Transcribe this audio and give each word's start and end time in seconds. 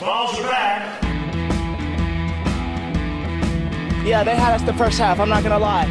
Balls 0.00 0.38
are 0.38 0.44
back. 0.44 1.02
Yeah, 4.06 4.22
they 4.22 4.36
had 4.36 4.54
us 4.54 4.62
the 4.62 4.72
first 4.72 4.96
half, 4.96 5.18
I'm 5.18 5.28
not 5.28 5.42
gonna 5.42 5.58
lie. 5.58 5.88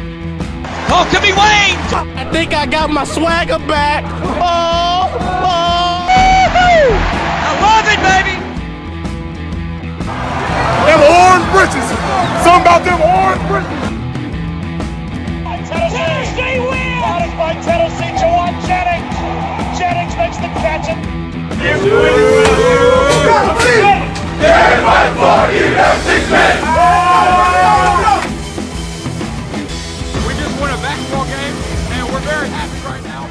Oh, 0.88 1.04
could 1.12 1.20
be 1.20 1.28
Wayne! 1.36 1.76
I 2.16 2.24
think 2.32 2.54
I 2.54 2.64
got 2.64 2.88
my 2.88 3.04
swagger 3.04 3.58
back. 3.68 4.04
Oh, 4.40 5.12
oh. 5.12 6.08
I 7.44 7.52
love 7.60 7.84
it, 7.84 8.00
baby! 8.00 8.40
Them 10.88 11.04
orange 11.04 11.44
britches. 11.52 11.84
Something 12.40 12.64
about 12.64 12.88
them 12.88 13.04
orange 13.04 13.44
britches. 13.44 13.76
Tennessee 15.68 16.64
wins! 16.64 17.04
Got 17.04 17.28
it 17.28 17.36
by 17.36 17.52
Tennessee, 17.60 18.16
Jauan 18.16 18.56
Jennings. 18.64 19.20
Jennings 19.78 20.16
makes 20.16 20.38
the 20.38 20.48
catch. 20.64 20.88
And- 24.40 25.98
We 30.26 30.34
just 30.34 30.60
won 30.60 30.70
a 30.70 30.76
basketball 30.82 31.24
game, 31.24 31.56
and 31.92 32.08
we're 32.12 32.20
very 32.20 32.48
happy 32.48 32.80
right 32.86 33.04
now. 33.04 33.28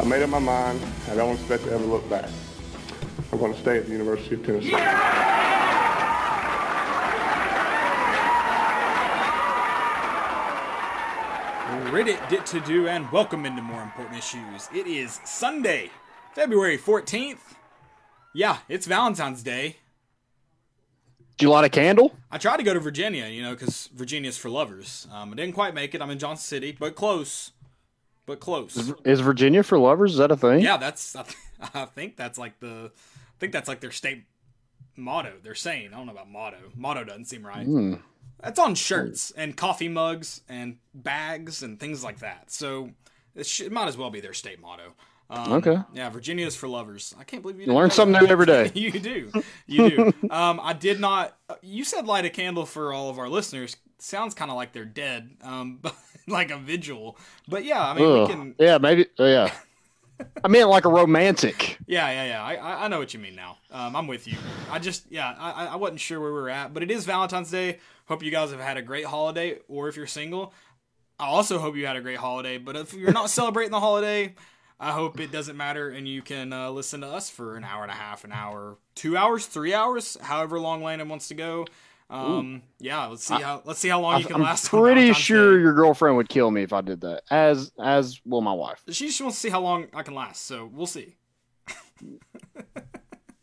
I 0.00 0.04
made 0.04 0.22
up 0.22 0.30
my 0.30 0.38
mind. 0.38 0.80
I 1.10 1.14
don't 1.14 1.34
expect 1.34 1.64
to 1.64 1.72
ever 1.72 1.84
look 1.84 2.08
back. 2.08 2.28
I'm 3.32 3.38
going 3.38 3.52
to 3.52 3.60
stay 3.60 3.76
at 3.78 3.86
the 3.86 3.92
University 3.92 4.34
of 4.36 4.44
Tennessee. 4.46 4.74
Reddit 11.90 12.28
did 12.28 12.44
to 12.46 12.60
do 12.60 12.86
and 12.88 13.10
welcome 13.12 13.46
into 13.46 13.62
more 13.62 13.82
important 13.82 14.18
issues. 14.18 14.68
It 14.74 14.86
is 14.86 15.20
Sunday, 15.24 15.90
February 16.34 16.76
14th. 16.78 17.54
Yeah, 18.34 18.58
it's 18.68 18.86
Valentine's 18.86 19.42
Day. 19.42 19.76
Did 21.36 21.44
you 21.44 21.50
light 21.50 21.64
a 21.64 21.68
candle? 21.68 22.16
I 22.30 22.38
tried 22.38 22.56
to 22.56 22.62
go 22.64 22.74
to 22.74 22.80
Virginia, 22.80 23.26
you 23.26 23.42
know, 23.42 23.52
because 23.52 23.88
Virginia's 23.94 24.36
for 24.36 24.50
lovers. 24.50 25.06
Um, 25.12 25.32
I 25.32 25.36
didn't 25.36 25.54
quite 25.54 25.72
make 25.72 25.94
it. 25.94 26.02
I'm 26.02 26.10
in 26.10 26.18
Johnson 26.18 26.44
City, 26.44 26.76
but 26.78 26.94
close. 26.96 27.52
But 28.26 28.40
close. 28.40 28.92
Is 29.04 29.20
Virginia 29.20 29.62
for 29.62 29.78
lovers? 29.78 30.12
Is 30.12 30.18
that 30.18 30.30
a 30.30 30.36
thing? 30.36 30.60
Yeah, 30.60 30.76
that's. 30.76 31.14
I, 31.16 31.22
th- 31.22 31.36
I 31.74 31.84
think 31.86 32.16
that's 32.16 32.38
like 32.38 32.58
the. 32.60 32.90
I 32.94 33.38
think 33.38 33.52
that's 33.52 33.68
like 33.68 33.80
their 33.80 33.92
state 33.92 34.24
motto. 34.96 35.34
They're 35.42 35.54
saying. 35.54 35.94
I 35.94 35.96
don't 35.96 36.06
know 36.06 36.12
about 36.12 36.28
motto. 36.30 36.58
Motto 36.76 37.04
doesn't 37.04 37.26
seem 37.26 37.46
right. 37.46 37.64
Hmm. 37.64 37.94
That's 38.40 38.58
on 38.58 38.74
shirts 38.74 39.30
and 39.36 39.56
coffee 39.56 39.88
mugs 39.88 40.42
and 40.48 40.78
bags 40.94 41.62
and 41.62 41.78
things 41.80 42.04
like 42.04 42.18
that. 42.18 42.50
So 42.50 42.90
it, 43.34 43.46
sh- 43.46 43.62
it 43.62 43.72
might 43.72 43.88
as 43.88 43.96
well 43.96 44.10
be 44.10 44.20
their 44.20 44.34
state 44.34 44.60
motto. 44.60 44.94
Um, 45.30 45.52
Okay. 45.54 45.78
Yeah, 45.92 46.08
Virginia's 46.10 46.56
for 46.56 46.68
lovers. 46.68 47.14
I 47.18 47.24
can't 47.24 47.42
believe 47.42 47.60
you 47.60 47.66
You 47.66 47.74
learn 47.74 47.90
something 47.90 48.20
new 48.22 48.28
every 48.28 48.46
day. 48.46 48.70
you 48.74 48.90
do. 48.92 49.30
You 49.66 49.90
do. 49.90 50.12
um, 50.30 50.60
I 50.62 50.72
did 50.72 51.00
not. 51.00 51.36
You 51.62 51.84
said 51.84 52.06
light 52.06 52.24
a 52.24 52.30
candle 52.30 52.64
for 52.66 52.92
all 52.92 53.10
of 53.10 53.18
our 53.18 53.28
listeners. 53.28 53.76
Sounds 53.98 54.34
kind 54.34 54.50
of 54.50 54.56
like 54.56 54.72
they're 54.72 54.84
dead. 54.84 55.30
Um, 55.42 55.78
but 55.82 55.94
like 56.26 56.50
a 56.50 56.58
vigil. 56.58 57.18
But 57.46 57.64
yeah, 57.64 57.82
I 57.82 57.94
mean, 57.94 58.22
we 58.22 58.26
can. 58.26 58.54
Yeah, 58.58 58.78
maybe. 58.78 59.06
uh, 59.18 59.24
yeah. 59.24 59.52
I 60.42 60.48
meant 60.48 60.68
like 60.68 60.84
a 60.84 60.88
romantic. 60.88 61.78
Yeah, 61.86 62.10
yeah, 62.10 62.24
yeah. 62.24 62.44
I, 62.44 62.84
I, 62.84 62.88
know 62.88 62.98
what 62.98 63.14
you 63.14 63.20
mean 63.20 63.36
now. 63.36 63.58
Um, 63.70 63.94
I'm 63.94 64.08
with 64.08 64.26
you. 64.26 64.36
I 64.68 64.80
just, 64.80 65.04
yeah, 65.10 65.32
I- 65.38 65.66
I 65.66 65.76
wasn't 65.76 66.00
sure 66.00 66.18
where 66.18 66.32
we 66.32 66.40
were 66.40 66.50
at, 66.50 66.74
but 66.74 66.82
it 66.82 66.90
is 66.90 67.04
Valentine's 67.04 67.52
Day. 67.52 67.78
Hope 68.06 68.24
you 68.24 68.32
guys 68.32 68.50
have 68.50 68.58
had 68.58 68.76
a 68.76 68.82
great 68.82 69.04
holiday, 69.04 69.58
or 69.68 69.88
if 69.88 69.96
you're 69.96 70.08
single, 70.08 70.52
I 71.20 71.26
also 71.26 71.58
hope 71.58 71.76
you 71.76 71.86
had 71.86 71.94
a 71.96 72.00
great 72.00 72.18
holiday. 72.18 72.58
But 72.58 72.74
if 72.74 72.94
you're 72.94 73.12
not 73.12 73.30
celebrating 73.30 73.70
the 73.70 73.78
holiday, 73.78 74.34
I 74.80 74.92
hope 74.92 75.18
it 75.18 75.32
doesn't 75.32 75.56
matter, 75.56 75.88
and 75.90 76.06
you 76.06 76.22
can 76.22 76.52
uh, 76.52 76.70
listen 76.70 77.00
to 77.00 77.08
us 77.08 77.28
for 77.28 77.56
an 77.56 77.64
hour 77.64 77.82
and 77.82 77.90
a 77.90 77.94
half, 77.96 78.22
an 78.24 78.30
hour, 78.32 78.78
two 78.94 79.16
hours, 79.16 79.46
three 79.46 79.74
hours, 79.74 80.16
however 80.20 80.60
long 80.60 80.82
Landon 80.84 81.08
wants 81.08 81.28
to 81.28 81.34
go. 81.34 81.66
Um, 82.10 82.62
yeah, 82.78 83.06
let's 83.06 83.24
see 83.24 83.34
how 83.34 83.60
let's 83.66 83.80
see 83.80 83.88
how 83.88 84.00
long 84.00 84.20
you 84.20 84.24
can 84.26 84.36
I'm 84.36 84.42
last. 84.42 84.72
on 84.72 84.80
pretty 84.80 85.12
sure 85.12 85.58
your 85.60 85.74
girlfriend 85.74 86.16
would 86.16 86.28
kill 86.30 86.50
me 86.50 86.62
if 86.62 86.72
I 86.72 86.80
did 86.80 87.00
that. 87.02 87.22
As 87.30 87.70
as 87.82 88.20
will 88.24 88.40
my 88.40 88.52
wife. 88.52 88.82
she 88.88 89.08
just 89.08 89.20
wants 89.20 89.36
to 89.36 89.40
see 89.40 89.50
how 89.50 89.60
long 89.60 89.88
I 89.92 90.02
can 90.02 90.14
last. 90.14 90.46
So 90.46 90.70
we'll 90.72 90.86
see. 90.86 91.16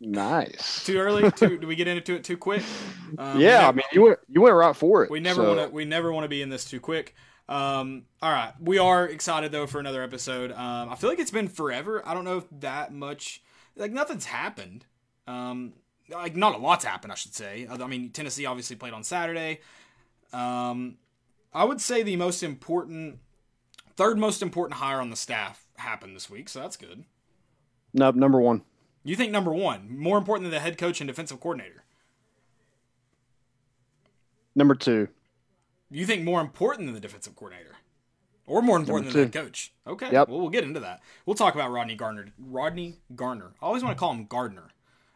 Nice. 0.00 0.84
Too 0.86 0.98
early? 0.98 1.30
Too, 1.32 1.58
do 1.58 1.66
we 1.66 1.74
get 1.74 1.88
into 1.88 2.14
it 2.14 2.24
too 2.24 2.36
quick? 2.36 2.62
Um, 3.18 3.40
Yeah, 3.40 3.60
never- 3.60 3.66
I 3.68 3.72
mean 3.72 3.84
you 3.92 4.02
went 4.02 4.18
you 4.28 4.40
went 4.42 4.56
right 4.56 4.74
for 4.74 5.04
it. 5.04 5.10
we 5.12 5.20
never 5.20 5.42
so- 5.42 5.56
want 5.56 5.68
to. 5.70 5.74
We 5.74 5.84
never 5.84 6.12
want 6.12 6.24
to 6.24 6.28
be 6.28 6.42
in 6.42 6.48
this 6.48 6.64
too 6.64 6.80
quick. 6.80 7.14
Um, 7.48 8.04
all 8.20 8.32
right, 8.32 8.52
we 8.60 8.78
are 8.78 9.06
excited 9.06 9.52
though 9.52 9.66
for 9.66 9.78
another 9.78 10.02
episode. 10.02 10.50
Um, 10.52 10.88
I 10.88 10.96
feel 10.96 11.10
like 11.10 11.20
it's 11.20 11.30
been 11.30 11.48
forever. 11.48 12.02
I 12.06 12.14
don't 12.14 12.24
know 12.24 12.38
if 12.38 12.44
that 12.60 12.92
much. 12.92 13.42
Like 13.76 13.92
nothing's 13.92 14.24
happened. 14.26 14.84
Um, 15.28 15.74
like 16.10 16.34
not 16.36 16.54
a 16.54 16.58
lot's 16.58 16.84
happened, 16.84 17.12
I 17.12 17.16
should 17.16 17.34
say. 17.34 17.68
I 17.70 17.86
mean, 17.86 18.10
Tennessee 18.10 18.46
obviously 18.46 18.76
played 18.76 18.92
on 18.92 19.04
Saturday. 19.04 19.60
Um, 20.32 20.96
I 21.52 21.64
would 21.64 21.80
say 21.80 22.02
the 22.02 22.16
most 22.16 22.42
important, 22.42 23.18
third 23.96 24.18
most 24.18 24.42
important 24.42 24.78
hire 24.78 25.00
on 25.00 25.10
the 25.10 25.16
staff 25.16 25.66
happened 25.76 26.16
this 26.16 26.28
week, 26.28 26.48
so 26.48 26.60
that's 26.60 26.76
good. 26.76 27.04
Nope, 27.92 28.16
number 28.16 28.40
one. 28.40 28.62
You 29.04 29.14
think 29.14 29.30
number 29.30 29.52
one 29.52 29.96
more 29.96 30.18
important 30.18 30.44
than 30.44 30.50
the 30.50 30.60
head 30.60 30.78
coach 30.78 31.00
and 31.00 31.06
defensive 31.08 31.40
coordinator? 31.40 31.84
Number 34.54 34.74
two. 34.74 35.08
You 35.90 36.04
think 36.06 36.24
more 36.24 36.40
important 36.40 36.86
than 36.86 36.94
the 36.94 37.00
defensive 37.00 37.36
coordinator, 37.36 37.76
or 38.46 38.60
more 38.62 38.76
important 38.78 39.12
than 39.12 39.30
the 39.30 39.38
head 39.38 39.44
coach? 39.46 39.72
Okay, 39.86 40.10
Yep. 40.12 40.28
well 40.28 40.40
we'll 40.40 40.50
get 40.50 40.64
into 40.64 40.80
that. 40.80 41.00
We'll 41.26 41.36
talk 41.36 41.54
about 41.54 41.70
Rodney 41.70 41.94
Garner. 41.94 42.26
Rodney 42.38 42.98
Garner. 43.14 43.52
I 43.62 43.66
always 43.66 43.82
want 43.84 43.96
to 43.96 44.00
call 44.00 44.12
him 44.12 44.26
Gardner. 44.26 44.68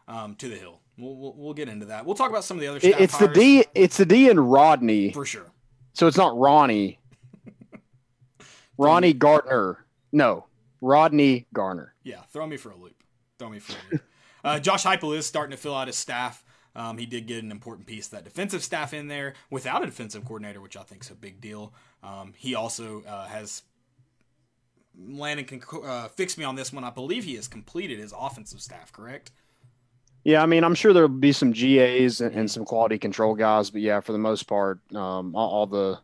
Um, 0.07 0.35
to 0.35 0.49
the 0.49 0.55
hill. 0.57 0.79
We'll, 0.97 1.15
we'll 1.15 1.33
we'll 1.37 1.53
get 1.53 1.69
into 1.69 1.85
that. 1.87 2.05
We'll 2.05 2.15
talk 2.15 2.29
about 2.29 2.43
some 2.43 2.57
of 2.57 2.61
the 2.61 2.67
other 2.67 2.79
staff 2.79 2.99
it's 2.99 3.17
the 3.17 3.27
hires 3.27 3.37
D 3.37 3.65
it's 3.75 3.97
the 3.97 4.05
D 4.05 4.29
in 4.29 4.39
Rodney. 4.39 5.11
for 5.13 5.25
sure. 5.25 5.51
So 5.93 6.07
it's 6.07 6.17
not 6.17 6.37
Ronnie. 6.37 6.99
Ronnie 8.77 9.13
Gardner. 9.13 9.85
No. 10.11 10.45
Rodney 10.81 11.45
Garner. 11.53 11.93
Yeah, 12.03 12.21
throw 12.33 12.47
me 12.47 12.57
for 12.57 12.71
a 12.71 12.75
loop. 12.75 12.95
Throw 13.37 13.49
me 13.49 13.59
for 13.59 13.73
a 13.73 13.91
loop. 13.91 14.03
Uh, 14.43 14.59
Josh 14.59 14.83
Heupel 14.83 15.15
is 15.15 15.25
starting 15.27 15.51
to 15.51 15.57
fill 15.57 15.75
out 15.75 15.87
his 15.87 15.95
staff. 15.97 16.43
Um, 16.75 16.97
he 16.97 17.05
did 17.05 17.27
get 17.27 17.43
an 17.43 17.51
important 17.51 17.87
piece 17.87 18.05
of 18.05 18.11
that 18.11 18.23
defensive 18.23 18.63
staff 18.63 18.93
in 18.93 19.07
there 19.07 19.33
without 19.49 19.83
a 19.83 19.85
defensive 19.85 20.23
coordinator, 20.23 20.61
which 20.61 20.77
I 20.77 20.83
think 20.83 21.03
is 21.03 21.09
a 21.09 21.15
big 21.15 21.41
deal. 21.41 21.73
Um, 22.01 22.33
he 22.37 22.55
also 22.55 23.03
uh, 23.03 23.27
has 23.27 23.63
Landon 24.97 25.45
can 25.45 25.61
uh, 25.83 26.07
fix 26.09 26.37
me 26.37 26.45
on 26.45 26.55
this 26.55 26.71
one. 26.71 26.83
I 26.83 26.89
believe 26.89 27.23
he 27.23 27.35
has 27.35 27.47
completed 27.47 27.99
his 27.99 28.13
offensive 28.17 28.61
staff. 28.61 28.91
Correct? 28.91 29.31
Yeah, 30.23 30.43
I 30.43 30.45
mean, 30.45 30.63
I'm 30.63 30.75
sure 30.75 30.93
there'll 30.93 31.09
be 31.09 31.31
some 31.31 31.51
GAs 31.51 32.21
and, 32.21 32.35
and 32.35 32.49
some 32.49 32.63
quality 32.63 32.99
control 32.99 33.33
guys, 33.33 33.71
but 33.71 33.81
yeah, 33.81 33.99
for 34.01 34.11
the 34.11 34.19
most 34.19 34.43
part, 34.43 34.79
um, 34.95 35.35
all, 35.35 35.49
all 35.49 35.65
the 35.65 35.99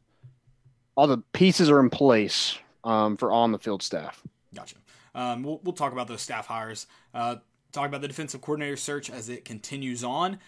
all 0.96 1.06
the 1.06 1.20
pieces 1.34 1.70
are 1.70 1.80
in 1.80 1.92
place 1.92 2.58
um, 2.84 3.16
for 3.16 3.32
on 3.32 3.52
the 3.52 3.60
field 3.60 3.84
staff. 3.84 4.24
Gotcha. 4.56 4.78
Um, 5.14 5.44
we'll, 5.44 5.60
we'll 5.64 5.74
talk 5.74 5.92
about 5.94 6.08
those 6.08 6.22
staff 6.22 6.48
hires. 6.48 6.88
Uh, 7.14 7.38
talk 7.72 7.88
about 7.88 8.02
the 8.02 8.08
defensive 8.08 8.42
coordinator 8.42 8.76
search 8.76 9.12
as 9.12 9.30
it 9.30 9.46
continues 9.46 10.04
on. 10.04 10.40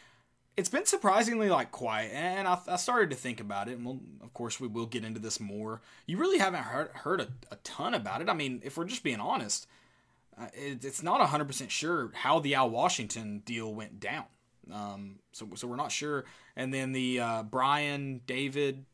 It's 0.57 0.69
been 0.69 0.85
surprisingly 0.85 1.49
like 1.49 1.71
quiet, 1.71 2.11
and 2.13 2.47
I, 2.47 2.59
I 2.67 2.75
started 2.75 3.09
to 3.11 3.15
think 3.15 3.39
about 3.39 3.69
it. 3.69 3.77
And 3.77 3.85
we'll, 3.85 4.01
of 4.21 4.33
course, 4.33 4.59
we 4.59 4.67
will 4.67 4.85
get 4.85 5.05
into 5.05 5.19
this 5.19 5.39
more. 5.39 5.81
You 6.05 6.17
really 6.17 6.37
haven't 6.37 6.63
heard 6.63 6.89
heard 6.93 7.21
a, 7.21 7.27
a 7.49 7.55
ton 7.63 7.93
about 7.93 8.21
it. 8.21 8.29
I 8.29 8.33
mean, 8.33 8.61
if 8.63 8.77
we're 8.77 8.85
just 8.85 9.03
being 9.03 9.21
honest, 9.21 9.67
uh, 10.37 10.47
it, 10.53 10.83
it's 10.83 11.01
not 11.01 11.25
hundred 11.27 11.45
percent 11.45 11.71
sure 11.71 12.11
how 12.13 12.39
the 12.39 12.55
Al 12.55 12.69
Washington 12.69 13.41
deal 13.45 13.73
went 13.73 13.99
down. 13.99 14.25
Um, 14.71 15.19
so 15.31 15.47
so 15.55 15.65
we're 15.67 15.77
not 15.77 15.91
sure. 15.91 16.25
And 16.55 16.73
then 16.73 16.91
the 16.91 17.19
uh, 17.21 17.43
Brian 17.43 18.21
David 18.27 18.85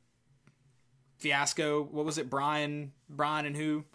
fiasco. 1.18 1.84
What 1.84 2.06
was 2.06 2.18
it? 2.18 2.30
Brian 2.30 2.92
Brian 3.10 3.46
and 3.46 3.56
who? 3.56 3.86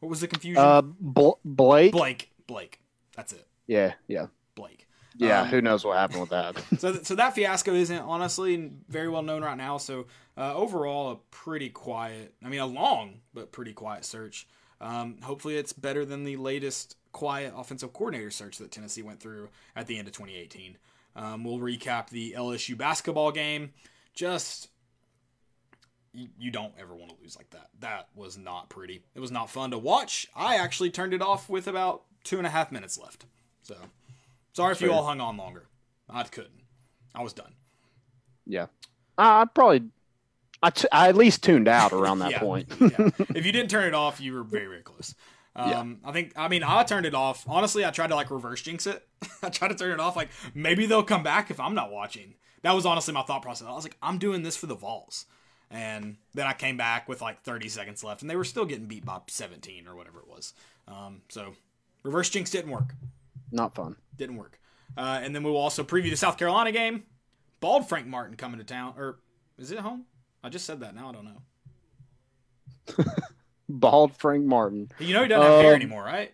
What 0.00 0.10
was 0.10 0.20
the 0.20 0.28
confusion? 0.28 0.62
Uh, 0.62 0.82
Bl- 0.82 1.30
Blake. 1.44 1.92
Blake. 1.92 2.30
Blake. 2.46 2.80
That's 3.16 3.32
it. 3.32 3.46
Yeah, 3.66 3.94
yeah, 4.06 4.26
Blake. 4.54 4.85
Yeah. 5.18 5.42
Um, 5.42 5.48
who 5.48 5.60
knows 5.60 5.84
what 5.84 5.96
happened 5.96 6.20
with 6.20 6.30
that? 6.30 6.56
So, 6.78 6.92
th- 6.92 7.04
so 7.04 7.14
that 7.14 7.34
fiasco 7.34 7.72
isn't 7.74 7.98
honestly 7.98 8.72
very 8.88 9.08
well 9.08 9.22
known 9.22 9.42
right 9.42 9.56
now. 9.56 9.78
So 9.78 10.06
uh, 10.36 10.54
overall, 10.54 11.12
a 11.12 11.16
pretty 11.30 11.70
quiet. 11.70 12.34
I 12.44 12.48
mean, 12.48 12.60
a 12.60 12.66
long 12.66 13.20
but 13.32 13.52
pretty 13.52 13.72
quiet 13.72 14.04
search. 14.04 14.46
Um, 14.80 15.18
hopefully, 15.22 15.56
it's 15.56 15.72
better 15.72 16.04
than 16.04 16.24
the 16.24 16.36
latest 16.36 16.96
quiet 17.12 17.54
offensive 17.56 17.92
coordinator 17.92 18.30
search 18.30 18.58
that 18.58 18.70
Tennessee 18.70 19.02
went 19.02 19.20
through 19.20 19.48
at 19.74 19.86
the 19.86 19.98
end 19.98 20.06
of 20.06 20.12
2018. 20.12 20.76
Um, 21.14 21.44
we'll 21.44 21.58
recap 21.58 22.10
the 22.10 22.34
LSU 22.36 22.76
basketball 22.76 23.32
game. 23.32 23.72
Just 24.14 24.68
you, 26.12 26.28
you 26.38 26.50
don't 26.50 26.74
ever 26.78 26.94
want 26.94 27.10
to 27.10 27.16
lose 27.22 27.36
like 27.36 27.50
that. 27.50 27.68
That 27.80 28.08
was 28.14 28.36
not 28.36 28.68
pretty. 28.68 29.02
It 29.14 29.20
was 29.20 29.30
not 29.30 29.50
fun 29.50 29.70
to 29.70 29.78
watch. 29.78 30.26
I 30.34 30.56
actually 30.56 30.90
turned 30.90 31.14
it 31.14 31.22
off 31.22 31.48
with 31.48 31.66
about 31.66 32.02
two 32.24 32.38
and 32.38 32.46
a 32.46 32.50
half 32.50 32.72
minutes 32.72 32.98
left. 32.98 33.24
So 33.62 33.76
sorry 34.56 34.72
if 34.72 34.80
you 34.80 34.92
all 34.92 35.04
hung 35.04 35.20
on 35.20 35.36
longer. 35.36 35.66
I 36.08 36.22
couldn't. 36.24 36.62
I 37.14 37.22
was 37.22 37.32
done. 37.32 37.52
yeah, 38.46 38.66
I, 39.18 39.42
I 39.42 39.44
probably, 39.46 39.82
I, 40.62 40.70
t- 40.70 40.88
I 40.92 41.08
at 41.08 41.16
least 41.16 41.42
tuned 41.42 41.68
out 41.68 41.92
around 41.92 42.18
that 42.20 42.30
Yeah. 42.36 42.38
point. 42.40 42.68
yeah. 42.80 43.10
If 43.34 43.46
you 43.46 43.52
didn't 43.52 43.70
turn 43.70 43.84
it 43.84 43.94
off, 43.94 44.20
you 44.20 44.32
were 44.34 44.42
very, 44.42 44.66
very 44.66 44.82
close. 44.82 45.14
Um, 45.54 46.00
I 46.04 46.12
think, 46.12 46.32
I 46.36 46.48
mean, 46.48 46.62
I 46.62 46.82
turned 46.84 47.06
it 47.06 47.14
off. 47.14 47.44
Honestly, 47.48 47.82
I 47.84 47.90
tried 47.90 48.08
to 48.08 48.14
like 48.14 48.30
reverse 48.30 48.60
jinx 48.60 48.86
it. 48.86 49.06
I 49.42 49.48
tried 49.48 49.68
to 49.68 49.74
turn 49.74 49.92
it 49.92 50.00
off. 50.00 50.14
Like 50.14 50.28
maybe 50.54 50.84
they'll 50.84 51.02
come 51.02 51.22
back 51.22 51.50
if 51.50 51.58
I'm 51.58 51.74
not 51.74 51.90
watching. 51.90 52.34
That 52.62 52.72
was 52.74 52.84
honestly 52.84 53.14
my 53.14 53.22
thought 53.22 53.40
process. 53.42 53.66
I 53.66 53.72
was 53.72 53.84
like, 53.84 53.96
I'm 54.02 54.18
doing 54.18 54.42
this 54.42 54.56
for 54.56 54.66
the 54.66 54.74
Vols. 54.74 55.24
And 55.70 56.16
then 56.34 56.46
I 56.46 56.52
came 56.52 56.76
back 56.76 57.08
with 57.08 57.22
like 57.22 57.40
30 57.42 57.68
seconds 57.70 58.04
left, 58.04 58.20
and 58.20 58.30
they 58.30 58.36
were 58.36 58.44
still 58.44 58.66
getting 58.66 58.86
beat 58.86 59.04
by 59.04 59.18
17 59.28 59.88
or 59.88 59.96
whatever 59.96 60.18
it 60.20 60.28
was. 60.28 60.52
Um, 60.86 61.22
so 61.30 61.54
reverse 62.02 62.28
jinx 62.30 62.50
didn't 62.50 62.70
work. 62.70 62.94
Not 63.52 63.74
fun. 63.74 63.96
Didn't 64.16 64.36
work. 64.36 64.58
Uh, 64.96 65.20
and 65.22 65.34
then 65.34 65.42
we 65.42 65.50
will 65.50 65.58
also 65.58 65.84
preview 65.84 66.10
the 66.10 66.16
South 66.16 66.38
Carolina 66.38 66.72
game. 66.72 67.04
Bald 67.60 67.88
Frank 67.88 68.06
Martin 68.06 68.36
coming 68.36 68.58
to 68.58 68.64
town, 68.64 68.94
or 68.96 69.18
is 69.58 69.70
it 69.70 69.78
home? 69.78 70.04
I 70.42 70.48
just 70.48 70.64
said 70.64 70.80
that. 70.80 70.94
Now 70.94 71.08
I 71.08 71.12
don't 71.12 71.24
know. 71.24 73.04
Bald 73.68 74.16
Frank 74.16 74.44
Martin. 74.44 74.90
You 74.98 75.14
know 75.14 75.22
he 75.22 75.28
doesn't 75.28 75.50
have 75.50 75.60
hair 75.60 75.70
Um, 75.74 75.80
anymore, 75.80 76.04
right? 76.04 76.32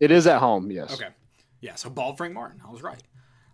It 0.00 0.10
is 0.10 0.26
at 0.26 0.38
home, 0.40 0.70
yes. 0.70 0.94
Okay. 0.94 1.10
Yeah, 1.60 1.76
so 1.76 1.88
bald 1.88 2.16
Frank 2.18 2.34
Martin. 2.34 2.60
I 2.66 2.70
was 2.70 2.82
right. 2.82 3.00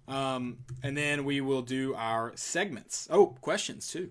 Um, 0.07 0.59
and 0.83 0.97
then 0.97 1.27
we 1.27 1.43
will 1.43 1.61
do 1.61 1.95
our 1.95 2.33
segments. 2.37 3.07
Oh, 3.11 3.37
questions 3.43 3.89
too. 3.89 4.11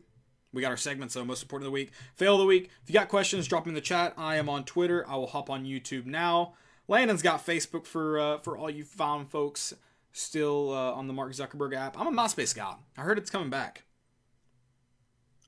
We 0.53 0.62
got 0.62 0.69
our 0.69 0.77
segments, 0.77 1.15
so 1.15 1.25
most 1.25 1.41
important 1.41 1.65
of 1.65 1.71
the 1.71 1.73
week. 1.73 1.91
Fail 2.15 2.35
of 2.35 2.39
the 2.39 2.45
week. 2.45 2.69
If 2.83 2.89
you 2.89 2.94
got 2.94 3.09
questions, 3.09 3.47
drop 3.47 3.63
them 3.63 3.71
in 3.71 3.75
the 3.75 3.81
chat. 3.81 4.13
I 4.18 4.35
am 4.35 4.50
on 4.50 4.65
Twitter. 4.65 5.03
I 5.09 5.15
will 5.15 5.27
hop 5.27 5.50
on 5.50 5.65
YouTube 5.65 6.06
now. 6.06 6.53
Landon's 6.88 7.22
got 7.22 7.45
Facebook 7.45 7.86
for 7.86 8.19
uh, 8.19 8.38
for 8.39 8.57
all 8.57 8.69
you 8.69 8.84
fine 8.84 9.25
folks 9.25 9.74
still 10.13 10.72
uh, 10.72 10.94
on 10.94 11.07
the 11.07 11.13
Mark 11.13 11.31
Zuckerberg 11.31 11.75
app. 11.75 12.00
I'm 12.00 12.07
a 12.07 12.12
MySpace 12.12 12.56
guy. 12.56 12.75
I 12.98 13.01
heard 13.01 13.18
it's 13.18 13.30
coming 13.30 13.50
back. 13.50 13.84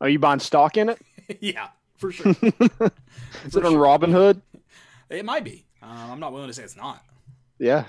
Are 0.01 0.09
you 0.09 0.19
buying 0.19 0.39
stock 0.39 0.77
in 0.77 0.89
it? 0.89 0.99
yeah, 1.39 1.69
for 1.97 2.11
sure. 2.11 2.31
Is 3.45 3.55
it 3.55 3.65
on 3.65 3.73
Robinhood? 3.73 4.41
it 5.09 5.25
might 5.25 5.43
be. 5.43 5.65
Uh, 5.81 6.09
I'm 6.11 6.19
not 6.19 6.33
willing 6.33 6.47
to 6.47 6.53
say 6.53 6.63
it's 6.63 6.77
not. 6.77 7.03
Yeah. 7.57 7.85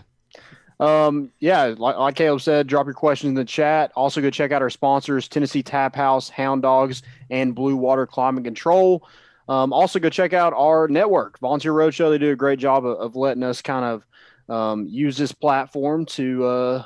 Um, 0.81 1.31
yeah, 1.41 1.75
like, 1.76 1.96
like 1.99 2.14
Caleb 2.14 2.41
said, 2.41 2.67
drop 2.67 2.87
your 2.87 2.94
questions 2.94 3.29
in 3.29 3.35
the 3.35 3.44
chat. 3.44 3.93
Also, 3.94 4.23
go 4.23 4.31
check 4.31 4.50
out 4.50 4.62
our 4.62 4.70
sponsors 4.70 5.29
Tennessee 5.29 5.62
Tap 5.62 5.94
House, 5.94 6.31
Hound 6.31 6.62
Dogs, 6.62 7.03
and 7.29 7.55
Blue 7.55 7.76
Water 7.76 8.06
Climate 8.06 8.44
Control. 8.44 9.06
Um, 9.50 9.73
also, 9.73 9.99
go 9.99 10.08
check 10.08 10.32
out 10.32 10.52
our 10.52 10.87
network, 10.87 11.41
Volunteer 11.41 11.73
Roadshow. 11.73 12.08
They 12.08 12.19
do 12.19 12.31
a 12.31 12.37
great 12.37 12.61
job 12.61 12.87
of, 12.87 12.99
of 12.99 13.17
letting 13.17 13.43
us 13.43 13.61
kind 13.61 13.85
of 13.85 14.06
um, 14.49 14.87
use 14.87 15.17
this 15.17 15.32
platform 15.32 16.06
to 16.06 16.44
uh, 16.44 16.82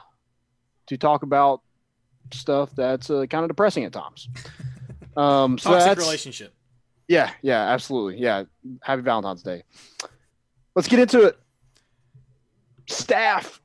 to 0.87 0.97
talk 0.97 1.25
about 1.25 1.61
stuff 2.33 2.75
that's 2.75 3.11
uh, 3.11 3.27
kind 3.29 3.45
of 3.45 3.49
depressing 3.49 3.85
at 3.85 3.93
times. 3.93 4.29
Um, 5.17 5.59
so 5.59 5.71
Toxic 5.71 5.91
that's, 5.91 6.01
relationship. 6.01 6.53
yeah, 7.07 7.31
yeah, 7.41 7.69
absolutely. 7.69 8.21
Yeah. 8.21 8.47
Happy 8.83 9.03
Valentine's 9.03 9.45
Day. 9.45 9.63
Let's 10.75 10.89
get 10.89 10.99
into 10.99 11.27
it. 11.27 11.39
Staff. 12.89 13.61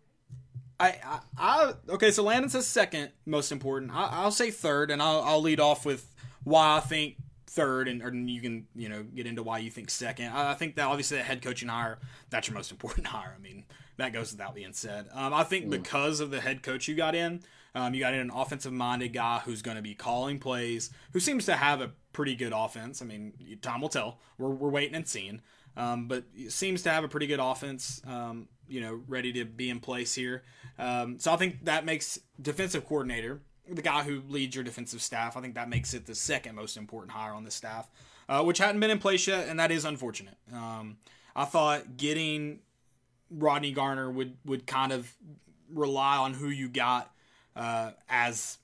I, 0.80 0.98
I, 1.04 1.20
I 1.40 1.74
okay. 1.90 2.12
So 2.12 2.22
Landon 2.22 2.52
says 2.52 2.68
second 2.68 3.10
most 3.26 3.52
important. 3.52 3.90
I, 3.92 4.10
I'll 4.12 4.30
say 4.30 4.52
third, 4.52 4.92
and 4.92 5.02
I'll, 5.02 5.24
I'll 5.24 5.42
lead 5.42 5.60
off 5.60 5.88
with 5.88 6.14
why 6.44 6.78
I 6.78 6.82
think 6.82 7.16
third, 7.50 7.88
and 7.88 8.02
or 8.02 8.14
you 8.14 8.42
can 8.42 8.68
you 8.76 8.90
know 8.90 9.04
get 9.04 9.26
into 9.26 9.44
why 9.44 9.60
you 9.60 9.70
think 9.70 9.90
second. 9.90 10.28
I, 10.28 10.52
I 10.52 10.54
think 10.54 10.76
that 10.76 10.86
obviously 10.86 11.18
the 11.18 11.24
head 11.24 11.42
coaching 11.42 11.70
hire 11.70 12.00
that's 12.30 12.48
your 12.48 12.56
most 12.56 12.72
important 12.72 13.08
hire. 13.16 13.36
I 13.36 13.42
mean 13.42 13.66
that 13.98 14.14
goes 14.14 14.32
without 14.32 14.56
being 14.56 14.74
said. 14.74 15.08
Um, 15.14 15.34
I 15.34 15.44
think 15.44 15.70
because 15.70 16.22
of 16.22 16.32
the 16.32 16.40
head 16.40 16.64
coach 16.64 16.88
you 16.88 16.96
got 16.96 17.16
in, 17.16 17.42
um, 17.76 17.94
you 17.94 18.00
got 18.00 18.14
in 18.14 18.22
an 18.22 18.32
offensive 18.34 18.74
minded 18.74 19.10
guy 19.10 19.40
who's 19.44 19.62
going 19.62 19.78
to 19.78 19.84
be 19.84 19.94
calling 19.94 20.40
plays, 20.40 20.90
who 21.12 21.20
seems 21.20 21.46
to 21.46 21.56
have 21.56 21.82
a 21.82 21.92
pretty 22.14 22.36
good 22.36 22.54
offense. 22.56 23.02
I 23.02 23.06
mean, 23.06 23.34
time 23.62 23.82
will 23.82 23.90
tell. 23.90 24.20
We're, 24.38 24.50
we're 24.50 24.70
waiting 24.70 24.96
and 24.96 25.08
seeing. 25.08 25.42
Um, 25.78 26.08
but 26.08 26.24
seems 26.48 26.82
to 26.84 26.90
have 26.90 27.04
a 27.04 27.08
pretty 27.08 27.28
good 27.28 27.40
offense, 27.40 28.02
um, 28.08 28.48
you 28.68 28.82
know, 28.82 29.02
ready 29.08 29.32
to 29.34 29.46
be 29.46 29.70
in 29.70 29.80
place 29.80 30.16
here. 30.16 30.44
Um, 30.78 31.20
so 31.20 31.32
I 31.32 31.38
think 31.38 31.66
that 31.66 31.86
makes 31.86 32.20
defensive 32.42 32.86
coordinator, 32.86 33.42
the 33.72 33.82
guy 33.82 34.04
who 34.04 34.22
leads 34.28 34.56
your 34.56 34.64
defensive 34.64 35.02
staff, 35.02 35.38
I 35.38 35.42
think 35.42 35.56
that 35.56 35.70
makes 35.70 35.94
it 35.94 36.06
the 36.06 36.16
second 36.16 36.56
most 36.56 36.78
important 36.78 37.12
hire 37.12 37.34
on 37.34 37.44
the 37.44 37.52
staff, 37.52 37.90
uh, 38.28 38.44
which 38.44 38.58
hadn't 38.58 38.80
been 38.80 38.92
in 38.92 39.00
place 39.00 39.28
yet, 39.28 39.48
and 39.48 39.60
that 39.60 39.72
is 39.72 39.86
unfortunate. 39.86 40.38
Um, 40.54 40.98
I 41.36 41.46
thought 41.46 41.98
getting 41.98 42.60
Rodney 43.30 43.72
Garner 43.72 44.10
would 44.10 44.38
would 44.46 44.66
kind 44.66 44.92
of 44.92 45.14
rely 45.74 46.18
on 46.18 46.34
who 46.34 46.50
you 46.50 46.68
got 46.68 47.12
uh, 47.56 47.92
as 48.10 48.58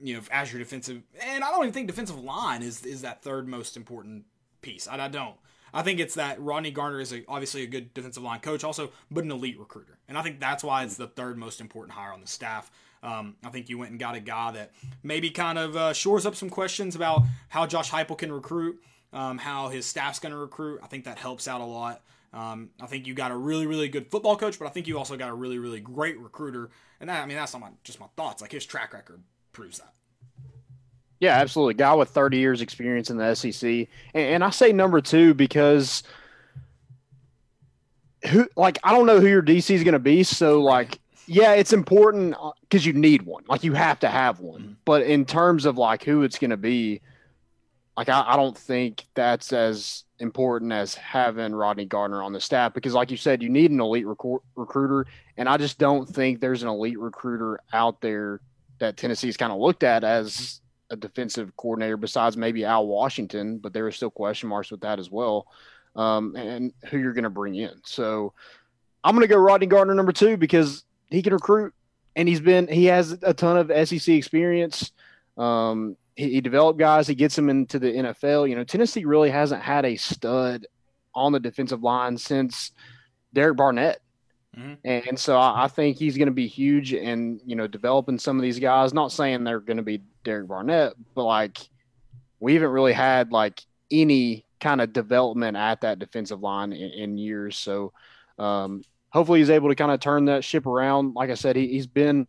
you 0.00 0.14
know 0.14 0.20
as 0.30 0.52
your 0.52 0.58
defensive, 0.58 1.02
and 1.20 1.42
I 1.42 1.50
don't 1.50 1.64
even 1.64 1.72
think 1.72 1.86
defensive 1.86 2.22
line 2.22 2.62
is 2.62 2.84
is 2.84 3.02
that 3.02 3.22
third 3.22 3.48
most 3.48 3.76
important 3.76 4.24
piece. 4.60 4.86
I, 4.86 5.04
I 5.04 5.08
don't. 5.08 5.36
I 5.72 5.82
think 5.82 6.00
it's 6.00 6.14
that 6.14 6.40
Rodney 6.40 6.70
Garner 6.70 6.98
is 6.98 7.12
a, 7.12 7.24
obviously 7.28 7.62
a 7.62 7.66
good 7.66 7.92
defensive 7.92 8.22
line 8.22 8.40
coach, 8.40 8.64
also, 8.64 8.90
but 9.10 9.24
an 9.24 9.30
elite 9.30 9.58
recruiter, 9.58 9.98
and 10.08 10.16
I 10.16 10.22
think 10.22 10.40
that's 10.40 10.64
why 10.64 10.82
it's 10.82 10.96
the 10.96 11.08
third 11.08 11.36
most 11.36 11.60
important 11.60 11.96
hire 11.96 12.12
on 12.12 12.20
the 12.20 12.26
staff. 12.26 12.70
Um, 13.02 13.36
I 13.44 13.50
think 13.50 13.68
you 13.68 13.78
went 13.78 13.90
and 13.90 14.00
got 14.00 14.14
a 14.14 14.20
guy 14.20 14.52
that 14.52 14.72
maybe 15.02 15.30
kind 15.30 15.58
of 15.58 15.76
uh, 15.76 15.92
shores 15.92 16.26
up 16.26 16.34
some 16.34 16.50
questions 16.50 16.96
about 16.96 17.22
how 17.48 17.66
Josh 17.66 17.90
Heupel 17.90 18.18
can 18.18 18.32
recruit, 18.32 18.80
um, 19.12 19.38
how 19.38 19.68
his 19.68 19.86
staff's 19.86 20.18
going 20.18 20.32
to 20.32 20.38
recruit. 20.38 20.80
I 20.82 20.86
think 20.86 21.04
that 21.04 21.18
helps 21.18 21.46
out 21.46 21.60
a 21.60 21.64
lot. 21.64 22.02
Um, 22.32 22.70
I 22.80 22.86
think 22.86 23.06
you 23.06 23.14
got 23.14 23.30
a 23.30 23.36
really, 23.36 23.66
really 23.66 23.88
good 23.88 24.10
football 24.10 24.36
coach, 24.36 24.58
but 24.58 24.66
I 24.66 24.70
think 24.70 24.86
you 24.86 24.98
also 24.98 25.16
got 25.16 25.30
a 25.30 25.34
really, 25.34 25.58
really 25.58 25.80
great 25.80 26.18
recruiter. 26.18 26.70
And 27.00 27.08
that, 27.08 27.22
I 27.22 27.26
mean, 27.26 27.36
that's 27.36 27.52
not 27.52 27.60
my, 27.60 27.70
just 27.84 28.00
my 28.00 28.06
thoughts. 28.16 28.42
Like 28.42 28.52
his 28.52 28.66
track 28.66 28.92
record 28.92 29.22
proves 29.52 29.78
that. 29.78 29.94
Yeah, 31.20 31.34
absolutely. 31.34 31.74
Guy 31.74 31.94
with 31.94 32.10
30 32.10 32.38
years 32.38 32.60
experience 32.60 33.10
in 33.10 33.16
the 33.16 33.34
SEC. 33.34 33.62
And, 33.64 33.88
and 34.14 34.44
I 34.44 34.50
say 34.50 34.72
number 34.72 35.00
two 35.00 35.34
because 35.34 36.02
who 38.26 38.48
like 38.56 38.78
I 38.82 38.92
don't 38.92 39.06
know 39.06 39.20
who 39.20 39.28
your 39.28 39.42
DC 39.42 39.70
is 39.70 39.84
going 39.84 39.92
to 39.92 39.98
be, 39.98 40.22
so 40.22 40.60
like 40.60 40.98
yeah, 41.28 41.52
it's 41.52 41.72
important 41.72 42.34
because 42.62 42.86
you 42.86 42.94
need 42.94 43.22
one. 43.22 43.44
Like 43.48 43.62
you 43.62 43.74
have 43.74 44.00
to 44.00 44.08
have 44.08 44.40
one. 44.40 44.60
Mm-hmm. 44.60 44.72
But 44.84 45.02
in 45.02 45.24
terms 45.24 45.66
of 45.66 45.76
like 45.76 46.02
who 46.02 46.22
it's 46.22 46.38
going 46.38 46.50
to 46.50 46.56
be, 46.56 47.02
like 47.96 48.08
I, 48.08 48.24
I 48.28 48.36
don't 48.36 48.56
think 48.56 49.04
that's 49.14 49.52
as 49.52 50.04
important 50.18 50.72
as 50.72 50.94
having 50.94 51.54
Rodney 51.54 51.84
Gardner 51.84 52.22
on 52.22 52.32
the 52.32 52.40
staff 52.40 52.72
because, 52.72 52.94
like 52.94 53.10
you 53.10 53.16
said, 53.16 53.42
you 53.42 53.50
need 53.50 53.70
an 53.70 53.80
elite 53.80 54.06
recru- 54.06 54.40
recruiter, 54.56 55.06
and 55.36 55.48
I 55.48 55.58
just 55.58 55.78
don't 55.78 56.08
think 56.08 56.40
there's 56.40 56.62
an 56.62 56.68
elite 56.68 56.98
recruiter 56.98 57.60
out 57.72 58.00
there 58.00 58.40
that 58.78 58.96
Tennessee's 58.96 59.36
kind 59.36 59.52
of 59.52 59.58
looked 59.58 59.82
at 59.82 60.04
as 60.04 60.60
a 60.90 60.96
defensive 60.96 61.54
coordinator 61.56 61.98
besides 61.98 62.36
maybe 62.36 62.64
Al 62.64 62.86
Washington, 62.86 63.58
but 63.58 63.72
there 63.74 63.86
are 63.86 63.92
still 63.92 64.10
question 64.10 64.48
marks 64.48 64.70
with 64.70 64.80
that 64.80 64.98
as 64.98 65.10
well, 65.10 65.46
um, 65.94 66.34
and 66.36 66.72
who 66.88 66.98
you're 66.98 67.12
going 67.12 67.24
to 67.24 67.30
bring 67.30 67.54
in. 67.56 67.72
So 67.84 68.32
I'm 69.04 69.14
going 69.14 69.26
to 69.26 69.32
go 69.32 69.36
Rodney 69.36 69.66
Gardner 69.66 69.94
number 69.94 70.12
two 70.12 70.36
because 70.36 70.84
he 71.10 71.22
can 71.22 71.32
recruit, 71.32 71.74
and 72.16 72.28
he's 72.28 72.40
been 72.40 72.68
he 72.68 72.86
has 72.86 73.18
a 73.22 73.34
ton 73.34 73.56
of 73.56 73.88
SEC 73.88 74.08
experience. 74.08 74.92
Um, 75.36 75.96
he, 76.16 76.30
he 76.34 76.40
developed 76.40 76.78
guys. 76.78 77.06
He 77.06 77.14
gets 77.14 77.36
them 77.36 77.48
into 77.48 77.78
the 77.78 77.92
NFL. 77.92 78.48
You 78.48 78.56
know, 78.56 78.64
Tennessee 78.64 79.04
really 79.04 79.30
hasn't 79.30 79.62
had 79.62 79.84
a 79.84 79.96
stud 79.96 80.66
on 81.14 81.32
the 81.32 81.40
defensive 81.40 81.82
line 81.82 82.16
since 82.16 82.72
Derek 83.32 83.56
Barnett. 83.56 84.00
Mhm. 84.56 84.78
And 84.84 85.18
so 85.18 85.36
I, 85.36 85.64
I 85.64 85.68
think 85.68 85.96
he's 85.98 86.16
going 86.16 86.26
to 86.26 86.32
be 86.32 86.46
huge 86.46 86.92
in, 86.92 87.40
you 87.44 87.54
know, 87.54 87.66
developing 87.66 88.18
some 88.18 88.36
of 88.36 88.42
these 88.42 88.58
guys. 88.58 88.94
Not 88.94 89.12
saying 89.12 89.44
they're 89.44 89.60
going 89.60 89.76
to 89.76 89.82
be 89.82 90.02
Derek 90.24 90.48
Barnett, 90.48 90.94
but 91.14 91.24
like 91.24 91.58
we 92.40 92.54
haven't 92.54 92.70
really 92.70 92.92
had 92.92 93.30
like 93.30 93.62
any 93.90 94.44
kind 94.60 94.80
of 94.80 94.92
development 94.92 95.56
at 95.56 95.82
that 95.82 95.98
defensive 95.98 96.40
line 96.40 96.72
in, 96.72 96.90
in 96.90 97.18
years. 97.18 97.56
So 97.56 97.92
um, 98.38 98.82
hopefully 99.10 99.40
he's 99.40 99.50
able 99.50 99.68
to 99.68 99.74
kind 99.74 99.90
of 99.90 100.00
turn 100.00 100.26
that 100.26 100.44
ship 100.44 100.66
around. 100.66 101.14
Like 101.14 101.30
I 101.30 101.34
said, 101.34 101.56
he, 101.56 101.68
he's 101.68 101.86
been 101.86 102.26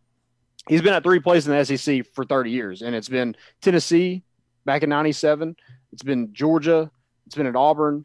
he's 0.68 0.82
been 0.82 0.94
at 0.94 1.02
three 1.02 1.20
places 1.20 1.48
in 1.48 1.56
the 1.56 1.64
SEC 1.64 2.06
for 2.14 2.24
30 2.24 2.50
years, 2.50 2.82
and 2.82 2.94
it's 2.94 3.08
been 3.08 3.36
Tennessee 3.60 4.22
back 4.64 4.82
in 4.82 4.90
'97, 4.90 5.56
it's 5.92 6.02
been 6.02 6.32
Georgia, 6.32 6.90
it's 7.26 7.34
been 7.34 7.46
at 7.46 7.56
Auburn, 7.56 8.04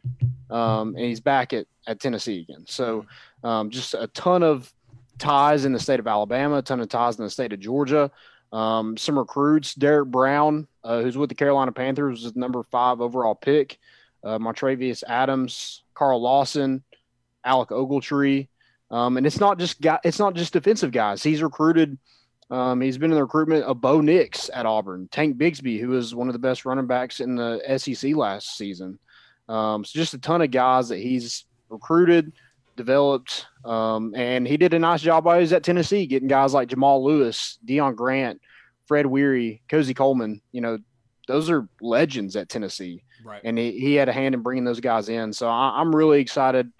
um, 0.50 0.94
and 0.96 1.04
he's 1.04 1.20
back 1.20 1.52
at 1.52 1.66
at 1.86 2.00
Tennessee 2.00 2.40
again. 2.40 2.64
So 2.66 3.06
um, 3.44 3.70
just 3.70 3.94
a 3.94 4.08
ton 4.08 4.42
of 4.42 4.72
ties 5.18 5.64
in 5.64 5.72
the 5.72 5.80
state 5.80 6.00
of 6.00 6.06
Alabama, 6.06 6.56
a 6.56 6.62
ton 6.62 6.80
of 6.80 6.88
ties 6.88 7.18
in 7.18 7.24
the 7.24 7.30
state 7.30 7.52
of 7.52 7.60
Georgia. 7.60 8.10
Um, 8.52 8.96
some 8.96 9.18
recruits, 9.18 9.74
Derrick 9.74 10.08
Brown, 10.08 10.66
uh, 10.84 11.02
who's 11.02 11.16
with 11.16 11.28
the 11.28 11.34
Carolina 11.34 11.72
Panthers, 11.72 12.22
was 12.22 12.32
the 12.32 12.40
number 12.40 12.62
five 12.62 13.00
overall 13.00 13.34
pick. 13.34 13.78
Uh, 14.24 14.38
Montravius 14.38 15.04
Adams, 15.06 15.82
Carl 15.94 16.20
Lawson, 16.20 16.82
Alec 17.44 17.68
Ogletree, 17.70 18.48
um, 18.90 19.16
and 19.16 19.26
it's 19.26 19.40
not 19.40 19.58
just 19.58 19.80
guy, 19.80 19.98
it's 20.04 20.18
not 20.18 20.34
just 20.34 20.52
defensive 20.52 20.92
guys. 20.92 21.22
He's 21.22 21.42
recruited. 21.42 21.98
Um, 22.50 22.80
he's 22.80 22.96
been 22.98 23.10
in 23.10 23.16
the 23.16 23.24
recruitment 23.24 23.64
of 23.64 23.80
Bo 23.80 24.00
Nix 24.00 24.48
at 24.54 24.66
Auburn, 24.66 25.08
Tank 25.10 25.36
Bigsby, 25.36 25.80
who 25.80 25.88
was 25.88 26.14
one 26.14 26.28
of 26.28 26.32
the 26.32 26.38
best 26.38 26.64
running 26.64 26.86
backs 26.86 27.18
in 27.20 27.34
the 27.34 27.60
SEC 27.76 28.14
last 28.14 28.56
season. 28.56 28.98
Um, 29.48 29.84
so 29.84 29.98
just 29.98 30.14
a 30.14 30.18
ton 30.18 30.42
of 30.42 30.50
guys 30.52 30.88
that 30.90 30.98
he's 30.98 31.44
recruited, 31.68 32.32
developed, 32.76 33.46
um, 33.64 34.14
and 34.14 34.46
he 34.46 34.56
did 34.56 34.74
a 34.74 34.78
nice 34.78 35.00
job 35.02 35.24
while 35.24 35.36
he 35.36 35.40
was 35.40 35.52
at 35.52 35.64
Tennessee, 35.64 36.06
getting 36.06 36.28
guys 36.28 36.54
like 36.54 36.68
Jamal 36.68 37.04
Lewis, 37.04 37.58
Deon 37.66 37.96
Grant, 37.96 38.40
Fred 38.86 39.06
Weary, 39.06 39.62
Cosey 39.68 39.94
Coleman. 39.94 40.40
You 40.52 40.60
know, 40.60 40.78
those 41.26 41.50
are 41.50 41.68
legends 41.80 42.36
at 42.36 42.48
Tennessee 42.48 43.02
Right. 43.24 43.40
and 43.42 43.58
he, 43.58 43.72
he 43.72 43.94
had 43.94 44.08
a 44.08 44.12
hand 44.12 44.36
in 44.36 44.42
bringing 44.42 44.62
those 44.64 44.78
guys 44.78 45.08
in. 45.08 45.32
So 45.32 45.48
I, 45.48 45.80
I'm 45.80 45.94
really 45.94 46.20
excited 46.20 46.70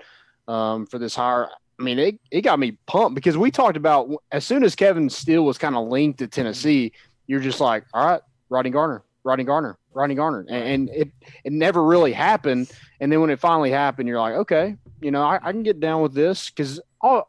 um, 0.46 0.86
for 0.86 1.00
this 1.00 1.16
hire. 1.16 1.48
I 1.78 1.83
mean, 1.83 1.99
it, 1.99 2.18
it 2.30 2.40
got 2.42 2.59
me 2.59 2.73
pumped 2.87 3.14
because 3.14 3.37
we 3.37 3.50
talked 3.50 3.76
about 3.76 4.11
as 4.33 4.45
soon 4.45 4.64
as 4.64 4.75
Kevin 4.75 5.11
Steele 5.11 5.45
was 5.45 5.59
kind 5.59 5.76
of 5.76 5.88
linked 5.88 6.18
to 6.21 6.26
Tennessee, 6.26 6.92
you're 7.26 7.40
just 7.40 7.61
like, 7.61 7.85
all 7.92 8.06
right, 8.06 8.21
Rodney 8.49 8.71
Garner, 8.71 9.02
Rodney 9.25 9.45
Garner, 9.45 9.76
Rodney 9.92 10.14
Garner, 10.14 10.47
and, 10.49 10.64
and 10.64 10.90
it 10.90 11.11
it 11.45 11.52
never 11.52 11.83
really 11.85 12.12
happened. 12.12 12.71
And 13.00 13.12
then 13.12 13.21
when 13.21 13.30
it 13.30 13.40
finally 13.40 13.71
happened, 13.71 14.09
you're 14.09 14.21
like, 14.21 14.35
okay, 14.35 14.76
you 15.00 15.11
know, 15.11 15.23
I, 15.23 15.38
I 15.42 15.52
can 15.52 15.62
get 15.62 15.80
down 15.80 16.00
with 16.00 16.14
this 16.14 16.49
because 16.49 16.80
all, 17.00 17.28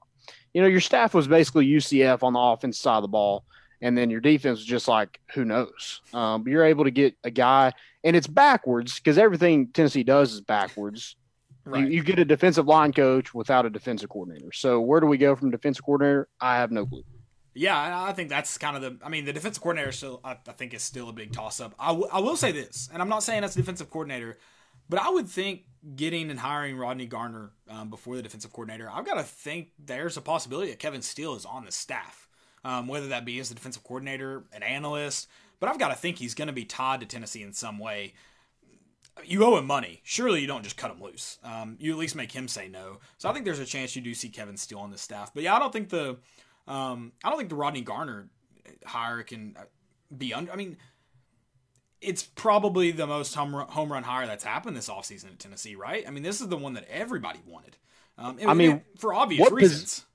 you 0.53 0.61
know, 0.61 0.67
your 0.67 0.81
staff 0.81 1.13
was 1.13 1.27
basically 1.27 1.67
UCF 1.67 2.23
on 2.23 2.33
the 2.33 2.39
offense 2.39 2.79
side 2.79 2.97
of 2.97 3.01
the 3.01 3.09
ball, 3.09 3.43
and 3.81 3.97
then 3.97 4.09
your 4.09 4.21
defense 4.21 4.59
was 4.59 4.65
just 4.65 4.87
like, 4.87 5.19
who 5.33 5.43
knows? 5.43 6.01
Um, 6.13 6.43
but 6.43 6.51
you're 6.51 6.65
able 6.65 6.85
to 6.85 6.91
get 6.91 7.15
a 7.23 7.31
guy, 7.31 7.73
and 8.03 8.15
it's 8.15 8.27
backwards 8.27 8.95
because 8.95 9.17
everything 9.17 9.67
Tennessee 9.67 10.03
does 10.03 10.33
is 10.33 10.41
backwards. 10.41 11.17
Right. 11.67 11.83
You, 11.83 11.97
you 11.97 12.03
get 12.03 12.19
a 12.19 12.25
defensive 12.25 12.65
line 12.67 12.93
coach 12.93 13.33
without 13.33 13.65
a 13.65 13.69
defensive 13.69 14.09
coordinator. 14.09 14.51
So 14.53 14.79
where 14.79 14.99
do 14.99 15.07
we 15.07 15.17
go 15.17 15.35
from 15.35 15.51
defensive 15.51 15.83
coordinator? 15.83 16.27
I 16.39 16.57
have 16.57 16.71
no 16.71 16.85
clue. 16.85 17.03
Yeah, 17.53 18.03
I 18.03 18.13
think 18.13 18.29
that's 18.29 18.57
kind 18.59 18.75
of 18.75 18.81
the. 18.83 19.03
I 19.03 19.09
mean, 19.09 19.25
the 19.25 19.33
defensive 19.33 19.63
coordinator 19.63 19.91
still, 19.91 20.21
I, 20.23 20.37
I 20.47 20.51
think, 20.51 20.75
is 20.75 20.83
still 20.83 21.09
a 21.09 21.13
big 21.13 21.33
toss 21.33 21.59
up. 21.59 21.73
I, 21.79 21.87
w- 21.87 22.07
I 22.11 22.19
will 22.19 22.35
say 22.35 22.51
this, 22.51 22.87
and 22.93 23.01
I'm 23.01 23.09
not 23.09 23.23
saying 23.23 23.41
that's 23.41 23.55
a 23.55 23.59
defensive 23.59 23.89
coordinator, 23.89 24.37
but 24.89 25.01
I 25.01 25.09
would 25.09 25.27
think 25.27 25.63
getting 25.95 26.29
and 26.29 26.39
hiring 26.39 26.77
Rodney 26.77 27.07
Garner 27.07 27.51
um, 27.67 27.89
before 27.89 28.15
the 28.15 28.21
defensive 28.21 28.53
coordinator, 28.53 28.89
I've 28.93 29.05
got 29.05 29.15
to 29.15 29.23
think 29.23 29.69
there's 29.83 30.17
a 30.17 30.21
possibility 30.21 30.69
that 30.69 30.77
Kevin 30.77 31.01
Steele 31.01 31.33
is 31.33 31.45
on 31.45 31.65
the 31.65 31.71
staff, 31.71 32.27
um, 32.63 32.87
whether 32.87 33.07
that 33.07 33.25
be 33.25 33.39
as 33.39 33.49
the 33.49 33.55
defensive 33.55 33.83
coordinator, 33.83 34.43
an 34.53 34.61
analyst. 34.61 35.27
But 35.59 35.69
I've 35.69 35.79
got 35.79 35.89
to 35.89 35.95
think 35.95 36.17
he's 36.17 36.35
going 36.35 36.49
to 36.49 36.53
be 36.53 36.65
tied 36.65 36.99
to 36.99 37.07
Tennessee 37.07 37.41
in 37.41 37.53
some 37.53 37.79
way. 37.79 38.13
You 39.25 39.43
owe 39.43 39.57
him 39.57 39.65
money. 39.65 40.01
Surely 40.03 40.41
you 40.41 40.47
don't 40.47 40.63
just 40.63 40.77
cut 40.77 40.91
him 40.91 41.01
loose. 41.01 41.37
Um, 41.43 41.75
you 41.79 41.91
at 41.91 41.97
least 41.97 42.15
make 42.15 42.31
him 42.31 42.47
say 42.47 42.67
no. 42.67 42.99
So 43.17 43.29
I 43.29 43.33
think 43.33 43.45
there's 43.45 43.59
a 43.59 43.65
chance 43.65 43.95
you 43.95 44.01
do 44.01 44.13
see 44.13 44.29
Kevin 44.29 44.57
Steele 44.57 44.79
on 44.79 44.91
the 44.91 44.97
staff. 44.97 45.33
But 45.33 45.43
yeah, 45.43 45.55
I 45.55 45.59
don't 45.59 45.73
think 45.73 45.89
the 45.89 46.17
um, 46.67 47.11
I 47.23 47.29
don't 47.29 47.37
think 47.37 47.49
the 47.49 47.55
Rodney 47.55 47.81
Garner 47.81 48.29
hire 48.85 49.23
can 49.23 49.55
uh, 49.57 49.63
be 50.15 50.33
under. 50.33 50.51
I 50.51 50.55
mean, 50.55 50.77
it's 52.01 52.23
probably 52.23 52.91
the 52.91 53.07
most 53.07 53.33
home 53.33 53.55
run, 53.55 53.67
home 53.67 53.91
run 53.91 54.03
hire 54.03 54.27
that's 54.27 54.43
happened 54.43 54.77
this 54.77 54.89
offseason 54.89 55.25
at 55.25 55.39
Tennessee, 55.39 55.75
right? 55.75 56.05
I 56.07 56.11
mean, 56.11 56.23
this 56.23 56.41
is 56.41 56.47
the 56.47 56.57
one 56.57 56.73
that 56.73 56.87
everybody 56.89 57.39
wanted. 57.45 57.77
Um, 58.17 58.37
I 58.45 58.53
mean, 58.53 58.81
for 58.97 59.13
obvious 59.13 59.41
what 59.41 59.51
pos- 59.51 59.61
reasons. 59.61 60.05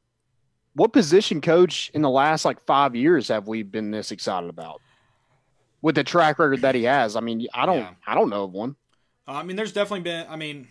What 0.75 0.93
position 0.93 1.41
coach 1.41 1.91
in 1.93 2.03
the 2.03 2.11
last 2.11 2.45
like 2.45 2.61
five 2.61 2.97
years 2.97 3.29
have 3.29 3.47
we 3.47 3.63
been 3.63 3.91
this 3.91 4.11
excited 4.11 4.49
about? 4.49 4.81
With 5.83 5.97
the 5.97 6.05
track 6.05 6.39
record 6.39 6.63
that 6.63 6.75
he 6.75 6.85
has, 6.85 7.17
I 7.17 7.21
mean, 7.21 7.47
I 7.53 7.67
don't, 7.67 7.79
Yeah. 7.79 7.91
I 8.07 8.15
don't 8.15 8.31
know 8.31 8.45
of 8.45 8.53
one. 8.53 8.77
Uh, 9.27 9.33
I 9.33 9.43
mean, 9.43 9.57
there's 9.57 9.73
definitely 9.73 10.03
been. 10.03 10.27
I 10.29 10.37
mean, 10.37 10.69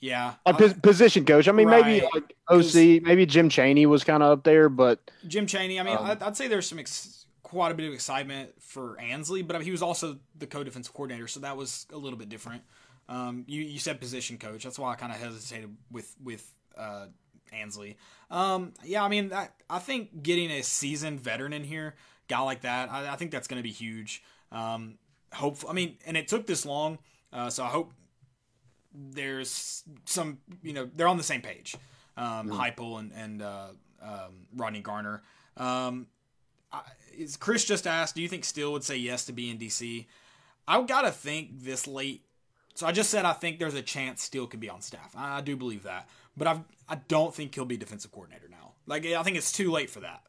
yeah, 0.00 0.34
A 0.46 0.50
uh, 0.50 0.72
position 0.82 1.24
coach. 1.24 1.46
I 1.46 1.52
mean, 1.52 1.70
maybe 1.70 2.04
like 2.12 2.34
OC, 2.48 3.02
maybe 3.02 3.24
Jim 3.24 3.48
Chaney 3.48 3.86
was 3.86 4.02
kind 4.02 4.22
of 4.22 4.30
up 4.38 4.44
there, 4.44 4.68
but 4.68 4.98
Jim 5.28 5.46
Chaney. 5.46 5.78
I 5.78 5.84
mean, 5.84 5.96
Um, 5.96 6.06
I'd, 6.06 6.22
I'd 6.22 6.36
say 6.36 6.48
there's 6.48 6.66
some 6.66 6.80
ex- 6.80 7.26
quite 7.42 7.70
a 7.70 7.74
bit 7.74 7.86
of 7.86 7.94
excitement 7.94 8.50
for 8.60 8.98
Ansley, 8.98 9.42
but 9.42 9.54
I 9.54 9.60
mean, 9.60 9.66
he 9.66 9.70
was 9.70 9.82
also 9.82 10.18
the 10.36 10.46
co-defensive 10.48 10.92
coordinator, 10.92 11.28
so 11.28 11.40
that 11.40 11.56
was 11.56 11.86
a 11.92 11.96
little 11.96 12.18
bit 12.18 12.28
different. 12.28 12.62
Um, 13.08 13.44
you 13.46 13.62
you 13.62 13.78
said 13.78 14.00
position 14.00 14.38
coach. 14.38 14.64
That's 14.64 14.78
why 14.78 14.92
I 14.92 14.96
kind 14.96 15.12
of 15.12 15.20
hesitated 15.20 15.70
with 15.90 16.12
with 16.22 16.50
uh, 16.76 17.06
Ansley. 17.52 17.96
Um, 18.28 18.72
yeah, 18.84 19.04
I 19.04 19.08
mean, 19.08 19.32
I, 19.32 19.50
I 19.70 19.78
think 19.78 20.22
getting 20.22 20.50
a 20.50 20.62
seasoned 20.62 21.20
veteran 21.20 21.52
in 21.52 21.62
here, 21.62 21.94
guy 22.26 22.40
like 22.40 22.62
that, 22.62 22.90
I, 22.90 23.12
I 23.12 23.16
think 23.16 23.30
that's 23.30 23.46
going 23.46 23.58
to 23.58 23.62
be 23.62 23.70
huge. 23.70 24.22
Um, 24.50 24.98
hope. 25.32 25.58
I 25.68 25.72
mean, 25.72 25.96
and 26.06 26.16
it 26.16 26.28
took 26.28 26.46
this 26.46 26.64
long, 26.64 26.98
uh, 27.32 27.50
so 27.50 27.64
I 27.64 27.68
hope 27.68 27.92
there's 28.94 29.82
some. 30.04 30.38
You 30.62 30.72
know, 30.72 30.90
they're 30.94 31.08
on 31.08 31.16
the 31.16 31.22
same 31.22 31.42
page. 31.42 31.76
Um, 32.16 32.50
Heupel 32.50 32.98
and 32.98 33.12
and 33.12 33.42
uh, 33.42 33.68
um, 34.02 34.46
Rodney 34.54 34.80
Garner. 34.80 35.22
Um, 35.56 36.06
I, 36.72 36.82
is 37.16 37.36
Chris 37.36 37.64
just 37.64 37.86
asked, 37.86 38.14
do 38.14 38.22
you 38.22 38.28
think 38.28 38.44
Steele 38.44 38.72
would 38.72 38.84
say 38.84 38.96
yes 38.96 39.26
to 39.26 39.32
be 39.32 39.50
in 39.50 39.58
DC? 39.58 40.06
I've 40.66 40.86
got 40.86 41.02
to 41.02 41.10
think 41.10 41.62
this 41.62 41.86
late. 41.86 42.24
So 42.74 42.86
I 42.86 42.92
just 42.92 43.10
said 43.10 43.24
I 43.26 43.32
think 43.32 43.58
there's 43.58 43.74
a 43.74 43.82
chance 43.82 44.22
Steele 44.22 44.46
could 44.46 44.60
be 44.60 44.70
on 44.70 44.80
staff. 44.80 45.14
I, 45.16 45.38
I 45.38 45.40
do 45.42 45.56
believe 45.56 45.82
that, 45.82 46.08
but 46.36 46.48
I've 46.48 46.60
I 46.88 46.96
don't 47.08 47.34
think 47.34 47.54
he'll 47.54 47.64
be 47.64 47.76
defensive 47.76 48.12
coordinator 48.12 48.48
now. 48.50 48.72
Like 48.86 49.04
I 49.06 49.22
think 49.22 49.36
it's 49.36 49.52
too 49.52 49.70
late 49.70 49.90
for 49.90 50.00
that. 50.00 50.22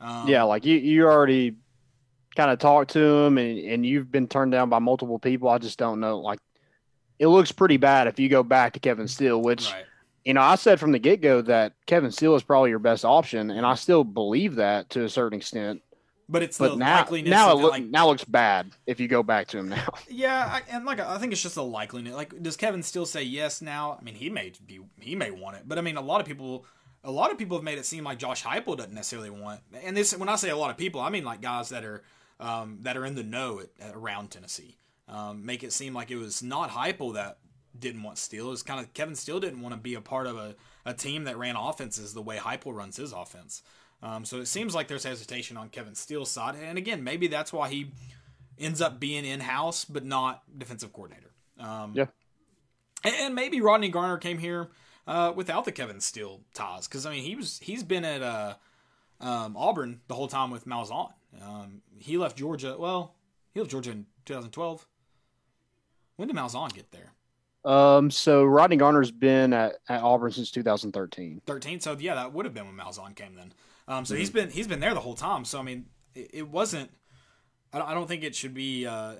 Um, 0.00 0.28
yeah, 0.28 0.42
like 0.44 0.64
you, 0.64 0.76
you 0.76 1.06
already 1.06 1.56
kind 2.34 2.50
of 2.50 2.58
talked 2.58 2.92
to 2.92 3.00
him, 3.00 3.38
and 3.38 3.58
and 3.58 3.86
you've 3.86 4.10
been 4.10 4.28
turned 4.28 4.52
down 4.52 4.68
by 4.68 4.78
multiple 4.78 5.18
people. 5.18 5.48
I 5.48 5.58
just 5.58 5.78
don't 5.78 6.00
know. 6.00 6.18
Like, 6.18 6.40
it 7.18 7.28
looks 7.28 7.52
pretty 7.52 7.76
bad 7.76 8.06
if 8.06 8.18
you 8.18 8.28
go 8.28 8.42
back 8.42 8.72
to 8.74 8.80
Kevin 8.80 9.08
Steele, 9.08 9.40
which 9.40 9.70
right. 9.70 9.84
you 10.24 10.34
know 10.34 10.42
I 10.42 10.56
said 10.56 10.80
from 10.80 10.92
the 10.92 10.98
get 10.98 11.20
go 11.20 11.42
that 11.42 11.72
Kevin 11.86 12.10
Steele 12.10 12.34
is 12.34 12.42
probably 12.42 12.70
your 12.70 12.78
best 12.78 13.04
option, 13.04 13.50
and 13.50 13.64
I 13.64 13.74
still 13.74 14.04
believe 14.04 14.56
that 14.56 14.90
to 14.90 15.04
a 15.04 15.08
certain 15.08 15.38
extent. 15.38 15.82
But 16.28 16.42
it's 16.42 16.56
But 16.56 16.70
the 16.70 16.76
now, 16.76 17.04
likeliness 17.04 17.28
now 17.28 17.52
it 17.52 17.56
look, 17.56 17.70
like 17.72 17.84
now 17.84 18.06
looks 18.06 18.24
bad 18.24 18.70
if 18.86 18.98
you 18.98 19.08
go 19.08 19.22
back 19.22 19.48
to 19.48 19.58
him 19.58 19.68
now. 19.68 19.88
Yeah, 20.08 20.46
I, 20.46 20.62
and 20.70 20.86
like 20.86 20.98
I 20.98 21.18
think 21.18 21.32
it's 21.32 21.42
just 21.42 21.56
a 21.56 21.60
likeliness. 21.60 22.14
Like, 22.14 22.42
does 22.42 22.56
Kevin 22.56 22.82
still 22.82 23.04
say 23.04 23.22
yes 23.22 23.60
now? 23.60 23.98
I 24.00 24.02
mean, 24.02 24.14
he 24.14 24.30
may 24.30 24.52
be, 24.66 24.80
he 25.00 25.14
may 25.16 25.30
want 25.30 25.56
it, 25.56 25.64
but 25.66 25.76
I 25.78 25.82
mean, 25.82 25.96
a 25.96 26.00
lot 26.00 26.20
of 26.20 26.26
people, 26.26 26.64
a 27.02 27.10
lot 27.10 27.30
of 27.30 27.36
people 27.36 27.58
have 27.58 27.64
made 27.64 27.78
it 27.78 27.84
seem 27.84 28.04
like 28.04 28.18
Josh 28.18 28.42
Heupel 28.42 28.76
doesn't 28.76 28.94
necessarily 28.94 29.30
want. 29.30 29.60
And 29.82 29.94
this, 29.94 30.16
when 30.16 30.28
I 30.28 30.36
say 30.36 30.48
a 30.48 30.56
lot 30.56 30.70
of 30.70 30.78
people, 30.78 31.00
I 31.00 31.10
mean 31.10 31.24
like 31.24 31.42
guys 31.42 31.68
that 31.68 31.84
are, 31.84 32.02
um, 32.44 32.78
that 32.82 32.96
are 32.96 33.04
in 33.06 33.14
the 33.14 33.22
know 33.22 33.60
at, 33.60 33.70
at, 33.80 33.94
around 33.94 34.30
Tennessee. 34.30 34.76
Um, 35.08 35.44
make 35.44 35.62
it 35.62 35.72
seem 35.72 35.94
like 35.94 36.10
it 36.10 36.16
was 36.16 36.42
not 36.42 36.70
Heupel 36.70 37.14
that 37.14 37.38
didn't 37.78 38.02
want 38.02 38.18
Steele. 38.18 38.52
It's 38.52 38.62
kind 38.62 38.80
of 38.80 38.92
Kevin 38.94 39.14
Steele 39.14 39.40
didn't 39.40 39.60
want 39.60 39.74
to 39.74 39.80
be 39.80 39.94
a 39.94 40.00
part 40.00 40.26
of 40.26 40.36
a, 40.36 40.54
a 40.84 40.94
team 40.94 41.24
that 41.24 41.36
ran 41.36 41.56
offenses 41.56 42.14
the 42.14 42.22
way 42.22 42.36
Heupel 42.38 42.74
runs 42.74 42.96
his 42.96 43.12
offense. 43.12 43.62
Um, 44.02 44.24
so 44.24 44.38
it 44.38 44.46
seems 44.46 44.74
like 44.74 44.88
there's 44.88 45.04
hesitation 45.04 45.56
on 45.56 45.68
Kevin 45.70 45.94
Steele's 45.94 46.30
side, 46.30 46.54
and 46.62 46.76
again, 46.78 47.02
maybe 47.02 47.26
that's 47.26 47.52
why 47.52 47.68
he 47.68 47.90
ends 48.58 48.80
up 48.80 49.00
being 49.00 49.24
in 49.24 49.40
house, 49.40 49.84
but 49.84 50.04
not 50.04 50.42
defensive 50.58 50.92
coordinator. 50.92 51.30
Um, 51.58 51.92
Yeah. 51.94 52.06
and, 53.02 53.14
and 53.14 53.34
maybe 53.34 53.60
Rodney 53.60 53.88
Garner 53.88 54.18
came 54.18 54.38
here 54.38 54.68
uh, 55.06 55.32
without 55.34 55.64
the 55.64 55.72
Kevin 55.72 56.00
Steele 56.00 56.40
ties, 56.52 56.86
because 56.86 57.06
I 57.06 57.10
mean 57.12 57.24
he 57.24 57.34
was 57.34 57.58
he's 57.62 57.82
been 57.82 58.04
at 58.04 58.22
uh, 58.22 58.54
um, 59.20 59.56
Auburn 59.56 60.00
the 60.08 60.14
whole 60.14 60.28
time 60.28 60.50
with 60.50 60.66
Malzahn. 60.66 61.12
He 62.04 62.18
left 62.18 62.36
Georgia. 62.36 62.76
Well, 62.78 63.14
he 63.54 63.60
left 63.60 63.70
Georgia 63.70 63.92
in 63.92 64.04
2012. 64.26 64.86
When 66.16 66.28
did 66.28 66.36
Malzahn 66.36 66.72
get 66.74 66.92
there? 66.92 67.12
Um, 67.64 68.10
so 68.10 68.44
Rodney 68.44 68.76
Garner's 68.76 69.10
been 69.10 69.54
at, 69.54 69.76
at 69.88 70.02
Auburn 70.02 70.30
since 70.30 70.50
2013. 70.50 71.40
13. 71.46 71.80
So 71.80 71.96
yeah, 71.98 72.14
that 72.14 72.34
would 72.34 72.44
have 72.44 72.52
been 72.52 72.66
when 72.66 72.76
Malzahn 72.76 73.16
came 73.16 73.34
then. 73.34 73.54
Um, 73.88 74.04
so 74.04 74.14
he's 74.14 74.28
been 74.28 74.50
he's 74.50 74.66
been 74.66 74.80
there 74.80 74.92
the 74.92 75.00
whole 75.00 75.14
time. 75.14 75.46
So 75.46 75.58
I 75.58 75.62
mean, 75.62 75.86
it, 76.14 76.30
it 76.34 76.48
wasn't. 76.48 76.90
I 77.72 77.78
don't, 77.78 77.88
I 77.88 77.94
don't 77.94 78.06
think 78.06 78.22
it 78.22 78.34
should 78.34 78.52
be. 78.52 78.86
Uh, 78.86 79.14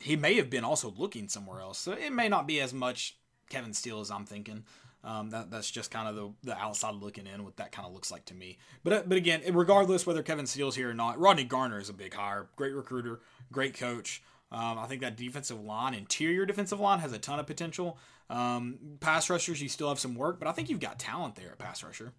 he 0.00 0.16
may 0.16 0.34
have 0.36 0.48
been 0.48 0.64
also 0.64 0.94
looking 0.96 1.28
somewhere 1.28 1.60
else. 1.60 1.78
So 1.78 1.92
it 1.92 2.10
may 2.10 2.30
not 2.30 2.46
be 2.46 2.58
as 2.62 2.72
much 2.72 3.18
Kevin 3.50 3.74
Steele 3.74 4.00
as 4.00 4.10
I'm 4.10 4.24
thinking. 4.24 4.64
Um, 5.04 5.30
that, 5.30 5.50
that's 5.50 5.70
just 5.70 5.90
kind 5.90 6.08
of 6.08 6.16
the, 6.16 6.32
the 6.42 6.58
outside 6.58 6.94
looking 6.94 7.26
in, 7.26 7.44
what 7.44 7.56
that 7.58 7.70
kind 7.70 7.86
of 7.86 7.94
looks 7.94 8.10
like 8.10 8.24
to 8.26 8.34
me. 8.34 8.58
But 8.82 8.92
uh, 8.92 9.02
but 9.06 9.16
again, 9.16 9.42
regardless 9.52 10.06
whether 10.06 10.22
Kevin 10.22 10.46
Steele's 10.46 10.74
here 10.74 10.90
or 10.90 10.94
not, 10.94 11.18
Rodney 11.18 11.44
Garner 11.44 11.78
is 11.78 11.88
a 11.88 11.92
big 11.92 12.14
hire. 12.14 12.48
Great 12.56 12.74
recruiter, 12.74 13.20
great 13.52 13.74
coach. 13.74 14.22
Um, 14.50 14.78
I 14.78 14.86
think 14.86 15.00
that 15.02 15.16
defensive 15.16 15.60
line, 15.60 15.94
interior 15.94 16.46
defensive 16.46 16.80
line, 16.80 17.00
has 17.00 17.12
a 17.12 17.18
ton 17.18 17.38
of 17.38 17.46
potential. 17.46 17.98
Um, 18.30 18.78
pass 19.00 19.28
rushers, 19.30 19.60
you 19.60 19.68
still 19.68 19.88
have 19.88 19.98
some 19.98 20.14
work, 20.14 20.38
but 20.38 20.48
I 20.48 20.52
think 20.52 20.70
you've 20.70 20.80
got 20.80 20.98
talent 20.98 21.36
there 21.36 21.50
at 21.50 21.58
pass 21.58 21.82
rusher. 21.82 22.12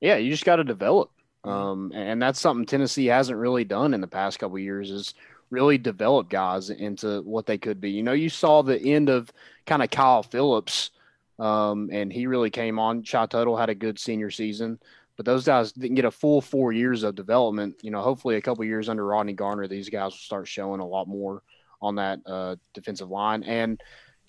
Yeah, 0.00 0.16
you 0.16 0.30
just 0.30 0.44
got 0.44 0.56
to 0.56 0.64
develop. 0.64 1.10
Um, 1.44 1.92
and 1.94 2.22
that's 2.22 2.40
something 2.40 2.66
Tennessee 2.66 3.06
hasn't 3.06 3.38
really 3.38 3.64
done 3.64 3.94
in 3.94 4.00
the 4.00 4.06
past 4.06 4.38
couple 4.38 4.56
of 4.56 4.62
years 4.62 4.90
is 4.90 5.14
really 5.50 5.76
develop 5.76 6.28
guys 6.28 6.70
into 6.70 7.22
what 7.22 7.46
they 7.46 7.58
could 7.58 7.80
be. 7.80 7.90
You 7.90 8.02
know, 8.02 8.12
you 8.12 8.28
saw 8.28 8.62
the 8.62 8.80
end 8.80 9.08
of 9.08 9.32
kind 9.66 9.82
of 9.82 9.90
Kyle 9.90 10.22
Phillips, 10.22 10.90
um, 11.38 11.88
and 11.92 12.12
he 12.12 12.26
really 12.26 12.50
came 12.50 12.78
on. 12.78 13.02
Shy 13.02 13.26
Tuttle 13.26 13.56
had 13.56 13.70
a 13.70 13.74
good 13.74 13.98
senior 13.98 14.30
season, 14.30 14.78
but 15.16 15.26
those 15.26 15.44
guys 15.44 15.72
didn't 15.72 15.96
get 15.96 16.04
a 16.04 16.10
full 16.10 16.40
four 16.40 16.72
years 16.72 17.02
of 17.02 17.14
development. 17.14 17.76
You 17.82 17.90
know, 17.90 18.02
hopefully 18.02 18.36
a 18.36 18.42
couple 18.42 18.64
years 18.64 18.88
under 18.88 19.04
Rodney 19.04 19.32
Garner, 19.32 19.66
these 19.66 19.88
guys 19.88 20.12
will 20.12 20.18
start 20.18 20.48
showing 20.48 20.80
a 20.80 20.86
lot 20.86 21.08
more 21.08 21.42
on 21.80 21.96
that 21.96 22.20
uh, 22.26 22.56
defensive 22.74 23.10
line. 23.10 23.42
And 23.42 23.80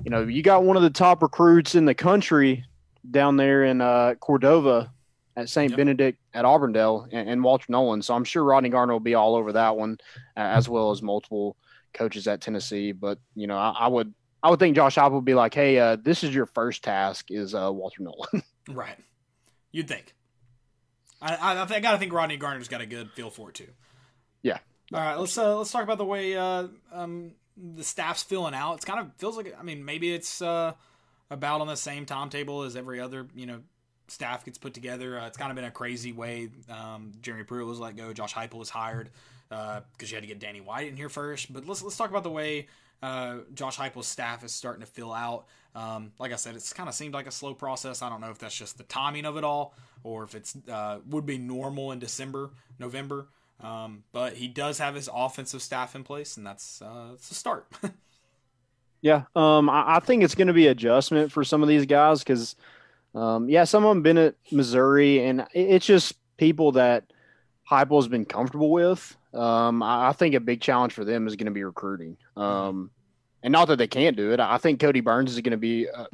you 0.04 0.10
know, 0.10 0.24
you 0.24 0.42
got 0.42 0.64
one 0.64 0.76
of 0.76 0.84
the 0.84 0.90
top 0.90 1.22
recruits 1.22 1.76
in 1.76 1.86
the 1.86 1.94
country 1.94 2.66
down 3.10 3.38
there 3.38 3.64
in 3.66 3.82
uh, 3.82 4.16
Cordova 4.20 4.92
at 5.36 5.50
St. 5.50 5.72
Yep. 5.72 5.78
Benedict 5.78 6.20
at 6.34 6.46
Auburndale 6.46 7.08
and, 7.12 7.30
and 7.30 7.44
Walter 7.44 7.66
Nolan. 7.70 8.02
So 8.02 8.14
I'm 8.14 8.24
sure 8.24 8.44
Rodney 8.44 8.70
Garner 8.70 8.94
will 8.94 9.00
be 9.00 9.16
all 9.16 9.36
over 9.36 9.54
that 9.54 9.76
one, 9.76 9.98
uh, 10.38 10.42
as 10.42 10.70
well 10.70 10.92
as 10.92 11.02
multiple 11.02 11.58
coaches 11.94 12.28
at 12.28 12.42
Tennessee. 12.42 12.92
But 12.92 13.20
you 13.36 13.48
know, 13.48 13.58
I, 13.58 13.72
I 13.72 13.88
would 13.88 14.14
I 14.44 14.50
would 14.50 14.60
think 14.60 14.76
Josh 14.76 14.96
Heupel 14.96 15.14
would 15.14 15.26
be 15.26 15.34
like, 15.34 15.54
"Hey, 15.54 15.80
uh, 15.80 15.96
this 15.96 16.24
is 16.24 16.36
your 16.36 16.46
first 16.46 16.84
task 16.84 17.32
is 17.32 17.56
uh, 17.56 17.72
Walter 17.72 18.04
Nolan." 18.04 18.44
Right. 18.70 18.98
You'd 19.74 19.90
think. 19.90 20.16
I 21.22 21.36
I, 21.36 21.56
I, 21.56 21.64
I 21.64 21.80
gotta 21.82 21.98
think 21.98 22.14
Rodney 22.14 22.38
Garner's 22.38 22.70
got 22.70 22.80
a 22.80 22.86
good 22.86 23.12
feel 23.12 23.30
for 23.30 23.50
it 23.50 23.56
too. 23.56 23.68
Yeah. 24.42 24.60
All 24.94 25.02
right. 25.02 25.16
Let's 25.16 25.38
uh, 25.38 25.58
let's 25.58 25.70
talk 25.70 25.84
about 25.84 25.98
the 25.98 26.06
way 26.06 26.38
uh, 26.38 26.68
um, 26.94 27.32
the 27.58 27.84
staff's 27.84 28.24
filling 28.24 28.54
out. 28.54 28.76
It's 28.76 28.86
kind 28.86 29.02
of 29.02 29.14
feels 29.18 29.36
like 29.36 29.54
I 29.60 29.64
mean 29.64 29.84
maybe 29.84 30.14
it's 30.14 30.42
uh, 30.42 30.76
about 31.30 31.60
on 31.60 31.68
the 31.68 31.76
same 31.76 32.06
timetable 32.06 32.64
as 32.64 32.78
every 32.78 33.02
other 33.02 33.28
you 33.36 33.46
know 33.46 33.60
staff 34.08 34.46
gets 34.46 34.58
put 34.58 34.74
together. 34.74 35.20
Uh, 35.20 35.28
it's 35.28 35.38
kind 35.38 35.52
of 35.52 35.56
been 35.56 35.66
a 35.66 35.72
crazy 35.72 36.14
way. 36.14 36.50
Um, 36.70 37.12
Jeremy 37.22 37.44
Pruitt 37.44 37.68
was 37.68 37.80
let 37.80 37.98
go. 37.98 38.14
Josh 38.14 38.34
Heupel 38.34 38.56
was 38.60 38.70
hired 38.70 39.10
because 39.50 39.82
uh, 39.82 40.06
you 40.06 40.16
had 40.16 40.22
to 40.22 40.28
get 40.28 40.40
Danny 40.40 40.62
White 40.62 40.88
in 40.88 40.96
here 40.96 41.10
first. 41.10 41.52
But 41.52 41.68
let's 41.68 41.84
let's 41.84 41.98
talk 41.98 42.10
about 42.10 42.24
the 42.24 42.32
way 42.32 42.68
uh, 43.04 43.40
Josh 43.54 43.78
Heupel's 43.78 44.08
staff 44.08 44.46
is 44.46 44.54
starting 44.54 44.80
to 44.80 44.88
fill 44.88 45.12
out. 45.12 45.46
Um, 45.76 46.14
like 46.20 46.32
I 46.32 46.38
said, 46.38 46.56
it's 46.56 46.72
kind 46.72 46.88
of 46.88 46.96
seemed 46.96 47.14
like 47.14 47.28
a 47.28 47.32
slow 47.32 47.54
process. 47.54 48.02
I 48.02 48.10
don't 48.10 48.22
know 48.22 48.30
if 48.30 48.40
that's 48.40 48.56
just 48.56 48.78
the 48.78 48.84
timing 48.84 49.26
of 49.26 49.36
it 49.36 49.44
all, 49.44 49.76
or 50.04 50.24
if 50.24 50.36
it's 50.36 50.56
uh, 50.72 51.00
would 51.10 51.26
be 51.26 51.38
normal 51.38 51.92
in 51.92 52.00
December, 52.00 52.52
November. 52.80 53.28
Um, 53.60 54.04
but 54.14 54.34
he 54.34 54.48
does 54.48 54.80
have 54.80 54.96
his 54.96 55.10
offensive 55.14 55.62
staff 55.62 55.96
in 55.96 56.04
place, 56.04 56.38
and 56.38 56.48
that's 56.48 56.82
uh, 56.82 57.16
a 57.16 57.34
start. 57.34 57.68
yeah, 59.02 59.24
um, 59.36 59.70
I, 59.70 59.98
I, 59.98 60.00
think 60.00 60.24
it's 60.24 60.36
going 60.36 60.48
to 60.48 60.54
be 60.54 60.68
adjustment 60.68 61.32
for 61.32 61.44
some 61.44 61.62
of 61.62 61.70
these 61.70 61.86
guys 61.86 62.20
because, 62.20 62.56
um, 63.16 63.50
yeah, 63.50 63.66
some 63.66 63.84
of 63.84 63.90
them 63.90 64.02
been 64.02 64.18
at 64.18 64.36
Missouri, 64.52 65.26
and 65.26 65.46
it's 65.54 65.86
just 65.86 66.16
people 66.38 66.74
that 66.74 67.06
Heupel 67.70 67.98
has 67.98 68.08
been 68.08 68.26
comfortable 68.26 68.72
with. 68.72 69.18
Um, 69.34 69.82
I, 69.82 70.10
I, 70.10 70.14
think 70.14 70.36
a 70.36 70.40
big 70.40 70.62
challenge 70.62 70.94
for 70.94 71.04
them 71.04 71.28
is 71.28 71.36
going 71.36 71.46
to 71.46 71.52
be 71.52 71.64
recruiting. 71.64 72.18
Um, 72.38 72.92
and 73.42 73.52
not 73.52 73.68
that 73.70 73.78
they 73.78 73.88
can't 73.88 74.16
do 74.16 74.32
it. 74.32 74.40
I 74.40 74.58
think 74.58 74.80
Kodi 74.80 75.04
Burns 75.04 75.32
is 75.32 75.42
going 75.42 75.52
to 75.52 75.58
be 75.58 75.90
uh, 75.90 76.06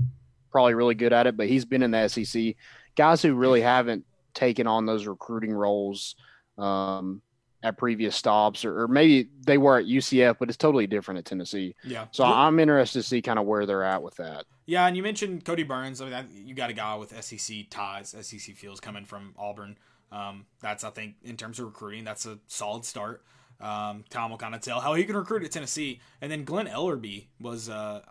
probably 0.51 0.73
really 0.73 0.95
good 0.95 1.13
at 1.13 1.27
it, 1.27 1.37
but 1.37 1.47
he's 1.47 1.65
been 1.65 1.83
in 1.83 1.91
the 1.91 2.07
SEC. 2.07 2.55
Guys 2.95 3.21
who 3.21 3.33
really 3.35 3.61
haven't 3.61 4.05
taken 4.33 4.67
on 4.67 4.85
those 4.85 5.05
recruiting 5.05 5.51
roles 5.51 6.15
um, 6.57 7.21
at 7.61 7.77
previous 7.77 8.15
stops, 8.15 8.65
or, 8.65 8.83
or, 8.83 8.87
maybe 8.87 9.29
they 9.45 9.57
were 9.57 9.77
at 9.77 9.85
UCF, 9.85 10.37
but 10.39 10.49
it's 10.49 10.57
totally 10.57 10.87
different 10.87 11.19
at 11.19 11.25
Tennessee. 11.25 11.75
Yeah. 11.83 12.05
So 12.11 12.23
I'm 12.23 12.59
interested 12.59 12.99
to 12.99 13.07
see 13.07 13.21
kind 13.21 13.39
of 13.39 13.45
where 13.45 13.65
they're 13.65 13.83
at 13.83 14.01
with 14.01 14.15
that. 14.15 14.45
Yeah, 14.65 14.85
and 14.85 14.95
you 14.95 15.03
mentioned 15.03 15.45
Kodi 15.45 15.67
Burns. 15.67 16.01
I 16.01 16.09
mean, 16.09 16.47
you 16.47 16.53
got 16.53 16.69
a 16.69 16.73
guy 16.73 16.95
with 16.95 17.11
SEC 17.23 17.69
ties, 17.69 18.15
SEC 18.21 18.55
feels 18.55 18.79
coming 18.79 19.05
from 19.05 19.33
Auburn. 19.37 19.77
Um, 20.11 20.45
that's 20.61 20.83
I 20.83 20.89
think 20.89 21.15
in 21.23 21.37
terms 21.37 21.59
of 21.59 21.65
recruiting, 21.65 22.03
that's 22.03 22.25
a 22.25 22.39
solid 22.47 22.85
start. 22.85 23.23
Um, 23.61 24.05
Tom 24.09 24.31
will 24.31 24.37
kind 24.37 24.55
of 24.55 24.61
tell 24.61 24.79
how 24.79 24.93
he 24.93 25.03
can 25.03 25.15
recruit 25.15 25.43
at 25.43 25.51
Tennessee, 25.51 25.99
and 26.21 26.31
then 26.31 26.45
Glen 26.45 26.67
Elarbee 26.67 27.27
was 27.41 27.69
uh, 27.69 28.01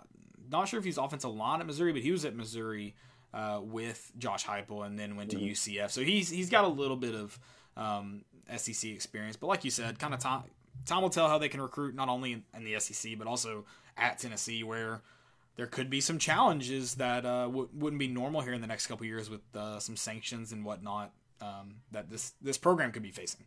not 0.50 0.68
sure 0.68 0.78
if 0.78 0.84
he's 0.84 0.98
offensive 0.98 1.34
line 1.34 1.60
at 1.60 1.66
Missouri, 1.66 1.92
but 1.92 2.02
he 2.02 2.12
was 2.12 2.24
at 2.24 2.36
Missouri 2.36 2.94
uh, 3.32 3.60
with 3.62 4.12
Josh 4.18 4.44
Heupel, 4.44 4.86
and 4.86 4.98
then 4.98 5.16
went 5.16 5.30
to 5.30 5.36
mm-hmm. 5.36 5.46
UCF. 5.46 5.90
So 5.90 6.02
he's 6.02 6.28
he's 6.28 6.50
got 6.50 6.64
a 6.64 6.68
little 6.68 6.96
bit 6.96 7.14
of 7.14 7.38
um, 7.76 8.24
SEC 8.56 8.90
experience, 8.90 9.36
but 9.36 9.46
like 9.46 9.64
you 9.64 9.70
said, 9.70 9.98
kind 9.98 10.14
of 10.14 10.20
Tom 10.20 10.44
time 10.86 11.02
will 11.02 11.10
tell 11.10 11.28
how 11.28 11.38
they 11.38 11.48
can 11.48 11.60
recruit 11.60 11.94
not 11.94 12.08
only 12.08 12.32
in, 12.32 12.44
in, 12.54 12.64
the 12.64 12.78
SEC 12.78 13.18
but 13.18 13.26
also 13.26 13.64
at 13.96 14.18
Tennessee, 14.18 14.62
where 14.62 15.02
there 15.56 15.66
could 15.66 15.90
be 15.90 16.00
some 16.00 16.18
challenges 16.18 16.94
that 16.96 17.26
uh, 17.26 17.44
w- 17.44 17.68
wouldn't 17.74 17.98
be 17.98 18.06
normal 18.06 18.40
here 18.40 18.52
in 18.52 18.60
the 18.60 18.66
next 18.66 18.86
couple 18.86 19.04
years 19.04 19.28
with 19.28 19.40
uh, 19.56 19.80
some 19.80 19.96
sanctions 19.96 20.52
and 20.52 20.64
whatnot 20.64 21.12
um, 21.40 21.76
that 21.92 22.10
this 22.10 22.34
this 22.42 22.58
program 22.58 22.92
could 22.92 23.02
be 23.02 23.10
facing. 23.10 23.44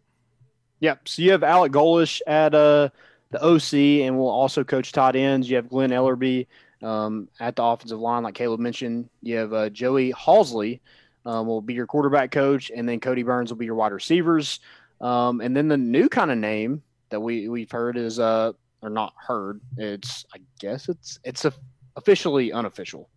Yep. 0.79 1.07
So 1.07 1.21
you 1.21 1.31
have 1.31 1.43
Alec 1.43 1.71
Golesh 1.71 2.21
at 2.25 2.55
uh, 2.55 2.89
the 3.29 3.43
OC, 3.43 4.05
and 4.05 4.17
we'll 4.17 4.29
also 4.29 4.63
coach 4.63 4.91
tight 4.91 5.15
ends. 5.15 5.50
You 5.50 5.57
have 5.57 5.69
Glen 5.69 5.91
Elarbee 5.91 6.48
um, 6.81 7.29
at 7.39 7.55
the 7.55 7.63
offensive 7.63 8.00
line, 8.00 8.24
like 8.24 8.36
Caleb 8.36 8.60
mentioned. 8.60 9.10
You 9.21 9.38
have 9.38 9.53
uh, 9.53 9.69
Joey 9.69 10.12
Halzle 10.13 10.79
um, 11.25 11.48
will 11.48 11.62
be 11.62 11.74
your 11.74 11.88
quarterback 11.88 12.31
coach, 12.31 12.71
and 12.75 12.88
then 12.88 13.00
Kodi 13.00 13.24
Burns 13.24 13.51
will 13.51 13.57
be 13.57 13.65
your 13.65 13.75
wide 13.75 13.91
receivers. 13.91 14.60
Um, 15.00 15.41
and 15.41 15.55
then 15.55 15.67
the 15.67 15.77
new 15.77 16.10
kind 16.10 16.31
of 16.31 16.38
name 16.38 16.83
that 17.10 17.19
we 17.19 17.48
we've 17.48 17.71
heard 17.71 17.98
is 17.98 18.19
uh 18.19 18.53
or 18.81 18.89
not 18.89 19.13
heard. 19.17 19.62
It's 19.77 20.25
I 20.33 20.39
guess 20.60 20.89
it's 20.89 21.19
it's 21.24 21.45
a, 21.45 21.53
officially 21.95 22.51
unofficial. 22.51 23.10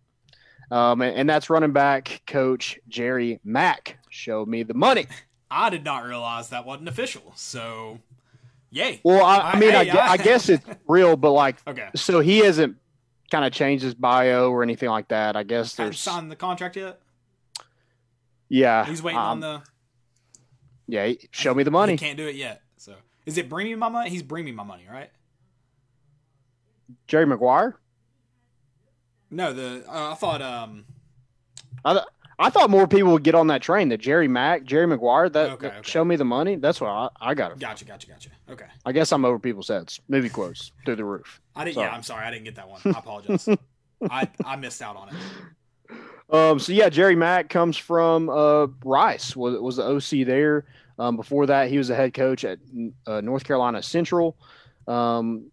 Um, 0.71 1.01
and, 1.01 1.15
and, 1.15 1.29
that's 1.29 1.49
running 1.49 1.71
back 1.71 2.21
coach 2.25 2.79
Jerry 2.87 3.39
Mack. 3.43 3.99
Show 4.09 4.45
me 4.45 4.63
the 4.63 4.73
money. 4.73 5.07
I 5.51 5.69
did 5.69 5.83
not 5.83 6.05
realize 6.05 6.49
that 6.49 6.65
wasn't 6.65 6.89
official. 6.89 7.33
So, 7.35 7.99
yay. 8.71 8.99
Well, 9.03 9.23
I, 9.23 9.51
I 9.51 9.59
mean, 9.59 9.71
hey, 9.71 9.89
I, 9.89 10.07
I, 10.07 10.11
I, 10.11 10.17
guess 10.23 10.49
it's 10.49 10.65
real, 10.87 11.15
but 11.15 11.31
like, 11.31 11.57
okay. 11.67 11.89
So 11.95 12.19
he 12.19 12.39
hasn't 12.39 12.77
kind 13.29 13.45
of 13.45 13.53
changed 13.53 13.83
his 13.83 13.93
bio 13.93 14.49
or 14.49 14.63
anything 14.63 14.89
like 14.89 15.07
that. 15.09 15.35
I 15.35 15.43
guess 15.43 15.75
there's 15.75 15.99
signed 15.99 16.31
the 16.31 16.35
contract 16.35 16.75
yet. 16.75 16.99
Yeah, 18.49 18.85
he's 18.85 19.01
waiting 19.01 19.19
um, 19.19 19.25
on 19.25 19.39
the. 19.39 19.61
Yeah, 20.87 21.13
show 21.31 21.53
me 21.53 21.63
the 21.63 21.71
money. 21.71 21.93
He 21.93 21.97
can't 21.97 22.17
do 22.17 22.27
it 22.27 22.35
yet. 22.35 22.61
So, 22.77 22.95
is 23.25 23.37
it 23.37 23.49
bring 23.49 23.67
me 23.67 23.75
my 23.75 23.89
money? 23.89 24.09
He's 24.09 24.23
bring 24.23 24.45
me 24.45 24.51
my 24.51 24.63
money, 24.63 24.85
right? 24.91 25.09
Jerry 27.07 27.25
Maguire. 27.25 27.79
No, 29.31 29.53
the 29.53 29.83
uh, 29.87 30.11
I 30.11 30.15
thought 30.15 30.41
um 30.41 30.85
I, 31.83 32.01
I 32.37 32.49
thought 32.49 32.69
more 32.69 32.87
people 32.87 33.11
would 33.13 33.23
get 33.23 33.35
on 33.35 33.47
that 33.47 33.61
train. 33.61 33.89
The 33.89 33.97
Jerry 33.97 34.27
Mack, 34.27 34.63
Jerry 34.65 34.87
Maguire, 34.87 35.29
that, 35.29 35.51
okay, 35.51 35.67
okay. 35.67 35.79
show 35.83 36.03
me 36.03 36.15
the 36.15 36.25
money. 36.25 36.55
That's 36.55 36.81
what 36.81 36.89
I, 36.89 37.09
I 37.21 37.33
got 37.33 37.51
it. 37.51 37.59
Gotcha, 37.59 37.85
gotcha, 37.85 38.07
gotcha. 38.07 38.29
Okay. 38.49 38.65
I 38.85 38.91
guess 38.91 39.11
I'm 39.11 39.23
over 39.23 39.39
people's 39.39 39.69
heads. 39.69 40.01
Movie 40.09 40.29
quotes 40.29 40.71
through 40.83 40.97
the 40.97 41.05
roof. 41.05 41.39
I 41.55 41.63
didn't. 41.63 41.75
Sorry. 41.75 41.87
Yeah, 41.87 41.95
I'm 41.95 42.03
sorry. 42.03 42.25
I 42.25 42.31
didn't 42.31 42.43
get 42.45 42.55
that 42.55 42.67
one. 42.67 42.81
I 42.85 42.89
apologize. 42.89 43.47
I 44.09 44.27
I 44.43 44.55
missed 44.57 44.81
out 44.81 44.95
on 44.95 45.09
it. 45.09 45.15
Um. 46.27 46.57
So 46.57 46.73
yeah, 46.73 46.89
Jerry 46.89 47.15
Mack 47.15 47.49
comes 47.49 47.77
from 47.77 48.29
uh 48.29 48.65
Rice. 48.83 49.35
Was 49.35 49.59
was 49.59 49.75
the 49.75 49.83
OC 49.83 50.25
there. 50.25 50.65
Um. 50.97 51.17
Before 51.17 51.45
that, 51.45 51.69
he 51.69 51.77
was 51.77 51.91
a 51.91 51.95
head 51.95 52.15
coach 52.15 52.43
at 52.43 52.57
uh, 53.05 53.21
North 53.21 53.43
Carolina 53.43 53.83
Central. 53.83 54.35
Um. 54.87 55.51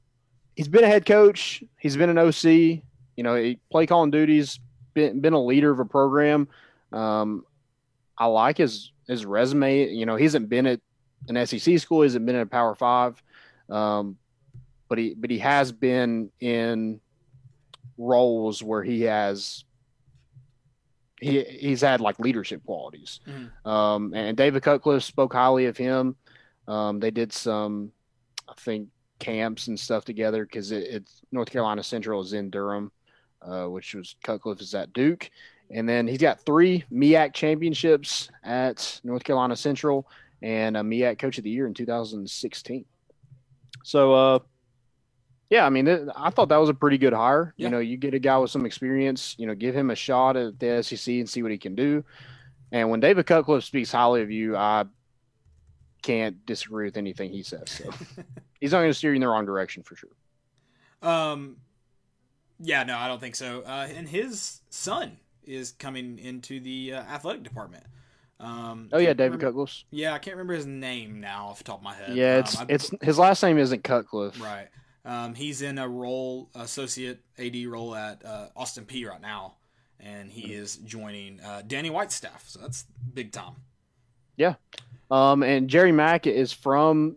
He's 0.56 0.68
been 0.68 0.82
a 0.82 0.87
head 0.87 1.04
coach. 1.04 1.62
He's 1.78 1.98
been 1.98 2.08
an 2.08 2.16
OC. 2.16 2.82
You 3.16 3.25
know, 3.25 3.35
he 3.35 3.59
play 3.70 3.87
calling 3.87 4.11
duties, 4.11 4.59
been, 4.94 5.20
been 5.20 5.33
a 5.33 5.42
leader 5.42 5.70
of 5.70 5.81
a 5.81 5.85
program. 5.85 6.48
Um, 6.92 7.44
I 8.16 8.27
like 8.27 8.59
his 8.59 8.92
his 9.09 9.25
resume. 9.25 9.88
You 9.88 10.07
know, 10.07 10.16
he 10.16 10.25
hasn't 10.25 10.48
been 10.48 10.66
at 10.66 10.81
an 11.29 11.46
SEC 11.46 11.79
school, 11.79 12.03
he 12.03 12.07
hasn't 12.07 12.27
been 12.27 12.37
at 12.37 12.42
a 12.42 12.46
Power 12.46 12.75
Five, 12.75 13.22
um, 13.68 14.16
but 14.88 14.98
he 14.98 15.14
but 15.14 15.31
he 15.31 15.38
has 15.38 15.72
been 15.72 16.31
in 16.40 17.01
roles 17.98 18.62
where 18.62 18.83
he 18.83 19.03
has 19.03 19.64
he 21.20 21.42
he's 21.44 21.81
had 21.81 22.01
like 22.01 22.18
leadership 22.18 22.64
qualities. 22.64 23.20
Mm-hmm. 23.27 23.68
Um, 23.68 24.12
and 24.14 24.37
David 24.37 24.62
Cutcliffe 24.62 25.05
spoke 25.05 25.33
highly 25.33 25.66
of 25.66 25.77
him. 25.77 26.16
Um, 26.68 27.01
they 27.01 27.11
did 27.11 27.33
some, 27.33 27.92
I 28.48 28.55
think, 28.59 28.88
camps 29.18 29.68
and 29.68 29.79
stuff 29.79 30.05
together 30.05 30.44
because 30.44 30.72
it, 30.72 30.85
it's 30.88 31.22
North 31.31 31.51
Carolina 31.51 31.83
Central 31.83 32.20
is 32.20 32.33
in 32.33 32.51
Durham 32.51 32.90
uh, 33.44 33.66
which 33.66 33.94
was 33.94 34.16
Cutcliffe 34.22 34.61
is 34.61 34.74
at 34.74 34.92
Duke. 34.92 35.31
And 35.70 35.88
then 35.88 36.07
he's 36.07 36.18
got 36.18 36.40
three 36.40 36.85
MEAC 36.92 37.33
championships 37.33 38.31
at 38.44 39.00
North 39.05 39.24
Carolina 39.24 39.57
Central 39.57 40.07
and 40.42 40.76
a 40.76 40.81
MEAC 40.81 41.18
Coach 41.18 41.38
of 41.38 41.44
the 41.44 41.50
Year 41.50 41.66
in 41.66 41.74
2016. 41.74 42.85
So, 43.85 44.12
uh, 44.12 44.38
yeah, 45.48 45.66
I 45.66 45.70
mean, 45.70 45.87
th- 45.87 46.09
I 46.16 46.31
thought 46.31 46.48
that 46.48 46.57
was 46.57 46.68
a 46.68 46.74
pretty 46.74 46.98
good 46.98 47.12
hire. 47.12 47.55
Yeah. 47.57 47.66
You 47.66 47.70
know, 47.70 47.78
you 47.78 47.96
get 47.96 48.14
a 48.14 48.18
guy 48.18 48.38
with 48.38 48.50
some 48.50 48.66
experience, 48.66 49.35
you 49.38 49.46
know, 49.46 49.55
give 49.55 49.74
him 49.74 49.90
a 49.90 49.94
shot 49.94 50.37
at 50.37 50.59
the 50.59 50.83
SEC 50.83 51.14
and 51.14 51.28
see 51.28 51.42
what 51.42 51.52
he 51.52 51.59
can 51.59 51.74
do. 51.74 52.05
And 52.70 52.90
when 52.90 53.00
David 53.00 53.26
Cutcliffe 53.26 53.64
speaks 53.64 53.92
highly 53.92 54.22
of 54.22 54.31
you, 54.31 54.57
I 54.57 54.85
can't 56.02 56.44
disagree 56.46 56.87
with 56.87 56.96
anything 56.96 57.31
he 57.31 57.42
says. 57.42 57.70
So 57.70 57.90
he's 58.61 58.72
not 58.72 58.78
going 58.78 58.90
to 58.90 58.94
steer 58.94 59.11
you 59.11 59.16
in 59.16 59.20
the 59.20 59.28
wrong 59.28 59.46
direction 59.46 59.83
for 59.83 59.96
sure. 59.96 60.11
Um, 61.02 61.57
yeah, 62.62 62.85
no, 62.85 62.96
I 62.96 63.09
don't 63.09 63.20
think 63.20 63.35
so. 63.35 63.62
Uh, 63.66 63.88
and 63.94 64.09
his 64.09 64.61
son 64.70 65.18
is 65.44 65.72
coming 65.72 66.18
into 66.18 66.61
the 66.61 66.94
uh, 66.94 67.03
athletic 67.03 67.42
department. 67.42 67.85
Um, 68.38 68.88
oh 68.92 68.98
yeah, 68.98 69.12
David 69.12 69.40
Cutcliffe. 69.40 69.85
Yeah, 69.90 70.14
I 70.14 70.18
can't 70.18 70.37
remember 70.37 70.55
his 70.55 70.66
name 70.66 71.20
now 71.20 71.48
off 71.48 71.59
the 71.59 71.64
top 71.64 71.79
of 71.79 71.85
my 71.85 71.94
head. 71.94 72.16
Yeah, 72.16 72.38
it's 72.38 72.59
um, 72.59 72.66
it's 72.68 72.90
his 73.01 73.18
last 73.18 73.42
name 73.42 73.59
isn't 73.59 73.85
Cutcliffe. 73.85 74.40
Right. 74.40 74.68
Um, 75.05 75.35
he's 75.35 75.62
in 75.62 75.79
a 75.79 75.88
role, 75.88 76.48
associate 76.55 77.20
AD 77.38 77.57
role 77.66 77.94
at 77.94 78.25
uh, 78.25 78.48
Austin 78.57 78.85
Peay 78.85 79.09
right 79.09 79.20
now, 79.20 79.55
and 79.98 80.31
he 80.31 80.44
mm-hmm. 80.44 80.62
is 80.62 80.77
joining 80.77 81.40
uh, 81.40 81.62
Danny 81.66 81.90
White's 81.90 82.14
staff. 82.14 82.44
So 82.46 82.61
that's 82.61 82.85
big 83.12 83.33
time. 83.33 83.55
Yeah. 84.37 84.55
Um, 85.11 85.42
and 85.42 85.68
Jerry 85.68 85.92
Mack 85.92 86.27
is 86.27 86.53
from 86.53 87.16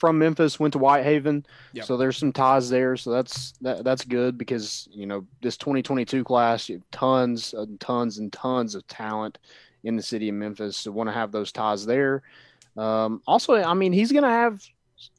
from 0.00 0.18
Memphis, 0.18 0.58
went 0.58 0.72
to 0.72 0.78
Whitehaven, 0.78 1.44
yep. 1.74 1.84
so 1.84 1.96
there's 1.96 2.16
some 2.16 2.32
ties 2.32 2.70
there. 2.70 2.96
So 2.96 3.10
that's 3.10 3.52
that, 3.60 3.84
that's 3.84 4.04
good 4.04 4.38
because 4.38 4.88
you 4.90 5.06
know 5.06 5.26
this 5.42 5.56
2022 5.58 6.24
class, 6.24 6.68
you 6.68 6.76
have 6.76 6.90
tons 6.90 7.52
and 7.52 7.78
tons 7.78 8.18
and 8.18 8.32
tons 8.32 8.74
of 8.74 8.86
talent 8.88 9.38
in 9.84 9.96
the 9.96 10.02
city 10.02 10.30
of 10.30 10.34
Memphis. 10.34 10.78
So 10.78 10.90
want 10.90 11.08
to 11.08 11.14
have 11.14 11.30
those 11.30 11.52
ties 11.52 11.84
there. 11.84 12.22
Um, 12.76 13.22
also, 13.26 13.54
I 13.54 13.74
mean, 13.74 13.92
he's 13.92 14.10
going 14.10 14.24
to 14.24 14.30
have 14.30 14.62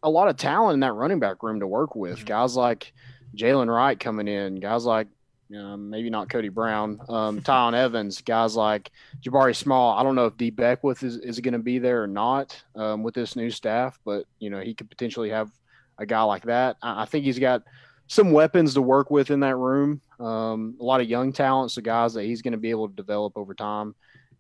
a 0.04 0.10
lot 0.10 0.28
of 0.28 0.38
talent 0.38 0.76
in 0.76 0.80
that 0.82 0.94
running 0.94 1.20
back 1.20 1.44
room 1.44 1.60
to 1.60 1.68
work 1.68 1.96
with. 1.96 2.18
Mm-hmm. 2.18 2.26
Guys 2.26 2.56
like 2.56 2.94
Jaylen 3.36 3.74
Wright 3.74 4.00
coming 4.00 4.28
in, 4.28 4.56
guys 4.56 4.86
like 4.86 5.08
um, 5.56 5.90
maybe 5.90 6.10
not 6.10 6.30
Cody 6.30 6.50
Brown, 6.50 7.00
um, 7.10 7.42
Tiyon 7.42 7.74
Evans, 7.74 8.22
guys 8.22 8.56
like 8.56 8.92
Jabari 9.22 9.56
Small. 9.56 9.98
I 9.98 10.04
don't 10.04 10.16
know 10.16 10.26
if 10.26 10.38
D 10.38 10.50
Beckwith 10.50 11.04
is, 11.04 11.18
is 11.18 11.40
going 11.40 11.54
to 11.54 11.60
be 11.60 11.80
there 11.80 12.04
or 12.04 12.08
not 12.08 12.62
um, 12.76 13.04
with 13.04 13.14
this 13.14 13.36
new 13.36 13.50
staff, 13.50 14.00
but 14.06 14.26
you 14.40 14.50
know 14.50 14.62
he 14.62 14.74
could 14.74 14.90
potentially 14.90 15.30
have 15.30 15.50
a 15.98 16.06
guy 16.06 16.24
like 16.24 16.44
that. 16.44 16.78
I, 16.82 17.04
I, 17.04 17.06
think 17.06 17.26
he's 17.26 17.40
got 17.40 17.64
some 18.08 18.32
weapons 18.32 18.74
to 18.74 18.82
work 18.82 19.12
with 19.12 19.32
in 19.32 19.40
that 19.42 19.56
room. 19.56 20.02
Um, 20.20 20.76
a 20.80 20.84
lot 20.84 21.02
of 21.02 21.10
young 21.10 21.34
talents, 21.34 21.76
the 21.76 21.82
guys 21.82 22.14
that 22.14 22.24
he's 22.24 22.42
going 22.42 22.54
to 22.54 22.58
be 22.58 22.70
able 22.70 22.90
to 22.90 22.96
develop 22.96 23.34
over 23.36 23.54
time, 23.54 23.96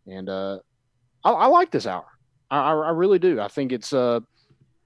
and 0.08 0.30
uh, 0.30 0.60
I, 1.24 1.32
I 1.32 1.45
like 1.47 1.71
this 1.71 1.88
hour. 1.88 2.06
I, 2.50 2.71
I 2.71 2.89
really 2.91 3.19
do. 3.19 3.39
I 3.39 3.47
think 3.47 3.71
it's 3.71 3.93
uh, 3.93 4.19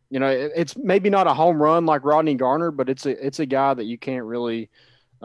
you 0.10 0.20
know, 0.20 0.30
it, 0.30 0.52
it's 0.56 0.78
maybe 0.78 1.10
not 1.10 1.28
a 1.28 1.34
home 1.34 1.62
run 1.62 1.86
like 1.86 2.06
Rodney 2.06 2.36
Garner, 2.36 2.72
but 2.72 2.90
it's 2.90 3.06
a 3.06 3.26
it's 3.26 3.40
a 3.40 3.46
guy 3.46 3.74
that 3.74 3.86
you 3.86 3.98
can't 3.98 4.26
really 4.26 4.70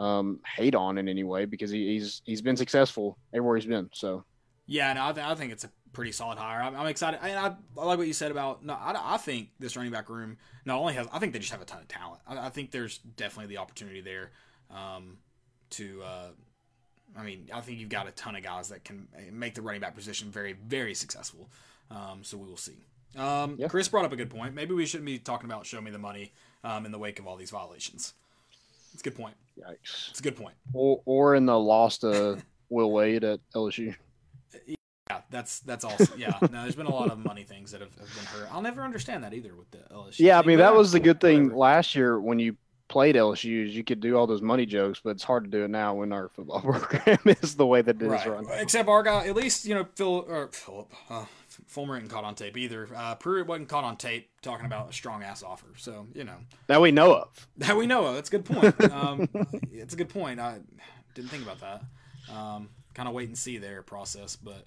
um, 0.01 0.39
hate 0.55 0.75
on 0.75 0.97
in 0.97 1.07
any 1.07 1.23
way 1.23 1.45
because 1.45 1.69
he, 1.69 1.87
he's 1.93 2.21
he's 2.25 2.41
been 2.41 2.57
successful 2.57 3.17
everywhere 3.33 3.57
he's 3.57 3.65
been. 3.65 3.89
So 3.93 4.23
Yeah, 4.65 4.93
no, 4.93 5.07
I, 5.07 5.11
th- 5.13 5.25
I 5.25 5.35
think 5.35 5.51
it's 5.51 5.63
a 5.63 5.69
pretty 5.93 6.11
solid 6.11 6.37
hire. 6.37 6.61
I'm, 6.61 6.75
I'm 6.75 6.87
excited. 6.87 7.19
I, 7.21 7.35
I, 7.35 7.55
I 7.77 7.85
like 7.85 7.97
what 7.97 8.07
you 8.07 8.13
said 8.13 8.31
about. 8.31 8.65
No, 8.65 8.73
I, 8.73 9.15
I 9.15 9.17
think 9.17 9.49
this 9.59 9.75
running 9.75 9.91
back 9.91 10.09
room 10.09 10.37
not 10.65 10.77
only 10.79 10.93
has. 10.93 11.07
I 11.11 11.19
think 11.19 11.33
they 11.33 11.39
just 11.39 11.51
have 11.51 11.61
a 11.61 11.65
ton 11.65 11.81
of 11.81 11.87
talent. 11.87 12.21
I, 12.27 12.47
I 12.47 12.49
think 12.49 12.71
there's 12.71 12.97
definitely 12.97 13.53
the 13.53 13.59
opportunity 13.61 14.01
there 14.01 14.31
um, 14.69 15.17
to. 15.71 16.01
Uh, 16.03 16.27
I 17.17 17.23
mean, 17.23 17.49
I 17.53 17.59
think 17.59 17.79
you've 17.79 17.89
got 17.89 18.07
a 18.07 18.11
ton 18.11 18.37
of 18.37 18.43
guys 18.43 18.69
that 18.69 18.85
can 18.85 19.07
make 19.33 19.53
the 19.53 19.61
running 19.61 19.81
back 19.81 19.95
position 19.95 20.31
very, 20.31 20.53
very 20.53 20.93
successful. 20.93 21.49
Um, 21.89 22.23
so 22.23 22.37
we 22.37 22.47
will 22.47 22.55
see. 22.55 22.85
Um, 23.17 23.57
Yeah. 23.59 23.67
Chris 23.67 23.89
brought 23.89 24.05
up 24.05 24.13
a 24.13 24.15
good 24.15 24.29
point. 24.29 24.55
Maybe 24.55 24.73
we 24.73 24.85
shouldn't 24.85 25.05
be 25.05 25.19
talking 25.19 25.45
about 25.45 25.65
show 25.65 25.81
me 25.81 25.91
the 25.91 25.97
money 25.97 26.31
um, 26.63 26.85
in 26.85 26.93
the 26.93 26.97
wake 26.97 27.19
of 27.19 27.27
all 27.27 27.35
these 27.35 27.49
violations. 27.51 28.13
It's 28.93 29.01
a 29.01 29.03
good 29.03 29.15
point. 29.15 29.35
Yikes. 29.61 30.09
It's 30.09 30.19
a 30.19 30.23
good 30.23 30.35
point. 30.35 30.55
Or 30.73 31.01
or 31.05 31.35
in 31.35 31.45
the 31.45 31.57
loss 31.59 31.97
to 31.99 32.37
Will 32.69 32.91
Wade 32.91 33.23
at 33.23 33.39
LSU. 33.55 33.95
Yeah, 35.09 35.21
that's 35.29 35.59
that's 35.59 35.83
also 35.83 36.15
yeah. 36.15 36.37
No, 36.41 36.61
there's 36.63 36.75
been 36.75 36.85
a 36.85 36.93
lot 36.93 37.11
of 37.11 37.19
money 37.19 37.43
things 37.43 37.71
that 37.71 37.81
have, 37.81 37.93
have 37.95 38.15
been 38.15 38.25
hurt. 38.25 38.49
I'll 38.53 38.61
never 38.61 38.81
understand 38.81 39.23
that 39.23 39.33
either 39.33 39.53
with 39.55 39.69
the 39.71 39.79
LSU. 39.93 40.19
Yeah, 40.19 40.39
I 40.39 40.43
mean 40.45 40.59
that 40.59 40.73
was 40.75 40.91
the 40.91 40.99
good 40.99 41.19
thing 41.19 41.43
whatever. 41.45 41.57
last 41.57 41.95
year 41.95 42.19
when 42.19 42.39
you 42.39 42.55
played 42.87 43.15
LSU. 43.15 43.67
Is 43.67 43.75
you 43.75 43.83
could 43.83 43.99
do 43.99 44.15
all 44.17 44.25
those 44.27 44.41
money 44.41 44.65
jokes, 44.65 45.01
but 45.03 45.11
it's 45.11 45.23
hard 45.23 45.43
to 45.43 45.49
do 45.49 45.63
it 45.65 45.69
now 45.69 45.95
when 45.95 46.13
our 46.13 46.29
football 46.29 46.61
program 46.61 47.19
is 47.41 47.55
the 47.55 47.65
way 47.67 47.81
that 47.81 47.97
it 47.97 48.05
is 48.05 48.09
Right. 48.09 48.27
run. 48.29 48.45
Except 48.53 48.87
our 48.87 49.03
guy, 49.03 49.27
at 49.27 49.35
least 49.35 49.65
you 49.65 49.75
know 49.75 49.85
Phil 49.95 50.25
or 50.27 50.47
Philip, 50.53 50.91
uh, 51.09 51.25
Fulmer 51.67 51.97
isn't 51.97 52.09
caught 52.09 52.23
on 52.23 52.35
tape 52.35 52.57
either. 52.57 52.87
Uh, 52.95 53.15
Pruitt 53.15 53.47
wasn't 53.47 53.69
caught 53.69 53.83
on 53.83 53.97
tape 53.97 54.29
talking 54.41 54.65
about 54.65 54.89
a 54.89 54.93
strong 54.93 55.23
ass 55.23 55.43
offer. 55.43 55.67
So 55.77 56.07
you 56.13 56.23
know 56.23 56.37
That 56.67 56.81
we 56.81 56.91
know 56.91 57.13
of. 57.15 57.47
that 57.57 57.75
we 57.77 57.87
know 57.87 58.05
of. 58.05 58.15
That's 58.15 58.29
a 58.29 58.31
good 58.31 58.45
point. 58.45 58.91
Um, 58.91 59.29
it's 59.71 59.93
a 59.93 59.97
good 59.97 60.09
point. 60.09 60.39
I 60.39 60.59
didn't 61.13 61.29
think 61.31 61.43
about 61.43 61.59
that. 61.61 61.83
Um, 62.33 62.69
kind 62.93 63.07
of 63.09 63.15
wait 63.15 63.27
and 63.27 63.37
see 63.37 63.57
there 63.57 63.81
process, 63.81 64.35
but 64.35 64.65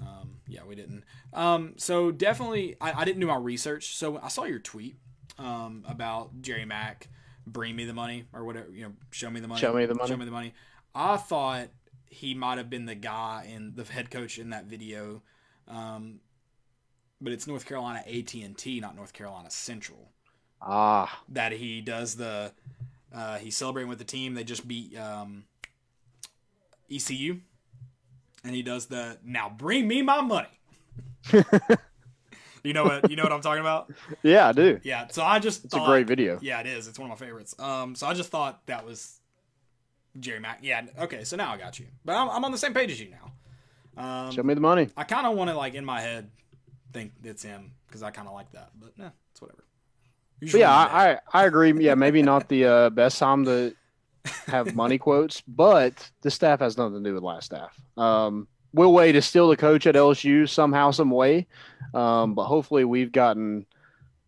um, 0.00 0.36
yeah, 0.48 0.60
we 0.66 0.74
didn't. 0.74 1.04
Um, 1.32 1.74
so 1.76 2.10
definitely, 2.10 2.76
I, 2.80 2.92
I 3.00 3.04
didn't 3.04 3.20
do 3.20 3.26
my 3.26 3.36
research. 3.36 3.96
So 3.96 4.18
I 4.22 4.28
saw 4.28 4.44
your 4.44 4.58
tweet 4.58 4.96
um, 5.38 5.84
about 5.88 6.40
Jerry 6.42 6.64
Mack, 6.64 7.08
bring 7.46 7.76
me 7.76 7.84
the 7.84 7.92
money 7.94 8.24
or 8.32 8.44
whatever. 8.44 8.70
You 8.70 8.84
know, 8.84 8.92
show 9.10 9.30
me 9.30 9.40
the 9.40 9.48
money. 9.48 9.60
Show 9.60 9.72
me 9.74 9.84
the 9.86 9.94
money. 9.94 10.08
Show 10.08 10.16
me 10.16 10.24
the 10.24 10.30
money. 10.30 10.54
I 10.94 11.16
thought 11.16 11.68
he 12.06 12.34
might 12.34 12.58
have 12.58 12.68
been 12.70 12.86
the 12.86 12.94
guy 12.94 13.48
in 13.52 13.74
the 13.74 13.84
head 13.84 14.10
coach 14.10 14.38
in 14.38 14.50
that 14.50 14.64
video, 14.64 15.22
um, 15.68 16.20
but 17.20 17.32
it's 17.32 17.46
North 17.46 17.66
Carolina 17.66 18.02
AT 18.06 18.34
and 18.34 18.56
T, 18.56 18.80
not 18.80 18.96
North 18.96 19.12
Carolina 19.12 19.50
Central 19.50 20.10
Ah, 20.62 21.22
that 21.30 21.52
he 21.52 21.80
does 21.80 22.16
the 22.16 22.52
uh, 23.14 23.38
he's 23.38 23.56
celebrating 23.56 23.88
with 23.88 23.98
the 23.98 24.04
team. 24.04 24.34
They 24.34 24.44
just 24.44 24.68
beat 24.68 24.96
um, 24.98 25.44
ECU, 26.90 27.40
and 28.44 28.54
he 28.54 28.62
does 28.62 28.86
the 28.86 29.18
now 29.24 29.48
bring 29.48 29.88
me 29.88 30.02
my 30.02 30.20
money. 30.20 30.48
you 32.62 32.72
know 32.74 32.84
what 32.84 33.08
you 33.10 33.16
know 33.16 33.22
what 33.22 33.32
I'm 33.32 33.40
talking 33.40 33.62
about? 33.62 33.90
yeah, 34.22 34.48
I 34.48 34.52
do. 34.52 34.80
Yeah. 34.82 35.06
So 35.08 35.22
I 35.22 35.38
just 35.38 35.64
It's 35.64 35.74
a 35.74 35.80
great 35.80 36.06
video. 36.06 36.38
Yeah, 36.42 36.60
it 36.60 36.66
is. 36.66 36.88
It's 36.88 36.98
one 36.98 37.10
of 37.10 37.18
my 37.18 37.24
favorites. 37.24 37.54
Um, 37.58 37.94
so 37.94 38.06
I 38.06 38.12
just 38.12 38.30
thought 38.30 38.66
that 38.66 38.84
was 38.84 39.18
Jerry 40.18 40.40
Mack. 40.40 40.58
Yeah. 40.62 40.84
Okay. 40.98 41.24
So 41.24 41.36
now 41.36 41.52
I 41.52 41.56
got 41.56 41.78
you, 41.78 41.86
but 42.04 42.16
I'm, 42.16 42.28
I'm 42.28 42.44
on 42.44 42.52
the 42.52 42.58
same 42.58 42.74
page 42.74 42.90
as 42.90 43.00
you 43.00 43.10
now. 43.10 43.32
Um, 43.96 44.30
Show 44.32 44.42
me 44.42 44.54
the 44.54 44.60
money. 44.60 44.88
I 44.96 45.04
kind 45.04 45.26
of 45.26 45.36
want 45.36 45.50
to 45.50 45.56
like 45.56 45.74
in 45.74 45.84
my 45.84 46.00
head 46.00 46.30
think 46.92 47.12
it's 47.24 47.42
him 47.42 47.72
because 47.86 48.02
I 48.02 48.10
kind 48.10 48.28
of 48.28 48.34
like 48.34 48.50
that, 48.52 48.70
but 48.80 48.96
nah, 48.98 49.10
it's 49.30 49.40
whatever. 49.40 49.64
Yeah, 50.40 50.72
I, 50.72 51.10
I 51.10 51.18
I 51.32 51.44
agree. 51.44 51.72
Yeah, 51.82 51.94
maybe 51.94 52.22
not 52.22 52.48
the 52.48 52.64
uh, 52.64 52.90
best 52.90 53.18
time 53.18 53.44
to 53.44 53.74
have 54.46 54.74
money 54.74 54.98
quotes, 55.06 55.42
but 55.42 56.10
the 56.22 56.30
staff 56.30 56.60
has 56.60 56.78
nothing 56.78 57.02
to 57.04 57.10
do 57.10 57.14
with 57.14 57.22
last 57.22 57.46
staff. 57.46 57.78
Um, 57.96 58.48
Will 58.72 58.92
Wade 58.92 59.16
is 59.16 59.26
still 59.26 59.48
the 59.48 59.56
coach 59.56 59.86
at 59.86 59.94
LSU 59.94 60.48
somehow, 60.48 60.92
some 60.92 61.10
way. 61.10 61.46
Um, 61.92 62.34
but 62.34 62.44
hopefully 62.44 62.84
we've 62.84 63.12
gotten 63.12 63.66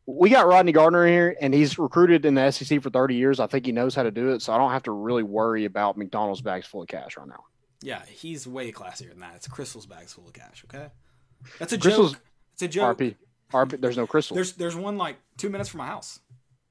we 0.07 0.31
got 0.31 0.47
Rodney 0.47 0.73
Gardner 0.73 1.07
here, 1.07 1.37
and 1.41 1.55
he's 1.55 1.79
recruited 1.79 2.27
in 2.27 2.35
the 2.35 2.51
SEC 2.51 2.83
for 2.83 2.91
30 2.91 3.15
years. 3.15 3.39
I 3.41 3.47
think 3.47 3.67
he 3.67 3.73
knows 3.73 3.95
how 3.95 4.03
to 4.03 4.11
do 4.11 4.31
it, 4.31 4.43
so 4.43 4.53
I 4.53 4.59
don't 4.59 4.73
have 4.73 4.83
to 4.85 4.91
really 4.91 5.23
worry 5.23 5.65
about 5.65 5.97
McDonald's 5.97 6.43
bags 6.43 6.67
full 6.67 6.83
of 6.83 6.89
cash 6.89 7.17
right 7.17 7.29
now. 7.29 7.45
Yeah, 7.83 8.03
he's 8.07 8.47
way 8.47 8.71
classier 8.73 9.09
than 9.11 9.21
that. 9.21 9.35
It's 9.37 9.49
Krystal's 9.49 9.87
bags 9.87 10.13
full 10.13 10.27
of 10.27 10.33
cash. 10.33 10.65
Okay, 10.73 10.89
that's 11.59 11.73
a 11.73 11.79
Krystal's- 11.79 12.13
joke. 12.13 12.21
It's 12.55 12.63
a 12.63 12.69
joke. 12.69 12.99
RP, 12.99 13.15
RP, 13.53 13.81
there's 13.81 13.97
no 13.97 14.07
Krystal. 14.07 14.35
There's 14.35 14.53
there's 14.53 14.77
one 14.77 14.97
like 14.99 15.17
two 15.37 15.51
minutes 15.51 15.69
from 15.71 15.79
my 15.79 15.87
house. 15.87 16.21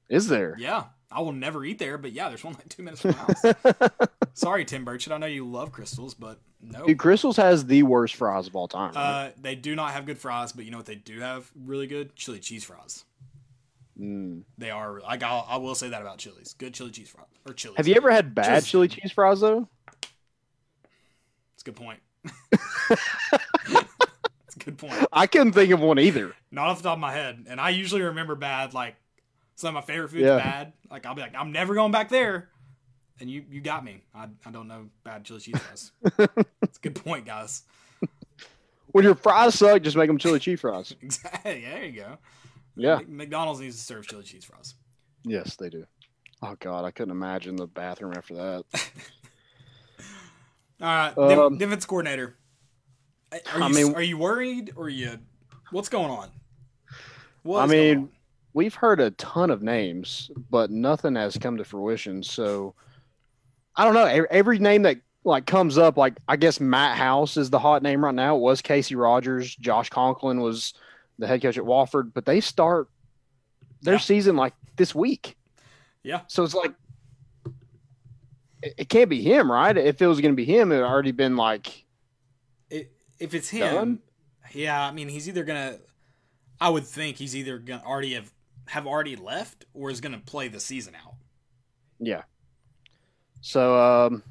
Is 0.08 0.28
there? 0.28 0.56
Yeah, 0.58 0.84
I 1.10 1.20
will 1.20 1.32
never 1.32 1.64
eat 1.64 1.78
there, 1.78 1.98
but 1.98 2.12
yeah, 2.12 2.28
there's 2.28 2.44
one 2.44 2.54
like 2.54 2.68
two 2.68 2.82
minutes 2.82 3.02
from 3.02 3.12
my 3.12 3.16
house. 3.18 3.98
Sorry, 4.34 4.64
Tim 4.64 4.84
Burchett. 4.84 5.12
I 5.12 5.18
know 5.18 5.26
you 5.26 5.46
love 5.48 5.72
Krystals, 5.72 6.14
but 6.18 6.40
no. 6.60 6.86
Dude, 6.86 6.98
Krystals 6.98 7.36
has 7.36 7.66
the 7.66 7.82
worst 7.82 8.14
fries 8.14 8.46
of 8.46 8.56
all 8.56 8.68
time. 8.68 8.94
right? 8.94 9.26
Uh, 9.26 9.30
they 9.40 9.54
do 9.54 9.74
not 9.74 9.92
have 9.92 10.06
good 10.06 10.18
fries, 10.18 10.52
but 10.52 10.64
you 10.64 10.70
know 10.70 10.76
what 10.78 10.86
they 10.86 10.94
do 10.94 11.20
have 11.20 11.50
really 11.54 11.86
good 11.86 12.14
chili 12.16 12.38
cheese 12.40 12.64
fries. 12.64 13.04
Mm. 14.00 14.42
They 14.58 14.70
are 14.70 15.00
like 15.00 15.22
I'll, 15.22 15.46
I 15.48 15.56
will 15.58 15.74
say 15.74 15.90
that 15.90 16.00
about 16.00 16.18
Chili's. 16.18 16.54
Good 16.54 16.72
chili 16.74 16.90
cheese 16.90 17.08
fries 17.10 17.26
or 17.46 17.52
chili. 17.52 17.74
Have 17.76 17.86
you 17.88 17.94
ever 17.94 18.10
had 18.10 18.34
bad 18.34 18.46
Just- 18.60 18.68
chili 18.68 18.88
cheese 18.88 19.12
fries 19.12 19.40
though? 19.40 19.68
It's 21.62 21.68
a 21.68 21.70
good 21.70 21.76
point. 21.76 22.00
it's 24.46 24.56
a 24.56 24.58
good 24.58 24.78
point. 24.78 25.06
I 25.12 25.26
couldn't 25.26 25.52
think 25.52 25.72
of 25.72 25.80
one 25.80 25.98
either. 25.98 26.34
Not 26.50 26.68
off 26.68 26.78
the 26.78 26.84
top 26.84 26.94
of 26.96 27.00
my 27.00 27.12
head, 27.12 27.46
and 27.48 27.60
I 27.60 27.70
usually 27.70 28.02
remember 28.02 28.34
bad. 28.34 28.74
Like 28.74 28.96
some 29.54 29.68
of 29.68 29.74
my 29.74 29.92
favorite 29.92 30.08
foods 30.10 30.22
Yeah. 30.22 30.36
bad. 30.38 30.72
Like 30.90 31.06
I'll 31.06 31.14
be 31.14 31.22
like, 31.22 31.34
I'm 31.36 31.52
never 31.52 31.74
going 31.74 31.92
back 31.92 32.08
there. 32.08 32.48
And 33.20 33.30
you 33.30 33.44
you 33.50 33.60
got 33.60 33.84
me. 33.84 34.02
I, 34.14 34.28
I 34.44 34.50
don't 34.50 34.66
know 34.68 34.88
bad 35.04 35.24
chili 35.24 35.40
cheese 35.40 35.58
fries. 35.58 35.92
it's 36.62 36.78
a 36.78 36.80
good 36.80 36.96
point, 36.96 37.26
guys. 37.26 37.62
When 38.88 39.04
your 39.04 39.14
fries 39.14 39.54
suck, 39.54 39.80
just 39.82 39.96
make 39.96 40.08
them 40.08 40.18
chili 40.18 40.38
cheese 40.38 40.60
fries. 40.60 40.94
Exactly. 41.00 41.60
There 41.62 41.84
you 41.84 41.92
go. 42.00 42.18
Yeah. 42.76 42.96
Mc- 42.98 43.08
McDonald's 43.08 43.60
needs 43.60 43.76
to 43.76 43.82
serve 43.82 44.06
chili 44.06 44.24
cheese 44.24 44.44
fries. 44.44 44.74
Yes, 45.24 45.56
they 45.56 45.70
do. 45.70 45.86
Oh 46.42 46.56
God, 46.58 46.84
I 46.84 46.90
couldn't 46.90 47.12
imagine 47.12 47.54
the 47.56 47.66
bathroom 47.68 48.12
after 48.16 48.34
that. 48.34 48.64
Right, 50.82 51.16
Um, 51.16 51.58
defense 51.58 51.86
coordinator. 51.86 52.36
Are 53.30 53.38
you, 53.58 53.64
I 53.64 53.68
mean- 53.68 53.94
are 53.94 54.02
you 54.02 54.18
worried 54.18 54.72
or 54.76 54.88
you? 54.88 55.18
What's 55.70 55.88
going 55.88 56.10
on? 56.10 56.28
What 57.44 57.62
I 57.62 57.66
mean, 57.66 57.96
on? 57.98 58.08
we've 58.52 58.74
heard 58.74 59.00
a 59.00 59.10
ton 59.12 59.50
of 59.50 59.62
names, 59.62 60.30
but 60.50 60.70
nothing 60.70 61.14
has 61.14 61.36
come 61.38 61.56
to 61.56 61.64
fruition. 61.64 62.22
So 62.22 62.74
I 63.74 63.84
don't 63.84 63.94
know. 63.94 64.04
Every, 64.04 64.28
every 64.30 64.58
name 64.58 64.82
that 64.82 64.98
like 65.24 65.46
comes 65.46 65.78
up, 65.78 65.96
like 65.96 66.14
I 66.28 66.36
guess 66.36 66.60
Matt 66.60 66.98
House 66.98 67.36
is 67.36 67.48
the 67.48 67.58
hot 67.58 67.82
name 67.82 68.04
right 68.04 68.14
now. 68.14 68.36
It 68.36 68.40
was 68.40 68.60
Kacy 68.60 69.00
Rodgers. 69.00 69.54
Josh 69.56 69.88
Conklin 69.88 70.40
was 70.40 70.74
the 71.18 71.26
head 71.26 71.40
coach 71.42 71.56
at 71.56 71.64
Wofford, 71.64 72.12
but 72.12 72.26
they 72.26 72.40
start 72.40 72.88
their 73.82 73.94
Yeah. 73.94 74.00
season 74.00 74.36
like 74.36 74.52
this 74.76 74.94
week. 74.94 75.36
Yeah. 76.02 76.20
So 76.26 76.42
it's 76.44 76.54
like 76.54 76.74
it, 78.62 78.88
can't 78.88 79.10
be 79.10 79.20
him, 79.22 79.50
right? 79.50 79.76
If 79.76 80.00
it 80.00 80.06
was 80.06 80.20
going 80.20 80.32
to 80.32 80.36
be 80.36 80.44
him, 80.44 80.72
it 80.72 80.76
had 80.76 80.84
already 80.84 81.12
been 81.12 81.36
like 81.36 81.84
It, 82.70 82.92
if 83.18 83.34
it's 83.34 83.48
him, 83.48 83.74
Done? 83.74 83.98
yeah. 84.52 84.82
I 84.86 84.92
mean, 84.92 85.08
he's 85.08 85.28
either 85.28 85.44
gonna. 85.44 85.78
I 86.60 86.68
would 86.68 86.84
think 86.86 87.16
he's 87.16 87.34
either 87.34 87.58
gonna 87.58 87.82
already 87.84 88.14
have 88.14 88.32
have 88.68 88.86
already 88.86 89.16
left 89.16 89.64
or 89.74 89.90
is 89.90 90.00
gonna 90.00 90.20
play 90.24 90.48
the 90.48 90.60
season 90.60 90.94
out. 90.94 91.14
Yeah. 91.98 92.22
So, 93.40 93.76
um, 93.80 94.22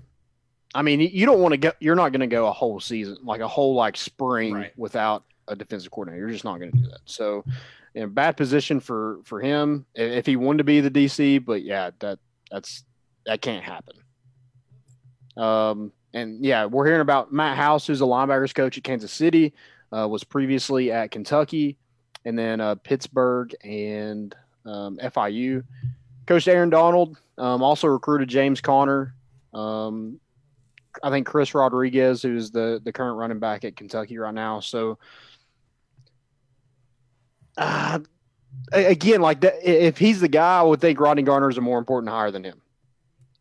I 0.74 0.82
mean, 0.82 1.02
you 1.02 1.26
don't 1.26 1.40
want 1.42 1.52
to 1.54 1.58
go. 1.58 1.72
You're 1.80 1.96
not 1.96 2.12
going 2.14 2.22
to 2.22 2.28
go 2.28 2.48
a 2.48 2.52
whole 2.54 2.80
season, 2.80 3.18
like 3.24 3.42
a 3.42 3.48
whole 3.48 3.76
like 3.76 3.98
spring, 3.98 4.54
Right. 4.54 4.72
without 4.78 5.26
a 5.50 5.56
defensive 5.56 5.92
coordinator. 5.92 6.22
You're 6.22 6.32
just 6.32 6.46
not 6.46 6.60
going 6.60 6.72
to 6.72 6.78
do 6.78 6.88
that. 6.88 7.00
So, 7.06 7.44
in 7.94 8.04
a 8.04 8.08
bad 8.08 8.38
position 8.38 8.80
for 8.80 9.20
for 9.26 9.42
him 9.42 9.86
if 9.96 10.26
he 10.26 10.38
wanted 10.38 10.60
to 10.60 10.64
be 10.64 10.80
the 10.80 10.90
DC. 10.92 11.44
But 11.44 11.64
yeah, 11.64 11.92
that 12.00 12.20
that's 12.50 12.86
that 13.26 13.42
can't 13.42 13.64
happen. 13.66 13.96
Um, 15.38 15.92
and 16.14 16.44
yeah, 16.44 16.66
we're 16.66 16.86
hearing 16.86 17.02
about 17.02 17.32
Matt 17.32 17.58
House, 17.58 17.88
who's 17.88 18.02
a 18.02 18.06
linebackers 18.06 18.54
coach 18.54 18.78
at 18.78 18.84
Kansas 18.84 19.12
City, 19.12 19.54
uh, 19.96 20.08
was 20.08 20.24
previously 20.24 20.92
at 20.92 21.12
Kentucky, 21.12 21.78
and 22.26 22.38
then 22.38 22.60
uh, 22.60 22.76
Pittsburgh 22.76 23.54
and 23.64 24.36
um, 24.66 24.98
FIU. 24.98 25.64
Coach 26.26 26.48
Aaron 26.48 26.70
Donald 26.70 27.18
um, 27.38 27.64
also 27.64 27.88
recruited 27.88 28.30
James 28.30 28.62
Conner. 28.62 29.16
Um, 29.54 30.20
I 31.04 31.10
think 31.10 31.26
Chris 31.26 31.54
Rodriguez, 31.54 32.22
who's 32.22 32.52
the 32.52 32.82
the 32.84 32.92
current 32.92 33.18
running 33.18 33.40
back 33.40 33.64
at 33.64 33.76
Kentucky 33.76 34.18
right 34.18 34.34
now. 34.34 34.60
So, 34.60 34.98
uh, 37.58 38.00
again, 38.72 39.22
like 39.22 39.40
if 39.42 39.98
he's 39.98 40.20
the 40.20 40.28
guy, 40.28 40.60
I 40.60 40.64
would 40.64 40.82
think 40.82 41.00
Rodney 41.00 41.24
Garner 41.24 41.50
is 41.50 41.58
a 41.58 41.62
more 41.62 41.80
important 41.80 42.12
hire 42.12 42.32
than 42.32 42.44
him. 42.44 42.62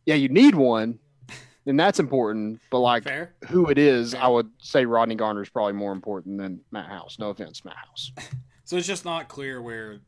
yeah, 0.05 0.15
you 0.15 0.29
need 0.29 0.55
one, 0.55 0.99
and 1.65 1.79
that's 1.79 1.99
important. 1.99 2.59
But 2.69 2.79
like 2.79 3.03
Fair. 3.03 3.33
who 3.49 3.69
it 3.69 3.77
is, 3.77 4.13
Fair. 4.13 4.23
I 4.23 4.27
would 4.27 4.49
say 4.59 4.85
Rodney 4.85 5.15
Garner 5.15 5.41
is 5.41 5.49
probably 5.49 5.73
more 5.73 5.91
important 5.91 6.37
than 6.37 6.61
Matt 6.71 6.87
House. 6.87 7.17
No 7.19 7.29
offense, 7.29 7.63
Matt 7.65 7.75
House. 7.75 8.11
So 8.63 8.77
it's 8.77 8.87
just 8.87 9.03
not 9.03 9.27
clear 9.27 9.61
where 9.61 9.99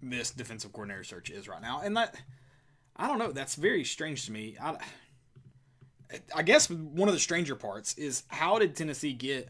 this 0.00 0.30
defensive 0.30 0.72
coordinator 0.72 1.02
search 1.02 1.30
is 1.30 1.48
right 1.48 1.60
now, 1.60 1.80
and 1.82 1.96
that 1.96 2.14
I 2.94 3.08
don't 3.08 3.18
know. 3.18 3.32
That's 3.32 3.56
very 3.56 3.82
strange 3.82 4.26
to 4.26 4.32
me. 4.32 4.56
I, 4.62 4.76
I 6.32 6.42
guess 6.42 6.70
one 6.70 7.08
of 7.08 7.14
the 7.14 7.20
stranger 7.20 7.56
parts 7.56 7.94
is 7.94 8.22
how 8.28 8.58
did 8.60 8.76
Tennessee 8.76 9.12
get 9.12 9.48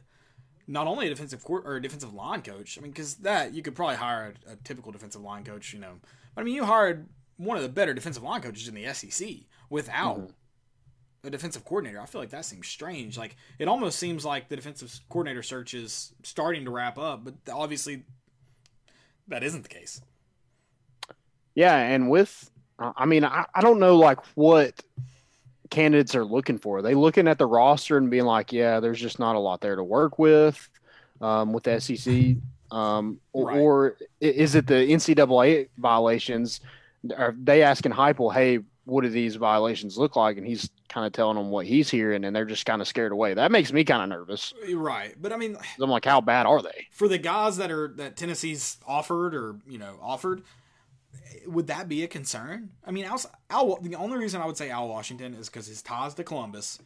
not 0.67 0.87
only 0.87 1.07
a 1.07 1.11
defensive 1.11 1.45
court 1.45 1.65
or 1.67 1.77
a 1.77 1.83
defensive 1.83 2.15
line 2.15 2.41
coach? 2.41 2.79
I 2.79 2.81
mean, 2.81 2.93
because 2.93 3.17
that 3.17 3.53
you 3.53 3.61
could 3.63 3.75
probably 3.75 3.97
hire 3.97 4.33
a, 4.47 4.53
a 4.53 4.57
typical 4.57 4.93
defensive 4.93 5.21
line 5.21 5.45
coach, 5.45 5.75
you 5.75 5.79
know. 5.79 5.97
But 6.35 6.41
I 6.41 6.45
mean, 6.45 6.55
you 6.55 6.65
hired 6.65 7.07
one 7.37 7.57
of 7.57 7.63
the 7.63 7.69
better 7.69 7.93
defensive 7.93 8.23
line 8.23 8.41
coaches 8.41 8.69
in 8.69 8.75
the 8.75 8.93
SEC 8.95 9.29
without 9.69 10.21
mm-hmm. 10.21 10.33
A 11.25 11.31
defensive 11.31 11.65
coordinator. 11.65 12.01
I 12.01 12.07
feel 12.07 12.21
like 12.21 12.31
that 12.31 12.45
seems 12.45 12.67
strange. 12.69 13.17
Like 13.19 13.37
it 13.59 13.69
almost 13.69 13.99
seems 13.99 14.25
like 14.25 14.49
the 14.49 14.57
defensive 14.57 14.99
coordinator 15.09 15.43
search 15.43 15.75
is 15.75 16.13
starting 16.23 16.65
to 16.65 16.71
wrap 16.71 16.99
up, 16.99 17.25
but 17.25 17.35
obviously 17.53 18.05
that 19.29 19.43
isn't 19.43 19.63
the 19.63 19.69
case. 19.69 20.01
Yeah, 21.55 21.77
and 21.77 22.11
with 22.11 22.51
uh, 22.79 22.93
I 22.97 23.07
mean, 23.07 23.25
I, 23.25 23.45
I 23.55 23.61
don't 23.61 23.79
know 23.79 23.97
like 23.97 24.19
what 24.35 24.81
candidates 25.71 26.15
are 26.15 26.25
looking 26.25 26.59
for. 26.59 26.79
Are 26.79 26.83
they 26.83 26.95
looking 26.95 27.29
at 27.29 27.39
the 27.39 27.47
roster 27.47 27.97
and 27.97 28.11
being 28.11 28.25
like, 28.25 28.53
yeah, 28.53 28.81
there's 28.81 29.01
just 29.01 29.19
not 29.19 29.37
a 29.37 29.39
lot 29.39 29.61
there 29.61 29.77
to 29.77 29.85
work 29.85 30.19
with 30.19 30.69
um, 31.21 31.53
with 31.53 31.65
the 31.65 31.81
SEC, 31.81 32.37
um, 32.71 33.21
or, 33.33 33.47
Right. 33.47 33.59
or 33.61 33.97
is 34.21 34.55
it 34.55 34.67
the 34.67 34.75
NCAA 34.75 35.69
violations? 35.79 36.61
Are 37.17 37.35
they 37.41 37.63
asking 37.63 37.93
Heupel, 37.93 38.33
hey, 38.33 38.59
what 38.85 39.03
do 39.03 39.09
these 39.09 39.37
violations 39.37 39.97
look 39.97 40.15
like? 40.17 40.37
And 40.37 40.47
he's 40.47 40.69
kind 40.89 41.07
of 41.07 41.13
telling 41.13 41.37
them 41.37 41.51
what 41.51 41.67
he's 41.67 41.89
hearing, 41.91 42.25
and 42.25 42.35
they're 42.37 42.45
just 42.45 42.67
kind 42.67 42.83
of 42.83 42.89
scared 42.89 43.13
away. 43.13 43.35
That 43.35 43.51
makes 43.51 43.73
me 43.73 43.85
kind 43.85 44.03
of 44.03 44.09
nervous. 44.09 44.53
Right. 44.75 45.15
But 45.21 45.33
I 45.33 45.37
mean, 45.37 45.57
I'm 45.81 45.91
like, 45.91 46.05
how 46.05 46.21
bad 46.21 46.47
are 46.47 46.61
they? 46.63 46.87
for 46.91 47.09
the 47.09 47.19
guys 47.19 47.57
that 47.57 47.71
are 47.71 47.89
that 47.97 48.17
Tennessee's 48.17 48.77
offered 48.87 49.35
or, 49.35 49.57
you 49.67 49.79
know, 49.79 49.99
offered, 50.03 50.43
would 51.47 51.67
that 51.69 51.89
be 51.89 52.05
a 52.05 52.09
concern? 52.09 52.71
I 52.87 52.91
mean, 52.91 53.05
Al, 53.07 53.21
Al 53.51 53.77
the 53.81 53.95
only 53.95 54.19
reason 54.19 54.41
I 54.41 54.47
would 54.47 54.57
say 54.57 54.71
Al 54.71 54.89
Washington 54.89 55.35
is 55.35 55.49
because 55.49 55.67
his 55.67 55.83
ties 55.83 56.15
to 56.15 56.25
Columbus 56.25 56.79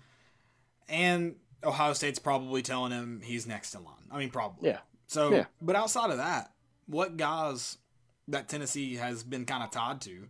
and 0.88 1.34
Ohio 1.64 1.92
State's 1.92 2.18
probably 2.18 2.62
telling 2.62 2.92
him 2.92 3.20
he's 3.24 3.46
next 3.46 3.74
in 3.74 3.84
line. 3.84 3.94
I 4.10 4.18
mean, 4.18 4.30
probably. 4.30 4.70
Yeah. 4.70 4.78
So, 5.06 5.32
Yeah. 5.34 5.44
but 5.60 5.74
outside 5.76 6.10
of 6.10 6.18
that, 6.18 6.52
what 6.86 7.16
guys 7.16 7.78
that 8.28 8.48
Tennessee 8.48 8.96
has 8.96 9.22
been 9.24 9.44
kind 9.44 9.62
of 9.62 9.70
tied 9.70 10.00
to 10.02 10.28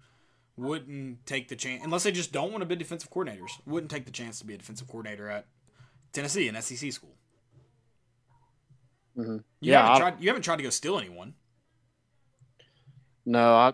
wouldn't 0.59 1.25
take 1.25 1.49
the 1.49 1.57
chance, 1.57 1.83
unless 1.85 2.03
they 2.03 2.13
just 2.13 2.33
don't 2.33 2.51
want 2.51 2.63
to 2.63 2.67
be 2.67 2.77
defensive 2.77 3.11
coordinators, 3.11 3.51
wouldn't 3.67 3.91
take 3.91 4.05
the 4.05 4.11
chance 4.11 4.39
to 4.41 4.47
be 4.47 4.55
a 4.55 4.59
defensive 4.59 4.89
coordinator 4.89 5.31
at 5.31 5.47
Tennessee, 6.13 6.49
an 6.49 6.61
SEC 6.61 6.93
school. 6.93 7.15
Mhm. 9.17 9.45
You 9.61 9.73
Yeah, 9.73 9.83
haven't 9.87 10.01
tried. 10.01 10.21
You 10.23 10.29
haven't 10.29 10.43
tried 10.43 10.57
to 10.57 10.63
go 10.63 10.71
steal 10.71 10.99
anyone. 10.99 11.35
No, 13.27 13.55
I, 13.55 13.73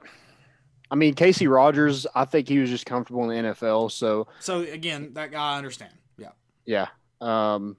I 0.91 0.95
mean 0.95 1.15
Kacy 1.15 1.51
Rodgers. 1.51 2.07
I 2.15 2.25
think 2.25 2.49
he 2.49 2.59
was 2.59 2.71
just 2.71 2.87
comfortable 2.87 3.29
in 3.31 3.45
the 3.45 3.51
NFL, 3.51 3.91
so 3.91 4.27
So 4.41 4.61
again, 4.61 5.13
that 5.15 5.31
guy 5.33 5.55
I 5.55 5.59
understand. 5.59 5.93
Yeah. 6.19 6.31
yeah. 6.67 6.87
Um, 7.21 7.77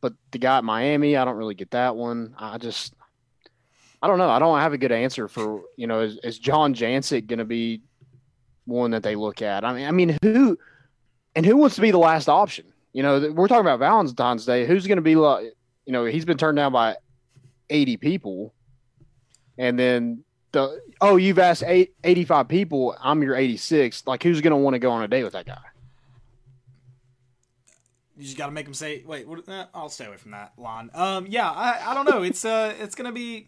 but 0.00 0.14
the 0.30 0.38
guy 0.38 0.58
at 0.58 0.64
Miami, 0.64 1.16
I 1.16 1.24
don't 1.24 1.36
really 1.36 1.54
get 1.54 1.72
that 1.72 1.94
one. 1.96 2.34
I 2.38 2.56
just, 2.56 2.94
I 4.00 4.06
don't 4.06 4.16
know. 4.18 4.30
I 4.30 4.38
don't 4.38 4.58
have 4.58 4.72
a 4.72 4.78
good 4.78 4.92
answer 4.92 5.28
for 5.28 5.62
you 5.76 5.86
know. 5.86 6.00
Is, 6.00 6.18
is 6.22 6.38
John 6.38 6.74
Jancic 6.74 7.26
going 7.26 7.40
to 7.40 7.44
be 7.44 7.82
one 8.70 8.92
that 8.92 9.02
they 9.02 9.14
look 9.16 9.42
at? 9.42 9.64
I 9.64 9.72
mean, 9.74 9.86
I 9.86 9.90
mean 9.90 10.18
who, 10.22 10.58
and 11.36 11.44
who 11.44 11.56
wants 11.56 11.74
to 11.76 11.80
be 11.82 11.90
the 11.90 11.98
last 11.98 12.28
option? 12.28 12.66
You 12.92 13.02
know, 13.02 13.30
we're 13.32 13.46
talking 13.48 13.60
about 13.66 13.78
Valentine's 13.78 14.44
Day. 14.46 14.66
Who's 14.66 14.86
going 14.86 14.96
to 14.96 15.02
be 15.02 15.14
like, 15.16 15.52
you 15.86 15.92
know, 15.92 16.04
he's 16.04 16.24
been 16.24 16.38
turned 16.38 16.56
down 16.56 16.72
by 16.72 16.96
eighty 17.68 17.96
people, 17.96 18.52
and 19.58 19.78
then 19.78 20.24
the 20.52 20.80
oh, 21.00 21.16
you've 21.16 21.38
asked 21.38 21.62
eight, 21.64 21.94
85 22.02 22.48
people. 22.48 22.96
I'm 23.00 23.22
your 23.22 23.36
eighty 23.36 23.56
six. 23.56 24.04
Like, 24.06 24.22
who's 24.22 24.40
going 24.40 24.50
to 24.52 24.56
want 24.56 24.74
to 24.74 24.78
go 24.80 24.90
on 24.90 25.02
a 25.02 25.08
date 25.08 25.22
with 25.24 25.34
that 25.34 25.46
guy? 25.46 25.58
You 28.16 28.24
just 28.24 28.36
got 28.36 28.46
to 28.46 28.52
make 28.52 28.66
them 28.66 28.74
say, 28.74 29.02
"Wait, 29.06 29.26
what, 29.26 29.48
eh, 29.48 29.64
I'll 29.72 29.88
stay 29.88 30.04
away 30.06 30.16
from 30.18 30.32
that 30.32 30.52
line." 30.58 30.90
Um, 30.92 31.26
yeah, 31.28 31.50
I, 31.50 31.92
I 31.92 31.94
don't 31.94 32.08
know. 32.10 32.22
It's 32.22 32.44
uh, 32.44 32.74
it's 32.78 32.94
gonna 32.94 33.12
be, 33.12 33.46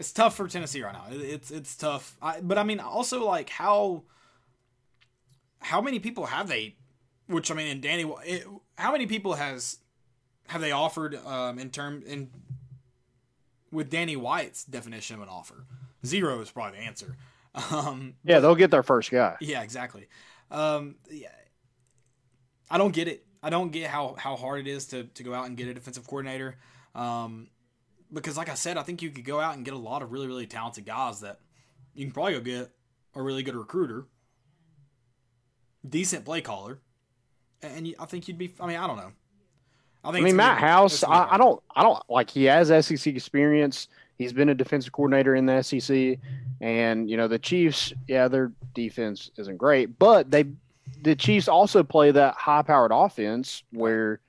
it's 0.00 0.12
tough 0.12 0.34
for 0.36 0.48
Tennessee 0.48 0.82
right 0.82 0.92
now. 0.92 1.04
It- 1.10 1.20
It's 1.20 1.50
it's 1.50 1.76
tough. 1.76 2.16
I, 2.20 2.40
but 2.40 2.58
I 2.58 2.64
mean, 2.64 2.80
also 2.80 3.24
like 3.24 3.48
how, 3.48 4.02
how 5.66 5.80
many 5.80 5.98
people 5.98 6.26
have 6.26 6.48
they? 6.48 6.76
Which 7.26 7.50
I 7.50 7.54
mean, 7.54 7.66
and 7.68 7.82
Danny, 7.82 8.04
it, 8.24 8.46
how 8.76 8.92
many 8.92 9.06
people 9.06 9.34
has 9.34 9.78
have 10.48 10.60
they 10.60 10.72
offered 10.72 11.14
um 11.26 11.58
in 11.58 11.70
term 11.70 12.02
in 12.06 12.30
with 13.72 13.90
Danny 13.90 14.16
White's 14.16 14.64
definition 14.64 15.16
of 15.16 15.22
an 15.22 15.28
offer? 15.28 15.66
Zero 16.04 16.40
is 16.40 16.50
probably 16.50 16.78
the 16.78 16.84
answer. 16.84 17.16
Um, 17.72 18.14
Yeah, 18.22 18.38
they'll 18.40 18.54
get 18.54 18.70
their 18.70 18.82
first 18.82 19.10
guy. 19.10 19.36
yeah, 19.40 19.62
exactly. 19.62 20.08
Um, 20.50 20.96
yeah, 21.10 21.28
I 22.70 22.78
don't 22.78 22.92
get 22.94 23.08
it. 23.08 23.24
I 23.42 23.50
don't 23.50 23.70
get 23.72 23.88
how, 23.90 24.14
how 24.18 24.36
hard 24.36 24.60
it 24.60 24.66
is 24.70 24.86
to, 24.88 25.04
to 25.04 25.22
go 25.22 25.32
out 25.34 25.46
and 25.46 25.56
get 25.56 25.66
a 25.68 25.74
defensive 25.74 26.06
coordinator. 26.06 26.56
Um, 26.94 27.48
because 28.12 28.36
like 28.36 28.48
I 28.48 28.54
said, 28.54 28.76
I 28.76 28.82
think 28.82 29.02
you 29.02 29.10
could 29.10 29.24
go 29.24 29.40
out 29.40 29.56
and 29.56 29.64
get 29.64 29.74
a 29.74 29.78
lot 29.78 30.02
of 30.02 30.12
really, 30.12 30.26
really 30.26 30.46
talented 30.46 30.84
guys 30.84 31.20
that 31.20 31.40
you 31.94 32.04
can 32.04 32.12
probably 32.12 32.34
go 32.34 32.40
get 32.40 32.70
a 33.14 33.22
really 33.22 33.42
good 33.42 33.56
recruiter, 33.56 34.06
decent 35.90 36.24
play 36.24 36.40
caller, 36.40 36.78
and 37.62 37.86
you, 37.86 37.94
I 37.98 38.06
think 38.06 38.28
you'd 38.28 38.38
be. 38.38 38.52
I 38.60 38.66
mean, 38.66 38.76
I 38.76 38.86
don't 38.86 38.96
know. 38.96 39.12
I 40.04 40.10
I 40.10 40.20
mean, 40.20 40.36
Matt 40.36 40.58
be- 40.58 40.62
House, 40.62 40.94
it's 40.94 41.04
gonna 41.04 41.26
be 41.26 41.30
I, 41.30 41.34
I 41.34 41.38
don't, 41.38 41.62
I 41.74 41.82
don't 41.82 42.02
like. 42.08 42.30
He 42.30 42.44
has 42.44 42.68
SEC 42.86 43.14
experience. 43.14 43.88
He's 44.18 44.32
been 44.32 44.48
a 44.48 44.54
defensive 44.54 44.92
coordinator 44.92 45.34
in 45.34 45.46
the 45.46 45.62
SEC, 45.62 46.18
and 46.60 47.10
you 47.10 47.16
know 47.16 47.28
the 47.28 47.38
Chiefs. 47.38 47.92
Yeah, 48.08 48.28
their 48.28 48.52
defense 48.74 49.30
isn't 49.36 49.56
great, 49.56 49.98
but 49.98 50.30
they, 50.30 50.44
the 51.02 51.16
Chiefs 51.16 51.48
also 51.48 51.82
play 51.82 52.12
that 52.12 52.34
high-powered 52.34 52.92
offense 52.94 53.62
where 53.72 54.20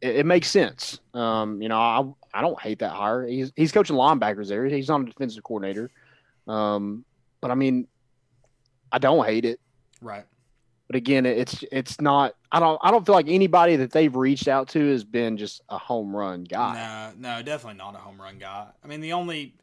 it, 0.00 0.16
it 0.16 0.26
makes 0.26 0.50
sense. 0.50 1.00
Um, 1.14 1.60
you 1.62 1.68
know, 1.68 1.78
I, 1.78 2.02
I 2.32 2.40
don't 2.40 2.60
hate 2.60 2.80
that 2.80 2.92
hire. 2.92 3.26
He's 3.26 3.52
he's 3.56 3.72
coaching 3.72 3.96
linebackers 3.96 4.48
there. 4.48 4.64
He's 4.66 4.88
not 4.88 5.02
a 5.02 5.04
defensive 5.04 5.44
coordinator, 5.44 5.90
um, 6.48 7.04
but 7.40 7.50
I 7.50 7.54
mean, 7.54 7.86
I 8.90 8.98
don't 8.98 9.24
hate 9.24 9.44
it. 9.44 9.60
Right. 10.00 10.24
But 10.90 10.96
again, 10.96 11.24
it's 11.24 11.62
it's 11.70 12.00
not. 12.00 12.34
I 12.50 12.58
don't. 12.58 12.76
I 12.82 12.90
don't 12.90 13.06
feel 13.06 13.14
like 13.14 13.28
anybody 13.28 13.76
that 13.76 13.92
they've 13.92 14.12
reached 14.12 14.48
out 14.48 14.66
to 14.70 14.90
has 14.90 15.04
been 15.04 15.36
just 15.36 15.62
a 15.68 15.78
home 15.78 16.16
run 16.16 16.42
guy. 16.42 17.12
No, 17.20 17.36
no, 17.36 17.42
definitely 17.44 17.78
not 17.78 17.94
a 17.94 17.98
home 17.98 18.20
run 18.20 18.38
guy. 18.38 18.66
I 18.82 18.88
mean, 18.88 19.00
the 19.00 19.12
only 19.12 19.54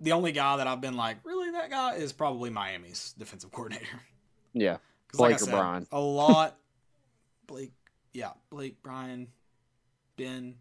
the 0.00 0.12
only 0.12 0.30
guy 0.30 0.58
that 0.58 0.68
I've 0.68 0.80
been 0.80 0.96
like, 0.96 1.16
really, 1.24 1.50
that 1.50 1.70
guy 1.70 1.96
is 1.96 2.12
probably 2.12 2.50
Miami's 2.50 3.16
defensive 3.18 3.50
coordinator. 3.50 4.00
Yeah, 4.52 4.76
like 5.14 5.16
Blake 5.16 5.34
or 5.34 5.38
said, 5.38 5.50
Brian. 5.50 5.86
a 5.90 6.00
lot. 6.00 6.56
Blake, 7.48 7.72
yeah, 8.12 8.30
Blake, 8.48 8.76
Brian, 8.84 9.26
Ben, 10.16 10.54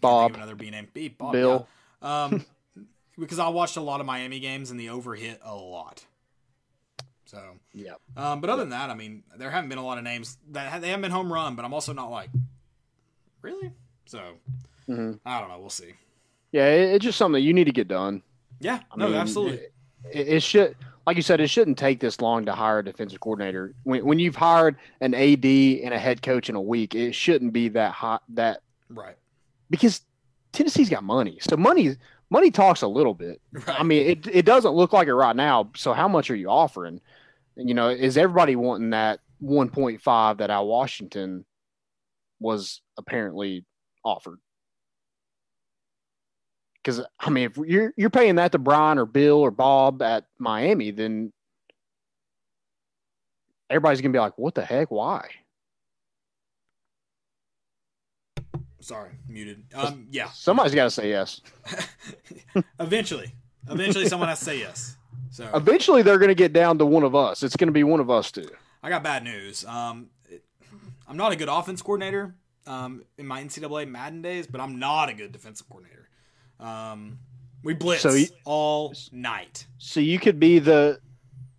Bob. 0.00 0.34
another 0.34 0.54
B 0.54 0.70
name, 0.70 0.88
B, 0.94 1.08
Bob, 1.08 1.32
Bill. 1.32 1.68
yeah. 2.00 2.24
Um, 2.24 2.46
because 3.18 3.38
I 3.38 3.48
watched 3.48 3.76
a 3.76 3.82
lot 3.82 4.00
of 4.00 4.06
Miami 4.06 4.40
games 4.40 4.70
and 4.70 4.80
the 4.80 4.88
over 4.88 5.14
hit 5.14 5.42
a 5.44 5.54
lot. 5.54 6.06
So, 7.30 7.40
yeah. 7.72 7.92
um, 8.16 8.40
but 8.40 8.50
other 8.50 8.62
than 8.62 8.70
that, 8.70 8.90
I 8.90 8.94
mean, 8.96 9.22
there 9.38 9.52
haven't 9.52 9.68
been 9.68 9.78
a 9.78 9.84
lot 9.86 9.98
of 9.98 10.02
names 10.04 10.36
that 10.50 10.80
they 10.80 10.88
haven't 10.88 11.02
been 11.02 11.12
home 11.12 11.32
run, 11.32 11.54
but 11.54 11.64
I'm 11.64 11.72
also 11.72 11.92
not 11.92 12.10
like, 12.10 12.28
really. 13.40 13.70
So, 14.06 14.20
hmm 14.86 15.12
I 15.24 15.38
don't 15.38 15.48
know. 15.48 15.60
We'll 15.60 15.70
see. 15.70 15.92
Yeah, 16.50 16.66
it, 16.66 16.94
it's 16.94 17.04
just 17.04 17.16
something 17.18 17.34
that 17.34 17.42
you 17.42 17.52
need 17.52 17.66
to 17.66 17.72
get 17.72 17.86
done. 17.86 18.22
Yeah, 18.58 18.80
I 18.90 18.96
no, 18.96 19.06
mean, 19.06 19.14
absolutely. 19.16 19.60
It, 20.12 20.28
it 20.28 20.42
should, 20.42 20.74
like 21.06 21.16
you 21.16 21.22
said, 21.22 21.40
it 21.40 21.46
shouldn't 21.46 21.78
take 21.78 22.00
this 22.00 22.20
long 22.20 22.44
to 22.46 22.52
hire 22.52 22.80
a 22.80 22.84
defensive 22.84 23.20
coordinator. 23.20 23.74
When 23.84 24.04
when 24.04 24.18
you've 24.18 24.34
hired 24.34 24.74
an 25.00 25.14
AD 25.14 25.44
and 25.44 25.94
a 25.94 25.98
head 25.98 26.22
coach 26.22 26.48
in 26.48 26.56
a 26.56 26.60
week, 26.60 26.96
it 26.96 27.14
shouldn't 27.14 27.52
be 27.52 27.68
that 27.68 27.92
hot. 27.92 28.24
That 28.30 28.62
Right. 28.88 29.14
because 29.70 30.00
Tennessee's 30.52 30.90
got 30.90 31.04
money, 31.04 31.38
so 31.40 31.56
money 31.56 31.94
money 32.28 32.50
talks 32.50 32.82
a 32.82 32.88
little 32.88 33.14
bit. 33.14 33.40
Right. 33.52 33.80
I 33.80 33.84
mean, 33.84 34.06
it 34.10 34.26
it 34.26 34.44
doesn't 34.44 34.72
look 34.72 34.92
like 34.92 35.06
it 35.06 35.14
right 35.14 35.36
now. 35.36 35.70
So 35.76 35.92
how 35.92 36.08
much 36.08 36.28
are 36.30 36.36
you 36.36 36.48
offering? 36.50 37.00
You 37.62 37.74
know, 37.74 37.88
is 37.90 38.16
everybody 38.16 38.56
wanting 38.56 38.90
that 38.90 39.20
1.5 39.42 40.38
that 40.38 40.50
Al 40.50 40.66
Washington 40.66 41.44
was 42.38 42.80
apparently 42.98 43.64
offered? 44.04 44.38
Because 46.82 47.02
I 47.18 47.30
mean, 47.30 47.44
if 47.44 47.58
you're 47.58 47.92
you're 47.96 48.08
paying 48.08 48.36
that 48.36 48.52
to 48.52 48.58
Brian 48.58 48.98
or 48.98 49.04
Bill 49.04 49.38
or 49.38 49.50
Bob 49.50 50.00
at 50.00 50.24
Miami, 50.38 50.90
then 50.90 51.30
everybody's 53.68 54.00
gonna 54.00 54.12
be 54.12 54.18
like, 54.18 54.38
"What 54.38 54.54
the 54.54 54.64
heck? 54.64 54.90
Why?" 54.90 55.28
Sorry, 58.80 59.10
muted. 59.28 59.62
Um, 59.74 60.06
yeah. 60.10 60.30
Somebody's 60.30 60.74
got 60.74 60.84
to 60.84 60.90
say 60.90 61.10
yes. 61.10 61.42
eventually, 62.80 63.34
eventually, 63.68 64.08
someone 64.08 64.28
has 64.30 64.38
to 64.38 64.44
say 64.46 64.58
yes. 64.58 64.96
So 65.30 65.48
Eventually, 65.54 66.02
they're 66.02 66.18
going 66.18 66.28
to 66.28 66.34
get 66.34 66.52
down 66.52 66.78
to 66.78 66.86
one 66.86 67.04
of 67.04 67.14
us. 67.14 67.42
It's 67.42 67.56
going 67.56 67.68
to 67.68 67.72
be 67.72 67.84
one 67.84 68.00
of 68.00 68.10
us 68.10 68.30
two. 68.32 68.48
I 68.82 68.88
got 68.88 69.02
bad 69.02 69.22
news. 69.24 69.64
Um, 69.64 70.08
I'm 71.06 71.16
not 71.16 71.32
a 71.32 71.36
good 71.36 71.48
offense 71.48 71.82
coordinator 71.82 72.34
um, 72.66 73.04
in 73.18 73.26
my 73.26 73.42
NCAA 73.42 73.88
Madden 73.88 74.22
days, 74.22 74.46
but 74.46 74.60
I'm 74.60 74.78
not 74.78 75.08
a 75.08 75.12
good 75.14 75.32
defensive 75.32 75.68
coordinator. 75.68 76.08
Um, 76.58 77.18
we 77.62 77.74
blitz 77.74 78.02
So 78.02 78.12
you- 78.12 78.26
all 78.44 78.92
night. 79.12 79.66
So 79.78 80.00
you 80.00 80.18
could 80.18 80.40
be 80.40 80.58
the 80.58 80.98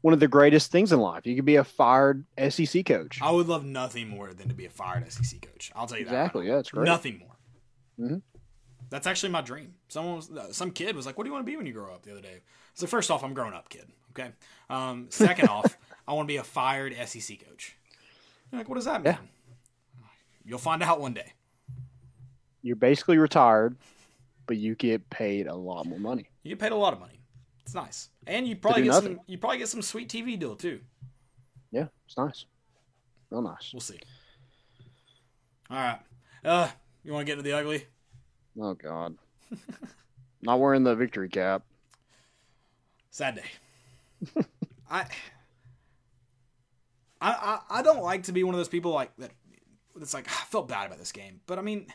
one 0.01 0.13
of 0.15 0.19
the 0.19 0.27
greatest 0.27 0.71
things 0.71 0.91
in 0.91 0.99
life. 0.99 1.27
You 1.27 1.35
could 1.35 1.45
be 1.45 1.57
a 1.57 1.63
fired 1.63 2.25
SEC 2.49 2.83
coach. 2.85 3.19
I 3.21 3.29
would 3.29 3.47
love 3.47 3.63
nothing 3.63 4.07
more 4.09 4.33
than 4.33 4.49
to 4.49 4.55
be 4.55 4.65
a 4.65 4.69
fired 4.69 5.05
SEC 5.11 5.41
coach. 5.43 5.71
I'll 5.75 5.85
tell 5.85 5.99
you 5.99 6.05
that. 6.05 6.11
right 6.11 6.19
Exactly. 6.21 6.47
Yeah, 6.47 6.55
that's 6.55 6.71
great. 6.71 6.85
Nothing 6.85 7.19
more. 7.19 8.09
Mhm. 8.09 8.21
That's 8.89 9.05
actually 9.05 9.29
my 9.31 9.41
dream. 9.41 9.75
Someone, 9.89 10.15
was, 10.15 10.31
uh, 10.31 10.51
some 10.51 10.71
kid 10.71 10.95
was 10.95 11.05
like, 11.05 11.17
"What 11.17 11.23
do 11.23 11.29
you 11.29 11.33
want 11.33 11.45
to 11.45 11.51
be 11.51 11.55
when 11.55 11.67
you 11.67 11.73
grow 11.73 11.93
up?" 11.93 12.01
The 12.03 12.11
other 12.11 12.21
day. 12.21 12.41
So 12.81 12.87
first 12.87 13.11
off, 13.11 13.23
I'm 13.23 13.35
grown 13.35 13.53
up, 13.53 13.69
kid. 13.69 13.85
Okay. 14.09 14.31
Um, 14.67 15.05
second 15.11 15.49
off, 15.49 15.77
I 16.07 16.13
want 16.13 16.27
to 16.27 16.33
be 16.33 16.37
a 16.37 16.43
fired 16.43 16.95
SEC 17.05 17.47
coach. 17.47 17.77
You're 18.51 18.59
like, 18.59 18.69
what 18.69 18.73
does 18.73 18.85
that 18.85 19.03
mean? 19.03 19.13
Yeah. 19.13 20.05
You'll 20.43 20.57
find 20.57 20.81
out 20.81 20.99
one 20.99 21.13
day. 21.13 21.33
You're 22.63 22.75
basically 22.75 23.19
retired, 23.19 23.77
but 24.47 24.57
you 24.57 24.73
get 24.73 25.07
paid 25.11 25.45
a 25.45 25.53
lot 25.53 25.85
more 25.85 25.99
money. 25.99 26.27
You 26.41 26.49
get 26.49 26.57
paid 26.57 26.71
a 26.71 26.75
lot 26.75 26.91
of 26.91 26.99
money. 26.99 27.19
It's 27.61 27.75
nice, 27.75 28.09
and 28.25 28.47
you 28.47 28.55
probably 28.55 28.81
get 28.81 28.89
nothing. 28.89 29.17
some. 29.17 29.25
You 29.27 29.37
probably 29.37 29.59
get 29.59 29.67
some 29.67 29.83
sweet 29.83 30.09
TV 30.09 30.39
deal 30.39 30.55
too. 30.55 30.79
Yeah, 31.71 31.85
it's 32.07 32.17
nice. 32.17 32.45
Real 33.29 33.43
nice. 33.43 33.69
We'll 33.71 33.81
see. 33.81 33.99
All 35.69 35.77
right. 35.77 35.99
Uh, 36.43 36.69
you 37.03 37.13
want 37.13 37.27
to 37.27 37.31
get 37.31 37.37
into 37.37 37.43
the 37.43 37.55
ugly? 37.55 37.85
Oh 38.59 38.73
God. 38.73 39.17
Not 40.41 40.59
wearing 40.59 40.83
the 40.83 40.95
victory 40.95 41.29
cap. 41.29 41.61
Sad 43.11 43.35
day. 43.35 44.41
I, 44.89 45.05
I, 47.19 47.29
I, 47.29 47.59
I 47.69 47.81
don't 47.81 48.01
like 48.01 48.23
to 48.23 48.31
be 48.31 48.43
one 48.43 48.55
of 48.55 48.59
those 48.59 48.69
people 48.69 48.91
like 48.91 49.15
that. 49.17 49.31
That's 49.95 50.13
like 50.13 50.25
ah, 50.29 50.41
I 50.41 50.45
felt 50.45 50.69
bad 50.69 50.87
about 50.87 50.97
this 50.97 51.11
game, 51.11 51.41
but 51.45 51.59
I 51.59 51.61
mean, 51.61 51.87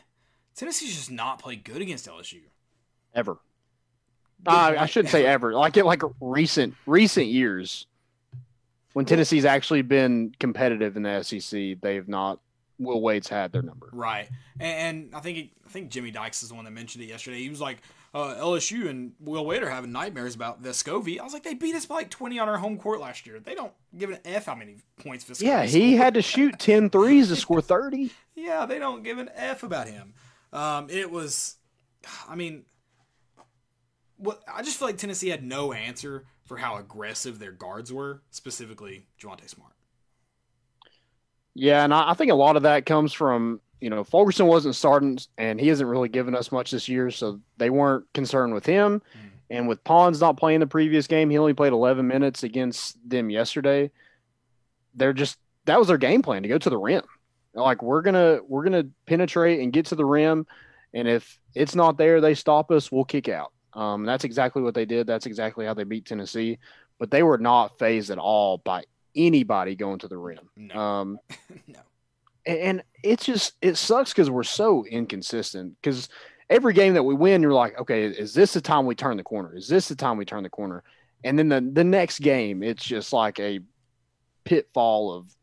Tennessee's 0.55 0.95
just 0.95 1.11
not 1.11 1.39
played 1.39 1.63
good 1.63 1.81
against 1.81 2.07
LSU. 2.07 2.41
Ever. 3.15 3.39
Ah, 4.45 4.69
I 4.69 4.83
I 4.83 4.85
shouldn't 4.85 5.11
say 5.11 5.25
ever. 5.25 5.53
Like 5.53 5.75
it 5.77 5.85
like 5.85 6.03
recent 6.21 6.75
recent 6.85 7.27
years. 7.27 7.87
When 8.93 9.05
Tennessee's 9.05 9.45
actually 9.45 9.81
been 9.81 10.33
competitive 10.39 10.97
in 10.97 11.03
the 11.03 11.21
SEC, 11.21 11.79
they 11.81 11.95
have 11.95 12.07
not 12.07 12.39
Will 12.79 13.01
Wade's 13.01 13.27
had 13.27 13.51
their 13.51 13.63
number. 13.63 13.89
Right, 13.91 14.29
and, 14.59 14.97
and 15.07 15.15
I 15.15 15.19
think 15.19 15.37
he, 15.37 15.51
I 15.65 15.69
think 15.69 15.89
Jimmy 15.89 16.11
Dykes 16.11 16.43
is 16.43 16.49
the 16.49 16.55
one 16.55 16.65
that 16.65 16.71
mentioned 16.71 17.03
it 17.03 17.07
yesterday. 17.07 17.39
He 17.39 17.49
was 17.49 17.61
like, 17.61 17.79
uh, 18.17 18.35
LSU 18.41 18.89
and 18.89 19.11
Will 19.19 19.45
Wade 19.45 19.61
are 19.61 19.69
having 19.69 19.91
nightmares 19.91 20.33
about 20.33 20.63
Vescovi. 20.63 21.19
I 21.19 21.23
was 21.23 21.33
like, 21.33 21.43
they 21.43 21.53
beat 21.53 21.75
us 21.75 21.85
by 21.85 21.95
like 21.95 22.09
twenty 22.09 22.39
on 22.39 22.49
our 22.49 22.57
home 22.57 22.77
court 22.77 22.99
last 22.99 23.27
year. 23.27 23.39
They 23.39 23.53
don't 23.53 23.73
give 23.95 24.09
an 24.09 24.19
f 24.25 24.47
how 24.47 24.55
many 24.55 24.77
points 24.97 25.23
Vescovi. 25.23 25.43
Yeah, 25.43 25.63
he 25.63 25.91
scored. 25.91 26.03
had 26.03 26.13
to 26.15 26.21
shoot 26.23 26.57
10 26.59 26.89
threes 26.89 27.27
to 27.27 27.35
score 27.35 27.61
30. 27.61 28.11
Yeah, 28.35 28.65
they 28.65 28.79
don't 28.79 29.03
give 29.03 29.19
an 29.19 29.29
f 29.35 29.61
about 29.61 29.87
him. 29.87 30.15
Um, 30.51 30.89
it 30.89 31.11
was, 31.11 31.57
I 32.27 32.35
mean, 32.35 32.63
what 34.17 34.41
I 34.51 34.63
just 34.63 34.77
feel 34.79 34.87
like 34.87 34.97
Tennessee 34.97 35.29
had 35.29 35.43
no 35.43 35.71
answer 35.73 36.25
for 36.45 36.57
how 36.57 36.77
aggressive 36.77 37.37
their 37.37 37.51
guards 37.51 37.93
were, 37.93 38.21
specifically 38.31 39.05
Javonte 39.21 39.47
Smart. 39.47 39.73
Yeah, 41.53 41.83
and 41.83 41.93
I, 41.93 42.11
I 42.11 42.13
think 42.15 42.31
a 42.31 42.35
lot 42.35 42.55
of 42.55 42.63
that 42.63 42.85
comes 42.85 43.13
from, 43.13 43.61
you 43.79 43.89
know, 43.89 44.03
Fulkerson 44.03 44.47
wasn't 44.47 44.75
starting 44.75 45.19
and 45.37 45.59
he 45.59 45.67
hasn't 45.67 45.89
really 45.89 46.09
given 46.09 46.35
us 46.35 46.51
much 46.51 46.71
this 46.71 46.89
year, 46.89 47.11
so 47.11 47.39
they 47.57 47.69
weren't 47.69 48.05
concerned 48.13 48.53
with 48.53 48.65
him. 48.65 48.99
Mm. 48.99 49.29
And 49.49 49.67
with 49.67 49.83
Pons 49.83 50.19
not 50.19 50.37
playing 50.37 50.59
the 50.59 50.67
previous 50.67 51.07
game, 51.07 51.29
he 51.29 51.37
only 51.37 51.53
played 51.53 51.73
11 51.73 52.05
minutes 52.07 52.43
against 52.43 52.97
them 53.07 53.29
yesterday. 53.29 53.91
They're 54.95 55.13
just 55.13 55.37
that 55.65 55.79
was 55.79 55.87
their 55.89 55.97
game 55.97 56.21
plan 56.21 56.43
to 56.43 56.49
go 56.49 56.57
to 56.57 56.69
the 56.69 56.77
rim. 56.77 57.03
Like 57.53 57.81
we're 57.81 58.01
going 58.01 58.15
to 58.15 58.43
we're 58.47 58.63
going 58.63 58.83
to 58.83 58.89
penetrate 59.05 59.59
and 59.61 59.71
get 59.71 59.87
to 59.87 59.95
the 59.95 60.05
rim 60.05 60.47
and 60.93 61.07
if 61.07 61.39
it's 61.53 61.75
not 61.75 61.97
there, 61.97 62.21
they 62.21 62.33
stop 62.33 62.71
us, 62.71 62.91
we'll 62.91 63.05
kick 63.05 63.29
out. 63.29 63.51
Um, 63.73 64.05
that's 64.05 64.23
exactly 64.23 64.61
what 64.61 64.73
they 64.73 64.85
did. 64.85 65.05
That's 65.05 65.25
exactly 65.25 65.65
how 65.65 65.73
they 65.73 65.83
beat 65.83 66.05
Tennessee, 66.05 66.57
but 66.97 67.11
they 67.11 67.23
were 67.23 67.37
not 67.37 67.77
phased 67.77 68.09
at 68.09 68.17
all 68.17 68.57
by 68.57 68.83
anybody 69.15 69.75
going 69.75 69.99
to 69.99 70.07
the 70.07 70.17
rim. 70.17 70.49
No, 70.55 70.75
Um, 70.75 71.19
no. 71.67 71.79
And, 72.47 72.83
it's 73.03 73.25
just 73.25 73.53
it 73.61 73.77
sucks 73.77 74.11
because 74.11 74.29
we're 74.29 74.43
so 74.43 74.83
inconsistent. 74.85 75.75
Because 75.81 76.09
every 76.49 76.73
game 76.73 76.93
that 76.95 77.03
we 77.03 77.13
win, 77.13 77.41
you're 77.41 77.53
like, 77.53 77.79
okay, 77.79 78.05
is 78.05 78.33
this 78.33 78.53
the 78.53 78.61
time 78.61 78.85
we 78.85 78.95
turn 78.95 79.17
the 79.17 79.23
corner? 79.23 79.55
Is 79.55 79.67
this 79.67 79.87
the 79.87 79.95
time 79.95 80.17
we 80.17 80.25
turn 80.25 80.43
the 80.43 80.49
corner? 80.49 80.83
And 81.23 81.37
then 81.37 81.47
the 81.49 81.61
the 81.61 81.83
next 81.83 82.19
game, 82.19 82.63
it's 82.63 82.83
just 82.83 83.13
like 83.13 83.39
a 83.39 83.59
pitfall 84.43 85.13
of 85.13 85.35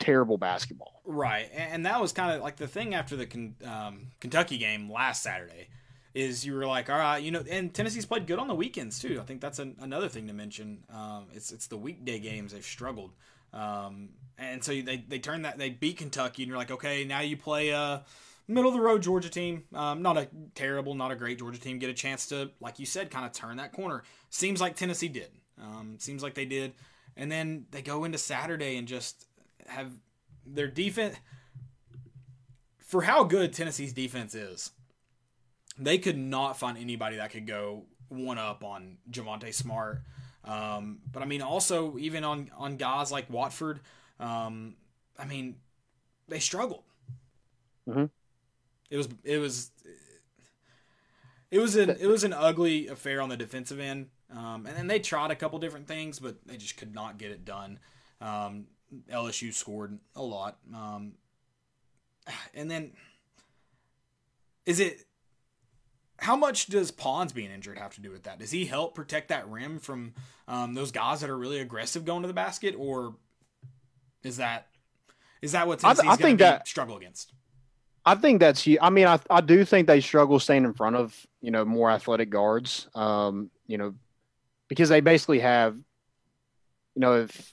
terrible 0.00 0.38
basketball. 0.38 1.02
Right, 1.04 1.48
and, 1.52 1.72
and 1.72 1.86
that 1.86 2.00
was 2.00 2.12
kind 2.12 2.32
of 2.32 2.42
like 2.42 2.56
the 2.56 2.68
thing 2.68 2.94
after 2.94 3.16
the 3.16 3.52
um, 3.64 4.08
Kentucky 4.20 4.58
game 4.58 4.90
last 4.90 5.22
Saturday. 5.22 5.68
Is 6.14 6.46
you 6.46 6.54
were 6.54 6.66
like, 6.66 6.88
all 6.88 6.96
right, 6.96 7.18
you 7.18 7.30
know, 7.30 7.44
and 7.50 7.74
Tennessee's 7.74 8.06
played 8.06 8.26
good 8.26 8.38
on 8.38 8.48
the 8.48 8.54
weekends 8.54 8.98
too. 8.98 9.18
I 9.20 9.24
think 9.24 9.42
that's 9.42 9.58
an, 9.58 9.76
another 9.80 10.08
thing 10.08 10.26
to 10.28 10.32
mention. 10.32 10.82
Um, 10.88 11.26
it's 11.34 11.52
it's 11.52 11.66
the 11.66 11.76
weekday 11.76 12.18
games 12.18 12.52
they've 12.52 12.64
struggled, 12.64 13.10
um, 13.56 14.10
and 14.38 14.62
so 14.62 14.72
they 14.72 15.04
they 15.08 15.18
turn 15.18 15.42
that 15.42 15.58
they 15.58 15.70
beat 15.70 15.98
Kentucky, 15.98 16.42
and 16.42 16.48
you're 16.48 16.58
like, 16.58 16.70
okay, 16.70 17.04
now 17.04 17.20
you 17.20 17.36
play 17.36 17.70
a 17.70 18.04
middle 18.46 18.68
of 18.68 18.76
the 18.76 18.82
road 18.82 19.02
Georgia 19.02 19.30
team, 19.30 19.64
um, 19.74 20.02
not 20.02 20.16
a 20.16 20.28
terrible, 20.54 20.94
not 20.94 21.10
a 21.10 21.16
great 21.16 21.38
Georgia 21.38 21.58
team, 21.58 21.78
get 21.78 21.90
a 21.90 21.94
chance 21.94 22.26
to, 22.26 22.50
like 22.60 22.78
you 22.78 22.86
said, 22.86 23.10
kind 23.10 23.26
of 23.26 23.32
turn 23.32 23.56
that 23.56 23.72
corner. 23.72 24.04
Seems 24.30 24.60
like 24.60 24.76
Tennessee 24.76 25.08
did. 25.08 25.30
Um, 25.60 25.96
seems 25.98 26.22
like 26.22 26.34
they 26.34 26.44
did, 26.44 26.74
and 27.16 27.32
then 27.32 27.66
they 27.70 27.82
go 27.82 28.04
into 28.04 28.18
Saturday 28.18 28.76
and 28.76 28.86
just 28.86 29.26
have 29.66 29.90
their 30.44 30.68
defense 30.68 31.16
for 32.78 33.02
how 33.02 33.24
good 33.24 33.52
Tennessee's 33.52 33.92
defense 33.92 34.34
is. 34.34 34.70
They 35.78 35.98
could 35.98 36.18
not 36.18 36.58
find 36.58 36.78
anybody 36.78 37.16
that 37.16 37.30
could 37.30 37.46
go 37.46 37.84
one 38.08 38.38
up 38.38 38.62
on 38.62 38.98
Javonte 39.10 39.52
Smart. 39.52 40.02
Um, 40.46 41.00
but 41.10 41.22
I 41.22 41.26
mean, 41.26 41.42
also 41.42 41.98
even 41.98 42.24
on 42.24 42.50
on 42.56 42.76
guys 42.76 43.10
like 43.10 43.28
Watford, 43.28 43.80
um, 44.20 44.76
I 45.18 45.24
mean, 45.24 45.56
they 46.28 46.38
struggled. 46.38 46.84
Mhm. 47.88 48.10
It 48.90 48.96
was 48.96 49.08
it 49.24 49.38
was 49.38 49.70
it 51.50 51.58
was 51.58 51.76
an 51.76 51.90
it 51.90 52.06
was 52.06 52.24
an 52.24 52.32
ugly 52.32 52.88
affair 52.88 53.20
on 53.20 53.28
the 53.28 53.36
defensive 53.36 53.80
end. 53.80 54.08
Um, 54.30 54.66
and 54.66 54.76
then 54.76 54.88
they 54.88 54.98
tried 54.98 55.30
a 55.30 55.36
couple 55.36 55.58
different 55.58 55.86
things, 55.86 56.18
but 56.18 56.36
they 56.46 56.56
just 56.56 56.76
could 56.76 56.94
not 56.94 57.16
get 57.16 57.30
it 57.30 57.44
done. 57.44 57.78
Um, 58.20 58.66
LSU 59.10 59.52
scored 59.52 59.98
a 60.16 60.22
lot. 60.22 60.58
Um, 60.74 61.12
and 62.54 62.70
then 62.70 62.92
is 64.64 64.80
it 64.80 65.04
how 66.26 66.34
much 66.36 66.66
does 66.66 66.90
Pons 66.90 67.32
being 67.32 67.52
injured 67.52 67.78
have 67.78 67.94
to 67.94 68.00
do 68.00 68.10
with 68.10 68.24
that? 68.24 68.40
Does 68.40 68.50
he 68.50 68.64
help 68.66 68.96
protect 68.96 69.28
that 69.28 69.48
rim 69.48 69.78
from 69.78 70.12
um, 70.48 70.74
those 70.74 70.90
guys 70.90 71.20
that 71.20 71.30
are 71.30 71.38
really 71.38 71.60
aggressive 71.60 72.04
going 72.04 72.22
to 72.22 72.28
the 72.28 72.34
basket, 72.34 72.74
or 72.76 73.14
is 74.24 74.38
that 74.38 74.66
is 75.40 75.52
that 75.52 75.68
what 75.68 75.84
I 75.84 75.94
Tennessee's 75.94 76.04
I 76.04 76.06
going 76.08 76.18
think 76.18 76.38
to 76.40 76.44
that- 76.44 76.68
struggle 76.68 76.96
against? 76.96 77.32
I 78.04 78.14
think 78.16 78.40
that's 78.40 78.66
I 78.80 78.90
mean, 78.90 79.06
I, 79.06 79.18
I 79.30 79.40
do 79.40 79.64
think 79.64 79.86
they 79.86 80.00
struggle 80.00 80.38
staying 80.40 80.64
in 80.64 80.74
front 80.74 80.96
of, 80.96 81.26
you 81.40 81.50
know, 81.50 81.64
more 81.64 81.90
athletic 81.90 82.30
guards. 82.30 82.88
Um, 82.94 83.50
you 83.66 83.78
know, 83.78 83.94
because 84.68 84.88
they 84.88 85.00
basically 85.00 85.40
have, 85.40 85.74
you 86.94 87.00
know, 87.00 87.14
if 87.22 87.52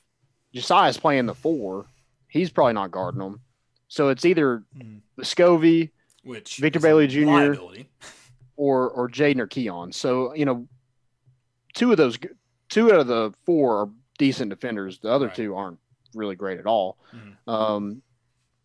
Josiah's 0.54 0.98
playing 0.98 1.26
the 1.28 1.34
four, 1.36 1.86
he's 2.28 2.52
probably 2.52 2.74
not 2.74 2.92
guarding 2.92 3.20
them. 3.20 3.42
So 3.88 4.10
it's 4.10 4.26
either 4.26 4.64
Hmm. 4.80 4.98
Scovey 5.22 5.90
Which 6.24 6.58
Victor 6.58 6.80
Bailey 6.80 7.08
Jr. 7.08 7.54
or 8.56 8.90
or 8.90 9.10
Jaden 9.10 9.40
or 9.40 9.48
Keon. 9.48 9.92
So, 9.92 10.34
you 10.34 10.46
know, 10.46 10.68
two 11.74 11.92
of 11.92 11.98
those 11.98 12.18
two 12.70 12.92
out 12.94 13.00
of 13.00 13.08
the 13.08 13.34
four 13.46 13.78
are 13.82 13.90
decent 14.18 14.50
defenders. 14.50 15.00
The 15.00 15.10
other 15.10 15.28
Right. 15.28 15.36
two 15.36 15.56
aren't 15.56 15.80
really 16.14 16.36
great 16.36 16.60
at 16.60 16.66
all. 16.66 16.98
Mhm. 17.14 17.36
Um, 17.52 18.02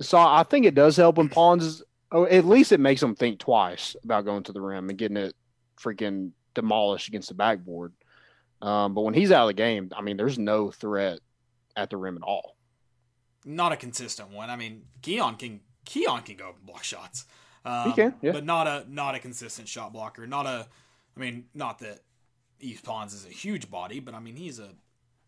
so 0.01 0.19
I 0.19 0.43
think 0.43 0.67
it 0.67 0.75
does 0.75 0.97
help 0.97 1.17
when 1.17 1.29
Pons 1.29 1.83
oh, 2.13 2.25
at 2.27 2.45
least 2.47 2.73
it 2.73 2.81
makes 2.81 3.01
them 3.03 3.15
think 3.15 3.39
twice 3.39 3.95
about 4.05 4.25
going 4.25 4.43
to 4.45 4.53
the 4.53 4.61
rim 4.61 4.89
and 4.89 4.99
getting 4.99 5.17
it 5.19 5.35
freaking 5.79 6.33
demolished 6.55 7.09
against 7.09 7.29
the 7.29 7.35
backboard. 7.35 7.93
Um, 8.63 8.95
but 8.95 9.03
when 9.03 9.15
he's 9.15 9.31
out 9.31 9.43
of 9.43 9.49
the 9.49 9.55
game, 9.55 9.91
I 9.95 10.01
mean, 10.03 10.17
there's 10.17 10.39
no 10.39 10.71
threat 10.71 11.21
at 11.77 11.91
the 11.91 11.97
rim 11.97 12.17
at 12.17 12.23
all. 12.23 12.57
not 13.45 13.73
a 13.73 13.77
consistent 13.77 14.31
one. 14.31 14.51
I 14.51 14.57
mean, 14.57 14.83
Keon 15.01 15.37
can 15.37 15.61
Keon 15.87 16.23
can 16.23 16.37
go 16.37 16.55
block 16.65 16.85
shots. 16.85 17.25
Um, 17.69 17.91
He 17.91 17.95
can, 17.95 18.15
yeah. 18.23 18.33
but 18.33 18.45
not 18.45 18.67
a 18.67 18.85
not 18.89 19.15
a 19.15 19.19
consistent 19.19 19.69
shot 19.69 19.93
blocker. 19.93 20.27
Not 20.27 20.47
a, 20.47 20.67
I 21.17 21.21
mean, 21.21 21.45
not 21.55 21.79
that 21.81 22.01
Yves 22.61 22.81
Pons 22.81 23.13
is 23.15 23.27
a 23.27 23.31
huge 23.31 23.71
body, 23.71 24.01
but 24.01 24.15
I 24.15 24.21
mean 24.21 24.37
he's 24.37 24.59
a 24.59 24.71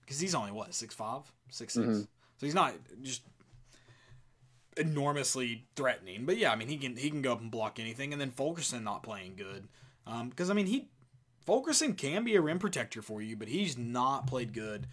because 0.00 0.18
he's 0.20 0.34
only 0.34 0.50
what 0.52 0.74
six 0.74 0.94
five, 0.94 1.22
six 1.50 1.74
six. 1.74 1.86
Mhm. 1.86 2.02
So 2.38 2.46
he's 2.46 2.54
not 2.54 2.74
just 3.02 3.22
enormously 4.76 5.66
threatening. 5.76 6.24
But 6.24 6.36
yeah, 6.38 6.52
I 6.52 6.56
mean 6.56 6.68
he 6.68 6.76
can 6.76 6.96
he 6.96 7.10
can 7.10 7.22
go 7.22 7.32
up 7.32 7.40
and 7.40 7.50
block 7.50 7.78
anything. 7.78 8.12
And 8.12 8.20
then 8.20 8.30
Fulkerson 8.30 8.84
not 8.84 9.02
playing 9.02 9.36
good 9.36 9.68
because 10.30 10.50
I 10.50 10.54
mean 10.54 10.66
he 10.66 10.88
Fulkerson 11.46 11.94
can 11.94 12.24
be 12.24 12.36
a 12.36 12.40
rim 12.40 12.58
protector 12.58 13.02
for 13.02 13.20
you, 13.22 13.36
but 13.36 13.48
he's 13.48 13.76
not 13.76 14.26
played 14.26 14.52
good 14.52 14.86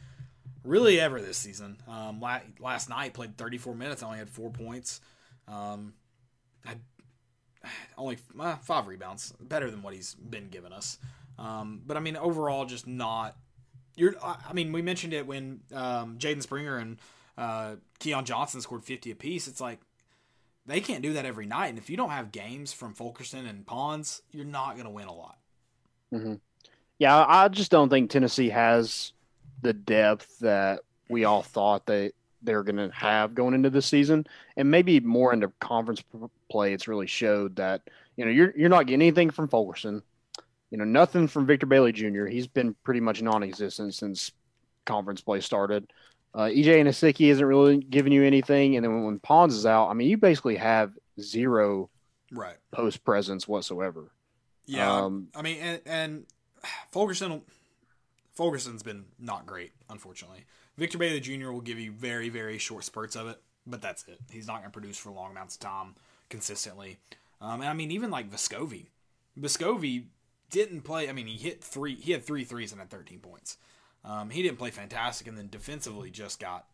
really 0.63 0.99
ever 0.99 1.21
this 1.21 1.37
season. 1.37 1.77
Um, 1.87 2.19
la- 2.19 2.39
last 2.59 2.89
night 2.89 3.13
played 3.13 3.37
34 3.37 3.75
minutes, 3.75 4.03
only 4.03 4.17
had 4.17 4.29
four 4.29 4.49
points. 4.49 4.99
Um, 5.47 5.93
I 6.65 6.75
only 7.97 8.17
uh, 8.39 8.55
five 8.57 8.87
rebounds, 8.87 9.33
better 9.39 9.69
than 9.69 9.81
what 9.81 9.93
he's 9.93 10.15
been 10.15 10.49
giving 10.49 10.73
us. 10.73 10.97
Um, 11.39 11.81
but 11.85 11.97
I 11.97 11.99
mean, 11.99 12.17
overall, 12.17 12.65
just 12.65 12.87
not. 12.87 13.35
You're. 13.95 14.15
I 14.23 14.53
mean, 14.53 14.71
we 14.71 14.81
mentioned 14.81 15.13
it 15.13 15.25
when 15.25 15.61
um, 15.73 16.17
Jaden 16.17 16.41
Springer 16.41 16.77
and 16.77 16.97
uh, 17.37 17.75
Keon 17.99 18.25
Johnson 18.25 18.61
scored 18.61 18.83
50 18.83 19.11
apiece. 19.11 19.47
It's 19.47 19.61
like 19.61 19.79
they 20.65 20.81
can't 20.81 21.01
do 21.01 21.13
that 21.13 21.25
every 21.25 21.45
night, 21.45 21.67
and 21.67 21.77
if 21.77 21.89
you 21.89 21.97
don't 21.97 22.09
have 22.09 22.31
games 22.31 22.73
from 22.73 22.93
Fulkerson 22.93 23.45
and 23.45 23.65
Pons, 23.65 24.21
you're 24.31 24.45
not 24.45 24.73
going 24.73 24.85
to 24.85 24.91
win 24.91 25.07
a 25.07 25.13
lot. 25.13 25.37
Mm-hmm. 26.13 26.35
Yeah, 26.99 27.25
I 27.27 27.47
just 27.47 27.71
don't 27.71 27.89
think 27.89 28.09
Tennessee 28.09 28.49
has 28.49 29.13
the 29.61 29.73
depth 29.73 30.39
that 30.39 30.81
we 31.09 31.25
all 31.25 31.43
thought 31.43 31.85
they 31.85 32.11
they're 32.41 32.63
going 32.63 32.77
to 32.77 32.89
have 32.95 33.35
going 33.35 33.53
into 33.53 33.69
this 33.69 33.85
season, 33.85 34.25
and 34.55 34.69
maybe 34.69 34.99
more 34.99 35.33
into 35.33 35.51
conference 35.59 36.03
play. 36.49 36.73
It's 36.73 36.87
really 36.87 37.07
showed 37.07 37.55
that 37.57 37.81
you 38.15 38.25
know 38.25 38.31
you're 38.31 38.53
you're 38.55 38.69
not 38.69 38.87
getting 38.87 39.01
anything 39.01 39.29
from 39.29 39.47
Fulkerson, 39.47 40.01
you 40.69 40.77
know 40.77 40.85
nothing 40.85 41.27
from 41.27 41.45
Victor 41.45 41.65
Bailey 41.65 41.91
Jr. 41.91 42.25
He's 42.25 42.47
been 42.47 42.75
pretty 42.83 42.99
much 42.99 43.21
non-existent 43.21 43.93
since 43.93 44.31
conference 44.85 45.21
play 45.21 45.41
started. 45.41 45.91
Uh, 46.33 46.43
EJ 46.43 46.65
Anosike 46.65 47.29
isn't 47.29 47.45
really 47.45 47.77
giving 47.77 48.11
you 48.11 48.23
anything, 48.23 48.75
and 48.75 48.83
then 48.83 48.93
when, 48.93 49.03
when 49.05 49.19
Pons 49.19 49.55
is 49.55 49.65
out, 49.65 49.89
I 49.89 49.93
mean 49.93 50.09
you 50.09 50.17
basically 50.17 50.57
have 50.57 50.93
zero 51.19 51.89
right 52.31 52.57
post 52.71 53.03
presence 53.03 53.47
whatsoever. 53.47 54.11
Yeah, 54.65 54.91
um, 54.91 55.27
I 55.33 55.41
mean, 55.41 55.59
and, 55.59 55.81
and 55.85 56.25
Fulkerson, 56.91 57.41
Fulkerson's 58.33 58.83
been 58.83 59.05
not 59.17 59.45
great, 59.45 59.71
unfortunately. 59.89 60.45
Victor 60.77 60.97
Bailey 60.97 61.21
Jr. 61.21 61.51
will 61.51 61.61
give 61.61 61.79
you 61.79 61.91
very, 61.91 62.29
very 62.29 62.57
short 62.57 62.83
spurts 62.83 63.15
of 63.15 63.27
it, 63.27 63.41
but 63.65 63.81
that's 63.81 64.05
it. 64.07 64.19
He's 64.29 64.45
not 64.45 64.57
going 64.57 64.69
to 64.69 64.71
produce 64.71 64.97
for 64.97 65.11
long 65.11 65.31
amounts 65.31 65.55
of 65.55 65.61
time 65.61 65.95
consistently. 66.29 66.97
Um, 67.41 67.61
and 67.61 67.69
I 67.69 67.73
mean, 67.73 67.91
even 67.91 68.09
like 68.09 68.31
Vescovi, 68.31 68.87
Vescovi 69.39 70.05
didn't 70.49 70.81
play. 70.81 71.09
I 71.09 71.11
mean, 71.11 71.27
he 71.27 71.37
hit 71.37 71.63
three. 71.63 71.95
He 71.95 72.11
had 72.11 72.23
three 72.23 72.43
threes 72.43 72.71
and 72.71 72.81
had 72.81 72.89
13 72.89 73.19
points. 73.19 73.57
Um, 74.03 74.29
he 74.29 74.41
didn't 74.41 74.57
play 74.57 74.71
fantastic, 74.71 75.27
and 75.27 75.37
then 75.37 75.49
defensively 75.49 76.09
just 76.09 76.39
got 76.39 76.65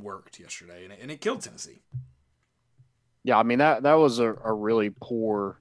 worked 0.00 0.38
yesterday, 0.38 0.84
and 0.84 0.92
it, 0.92 0.98
and 1.02 1.10
it 1.10 1.20
killed 1.20 1.42
Tennessee. 1.42 1.80
Yeah, 3.24 3.38
I 3.38 3.42
mean 3.42 3.58
that 3.58 3.82
that 3.82 3.94
was 3.94 4.18
a, 4.18 4.34
a 4.44 4.52
really 4.52 4.90
poor 5.00 5.58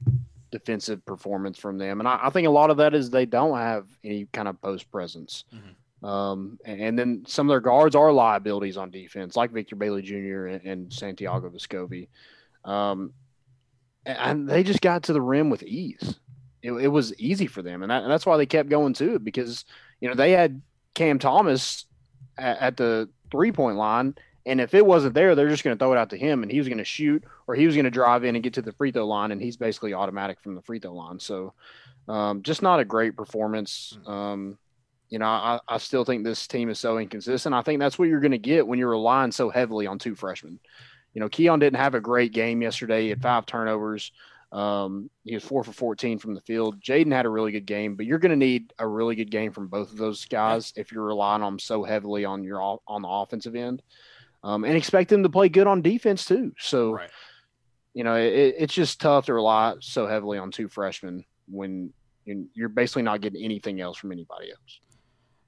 defensive 0.52 1.06
performance 1.06 1.58
from 1.58 1.78
them. 1.78 2.00
And 2.00 2.08
I, 2.08 2.20
I, 2.24 2.30
think 2.30 2.48
a 2.48 2.52
lot 2.52 2.72
of 2.72 2.78
that 2.78 2.96
is 2.96 3.10
they 3.10 3.26
don't 3.26 3.58
have 3.58 3.86
any 4.04 4.28
kind 4.34 4.48
of 4.48 4.60
post 4.62 4.90
presence. 4.92 5.44
Mm-hmm. 5.54 6.06
Um, 6.06 6.58
and, 6.66 6.82
and, 6.82 7.00
then 7.00 7.24
some 7.28 7.48
of 7.48 7.52
their 7.54 7.60
guards 7.60 7.96
are 7.96 8.12
liabilities 8.12 8.78
on 8.78 8.90
defense, 8.90 9.36
like 9.36 9.52
Victor 9.52 9.76
Bailey 9.76 10.02
Jr. 10.02 10.48
and, 10.48 10.66
and 10.66 10.94
Santiago 10.94 11.50
Vescovi. 11.50 12.08
Um, 12.66 13.14
and 14.05 14.47
they 14.47 14.64
just 14.64 14.82
got 14.82 15.03
to 15.03 15.14
the 15.14 15.22
rim 15.22 15.49
with 15.49 15.64
ease. 15.64 16.20
It, 16.62 16.74
it 16.74 16.88
was 16.88 17.18
easy 17.20 17.47
for 17.47 17.62
them, 17.62 17.84
and, 17.84 17.91
that, 17.91 18.03
and, 18.03 18.12
that's 18.12 18.26
why 18.26 18.38
they 18.38 18.45
kept 18.45 18.70
going 18.70 18.93
to 18.95 19.16
it 19.16 19.24
because 19.24 19.64
you 20.01 20.10
know 20.10 20.16
they 20.16 20.32
had 20.32 20.62
Cam 20.93 21.20
Thomas 21.20 21.86
at, 22.38 22.57
at 22.60 22.78
the 22.78 23.10
three 23.32 23.51
point 23.51 23.78
line, 23.78 24.16
and 24.45 24.60
if 24.60 24.74
it 24.74 24.86
wasn't 24.86 25.14
there, 25.14 25.36
they're 25.36 25.47
just 25.47 25.64
going 25.64 25.78
to 25.78 25.82
throw 25.82 25.93
it 25.93 25.97
out 25.97 26.10
to 26.10 26.18
him, 26.18 26.43
and 26.43 26.51
he 26.51 26.57
was 26.57 26.68
going 26.68 26.80
to 26.80 26.84
shoot, 26.84 27.24
or 27.47 27.55
he 27.55 27.66
was 27.66 27.76
going 27.76 27.86
to 27.86 27.91
drive 27.91 28.24
in 28.24 28.36
and 28.36 28.43
get 28.43 28.55
to 28.55 28.62
the 28.62 28.74
free 28.74 28.91
throw 28.91 29.07
line, 29.07 29.32
and 29.32 29.41
he's 29.41 29.57
basically 29.57 29.93
automatic 29.93 30.41
from 30.41 30.55
the 30.55 30.62
free 30.62 30.80
throw 30.80 30.93
line. 30.93 31.20
So, 31.20 31.53
um, 32.07 32.41
just 32.41 32.62
not 32.62 32.80
a 32.80 32.86
great 32.86 33.16
performance. 33.16 33.97
Hmm. 34.03 34.12
Um, 34.12 34.57
you 35.10 35.18
know, 35.18 35.26
I, 35.26 35.60
I, 35.68 35.78
still 35.80 36.05
think 36.05 36.24
this 36.24 36.47
team 36.47 36.70
is 36.70 36.80
so 36.80 36.99
inconsistent. 36.99 37.55
I 37.55 37.64
think 37.64 37.80
that's 37.80 37.97
what 37.97 38.10
you're 38.10 38.20
going 38.20 38.32
to 38.32 38.38
get 38.38 38.68
when 38.68 38.78
you're 38.78 38.89
relying 38.89 39.32
so 39.32 39.49
heavily 39.49 39.88
on 39.88 39.97
two 39.97 40.14
freshmen. 40.14 40.60
You 41.14 41.22
know, 41.22 41.30
Keon 41.30 41.60
didn't 41.60 41.80
have 41.80 41.95
a 41.95 42.01
great 42.01 42.34
game 42.34 42.62
yesterday. 42.62 43.03
He 43.03 43.10
had 43.10 43.22
five 43.22 43.45
turnovers. 43.45 44.12
Um, 44.51 45.10
he 45.24 45.36
was 45.36 45.43
four 45.43 45.64
for 45.64 45.72
14 45.72 46.18
from 46.18 46.34
the 46.34 46.41
field. 46.41 46.82
Jaden 46.82 47.12
had 47.12 47.26
a 47.26 47.30
really 47.30 47.51
good 47.51 47.66
game, 47.66 47.95
but 47.95 48.05
you're 48.05 48.20
going 48.20 48.32
to 48.32 48.36
need 48.36 48.74
a 48.80 48.88
really 48.88 49.16
good 49.16 49.30
game 49.30 49.51
from 49.51 49.68
both 49.68 49.91
of 49.91 49.97
those 49.97 50.26
guys 50.26 50.74
if 50.76 50.91
you're 50.91 51.03
relying 51.03 51.43
on 51.43 51.53
them 51.53 51.60
so 51.60 51.84
heavily 51.84 52.26
on 52.26 52.43
your 52.43 52.80
on 52.88 53.01
the 53.01 53.07
offensive 53.07 53.55
end 53.55 53.84
um, 54.43 54.64
and 54.64 54.76
expect 54.76 55.10
them 55.10 55.24
to 55.24 55.30
play 55.30 55.49
good 55.49 55.68
on 55.68 55.82
defense 55.82 56.26
too. 56.26 56.53
So, 56.57 56.93
right. 56.93 57.10
you 57.93 58.03
know, 58.03 58.16
it, 58.16 58.55
it's 58.57 58.74
just 58.74 58.99
tough 59.01 59.26
to 59.26 59.34
rely 59.34 59.76
so 59.82 60.07
heavily 60.07 60.38
on 60.38 60.51
two 60.51 60.68
freshmen 60.68 61.26
when 61.47 61.93
you're 62.26 62.70
basically 62.70 63.01
not 63.01 63.22
getting 63.22 63.43
anything 63.43 63.82
else 63.82 63.97
from 63.97 64.12
anybody 64.12 64.51
else. 64.51 64.80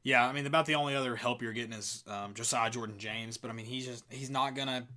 Yeah, 0.03 0.27
I 0.27 0.33
mean, 0.33 0.47
about 0.47 0.65
the 0.65 0.75
only 0.75 0.95
other 0.95 1.15
help 1.15 1.43
you're 1.43 1.53
getting 1.53 1.73
is 1.73 2.03
um, 2.07 2.33
Josiah 2.33 2.71
Jordan 2.71 2.97
James, 2.97 3.37
but 3.37 3.51
I 3.51 3.53
mean, 3.53 3.67
he's 3.67 3.85
just 3.85 4.03
he's 4.09 4.31
not 4.31 4.55
gonna 4.55 4.87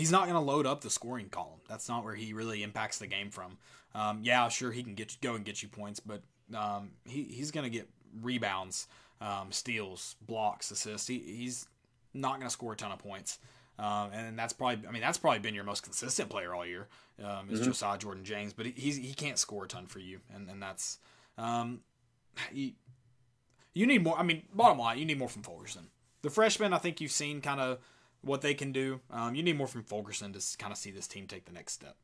he's 0.00 0.10
not 0.10 0.26
gonna 0.26 0.40
load 0.40 0.66
up 0.66 0.80
the 0.80 0.90
scoring 0.90 1.28
column. 1.28 1.60
That's 1.68 1.88
not 1.88 2.04
where 2.04 2.14
he 2.14 2.32
really 2.32 2.62
impacts 2.62 2.98
the 2.98 3.06
game 3.06 3.30
from. 3.30 3.58
Um, 3.94 4.20
yeah, 4.22 4.48
sure, 4.48 4.72
he 4.72 4.82
can 4.82 4.94
get 4.94 5.16
go 5.20 5.34
and 5.34 5.44
get 5.44 5.62
you 5.62 5.68
points, 5.68 6.00
but 6.00 6.22
um, 6.54 6.90
he 7.04 7.22
he's 7.24 7.50
gonna 7.50 7.70
get 7.70 7.88
rebounds, 8.20 8.88
um, 9.20 9.52
steals, 9.52 10.16
blocks, 10.26 10.70
assists. 10.70 11.06
He, 11.06 11.18
he's 11.18 11.68
not 12.14 12.38
going 12.38 12.46
to 12.46 12.50
score 12.50 12.72
a 12.72 12.76
ton 12.76 12.92
of 12.92 12.98
points. 12.98 13.38
Um, 13.78 14.10
and 14.12 14.38
that's 14.38 14.52
probably, 14.52 14.86
I 14.86 14.90
mean, 14.90 15.00
that's 15.00 15.16
probably 15.16 15.38
been 15.38 15.54
your 15.54 15.64
most 15.64 15.82
consistent 15.82 16.28
player 16.28 16.54
all 16.54 16.66
year, 16.66 16.88
um, 17.24 17.48
is 17.50 17.60
mm-hmm. 17.60 17.68
Josiah 17.68 17.98
Jordan 17.98 18.24
James, 18.24 18.52
but 18.52 18.66
he, 18.66 18.72
he's, 18.76 18.96
he 18.96 19.14
can't 19.14 19.38
score 19.38 19.64
a 19.64 19.68
ton 19.68 19.86
for 19.86 20.00
you. 20.00 20.20
And, 20.34 20.50
and 20.50 20.60
that's, 20.60 20.98
um, 21.38 21.80
you, 22.52 22.72
you 23.72 23.86
need 23.86 24.02
more. 24.02 24.18
I 24.18 24.22
mean, 24.22 24.42
bottom 24.52 24.78
line, 24.78 24.98
you 24.98 25.04
need 25.04 25.18
more 25.18 25.28
from 25.28 25.42
Fulkerson. 25.42 25.86
The 26.22 26.30
freshman, 26.30 26.74
I 26.74 26.78
think 26.78 27.00
you've 27.00 27.10
seen 27.10 27.40
kind 27.40 27.60
of 27.60 27.78
what 28.22 28.42
they 28.42 28.54
can 28.54 28.72
do. 28.72 29.00
Um, 29.10 29.34
you 29.34 29.42
need 29.42 29.56
more 29.56 29.66
from 29.66 29.82
Fulkerson 29.82 30.32
to 30.32 30.58
kind 30.58 30.72
of 30.72 30.78
see 30.78 30.90
this 30.90 31.06
team 31.06 31.26
take 31.26 31.44
the 31.44 31.52
next 31.52 31.72
step. 31.72 31.96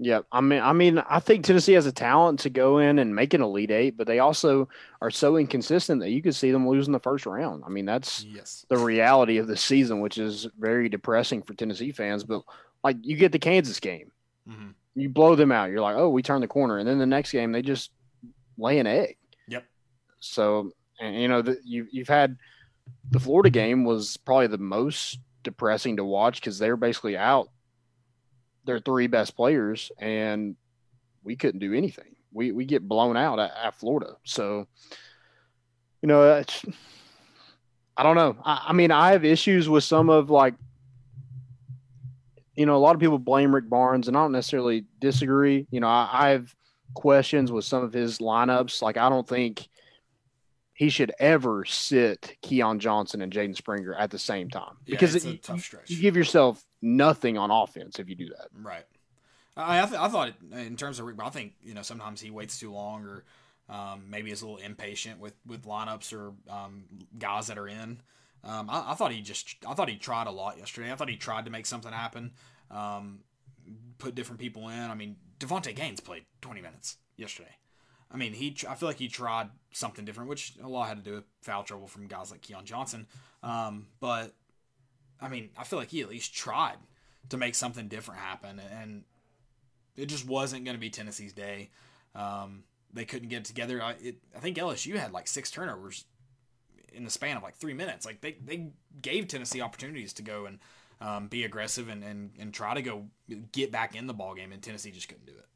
Yeah, 0.00 0.20
I 0.30 0.40
mean, 0.40 0.62
I 0.62 0.72
mean, 0.72 0.98
I 0.98 1.18
think 1.18 1.44
Tennessee 1.44 1.72
has 1.72 1.86
a 1.86 1.92
talent 1.92 2.38
to 2.40 2.50
go 2.50 2.78
in 2.78 3.00
and 3.00 3.16
make 3.16 3.34
an 3.34 3.42
elite 3.42 3.72
eight, 3.72 3.96
but 3.96 4.06
they 4.06 4.20
also 4.20 4.68
are 5.02 5.10
so 5.10 5.36
inconsistent 5.36 6.00
that 6.02 6.10
you 6.10 6.22
could 6.22 6.36
see 6.36 6.52
them 6.52 6.68
losing 6.68 6.92
the 6.92 7.00
first 7.00 7.26
round. 7.26 7.64
I 7.66 7.68
mean, 7.68 7.84
that's 7.84 8.22
yes. 8.22 8.64
the 8.68 8.78
reality 8.78 9.38
of 9.38 9.48
the 9.48 9.56
season, 9.56 10.00
which 10.00 10.16
is 10.16 10.46
very 10.56 10.88
depressing 10.88 11.42
for 11.42 11.54
Tennessee 11.54 11.90
fans. 11.90 12.22
But 12.22 12.42
like, 12.84 12.96
you 13.02 13.16
get 13.16 13.32
the 13.32 13.40
Kansas 13.40 13.80
game, 13.80 14.12
mm-hmm. 14.48 14.68
you 14.94 15.08
blow 15.08 15.34
them 15.34 15.50
out. 15.50 15.70
You're 15.70 15.80
like, 15.80 15.96
oh, 15.96 16.10
we 16.10 16.22
turned 16.22 16.44
the 16.44 16.48
corner, 16.48 16.78
and 16.78 16.86
then 16.86 16.98
the 16.98 17.06
next 17.06 17.32
game 17.32 17.50
they 17.50 17.62
just 17.62 17.90
lay 18.56 18.78
an 18.78 18.86
egg. 18.86 19.16
Yep. 19.48 19.64
So, 20.20 20.70
and 21.00 21.16
you 21.16 21.26
know, 21.26 21.42
the, 21.42 21.58
you 21.64 21.88
you've 21.90 22.08
had 22.08 22.36
the 23.10 23.20
Florida 23.20 23.50
game 23.50 23.84
was 23.84 24.16
probably 24.16 24.48
the 24.48 24.58
most 24.58 25.18
depressing 25.42 25.96
to 25.96 26.04
watch 26.04 26.40
because 26.40 26.58
they're 26.58 26.76
basically 26.76 27.16
out 27.16 27.48
their 28.64 28.80
three 28.80 29.06
best 29.06 29.34
players, 29.34 29.90
and 29.98 30.56
we 31.22 31.36
couldn't 31.36 31.60
do 31.60 31.72
anything. 31.72 32.16
We 32.32 32.52
we 32.52 32.66
get 32.66 32.86
blown 32.86 33.16
out 33.16 33.38
at, 33.38 33.52
at 33.62 33.74
Florida. 33.74 34.16
So, 34.24 34.66
you 36.02 36.06
know, 36.06 36.36
it's, 36.36 36.64
I 37.96 38.02
don't 38.02 38.16
know. 38.16 38.36
I, 38.44 38.66
I 38.68 38.72
mean, 38.74 38.90
I 38.90 39.12
have 39.12 39.24
issues 39.24 39.68
with 39.68 39.84
some 39.84 40.10
of 40.10 40.28
like, 40.28 40.54
you 42.54 42.66
know, 42.66 42.76
a 42.76 42.78
lot 42.78 42.94
of 42.94 43.00
people 43.00 43.18
blame 43.18 43.54
Rick 43.54 43.70
Barnes, 43.70 44.08
and 44.08 44.16
I 44.16 44.20
don't 44.20 44.32
necessarily 44.32 44.84
disagree. 44.98 45.66
You 45.70 45.80
know, 45.80 45.88
I, 45.88 46.08
I 46.12 46.28
have 46.30 46.54
questions 46.94 47.50
with 47.50 47.64
some 47.64 47.82
of 47.82 47.92
his 47.92 48.18
lineups. 48.18 48.82
Like, 48.82 48.98
I 48.98 49.08
don't 49.08 49.26
think 49.26 49.66
he 50.78 50.90
should 50.90 51.10
ever 51.18 51.64
sit 51.64 52.36
Keon 52.40 52.78
Johnson 52.78 53.20
and 53.20 53.32
Jaden 53.32 53.56
Springer 53.56 53.94
at 53.94 54.12
the 54.12 54.18
same 54.18 54.48
time 54.48 54.76
because 54.86 55.24
yeah, 55.24 55.32
it, 55.32 55.48
you, 55.48 55.78
you, 55.86 56.00
give 56.00 56.16
yourself 56.16 56.64
nothing 56.80 57.36
on 57.36 57.50
offense 57.50 57.98
if 57.98 58.08
you 58.08 58.14
do 58.14 58.28
that. 58.28 58.46
Right. 58.54 58.84
I 59.56 59.82
I, 59.82 59.86
th- 59.86 60.00
I 60.00 60.08
thought 60.08 60.28
it, 60.28 60.36
in 60.52 60.76
terms 60.76 61.00
of 61.00 61.06
Rick, 61.06 61.16
I 61.20 61.30
think 61.30 61.54
you 61.64 61.74
know 61.74 61.82
sometimes 61.82 62.20
he 62.20 62.30
waits 62.30 62.60
too 62.60 62.72
long 62.72 63.04
or 63.04 63.24
um, 63.68 64.04
maybe 64.08 64.30
is 64.30 64.40
a 64.42 64.46
little 64.46 64.64
impatient 64.64 65.18
with 65.18 65.34
with 65.44 65.64
lineups 65.64 66.12
or 66.12 66.32
um, 66.48 66.84
guys 67.18 67.48
that 67.48 67.58
are 67.58 67.66
in. 67.66 68.00
Um, 68.44 68.70
I, 68.70 68.92
I, 68.92 68.94
thought 68.94 69.10
he 69.10 69.20
just 69.20 69.56
I 69.66 69.74
thought 69.74 69.88
he 69.88 69.96
tried 69.96 70.28
a 70.28 70.30
lot 70.30 70.58
yesterday. 70.58 70.92
I 70.92 70.94
thought 70.94 71.08
he 71.08 71.16
tried 71.16 71.46
to 71.46 71.50
make 71.50 71.66
something 71.66 71.90
happen, 71.90 72.34
um, 72.70 73.18
put 73.98 74.14
different 74.14 74.38
people 74.38 74.68
in. 74.68 74.78
I 74.78 74.94
mean, 74.94 75.16
Davonte 75.40 75.74
Gaines 75.74 75.98
played 75.98 76.22
20 76.40 76.60
minutes 76.60 76.98
yesterday. 77.16 77.56
I 78.10 78.16
mean, 78.16 78.32
he 78.32 78.56
I 78.68 78.74
feel 78.74 78.88
like 78.88 78.98
he 78.98 79.08
tried 79.08 79.50
something 79.72 80.04
different, 80.04 80.30
which 80.30 80.54
a 80.62 80.68
lot 80.68 80.88
had 80.88 80.96
to 80.96 81.10
do 81.10 81.16
with 81.16 81.24
foul 81.42 81.62
trouble 81.62 81.86
from 81.86 82.06
guys 82.06 82.30
like 82.30 82.42
Keon 82.42 82.64
Johnson. 82.64 83.06
Um, 83.42 83.86
but 84.00 84.34
I 85.20 85.28
mean, 85.28 85.50
I 85.56 85.64
feel 85.64 85.78
like 85.78 85.90
he 85.90 86.00
at 86.00 86.08
least 86.08 86.34
tried 86.34 86.78
to 87.28 87.36
make 87.36 87.54
something 87.54 87.88
different 87.88 88.20
happen, 88.20 88.60
and 88.80 89.04
it 89.96 90.06
just 90.06 90.26
wasn't 90.26 90.64
going 90.64 90.76
to 90.76 90.80
be 90.80 90.90
Tennessee's 90.90 91.32
day. 91.32 91.70
Um, 92.14 92.64
they 92.92 93.04
couldn't 93.04 93.28
get 93.28 93.44
together. 93.44 93.82
I, 93.82 93.94
it, 94.00 94.16
I 94.34 94.38
think 94.38 94.56
LSU 94.56 94.96
had 94.96 95.12
like 95.12 95.28
six 95.28 95.50
turnovers 95.50 96.04
in 96.92 97.04
the 97.04 97.10
span 97.10 97.36
of 97.36 97.42
like 97.42 97.56
three 97.56 97.74
minutes. 97.74 98.06
Like 98.06 98.20
they, 98.20 98.36
they 98.44 98.68
gave 99.02 99.28
Tennessee 99.28 99.60
opportunities 99.60 100.14
to 100.14 100.22
go 100.22 100.46
and 100.46 100.58
um, 101.00 101.28
be 101.28 101.44
aggressive 101.44 101.88
and, 101.88 102.02
and, 102.02 102.30
and 102.38 102.52
try 102.52 102.74
to 102.74 102.82
go 102.82 103.06
get 103.52 103.70
back 103.70 103.94
in 103.94 104.06
the 104.06 104.14
ball 104.14 104.34
game, 104.34 104.52
and 104.52 104.62
Tennessee 104.62 104.90
just 104.90 105.08
couldn't 105.08 105.26
do 105.26 105.32
it. 105.32 105.46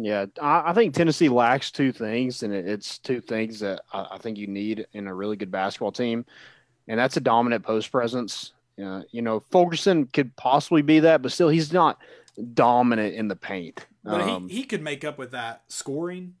Yeah, 0.00 0.26
I, 0.40 0.70
I 0.70 0.72
think 0.74 0.94
Tennessee 0.94 1.28
lacks 1.28 1.72
two 1.72 1.90
things, 1.90 2.44
and 2.44 2.54
it, 2.54 2.68
it's 2.68 2.98
two 2.98 3.20
things 3.20 3.58
that 3.60 3.82
I, 3.92 4.06
I 4.12 4.18
think 4.18 4.38
you 4.38 4.46
need 4.46 4.86
in 4.92 5.08
a 5.08 5.14
really 5.14 5.36
good 5.36 5.50
basketball 5.50 5.90
team, 5.90 6.24
and 6.86 6.98
that's 6.98 7.16
a 7.16 7.20
dominant 7.20 7.64
post 7.64 7.90
presence. 7.90 8.52
Uh, 8.82 9.02
you 9.10 9.22
know, 9.22 9.40
Fulkerson 9.50 10.06
could 10.06 10.34
possibly 10.36 10.82
be 10.82 11.00
that, 11.00 11.20
but 11.20 11.32
still, 11.32 11.48
he's 11.48 11.72
not 11.72 11.98
dominant 12.54 13.16
in 13.16 13.26
the 13.26 13.34
paint. 13.34 13.86
But 14.04 14.20
Um, 14.20 14.48
he, 14.48 14.58
he 14.58 14.64
could 14.64 14.82
make 14.82 15.04
up 15.04 15.18
with 15.18 15.32
that 15.32 15.64
scoring. 15.66 16.34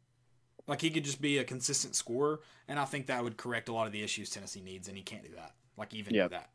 Like 0.68 0.80
he 0.80 0.90
could 0.90 1.04
just 1.04 1.20
be 1.20 1.38
a 1.38 1.44
consistent 1.44 1.96
scorer, 1.96 2.40
and 2.68 2.78
I 2.78 2.84
think 2.84 3.06
that 3.06 3.24
would 3.24 3.36
correct 3.36 3.68
a 3.68 3.72
lot 3.72 3.88
of 3.88 3.92
the 3.92 4.04
issues 4.04 4.30
Tennessee 4.30 4.60
needs, 4.60 4.86
and 4.86 4.96
he 4.96 5.02
can't 5.02 5.24
do 5.24 5.34
that. 5.34 5.54
Like 5.76 5.94
even 5.94 6.12
do 6.12 6.28
that. 6.28 6.50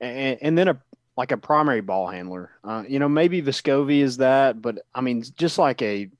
and, 0.00 0.38
and 0.42 0.58
then 0.58 0.66
a 0.66 0.80
like 1.16 1.30
a 1.30 1.36
primary 1.36 1.80
ball 1.80 2.08
handler. 2.08 2.50
Uh, 2.64 2.82
you 2.88 2.98
know, 2.98 3.08
maybe 3.08 3.40
Vescovi 3.40 4.00
is 4.00 4.16
that, 4.16 4.60
but 4.60 4.78
I 4.94 5.00
mean, 5.00 5.22
just 5.36 5.58
like 5.58 5.80
a 5.82 6.10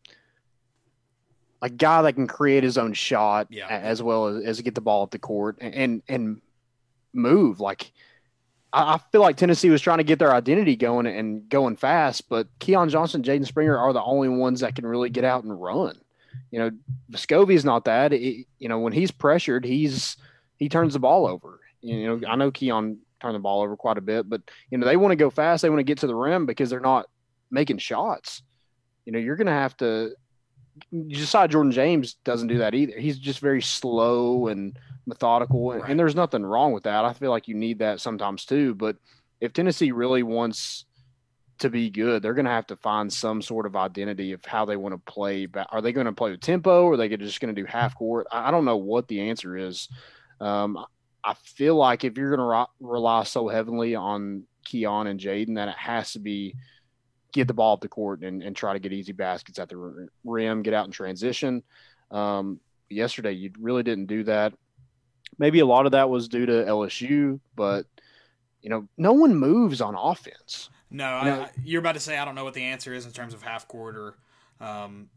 a 1.65 1.71
guy 1.71 2.03
that 2.03 2.13
can 2.13 2.27
create 2.27 2.63
his 2.63 2.77
own 2.77 2.93
shot 2.93 3.47
Yeah. 3.49 3.67
as 3.69 4.03
well 4.03 4.27
as, 4.27 4.45
as 4.45 4.61
get 4.61 4.75
the 4.75 4.83
ball 4.83 5.03
at 5.03 5.11
the 5.11 5.19
court 5.19 5.57
and 5.61 6.03
and, 6.09 6.41
move. 7.15 7.59
Like 7.61 7.91
I, 8.73 8.95
I 8.95 8.99
feel 9.13 9.21
like 9.23 9.37
Tennessee 9.37 9.71
was 9.71 9.81
trying 9.81 9.99
to 9.99 10.05
get 10.05 10.19
their 10.19 10.35
identity 10.35 10.77
going 10.77 11.07
and 11.07 11.49
going 11.49 11.77
fast, 11.77 12.29
but 12.29 12.49
Keon 12.59 12.89
Johnson, 12.91 13.23
Jaden 13.23 13.47
Springer 13.47 13.79
are 13.79 13.93
the 13.93 14.03
only 14.03 14.29
ones 14.29 14.61
that 14.61 14.75
can 14.75 14.85
really 14.87 15.11
get 15.11 15.25
out 15.25 15.45
and 15.45 15.61
run. 15.63 15.97
You 16.51 16.59
know, 16.59 16.71
Vescovi 17.11 17.55
is 17.55 17.65
not 17.65 17.85
that. 17.87 18.13
It- 18.13 18.47
you 18.59 18.69
know, 18.69 18.81
when 18.81 18.93
he's 18.93 19.11
pressured, 19.11 19.65
he's 19.65 20.17
he 20.57 20.69
turns 20.69 20.93
the 20.93 20.99
ball 21.01 21.27
over. 21.27 21.61
You 21.81 22.19
know, 22.19 22.29
I 22.29 22.37
know 22.37 22.51
Keon 22.51 22.99
turned 23.23 23.35
the 23.37 23.39
ball 23.41 23.63
over 23.63 23.77
quite 23.77 23.97
a 23.99 24.03
bit, 24.03 24.29
but 24.29 24.43
you 24.71 24.77
know 24.79 24.87
they 24.87 24.97
want 24.97 25.13
to 25.13 25.17
go 25.17 25.31
fast. 25.31 25.63
They 25.63 25.71
want 25.71 25.81
to 25.81 25.85
get 25.85 25.99
to 25.99 26.07
the 26.07 26.15
rim 26.15 26.45
because 26.47 26.69
they're 26.69 26.81
not 26.81 27.07
making 27.51 27.79
shots. 27.79 28.43
You 29.07 29.13
know, 29.13 29.19
you're 29.19 29.37
going 29.37 29.47
to 29.47 29.53
have 29.53 29.77
to. 29.79 30.11
Josiah 31.09 31.49
Jordan 31.49 31.73
James 31.73 32.15
doesn't 32.25 32.49
do 32.49 32.59
that 32.59 32.75
either. 32.75 32.99
He's 32.99 33.19
just 33.19 33.41
very 33.41 33.63
slow 33.63 34.49
and 34.49 34.79
methodical, 35.07 35.73
and, 35.73 35.83
Right. 35.83 35.91
and 35.91 35.99
there's 36.01 36.15
nothing 36.17 36.45
wrong 36.45 36.73
with 36.73 36.85
that. 36.85 37.05
I 37.05 37.13
feel 37.13 37.31
like 37.31 37.49
you 37.49 37.55
need 37.55 37.79
that 37.81 38.01
sometimes 38.01 38.45
too. 38.45 38.75
But 38.75 38.97
if 39.41 39.53
Tennessee 39.53 39.93
really 39.93 40.23
wants 40.23 40.85
to 41.59 41.71
be 41.71 41.91
good, 41.91 42.23
they're 42.23 42.35
going 42.35 42.47
to 42.47 42.51
have 42.51 42.67
to 42.69 42.77
find 42.77 43.13
some 43.13 43.41
sort 43.41 43.67
of 43.67 43.77
identity 43.77 44.33
of 44.33 44.45
how 44.45 44.65
they 44.65 44.77
want 44.77 44.95
to 44.95 45.13
play. 45.13 45.47
Are 45.71 45.81
they 45.81 45.93
going 45.93 46.07
to 46.07 46.13
play 46.13 46.31
with 46.33 46.41
tempo? 46.41 46.85
Or 46.85 46.95
are 46.95 46.97
they 46.97 47.09
just 47.17 47.41
going 47.41 47.55
to 47.55 47.61
do 47.61 47.67
half 47.67 47.95
court? 47.97 48.27
I 48.33 48.49
I 48.49 48.51
don't 48.51 48.65
know 48.65 48.77
what 48.77 49.07
the 49.09 49.21
answer 49.29 49.57
is. 49.57 49.89
Um, 50.41 50.85
I 51.23 51.35
feel 51.35 51.77
like 51.77 52.05
if 52.05 52.19
you're 52.19 52.37
going 52.37 52.67
to 52.67 52.67
rely 52.81 53.23
so 53.23 53.49
heavily 53.49 53.95
on 53.95 54.45
Keon 54.65 55.07
and 55.07 55.21
Jaden, 55.21 55.55
that 55.55 55.69
it 55.69 55.77
has 55.77 56.13
to 56.15 56.19
be 56.19 56.57
get 57.35 57.49
the 57.49 57.55
ball 57.55 57.75
up 57.75 57.81
the 57.81 57.89
court 57.89 58.23
and, 58.23 58.43
and 58.43 58.57
try 58.57 58.73
to 58.73 58.79
get 58.79 58.93
easy 58.93 59.13
baskets 59.13 59.59
at 59.59 59.69
the 59.69 60.09
rim, 60.25 60.63
get 60.63 60.73
out 60.73 60.87
in 60.87 60.93
transition. 60.93 61.63
Um, 62.11 62.61
yesterday, 62.89 63.33
you 63.33 63.51
really 63.59 63.83
didn't 63.83 64.07
do 64.07 64.23
that. 64.25 64.55
Maybe 65.37 65.59
a 65.59 65.67
lot 65.67 65.85
of 65.85 65.93
that 65.93 66.09
was 66.09 66.29
due 66.29 66.47
to 66.47 66.53
LSU, 66.53 67.41
but 67.57 67.87
you 68.63 68.71
know, 68.71 68.89
no 68.97 69.13
one 69.13 69.35
moves 69.35 69.81
on 69.81 69.95
offense. 69.95 70.71
No, 70.91 71.19
you 71.19 71.25
know, 71.25 71.41
I, 71.43 71.51
you're 71.65 71.81
about 71.81 71.95
to 71.95 72.01
say 72.01 72.17
I 72.17 72.25
don't 72.25 72.37
know 72.37 72.45
what 72.45 72.55
the 72.55 72.63
answer 72.63 72.95
is 72.95 73.05
in 73.05 73.11
terms 73.11 73.35
of 73.35 73.43
half 73.43 73.67
court 73.67 73.97
or, 73.97 74.15
um, 74.61 75.09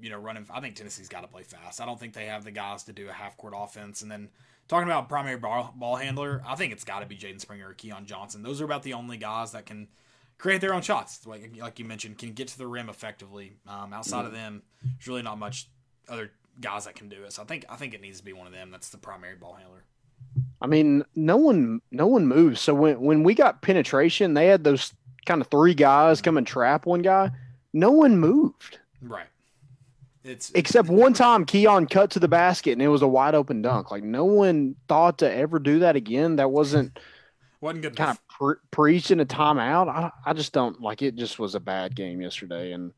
you 0.00 0.10
know, 0.10 0.16
running. 0.16 0.46
I 0.48 0.60
think 0.60 0.76
Tennessee's 0.76 1.08
got 1.08 1.22
to 1.22 1.26
play 1.26 1.42
fast. 1.42 1.80
I 1.80 1.86
don't 1.86 1.98
think 1.98 2.14
they 2.14 2.26
have 2.26 2.44
the 2.44 2.52
guys 2.52 2.84
to 2.84 2.92
do 2.92 3.08
a 3.08 3.12
half 3.12 3.36
court 3.36 3.52
offense. 3.56 4.02
And 4.02 4.10
then 4.10 4.28
talking 4.68 4.88
about 4.88 5.08
primary 5.08 5.36
ball, 5.38 5.74
ball 5.76 5.96
handler, 5.96 6.40
I 6.46 6.54
think 6.54 6.72
it's 6.72 6.84
got 6.84 7.00
to 7.00 7.06
be 7.06 7.16
Jaden 7.16 7.40
Springer 7.40 7.70
or 7.70 7.74
Keon 7.74 8.06
Johnson. 8.06 8.42
Those 8.42 8.60
are 8.60 8.64
about 8.64 8.84
the 8.84 8.94
only 8.94 9.16
guys 9.16 9.52
that 9.52 9.66
can 9.66 9.88
create 10.38 10.60
their 10.60 10.74
own 10.74 10.82
shots. 10.82 11.26
Like 11.26 11.52
like 11.58 11.78
you 11.78 11.84
mentioned, 11.84 12.18
can 12.18 12.32
get 12.32 12.48
to 12.48 12.58
the 12.58 12.66
rim 12.66 12.88
effectively. 12.88 13.56
Um, 13.66 13.92
outside 13.92 14.24
of 14.24 14.32
them, 14.32 14.62
there's 14.82 15.06
really 15.06 15.22
not 15.22 15.38
much 15.38 15.68
other 16.08 16.30
guys 16.60 16.86
that 16.86 16.94
can 16.94 17.08
do 17.08 17.24
it. 17.24 17.32
So 17.32 17.42
I 17.42 17.44
think 17.44 17.64
I 17.68 17.76
think 17.76 17.94
it 17.94 18.00
needs 18.00 18.18
to 18.18 18.24
be 18.24 18.32
one 18.32 18.46
of 18.46 18.52
them. 18.52 18.70
That's 18.70 18.88
the 18.88 18.98
primary 18.98 19.36
ball 19.36 19.54
handler. 19.54 19.84
I 20.60 20.66
mean, 20.66 21.04
no 21.14 21.36
one, 21.36 21.80
no 21.92 22.08
one 22.08 22.26
moves. 22.26 22.60
So 22.60 22.74
when 22.74 23.00
when 23.00 23.22
we 23.22 23.34
got 23.34 23.62
penetration, 23.62 24.34
they 24.34 24.46
had 24.46 24.64
those 24.64 24.92
kind 25.26 25.40
of 25.40 25.48
three 25.48 25.74
guys 25.74 26.22
come 26.22 26.36
and 26.36 26.46
trap 26.46 26.86
one 26.86 27.02
guy. 27.02 27.30
No 27.72 27.90
one 27.90 28.18
moved 28.18 28.78
Right. 29.00 29.26
It's 30.24 30.50
except 30.54 30.88
one 30.88 31.14
time. 31.14 31.44
Keon 31.44 31.86
cut 31.86 32.10
to 32.12 32.18
the 32.18 32.28
basket 32.28 32.72
and 32.72 32.82
it 32.82 32.88
was 32.88 33.02
a 33.02 33.08
wide 33.08 33.34
open 33.34 33.62
dunk. 33.62 33.90
Like 33.90 34.02
no 34.02 34.24
one 34.24 34.74
thought 34.88 35.18
to 35.18 35.32
ever 35.32 35.58
do 35.58 35.78
that 35.80 35.96
again. 35.96 36.36
That 36.36 36.50
wasn't 36.50 36.98
wasn't 37.60 37.82
good 37.82 37.96
kind 37.96 38.08
enough. 38.10 38.20
Pre- 38.38 38.56
preaching 38.70 39.20
a 39.20 39.24
timeout. 39.24 39.88
I, 39.88 40.10
I 40.24 40.32
just 40.32 40.52
don't 40.52 40.80
like 40.80 41.02
it. 41.02 41.16
Just 41.16 41.38
was 41.38 41.54
a 41.54 41.60
bad 41.60 41.94
game 41.94 42.20
yesterday, 42.20 42.72
and 42.72 42.92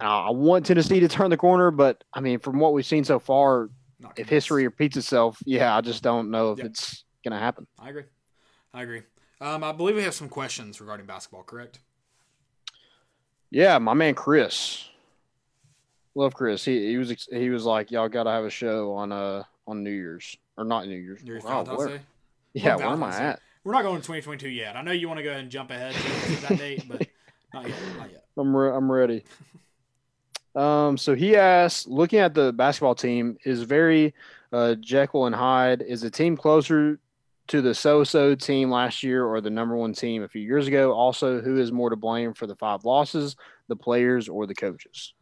I 0.00 0.30
want 0.30 0.66
Tennessee 0.66 1.00
to 1.00 1.08
turn 1.08 1.30
the 1.30 1.36
corner. 1.36 1.70
But 1.70 2.04
I 2.12 2.20
mean, 2.20 2.38
from 2.38 2.58
what 2.58 2.72
we've 2.72 2.86
seen 2.86 3.04
so 3.04 3.18
far, 3.18 3.70
Not 3.98 4.18
if 4.18 4.28
history 4.28 4.64
repeats 4.64 4.96
itself, 4.96 5.38
yeah, 5.44 5.76
I 5.76 5.80
just 5.80 6.02
don't 6.02 6.30
know 6.30 6.52
if 6.52 6.58
Yep. 6.58 6.66
it's 6.66 7.04
gonna 7.24 7.38
happen. 7.38 7.66
I 7.78 7.90
agree. 7.90 8.04
I 8.72 8.82
agree. 8.82 9.02
Um, 9.40 9.62
I 9.64 9.72
believe 9.72 9.96
we 9.96 10.02
have 10.04 10.14
some 10.14 10.28
questions 10.28 10.80
regarding 10.80 11.06
basketball, 11.06 11.42
correct? 11.42 11.80
Yeah, 13.50 13.78
my 13.78 13.94
man 13.94 14.14
Chris, 14.14 14.88
love 16.14 16.34
Chris. 16.34 16.64
He 16.64 16.88
he 16.88 16.96
was 16.98 17.26
he 17.30 17.50
was 17.50 17.64
like, 17.64 17.90
y'all 17.90 18.08
got 18.08 18.24
to 18.24 18.30
have 18.30 18.44
a 18.44 18.50
show 18.50 18.92
on 18.94 19.12
uh 19.12 19.44
on 19.66 19.82
New 19.82 19.90
Year's 19.90 20.36
or 20.56 20.64
not 20.64 20.86
New 20.86 20.96
Year's. 20.96 21.22
Your 21.22 21.38
Wow, 21.40 21.62
Valentine's 21.64 21.78
where- 21.78 21.88
Day? 21.98 22.00
Yeah, 22.56 22.76
where 22.76 22.86
am 22.86 23.02
I 23.02 23.16
at? 23.16 23.40
We're 23.64 23.72
not 23.72 23.82
going 23.82 23.96
to 23.96 24.06
2022 24.06 24.50
yet. 24.50 24.76
I 24.76 24.82
know 24.82 24.92
you 24.92 25.08
want 25.08 25.18
to 25.18 25.24
go 25.24 25.30
ahead 25.30 25.42
and 25.42 25.50
jump 25.50 25.70
ahead 25.70 25.94
to, 25.94 26.36
to 26.36 26.42
that 26.42 26.58
date, 26.58 26.84
but 26.86 27.06
not 27.54 27.66
yet. 27.66 27.78
Not 27.96 28.10
yet. 28.12 28.24
I'm 28.36 28.54
re- 28.54 28.74
I'm 28.74 28.90
ready. 28.92 29.24
Um, 30.56 30.96
so 30.96 31.16
he 31.16 31.34
asked, 31.34 31.88
looking 31.88 32.20
at 32.20 32.32
the 32.32 32.52
basketball 32.52 32.94
team, 32.94 33.36
is 33.44 33.62
very 33.62 34.14
uh, 34.52 34.76
Jekyll 34.76 35.26
and 35.26 35.34
Hyde. 35.34 35.82
Is 35.82 36.02
the 36.02 36.10
team 36.10 36.36
closer 36.36 37.00
to 37.48 37.60
the 37.60 37.74
so-so 37.74 38.36
team 38.36 38.70
last 38.70 39.02
year 39.02 39.24
or 39.24 39.40
the 39.40 39.50
number 39.50 39.74
one 39.74 39.92
team 39.92 40.22
a 40.22 40.28
few 40.28 40.42
years 40.42 40.68
ago? 40.68 40.92
Also, 40.92 41.40
who 41.40 41.56
is 41.56 41.72
more 41.72 41.90
to 41.90 41.96
blame 41.96 42.34
for 42.34 42.46
the 42.46 42.54
five 42.54 42.84
losses, 42.84 43.34
the 43.66 43.74
players 43.74 44.28
or 44.28 44.46
the 44.46 44.54
coaches? 44.54 45.12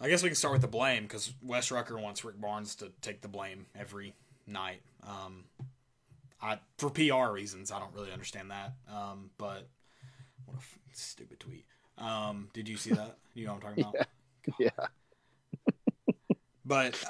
I 0.00 0.08
guess 0.08 0.22
we 0.22 0.28
can 0.28 0.36
start 0.36 0.52
with 0.52 0.62
the 0.62 0.68
blame 0.68 1.02
because 1.02 1.32
Wes 1.42 1.70
Rucker 1.70 1.98
wants 1.98 2.24
Rick 2.24 2.40
Barnes 2.40 2.76
to 2.76 2.92
take 3.00 3.22
the 3.22 3.28
blame 3.28 3.66
every 3.74 4.14
night. 4.46 4.82
Um, 5.06 5.44
I 6.40 6.58
for 6.78 6.90
PR 6.90 7.32
reasons, 7.32 7.70
I 7.70 7.78
don't 7.78 7.94
really 7.94 8.12
understand 8.12 8.50
that. 8.50 8.74
Um, 8.92 9.30
but 9.38 9.68
what 10.46 10.54
a 10.54 10.58
f- 10.58 10.78
stupid 10.92 11.40
tweet. 11.40 11.66
Um, 11.98 12.48
did 12.52 12.68
you 12.68 12.76
see 12.76 12.90
that? 12.90 13.18
You 13.34 13.46
know 13.46 13.54
what 13.54 13.64
I'm 13.64 13.76
talking 13.76 13.84
about? 13.94 14.06
Yeah. 14.58 14.70
But 16.64 17.02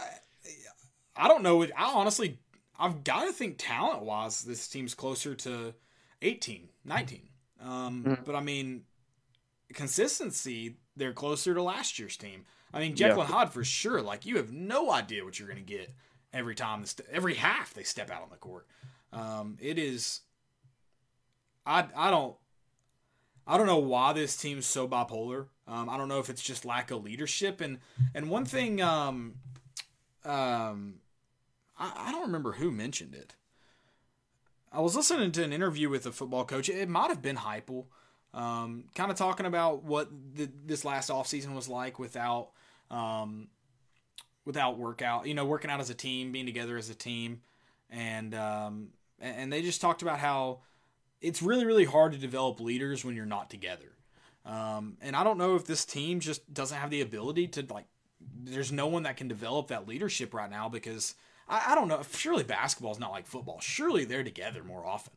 I, 1.17 1.25
I 1.25 1.29
don't 1.29 1.43
know. 1.43 1.63
I 1.63 1.69
honestly, 1.95 2.39
I've 2.79 3.05
got 3.05 3.25
to 3.27 3.33
think 3.33 3.57
talent 3.59 4.03
wise, 4.03 4.43
this 4.43 4.67
team's 4.69 4.95
closer 4.95 5.35
to 5.37 5.75
18, 6.23 6.69
19. 6.85 7.29
Um, 7.61 8.05
Mhm. 8.05 8.25
But 8.25 8.35
I 8.35 8.41
mean, 8.41 8.83
consistency, 9.73 10.77
they're 10.97 11.13
closer 11.13 11.55
to 11.55 11.63
last 11.63 11.99
year's 11.99 12.17
team. 12.17 12.45
I 12.73 12.81
mean, 12.81 12.91
Yeah. 12.91 13.09
Jekyll 13.09 13.23
and 13.23 13.33
Hyde 13.33 13.53
for 13.53 13.65
sure. 13.65 14.01
Like 14.03 14.25
you 14.27 14.37
have 14.39 14.53
no 14.53 14.91
idea 14.91 15.25
what 15.25 15.39
you're 15.39 15.49
going 15.49 15.65
to 15.65 15.65
get 15.65 15.95
every 16.33 16.55
time, 16.55 16.81
this, 16.81 16.97
every 17.11 17.35
half 17.35 17.75
they 17.75 17.83
step 17.83 18.11
out 18.11 18.23
on 18.23 18.31
the 18.31 18.37
court. 18.37 18.67
Um, 19.13 19.59
it 19.61 19.79
is. 19.79 20.21
I 21.67 21.87
I 21.95 22.11
don't. 22.11 22.37
I 23.47 23.57
don't 23.57 23.67
know 23.67 23.79
why 23.79 24.13
this 24.13 24.37
team's 24.37 24.67
so 24.67 24.87
bipolar. 24.87 25.47
Um, 25.67 25.89
I 25.91 25.97
don't 25.97 26.09
know 26.09 26.21
if 26.21 26.31
it's 26.31 26.43
just 26.43 26.65
lack 26.65 26.91
of 26.91 27.05
leadership 27.05 27.61
and 27.61 27.79
and 28.15 28.31
one 28.31 28.45
thing. 28.45 28.81
Um, 28.81 29.35
um, 30.25 30.95
I, 31.79 31.93
I 32.09 32.13
don't 32.13 32.23
remember 32.23 32.53
who 32.53 32.71
mentioned 32.71 33.15
it. 33.15 33.35
I 34.73 34.81
was 34.81 34.97
listening 34.97 35.33
to 35.33 35.45
an 35.45 35.53
interview 35.53 35.89
with 35.91 36.07
a 36.07 36.13
football 36.13 36.45
coach. 36.45 36.69
It 36.69 36.89
might 36.89 37.09
have 37.09 37.21
been 37.21 37.37
Heupel, 37.37 37.87
um, 38.33 38.85
kind 38.95 39.11
of 39.11 39.19
talking 39.19 39.45
about 39.45 39.85
what 39.85 40.09
the, 40.35 40.49
this 40.65 40.85
last 40.85 41.11
offseason 41.11 41.55
was 41.55 41.69
like 41.69 41.99
without 41.99 42.51
um, 42.91 43.49
without 44.45 44.79
workout. 44.79 45.27
You 45.27 45.35
know, 45.35 45.45
working 45.45 45.71
out 45.71 45.81
as 45.81 45.91
a 45.91 45.95
team, 45.95 46.33
being 46.33 46.47
together 46.47 46.77
as 46.77 46.91
a 46.91 46.95
team, 46.95 47.41
and 47.91 48.35
um, 48.35 48.89
and 49.21 49.53
they 49.53 49.63
just 49.63 49.81
talked 49.81 50.03
about 50.03 50.19
how 50.19 50.61
it's 51.21 51.43
really 51.43 51.65
really 51.65 51.85
hard 51.85 52.13
to 52.13 52.19
develop 52.19 52.61
leaders 52.61 53.05
when 53.05 53.17
you're 53.17 53.27
not 53.27 53.51
together. 53.51 53.93
Um, 54.45 54.97
and 55.01 55.15
I 55.15 55.23
don't 55.23 55.39
know 55.39 55.55
if 55.55 55.65
this 55.65 55.85
team 55.85 56.21
just 56.21 56.53
doesn't 56.53 56.77
have 56.77 56.91
the 56.91 57.01
ability 57.01 57.49
to 57.49 57.67
like. 57.71 57.87
There's 58.45 58.71
no 58.71 58.87
one 58.87 59.03
that 59.03 59.17
can 59.17 59.29
develop 59.29 59.69
that 59.69 59.89
leadership 59.89 60.33
right 60.33 60.51
now 60.51 60.69
because 60.69 61.15
I, 61.49 61.73
I 61.73 61.75
don't 61.75 61.89
know. 61.89 62.03
Surely 62.17 62.45
basketball 62.45 62.93
is 62.93 62.99
not 62.99 63.11
like 63.11 63.27
football. 63.27 63.61
Surely 63.61 64.05
they're 64.05 64.25
together 64.25 64.63
more 64.65 64.87
often. 64.87 65.15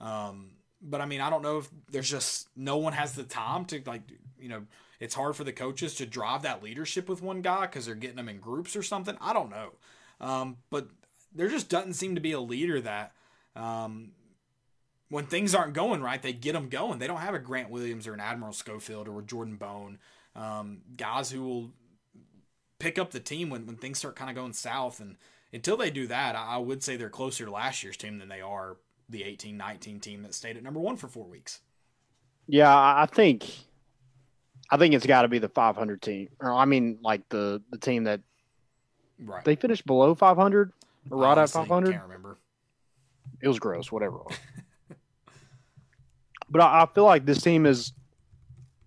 Um, 0.00 0.50
but 0.82 1.00
I 1.00 1.06
mean, 1.06 1.20
I 1.20 1.30
don't 1.30 1.42
know 1.42 1.58
if 1.58 1.68
there's 1.90 2.10
just 2.10 2.48
no 2.56 2.76
one 2.76 2.92
has 2.92 3.14
the 3.14 3.24
time 3.24 3.64
to 3.66 3.82
like, 3.86 4.02
you 4.38 4.48
know, 4.48 4.62
it's 5.00 5.14
hard 5.14 5.36
for 5.36 5.44
the 5.44 5.52
coaches 5.52 5.94
to 5.96 6.06
drive 6.06 6.42
that 6.42 6.62
leadership 6.62 7.08
with 7.08 7.22
one 7.22 7.42
guy 7.42 7.62
because 7.62 7.86
they're 7.86 7.94
getting 7.94 8.16
them 8.16 8.28
in 8.28 8.40
groups 8.40 8.76
or 8.76 8.82
something. 8.82 9.16
I 9.20 9.32
don't 9.32 9.50
know. 9.50 9.72
Um, 10.20 10.56
but 10.70 10.88
there 11.34 11.48
just 11.48 11.68
doesn't 11.68 11.94
seem 11.94 12.14
to 12.14 12.20
be 12.20 12.32
a 12.32 12.40
leader 12.40 12.80
that 12.80 13.12
um, 13.54 14.12
when 15.08 15.26
things 15.26 15.54
aren't 15.54 15.74
going 15.74 16.02
right, 16.02 16.20
they 16.20 16.32
get 16.32 16.54
them 16.54 16.68
going. 16.68 16.98
They 16.98 17.06
don't 17.06 17.18
have 17.18 17.34
a 17.34 17.38
Grant 17.38 17.70
Williams 17.70 18.06
or 18.06 18.14
an 18.14 18.20
Admiral 18.20 18.52
Schofield 18.52 19.08
or 19.08 19.20
a 19.20 19.22
Jordan 19.24 19.56
Bone, 19.56 19.98
um, 20.34 20.80
guys 20.96 21.30
who 21.30 21.42
will 21.42 21.70
pick 22.78 22.98
up 22.98 23.10
the 23.10 23.20
team 23.20 23.50
when, 23.50 23.66
when 23.66 23.76
things 23.76 23.98
start 23.98 24.16
kind 24.16 24.30
of 24.30 24.36
going 24.36 24.52
south. 24.52 25.00
And 25.00 25.16
until 25.52 25.76
they 25.76 25.90
do 25.90 26.06
that, 26.06 26.34
I, 26.34 26.54
I 26.54 26.56
would 26.58 26.82
say 26.82 26.96
they're 26.96 27.08
closer 27.08 27.44
to 27.44 27.50
last 27.50 27.82
year's 27.82 27.96
team 27.96 28.18
than 28.18 28.28
they 28.28 28.40
are 28.40 28.76
the 29.08 29.22
18 29.22 29.56
19 29.56 30.00
team 30.00 30.22
that 30.22 30.34
stayed 30.34 30.56
at 30.56 30.62
number 30.62 30.80
one 30.80 30.96
for 30.96 31.08
four 31.08 31.26
weeks. 31.26 31.60
Yeah, 32.48 32.74
I 32.74 33.02
I 33.02 33.06
think 33.06 33.44
I 34.70 34.76
think 34.76 34.94
it's 34.94 35.06
got 35.06 35.22
to 35.22 35.28
be 35.28 35.38
the 35.38 35.48
500 35.48 36.02
team. 36.02 36.28
Or 36.40 36.52
I 36.52 36.64
mean, 36.64 36.98
like 37.02 37.28
the 37.28 37.62
the 37.70 37.78
team 37.78 38.04
that 38.04 38.20
Right. 39.18 39.44
they 39.44 39.56
finished 39.56 39.86
below 39.86 40.14
500 40.14 40.72
or 41.10 41.18
right 41.18 41.38
at 41.38 41.48
500. 41.48 41.90
Can't 41.92 42.02
remember. 42.02 42.36
It 43.40 43.48
was 43.48 43.58
gross, 43.58 43.90
whatever. 43.90 44.18
But 46.48 46.60
I, 46.62 46.82
I 46.82 46.86
feel 46.94 47.04
like 47.04 47.24
this 47.26 47.42
team 47.42 47.66
is 47.66 47.92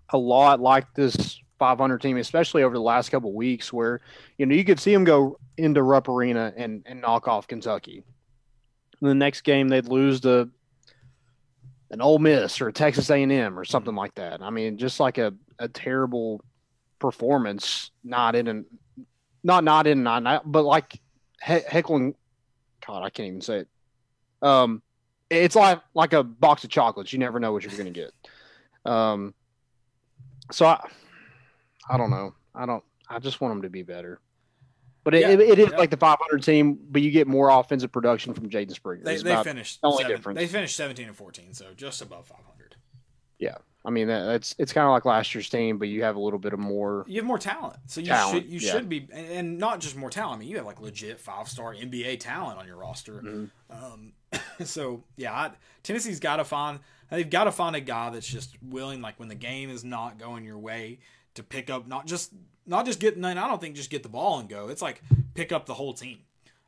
a 0.09 0.17
lot 0.17 0.59
like 0.59 0.93
this 0.93 1.39
500 1.59 2.01
team, 2.01 2.17
especially 2.17 2.63
over 2.63 2.73
the 2.73 2.81
last 2.81 3.09
couple 3.09 3.33
weeks, 3.33 3.73
where 3.73 3.99
you 4.37 4.45
know 4.45 4.55
you 4.55 4.63
could 4.63 4.79
see 4.79 4.93
them 4.93 5.03
go 5.03 5.37
into 5.57 5.83
Rupp 5.83 6.07
Arena 6.07 6.53
and 6.55 6.83
and 6.85 7.01
knock 7.01 7.27
off 7.27 7.47
Kentucky. 7.47 8.03
And 9.01 9.09
the 9.09 9.15
next 9.15 9.41
game 9.41 9.67
they'd 9.67 9.87
lose 9.87 10.21
to 10.21 10.49
an 11.91 12.01
Ole 12.01 12.19
Miss 12.19 12.61
or 12.61 12.67
a 12.67 12.73
Texas 12.73 13.09
A&M 13.09 13.57
or 13.57 13.65
something 13.65 13.95
like 13.95 14.15
that. 14.15 14.41
I 14.41 14.49
mean, 14.49 14.77
just 14.77 14.99
like 14.99 15.17
a, 15.17 15.33
a 15.57 15.67
terrible 15.67 16.43
performance, 16.99 17.91
not 18.03 18.35
in 18.35 18.47
and 18.47 18.65
not 19.43 19.63
not 19.63 19.87
in 19.87 20.03
not 20.03 20.25
out, 20.27 20.51
but 20.51 20.63
like 20.63 20.99
he- 21.43 21.61
heckling. 21.67 22.15
God, 22.85 23.03
I 23.03 23.09
can't 23.09 23.27
even 23.27 23.41
say 23.41 23.59
it. 23.59 23.67
Um, 24.41 24.81
it's 25.29 25.55
like 25.55 25.81
like 25.93 26.13
a 26.13 26.23
box 26.23 26.63
of 26.63 26.69
chocolates. 26.69 27.13
You 27.13 27.19
never 27.19 27.39
know 27.39 27.51
what 27.53 27.63
you're 27.63 27.71
going 27.71 27.93
to 27.93 27.99
get. 27.99 28.91
Um, 28.91 29.33
so 30.51 30.65
I, 30.65 30.87
I 31.89 31.97
don't 31.97 32.09
know. 32.09 32.33
I 32.55 32.65
don't. 32.65 32.83
I 33.09 33.19
just 33.19 33.41
want 33.41 33.53
them 33.53 33.61
to 33.63 33.69
be 33.69 33.83
better. 33.83 34.19
But 35.09 35.17
it, 35.17 35.21
Yeah, 35.21 35.29
it, 35.29 35.39
it 35.39 35.59
is 35.59 35.69
yeah. 35.71 35.77
like 35.77 35.89
the 35.89 35.97
500 35.97 36.43
team, 36.43 36.77
but 36.91 37.01
you 37.01 37.09
get 37.09 37.27
more 37.27 37.49
offensive 37.49 37.91
production 37.91 38.35
from 38.35 38.47
Jaden 38.47 38.71
Springer. 38.71 39.03
They, 39.03 39.17
they 39.17 39.41
finished 39.43 39.81
the 39.81 39.87
only 39.87 40.03
seven- 40.03 40.15
difference. 40.15 40.37
they 40.37 40.45
finished 40.45 40.75
17 40.77 41.07
and 41.07 41.15
14, 41.15 41.55
so 41.55 41.65
just 41.75 42.03
above 42.03 42.27
500. 42.27 42.75
Yeah, 43.39 43.55
I 43.83 43.89
mean, 43.89 44.07
that, 44.07 44.25
that's 44.25 44.53
it's 44.59 44.71
kind 44.71 44.85
of 44.85 44.91
like 44.91 45.05
last 45.05 45.33
year's 45.33 45.49
team, 45.49 45.79
but 45.79 45.87
you 45.87 46.03
have 46.03 46.15
a 46.15 46.19
little 46.19 46.37
bit 46.37 46.53
of 46.53 46.59
more. 46.59 47.05
You 47.07 47.15
have 47.15 47.25
more 47.25 47.39
talent, 47.39 47.77
so 47.87 48.01
you 48.01 48.07
Talent, 48.07 48.43
should 48.43 48.51
you 48.51 48.59
yeah. 48.59 48.71
should 48.71 48.87
be, 48.87 49.07
and, 49.11 49.25
and 49.31 49.57
not 49.57 49.79
just 49.79 49.95
more 49.95 50.11
talent. 50.11 50.35
I 50.35 50.39
mean, 50.41 50.49
you 50.49 50.57
have 50.57 50.67
like 50.67 50.79
legit 50.79 51.19
five 51.19 51.49
star 51.49 51.73
NBA 51.73 52.19
talent 52.19 52.59
on 52.59 52.67
your 52.67 52.77
roster. 52.77 53.23
Mhm. 53.25 53.49
Um, 53.71 54.13
so 54.63 55.05
yeah, 55.17 55.33
I, 55.33 55.51
Tennessee's 55.81 56.19
got 56.19 56.35
to 56.35 56.43
find 56.43 56.81
they've 57.09 57.27
got 57.27 57.45
to 57.45 57.51
find 57.51 57.75
a 57.75 57.81
guy 57.81 58.11
that's 58.11 58.27
just 58.27 58.57
willing, 58.61 59.01
like 59.01 59.19
when 59.19 59.29
the 59.29 59.35
game 59.35 59.71
is 59.71 59.83
not 59.83 60.19
going 60.19 60.45
your 60.45 60.59
way, 60.59 60.99
to 61.33 61.41
pick 61.41 61.71
up 61.71 61.87
not 61.87 62.05
just 62.05 62.31
not 62.69 62.85
just 62.85 62.99
get. 62.99 63.17
I 63.23 63.33
don't 63.33 63.59
think 63.59 63.75
just 63.75 63.89
get 63.89 64.03
the 64.03 64.09
ball 64.09 64.39
and 64.39 64.47
go. 64.47 64.69
It's 64.69 64.81
like 64.81 65.01
pick 65.33 65.51
up 65.51 65.65
the 65.65 65.73
whole 65.73 65.93
team. 65.93 66.19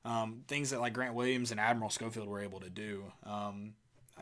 Um, 0.04 0.42
things 0.48 0.72
that 0.72 0.82
like 0.82 0.94
Grant 0.94 1.14
Williams 1.14 1.52
and 1.52 1.60
Admiral 1.60 1.90
Schofield 1.92 2.28
were 2.28 2.40
able 2.42 2.60
to 2.62 2.70
do. 2.70 3.04
Um, 3.24 3.74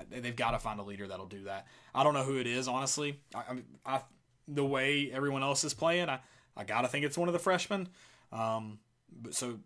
they've 0.10 0.36
got 0.36 0.52
to 0.52 0.60
find 0.60 0.80
a 0.80 0.84
leader 0.84 1.08
that'll 1.08 1.26
do 1.26 1.46
that. 1.46 1.68
I 1.96 2.04
don't 2.04 2.14
know 2.14 2.24
who 2.24 2.38
it 2.38 2.48
is, 2.48 2.68
honestly. 2.68 3.20
I, 3.34 3.40
I, 3.86 3.96
I 3.96 4.02
the 4.48 4.66
way 4.66 5.10
everyone 5.12 5.42
else 5.42 5.64
is 5.64 5.74
playing, 5.74 6.10
I, 6.10 6.20
I 6.58 6.64
gotta 6.66 6.88
think 6.88 7.06
it's 7.06 7.18
one 7.18 7.30
of 7.30 7.34
the 7.34 7.40
freshmen. 7.40 7.88
Um, 8.32 8.80
but 9.22 9.34
so 9.34 9.60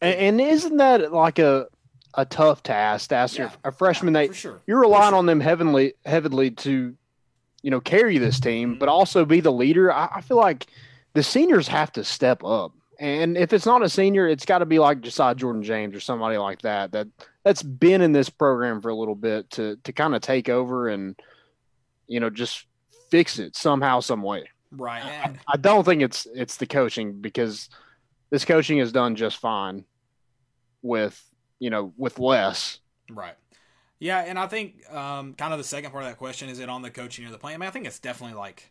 And, 0.00 0.14
and 0.14 0.40
isn't 0.40 0.76
that 0.78 1.12
like 1.12 1.38
a 1.38 1.68
a 2.14 2.24
tough 2.24 2.62
task 2.62 3.10
to 3.10 3.14
ask 3.14 3.36
your, 3.36 3.48
Yeah. 3.48 3.56
a 3.64 3.72
freshman 3.72 4.14
yeah, 4.14 4.28
that 4.28 4.34
sure. 4.34 4.60
you're 4.66 4.80
relying 4.80 5.12
on 5.12 5.26
them 5.26 5.38
heavily 5.40 5.92
heavily 6.06 6.50
to 6.52 6.96
you 7.62 7.70
know 7.70 7.80
carry 7.80 8.16
this 8.16 8.40
team 8.40 8.70
Mm-hmm. 8.70 8.78
but 8.78 8.88
also 8.88 9.24
be 9.26 9.40
the 9.40 9.52
leader 9.52 9.92
I, 9.92 10.08
I 10.14 10.20
feel 10.22 10.38
like 10.38 10.66
the 11.16 11.22
seniors 11.22 11.66
have 11.66 11.90
to 11.92 12.04
step 12.04 12.44
up 12.44 12.72
and 12.98 13.36
if 13.36 13.52
it's 13.52 13.66
not 13.66 13.82
a 13.82 13.88
senior 13.88 14.28
it's 14.28 14.44
got 14.44 14.58
to 14.58 14.66
be 14.66 14.78
like 14.78 15.00
josiah 15.00 15.34
jordan 15.34 15.62
james 15.62 15.94
or 15.94 16.00
somebody 16.00 16.36
like 16.36 16.60
that 16.62 16.92
that 16.92 17.08
that's 17.44 17.62
been 17.62 18.00
in 18.00 18.12
this 18.12 18.28
program 18.28 18.80
for 18.80 18.88
a 18.88 18.94
little 18.94 19.14
bit 19.14 19.48
to 19.50 19.76
to 19.82 19.92
kind 19.92 20.14
of 20.14 20.20
take 20.20 20.48
over 20.48 20.88
and 20.88 21.18
you 22.06 22.20
know 22.20 22.30
just 22.30 22.66
fix 23.10 23.38
it 23.38 23.56
somehow 23.56 24.00
some 24.00 24.22
way 24.22 24.48
Right. 24.72 25.02
And, 25.02 25.38
i 25.48 25.56
don't 25.56 25.84
think 25.84 26.02
it's 26.02 26.26
it's 26.34 26.56
the 26.56 26.66
coaching 26.66 27.20
because 27.20 27.68
this 28.30 28.44
coaching 28.44 28.78
is 28.78 28.92
done 28.92 29.14
just 29.14 29.38
fine 29.38 29.84
with 30.82 31.22
you 31.58 31.70
know 31.70 31.92
with 31.96 32.18
less 32.18 32.80
Right. 33.10 33.34
Yeah, 33.98 34.20
and 34.20 34.38
I 34.38 34.46
think 34.46 34.90
um, 34.92 35.34
kind 35.34 35.52
of 35.52 35.58
the 35.58 35.64
second 35.64 35.90
part 35.90 36.04
of 36.04 36.10
that 36.10 36.18
question 36.18 36.48
is 36.48 36.58
it 36.58 36.68
on 36.68 36.82
the 36.82 36.90
coaching 36.90 37.26
or 37.26 37.30
the 37.30 37.38
playing? 37.38 37.56
I 37.56 37.58
mean, 37.58 37.68
I 37.68 37.70
think 37.70 37.86
it's 37.86 37.98
definitely 37.98 38.36
like 38.36 38.70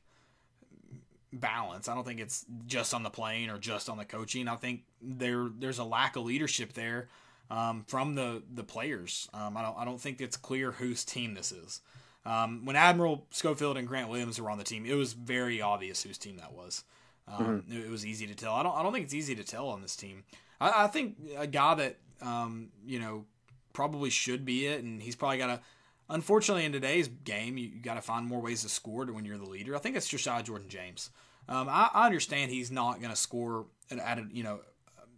balance. 1.39 1.88
I 1.88 1.95
don't 1.95 2.05
think 2.05 2.19
it's 2.19 2.45
just 2.65 2.93
on 2.93 3.03
the 3.03 3.09
playing 3.09 3.49
or 3.49 3.57
just 3.57 3.89
on 3.89 3.97
the 3.97 4.05
coaching. 4.05 4.47
I 4.47 4.55
think 4.55 4.83
there 5.01 5.49
there's 5.57 5.79
a 5.79 5.83
lack 5.83 6.15
of 6.15 6.25
leadership 6.25 6.73
there 6.73 7.09
um, 7.49 7.83
from 7.88 8.15
the 8.15 8.43
the 8.53 8.63
players. 8.63 9.29
Um, 9.33 9.57
I 9.57 9.61
don't 9.61 9.77
I 9.77 9.86
don't 9.86 9.99
think 9.99 10.21
it's 10.21 10.38
clear 10.38 10.71
whose 10.71 11.03
team 11.03 11.33
this 11.33 11.51
is. 11.51 11.81
Um, 12.25 12.65
when 12.65 12.75
Admiral 12.75 13.27
Schofield 13.29 13.77
and 13.77 13.88
Grant 13.88 14.09
Williams 14.09 14.41
were 14.41 14.49
on 14.49 14.57
the 14.57 14.63
team, 14.63 14.86
it 14.86 14.95
was 14.95 15.13
very 15.13 15.61
obvious 15.61 16.01
whose 16.01 16.17
team 16.17 16.38
that 16.38 16.53
was. 16.53 16.83
Um, 17.27 17.63
it, 17.69 17.86
it 17.86 17.89
was 17.89 18.05
easy 18.05 18.27
to 18.27 18.36
tell. 18.36 18.53
I 18.53 18.63
don't 18.63 18.75
I 18.75 18.83
don't 18.83 18.93
think 18.93 19.05
it's 19.05 19.13
easy 19.13 19.36
to 19.36 19.43
tell 19.43 19.69
on 19.69 19.81
this 19.81 19.95
team. 19.95 20.23
I, 20.59 20.86
I 20.86 20.88
think 20.88 21.17
a 21.38 21.47
guy 21.47 21.75
that 21.75 21.97
um, 22.21 22.69
you 22.86 22.99
know 22.99 23.25
probably 23.73 24.09
should 24.09 24.45
be 24.45 24.65
it, 24.67 24.83
and 24.83 25.01
he's 25.01 25.15
probably 25.15 25.38
got 25.38 25.47
to. 25.47 25.59
Unfortunately, 26.07 26.65
in 26.65 26.71
today's 26.71 27.07
game, 27.07 27.57
you, 27.57 27.67
you 27.67 27.81
got 27.81 27.95
to 27.95 28.01
find 28.01 28.27
more 28.27 28.39
ways 28.39 28.61
to 28.61 28.69
score 28.69 29.05
to 29.05 29.13
when 29.13 29.25
you're 29.25 29.39
the 29.39 29.49
leader. 29.49 29.75
I 29.75 29.79
think 29.79 29.95
it's 29.95 30.07
Josiah 30.07 30.43
Jordan 30.43 30.69
James. 30.69 31.09
Um, 31.47 31.67
I, 31.69 31.89
I 31.93 32.05
understand 32.05 32.51
he's 32.51 32.71
not 32.71 32.99
going 32.99 33.11
to 33.11 33.15
score 33.15 33.65
at, 33.91 34.31
you 34.31 34.43
know 34.43 34.59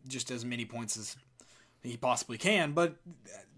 just 0.07 0.31
as 0.31 0.45
many 0.45 0.65
points 0.65 0.97
as 0.97 1.15
he 1.83 1.97
possibly 1.97 2.37
can, 2.37 2.71
but 2.71 2.95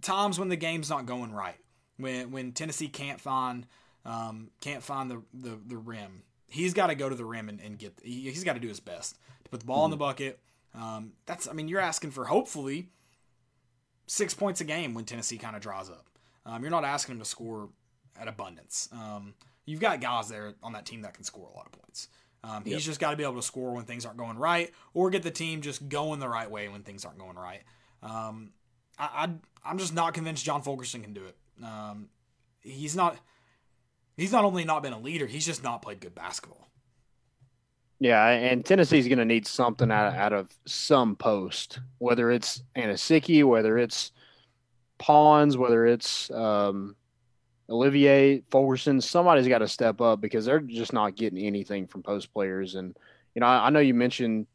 times 0.02 0.40
when 0.40 0.50
the 0.50 0.56
game's 0.56 0.90
not 0.90 1.06
going 1.06 1.32
right, 1.32 1.58
when 1.98 2.32
when 2.32 2.52
Tennessee 2.52 2.88
can't 2.88 3.20
find 3.20 3.66
um, 4.06 4.50
can't 4.62 4.84
find 4.84 5.10
the, 5.12 5.22
the, 5.34 5.60
the 5.68 5.78
rim, 5.78 6.24
he's 6.48 6.74
got 6.74 6.88
to 6.88 6.96
go 6.96 7.10
to 7.10 7.16
the 7.16 7.26
rim 7.26 7.50
and, 7.50 7.60
and 7.60 7.78
get. 7.78 7.94
He, 8.04 8.22
he's 8.22 8.44
got 8.44 8.54
to 8.54 8.60
do 8.60 8.68
his 8.68 8.80
best 8.80 9.18
to 9.44 9.50
put 9.50 9.60
the 9.60 9.66
ball 9.66 9.86
in 9.86 9.92
the 9.92 9.98
bucket. 9.98 10.40
Um, 10.76 11.14
that's 11.26 11.48
I 11.48 11.54
mean 11.54 11.68
you're 11.68 11.80
asking 11.80 12.12
for 12.12 12.26
hopefully 12.26 12.90
six 14.08 14.34
points 14.34 14.62
a 14.62 14.64
game 14.64 14.94
when 14.94 15.06
Tennessee 15.06 15.38
kind 15.38 15.56
of 15.56 15.62
draws 15.62 15.90
up. 15.90 16.08
Um, 16.46 16.62
you're 16.62 16.72
not 16.72 16.84
asking 16.84 17.16
them 17.16 17.24
to 17.24 17.30
score 17.30 17.70
at 18.20 18.28
abundance. 18.28 18.90
Um, 18.92 19.34
you've 19.66 19.80
got 19.80 20.02
guys 20.02 20.30
there 20.30 20.54
on 20.64 20.74
that 20.74 20.86
team 20.86 21.02
that 21.02 21.14
can 21.14 21.24
score 21.24 21.48
a 21.48 21.56
lot 21.56 21.66
of 21.66 21.72
points. 21.72 22.08
Um, 22.44 22.64
he's 22.64 22.86
just 22.86 23.00
got 23.00 23.12
to 23.12 23.18
be 23.18 23.24
able 23.24 23.36
to 23.36 23.42
score 23.42 23.74
when 23.74 23.86
things 23.86 24.06
aren't 24.06 24.18
going 24.18 24.38
right, 24.38 24.72
or 24.94 25.10
get 25.10 25.24
the 25.24 25.32
team 25.32 25.62
just 25.62 25.90
going 25.90 26.20
the 26.20 26.30
right 26.30 26.50
way 26.50 26.70
when 26.70 26.84
things 26.84 27.04
aren't 27.04 27.18
going 27.18 27.36
right. 27.36 27.62
Um, 28.02 28.52
I, 28.98 29.26
I, 29.26 29.70
I'm 29.70 29.78
just 29.78 29.94
not 29.94 30.14
convinced 30.14 30.46
John 30.46 30.62
Fulkerson 30.62 31.02
can 31.02 31.14
do 31.14 31.26
it. 31.26 31.36
Um, 31.64 32.10
he's 32.62 32.96
not. 32.96 33.18
He's 34.16 34.32
not 34.34 34.44
only 34.44 34.66
not 34.66 34.84
been 34.84 34.92
a 34.92 35.00
leader, 35.00 35.28
he's 35.28 35.46
just 35.46 35.64
not 35.64 35.82
played 35.82 36.02
good 36.02 36.14
basketball. 36.14 36.68
Yeah, 38.02 38.26
and 38.28 38.66
Tennessee's 38.66 39.08
going 39.08 39.20
to 39.20 39.26
need 39.26 39.46
something 39.46 39.92
out 39.92 40.08
of, 40.08 40.14
out 40.14 40.34
of 40.34 40.50
some 40.66 41.16
post, 41.16 41.80
whether 41.98 42.32
it's 42.32 42.64
Anosike, 42.78 43.44
whether 43.46 43.78
it's 43.78 44.12
Pons, 44.98 45.58
whether 45.58 45.86
it's 45.86 46.32
um, 46.32 46.96
Olivier 47.70 48.42
Fulkerson. 48.52 49.00
Somebody's 49.02 49.48
got 49.48 49.60
to 49.60 49.68
step 49.68 50.02
up 50.02 50.22
because 50.22 50.46
they're 50.46 50.60
just 50.60 50.94
not 50.94 51.16
getting 51.16 51.40
anything 51.46 51.88
from 51.88 52.04
post 52.04 52.34
players. 52.34 52.76
And 52.76 52.96
you 53.36 53.42
know, 53.42 53.48
I, 53.48 53.68
I 53.68 53.70
know 53.70 53.80
you 53.80 53.94
mentioned 53.94 54.48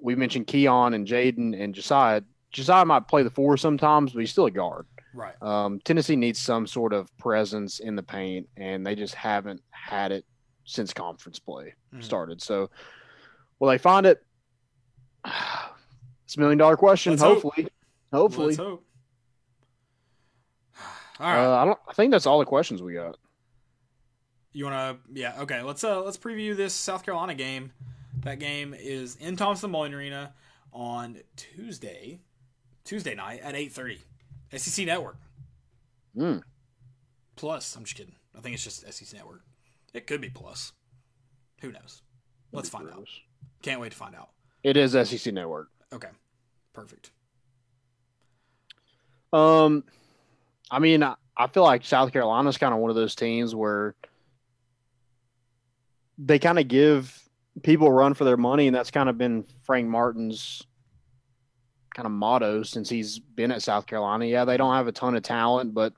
we 0.00 0.14
mentioned 0.14 0.46
Keon 0.46 0.94
and 0.94 1.06
Jaden 1.06 1.60
and 1.60 1.74
Josiah. 1.74 2.22
Josiah 2.50 2.84
might 2.84 3.08
play 3.08 3.22
the 3.22 3.30
four 3.30 3.56
sometimes, 3.56 4.12
but 4.12 4.20
he's 4.20 4.30
still 4.30 4.46
a 4.46 4.50
guard. 4.50 4.86
Right. 5.14 5.34
Um, 5.42 5.80
Tennessee 5.84 6.16
needs 6.16 6.38
some 6.40 6.66
sort 6.66 6.92
of 6.92 7.14
presence 7.18 7.80
in 7.80 7.96
the 7.96 8.02
paint, 8.02 8.48
and 8.56 8.86
they 8.86 8.94
just 8.94 9.14
haven't 9.14 9.60
had 9.70 10.12
it 10.12 10.24
since 10.64 10.92
conference 10.94 11.38
play 11.38 11.74
Mhm. 11.94 12.02
started. 12.02 12.40
So, 12.42 12.70
will 13.58 13.68
they 13.68 13.78
find 13.78 14.06
it? 14.06 14.24
It's 16.24 16.36
a 16.36 16.40
million 16.40 16.56
dollar 16.56 16.76
question. 16.78 17.12
Let's 17.12 17.22
hope. 17.22 17.42
hopefully, 17.42 17.68
hopefully. 18.10 18.46
Let's 18.46 18.56
hope. 18.58 18.86
All 21.20 21.26
right. 21.26 21.44
Uh, 21.44 21.62
I 21.62 21.64
don't. 21.64 21.78
I 21.88 21.92
think 21.92 22.10
that's 22.10 22.26
all 22.26 22.38
the 22.38 22.44
questions 22.44 22.82
we 22.82 22.94
got. 22.94 23.16
You 24.52 24.66
want 24.66 25.04
to? 25.04 25.20
Yeah. 25.20 25.40
Okay. 25.40 25.62
Let's 25.62 25.82
uh 25.84 26.02
let's 26.02 26.18
preview 26.18 26.56
this 26.56 26.74
South 26.74 27.04
Carolina 27.04 27.34
game. 27.34 27.72
That 28.20 28.38
game 28.38 28.74
is 28.78 29.16
in 29.16 29.36
Thompson 29.36 29.72
Boling 29.72 29.94
Arena 29.94 30.34
on 30.72 31.18
Tuesday, 31.36 32.20
Tuesday 32.84 33.14
night 33.14 33.40
at 33.42 33.54
eight 33.54 33.72
thirty. 33.72 34.00
SEC 34.54 34.86
Network. 34.86 35.16
Hmm. 36.14 36.38
Plus, 37.36 37.74
I'm 37.74 37.84
just 37.84 37.96
kidding. 37.96 38.14
I 38.36 38.40
think 38.40 38.54
it's 38.54 38.64
just 38.64 38.90
SEC 38.92 39.18
Network. 39.18 39.42
It 39.94 40.06
could 40.06 40.20
be 40.20 40.28
plus. 40.30 40.72
Who 41.62 41.72
knows? 41.72 42.02
Let's 42.52 42.68
find 42.68 42.88
out. 42.90 43.08
Can't 43.62 43.80
wait 43.80 43.92
to 43.92 43.96
find 43.96 44.14
out. 44.14 44.28
It 44.62 44.76
is 44.76 44.92
SEC 44.92 45.32
Network. 45.32 45.68
Okay. 45.92 46.08
Perfect. 46.72 47.10
Um, 49.32 49.84
I 50.72 50.78
mean, 50.78 51.02
I, 51.02 51.14
I 51.36 51.46
feel 51.48 51.62
like 51.62 51.84
South 51.84 52.12
Carolina's 52.12 52.56
kind 52.58 52.72
of 52.72 52.80
one 52.80 52.88
of 52.90 52.96
those 52.96 53.14
teams 53.14 53.54
where 53.54 53.94
they 56.18 56.38
kind 56.38 56.58
of 56.58 56.66
give 56.68 57.16
people 57.62 57.86
a 57.88 57.92
run 57.92 58.14
for 58.14 58.24
their 58.24 58.36
money, 58.36 58.66
and 58.66 58.74
that's 58.74 58.90
kind 58.90 59.08
of 59.08 59.18
been 59.18 59.44
Frank 59.64 59.86
Martin's 59.88 60.62
kind 61.94 62.06
of 62.06 62.12
motto 62.12 62.62
since 62.62 62.88
he's 62.88 63.18
been 63.18 63.52
at 63.52 63.62
South 63.62 63.86
Carolina. 63.86 64.24
Yeah, 64.24 64.46
they 64.46 64.56
don't 64.56 64.74
have 64.74 64.86
a 64.88 64.92
ton 64.92 65.14
of 65.14 65.22
talent, 65.22 65.74
but 65.74 65.92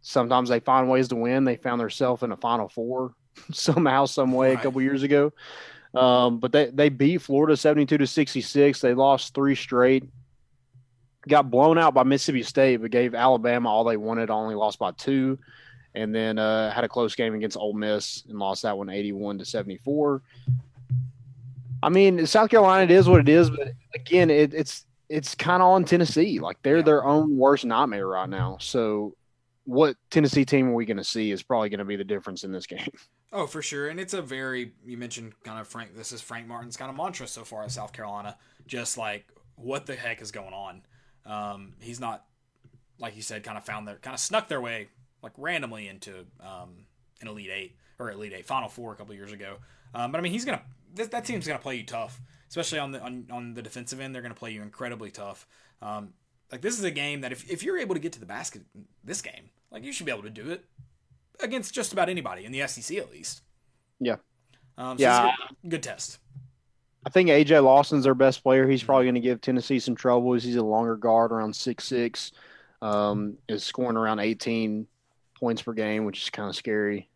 sometimes 0.00 0.48
they 0.48 0.58
find 0.60 0.90
ways 0.90 1.08
to 1.08 1.16
win. 1.16 1.44
They 1.44 1.56
found 1.56 1.80
themselves 1.80 2.24
in 2.24 2.32
a 2.32 2.36
Final 2.36 2.68
Four 2.68 3.14
somehow, 3.52 4.06
some 4.06 4.32
way 4.32 4.50
Right. 4.50 4.58
a 4.58 4.62
couple 4.62 4.82
years 4.82 5.04
ago. 5.04 5.32
Um, 5.94 6.38
but 6.40 6.50
they, 6.52 6.70
they 6.70 6.88
beat 6.88 7.18
Florida 7.18 7.56
72 7.56 7.98
to 7.98 8.06
66. 8.06 8.80
They 8.80 8.94
lost 8.94 9.34
three 9.34 9.54
straight. 9.54 10.04
Got 11.28 11.50
blown 11.50 11.78
out 11.78 11.94
by 11.94 12.02
Mississippi 12.02 12.42
State, 12.42 12.78
but 12.78 12.90
gave 12.90 13.14
Alabama 13.14 13.68
all 13.68 13.84
they 13.84 13.96
wanted, 13.96 14.30
only 14.30 14.54
lost 14.54 14.78
by 14.78 14.90
two. 14.92 15.38
And 15.94 16.14
then 16.14 16.38
uh, 16.38 16.72
had 16.72 16.84
a 16.84 16.88
close 16.88 17.14
game 17.14 17.34
against 17.34 17.56
Ole 17.56 17.74
Miss 17.74 18.24
and 18.28 18.38
lost 18.38 18.62
that 18.62 18.76
one 18.76 18.88
81 18.88 19.38
to 19.38 19.44
74. 19.44 20.22
I 21.82 21.88
mean, 21.88 22.26
South 22.26 22.48
Carolina, 22.50 22.84
it 22.84 22.90
is 22.90 23.08
what 23.08 23.20
it 23.20 23.28
is, 23.28 23.50
but 23.50 23.72
again, 23.94 24.30
it, 24.30 24.54
it's 24.54 24.86
it's 25.08 25.34
kind 25.34 25.62
of 25.62 25.68
on 25.68 25.84
Tennessee. 25.84 26.38
Like 26.40 26.56
they're 26.62 26.78
Yeah. 26.78 26.82
their 26.84 27.04
own 27.04 27.36
worst 27.36 27.64
nightmare 27.64 28.06
right 28.06 28.28
now. 28.28 28.56
So, 28.60 29.14
what 29.64 29.96
Tennessee 30.10 30.44
team 30.44 30.68
are 30.70 30.74
we 30.74 30.86
going 30.86 30.96
to 30.96 31.04
see 31.04 31.30
is 31.30 31.42
probably 31.42 31.68
going 31.68 31.78
to 31.80 31.84
be 31.84 31.96
the 31.96 32.04
difference 32.04 32.44
in 32.44 32.52
this 32.52 32.66
game. 32.66 32.88
Oh, 33.34 33.46
for 33.46 33.62
sure. 33.62 33.88
And 33.88 33.98
it's 33.98 34.12
a 34.12 34.20
very 34.20 34.72
you 34.84 34.98
mentioned 34.98 35.32
kind 35.42 35.58
of 35.58 35.66
Frank 35.66 35.96
this 35.96 36.12
is 36.12 36.20
Frank 36.20 36.46
Martin's 36.46 36.76
kind 36.76 36.90
of 36.90 36.96
mantra 36.98 37.26
so 37.26 37.44
far 37.44 37.62
at 37.62 37.70
South 37.70 37.94
Carolina. 37.94 38.36
Just 38.66 38.98
like 38.98 39.24
what 39.54 39.86
the 39.86 39.94
heck 39.94 40.20
is 40.20 40.30
going 40.30 40.52
on? 40.52 40.82
Um, 41.26 41.74
he's 41.80 42.00
not 42.00 42.24
like 42.98 43.16
you 43.16 43.22
said, 43.22 43.42
kind 43.42 43.58
of 43.58 43.64
found 43.64 43.86
their 43.88 43.96
kind 43.96 44.14
of 44.14 44.20
snuck 44.20 44.48
their 44.48 44.60
way 44.60 44.88
like 45.22 45.32
randomly 45.36 45.88
into 45.88 46.26
um, 46.40 46.86
an 47.20 47.28
Elite 47.28 47.50
Eight 47.52 47.76
or 47.98 48.10
Elite 48.10 48.32
Eight 48.32 48.46
Final 48.46 48.68
Four 48.68 48.92
a 48.92 48.96
couple 48.96 49.14
years 49.14 49.32
ago. 49.32 49.56
Um, 49.94 50.12
but 50.12 50.18
I 50.18 50.22
mean, 50.22 50.32
he's 50.32 50.44
gonna 50.44 50.62
that, 50.94 51.10
that 51.10 51.24
team's 51.24 51.46
gonna 51.46 51.58
play 51.58 51.76
you 51.76 51.84
tough, 51.84 52.20
especially 52.48 52.78
on 52.78 52.92
the 52.92 53.00
on, 53.00 53.26
on 53.30 53.54
the 53.54 53.62
defensive 53.62 54.00
end. 54.00 54.14
They're 54.14 54.22
gonna 54.22 54.34
play 54.34 54.52
you 54.52 54.62
incredibly 54.62 55.10
tough. 55.10 55.46
Um, 55.80 56.14
like 56.50 56.60
this 56.60 56.78
is 56.78 56.84
a 56.84 56.90
game 56.90 57.22
that 57.22 57.32
if, 57.32 57.50
if 57.50 57.62
you're 57.62 57.78
able 57.78 57.94
to 57.94 58.00
get 58.00 58.12
to 58.12 58.20
the 58.20 58.26
basket 58.26 58.62
this 59.02 59.22
game, 59.22 59.50
like 59.70 59.84
you 59.84 59.92
should 59.92 60.06
be 60.06 60.12
able 60.12 60.22
to 60.22 60.30
do 60.30 60.50
it 60.50 60.64
against 61.40 61.74
just 61.74 61.92
about 61.92 62.08
anybody 62.08 62.44
in 62.44 62.52
the 62.52 62.66
SEC 62.68 62.96
at 62.98 63.10
least. 63.10 63.40
Yeah. 63.98 64.16
Um, 64.76 64.98
so 64.98 65.02
Yeah. 65.02 65.24
yeah. 65.26 65.32
Good, 65.62 65.70
good 65.70 65.82
test. 65.82 66.18
I 67.04 67.10
think 67.10 67.28
AJ 67.28 67.64
Lawson's 67.64 68.04
their 68.04 68.14
best 68.14 68.42
player. 68.42 68.68
He's 68.68 68.82
probably 68.82 69.06
going 69.06 69.16
to 69.16 69.20
give 69.20 69.40
Tennessee 69.40 69.78
some 69.78 69.96
trouble. 69.96 70.32
He's 70.34 70.56
a 70.56 70.62
longer 70.62 70.96
guard, 70.96 71.32
around 71.32 71.54
six 71.54 71.84
six, 71.84 72.32
um, 72.80 73.36
is 73.48 73.64
scoring 73.64 73.96
around 73.96 74.20
18 74.20 74.86
points 75.38 75.62
per 75.62 75.72
game, 75.72 76.04
which 76.04 76.22
is 76.22 76.30
kind 76.30 76.48
of 76.48 76.54
scary. 76.54 77.08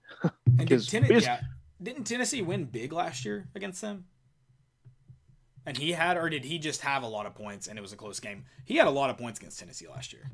And 0.59 0.67
did 0.69 0.89
Ten- 0.89 1.05
yeah. 1.05 1.41
didn't 1.81 2.05
Tennessee 2.05 2.43
win 2.43 2.65
big 2.65 2.93
last 2.93 3.25
year 3.25 3.49
against 3.55 3.81
them? 3.81 4.07
And 5.65 5.77
he 5.77 5.93
had, 5.93 6.17
or 6.17 6.31
did 6.31 6.45
he 6.45 6.59
just 6.59 6.81
have 6.83 7.03
a 7.03 7.09
lot 7.09 7.27
of 7.27 7.35
points 7.35 7.67
and 7.67 7.79
it 7.79 7.83
was 7.83 7.93
a 7.93 7.97
close 7.97 8.21
game? 8.21 8.45
He 8.65 8.77
had 8.77 8.87
a 8.87 8.91
lot 8.91 9.11
of 9.11 9.19
points 9.19 9.41
against 9.41 9.59
Tennessee 9.59 9.89
last 9.89 10.13
year. 10.13 10.31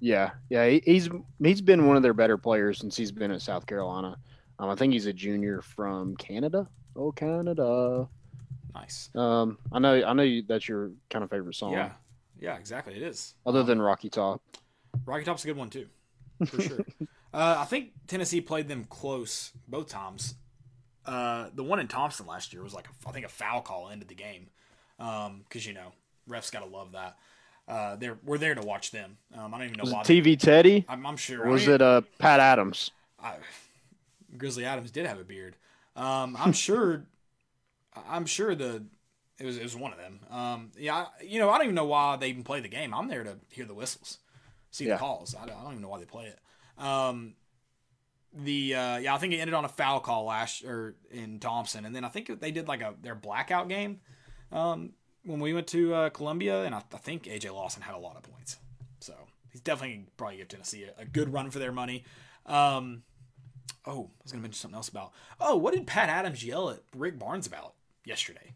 Yeah, 0.00 0.30
yeah, 0.48 0.66
he, 0.66 0.82
he's 0.84 1.10
he's 1.42 1.60
been 1.60 1.86
one 1.86 1.96
of 1.96 2.02
their 2.02 2.14
better 2.14 2.38
players 2.38 2.78
since 2.78 2.96
he's 2.96 3.12
been 3.12 3.30
at 3.30 3.42
South 3.42 3.66
Carolina. 3.66 4.16
Um, 4.58 4.70
I 4.70 4.74
think 4.74 4.94
he's 4.94 5.06
a 5.06 5.12
junior 5.12 5.60
from 5.60 6.16
Canada. 6.16 6.68
Oh, 6.96 7.12
Canada. 7.12 8.08
Nice. 8.74 9.10
Um, 9.14 9.58
I 9.72 9.78
know, 9.78 10.04
I 10.04 10.12
know 10.12 10.22
you, 10.22 10.42
that's 10.46 10.68
your 10.68 10.90
kind 11.10 11.24
of 11.24 11.30
favorite 11.30 11.54
song, 11.56 11.72
Yeah. 11.72 11.92
Yeah, 12.38 12.56
exactly. 12.56 12.94
It 12.94 13.02
is. 13.02 13.34
other 13.44 13.60
Um, 13.60 13.66
than 13.66 13.82
Rocky 13.82 14.08
Top. 14.08 14.40
Rocky 15.04 15.24
Top's 15.24 15.44
a 15.44 15.46
good 15.48 15.56
one 15.56 15.68
too, 15.68 15.86
for 16.46 16.60
sure. 16.62 16.78
uh, 17.34 17.56
I 17.58 17.64
think 17.66 17.90
Tennessee 18.06 18.40
played 18.40 18.66
them 18.66 18.84
close 18.84 19.52
both 19.68 19.88
times. 19.88 20.34
Uh, 21.04 21.48
the 21.54 21.62
one 21.62 21.80
in 21.80 21.86
Thompson 21.88 22.26
last 22.26 22.52
year 22.52 22.62
was 22.62 22.72
like 22.72 22.86
a, 22.86 23.08
I 23.08 23.12
think 23.12 23.26
a 23.26 23.28
foul 23.28 23.60
call 23.60 23.90
ended 23.90 24.08
the 24.08 24.14
game, 24.14 24.48
because 24.98 25.66
you 25.66 25.74
know 25.74 25.92
refs 26.28 26.50
gotta 26.50 26.66
love 26.66 26.92
that. 26.92 27.16
Uh, 27.68 27.96
they're 27.96 28.18
we're 28.24 28.38
there 28.38 28.54
to 28.54 28.62
watch 28.62 28.90
them. 28.90 29.18
Um, 29.36 29.52
I 29.54 29.58
don't 29.58 29.66
even 29.66 29.76
know 29.76 29.84
Was 29.84 29.92
it 29.92 29.96
why. 29.96 30.02
TV 30.02 30.38
Teddy? 30.38 30.84
I'm, 30.88 31.04
I'm 31.06 31.16
sure. 31.16 31.46
Was 31.46 31.68
it 31.68 31.82
uh, 31.82 32.00
Pat 32.18 32.40
Adams? 32.40 32.90
I, 33.22 33.34
Grizzly 34.36 34.64
Adams 34.64 34.90
did 34.90 35.06
have 35.06 35.20
a 35.20 35.24
beard. 35.24 35.56
Um, 35.94 36.36
I'm 36.38 36.52
sure. 36.52 37.04
I'm 38.08 38.26
sure 38.26 38.54
the 38.54 38.84
it 39.38 39.46
was 39.46 39.56
it 39.56 39.62
was 39.62 39.76
one 39.76 39.92
of 39.92 39.98
them. 39.98 40.20
Um, 40.30 40.70
yeah, 40.78 40.96
I- 40.96 41.22
you 41.24 41.38
know 41.38 41.50
I 41.50 41.56
don't 41.56 41.64
even 41.66 41.74
know 41.74 41.86
why 41.86 42.16
they 42.16 42.28
even 42.28 42.44
play 42.44 42.60
the 42.60 42.68
game. 42.68 42.92
I'm 42.94 43.08
there 43.08 43.24
to 43.24 43.36
hear 43.48 43.64
the 43.64 43.74
whistles, 43.74 44.18
see 44.70 44.86
Yeah. 44.86 44.94
the 44.94 44.98
calls. 44.98 45.34
I 45.34 45.46
don't, 45.46 45.56
I 45.56 45.62
don't 45.62 45.72
even 45.72 45.82
know 45.82 45.88
why 45.88 45.98
they 45.98 46.04
play 46.04 46.26
it. 46.26 46.38
Um, 46.82 47.34
the 48.32 48.74
uh, 48.74 48.96
yeah, 48.98 49.14
I 49.14 49.18
think 49.18 49.32
it 49.32 49.38
ended 49.38 49.54
on 49.54 49.64
a 49.64 49.68
foul 49.68 50.00
call 50.00 50.24
last 50.26 50.62
or 50.64 50.94
in 51.10 51.40
Thompson, 51.40 51.84
and 51.84 51.94
then 51.94 52.04
I 52.04 52.08
think 52.08 52.40
they 52.40 52.52
did 52.52 52.68
like 52.68 52.80
a 52.80 52.94
their 53.00 53.14
blackout 53.16 53.68
game 53.68 54.00
um, 54.52 54.92
when 55.24 55.40
we 55.40 55.52
went 55.52 55.66
to 55.68 55.94
uh, 55.94 56.10
Columbia, 56.10 56.62
and 56.62 56.74
I, 56.74 56.82
I 56.94 56.98
think 56.98 57.24
AJ 57.24 57.52
Lawson 57.52 57.82
had 57.82 57.94
a 57.94 57.98
lot 57.98 58.16
of 58.16 58.22
points, 58.22 58.58
so 59.00 59.14
he's 59.50 59.60
definitely 59.60 60.06
probably 60.16 60.36
give 60.36 60.48
Tennessee 60.48 60.84
a, 60.84 61.02
a 61.02 61.04
good 61.04 61.32
run 61.32 61.50
for 61.50 61.58
their 61.58 61.72
money. 61.72 62.04
Um, 62.46 63.02
oh, 63.84 64.10
I 64.20 64.22
was 64.22 64.30
gonna 64.32 64.42
mention 64.42 64.58
something 64.60 64.76
else 64.76 64.88
about. 64.88 65.12
Oh, 65.40 65.56
what 65.56 65.74
did 65.74 65.88
Pat 65.88 66.08
Adams 66.08 66.44
yell 66.44 66.70
at 66.70 66.80
Rick 66.94 67.18
Barnes 67.18 67.48
about 67.48 67.74
yesterday? 68.04 68.54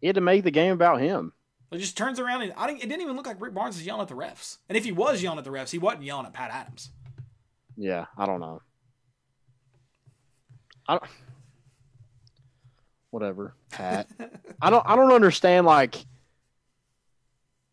He 0.00 0.06
had 0.06 0.16
to 0.16 0.20
make 0.20 0.44
the 0.44 0.50
game 0.50 0.72
about 0.72 1.00
him. 1.00 1.32
It 1.70 1.78
just 1.78 1.96
turns 1.96 2.20
around 2.20 2.42
and 2.42 2.52
I 2.56 2.66
didn't, 2.66 2.84
it 2.84 2.88
didn't 2.88 3.02
even 3.02 3.16
look 3.16 3.26
like 3.26 3.40
Rick 3.40 3.54
Barnes 3.54 3.76
was 3.76 3.86
yelling 3.86 4.02
at 4.02 4.08
the 4.08 4.14
refs. 4.14 4.58
And 4.68 4.76
if 4.76 4.84
he 4.84 4.92
was 4.92 5.22
yelling 5.22 5.38
at 5.38 5.44
the 5.44 5.50
refs, 5.50 5.70
he 5.70 5.78
wasn't 5.78 6.04
yelling 6.04 6.26
at 6.26 6.34
Pat 6.34 6.50
Adams. 6.50 6.90
Yeah, 7.76 8.06
I 8.18 8.26
don't 8.26 8.40
know. 8.40 8.60
I 10.86 10.94
don't, 10.94 11.10
whatever, 13.10 13.54
Pat. 13.70 14.08
I 14.60 14.70
don't. 14.70 14.84
I 14.86 14.96
don't 14.96 15.12
understand. 15.12 15.64
Like 15.64 16.04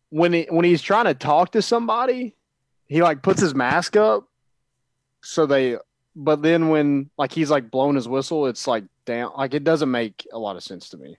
when 0.10 0.32
he 0.32 0.48
when 0.50 0.64
he's 0.64 0.82
trying 0.82 1.06
to 1.06 1.14
talk 1.14 1.52
to 1.52 1.62
somebody, 1.62 2.36
he 2.88 3.02
like 3.02 3.22
puts 3.24 3.42
his 3.42 3.56
mask 3.56 3.98
up, 3.98 4.28
so 5.22 5.46
they. 5.46 5.78
But 6.16 6.42
then 6.42 6.70
when 6.70 7.10
like 7.18 7.32
he's 7.32 7.50
like 7.50 7.72
blowing 7.72 7.96
his 7.96 8.08
whistle, 8.08 8.48
it's 8.48 8.68
like 8.68 8.84
down. 9.10 9.32
Like 9.38 9.54
it 9.54 9.64
doesn't 9.64 9.90
make 9.92 10.26
a 10.32 10.38
lot 10.40 10.56
of 10.56 10.64
sense 10.64 10.90
to 10.90 10.98
me. 10.98 11.18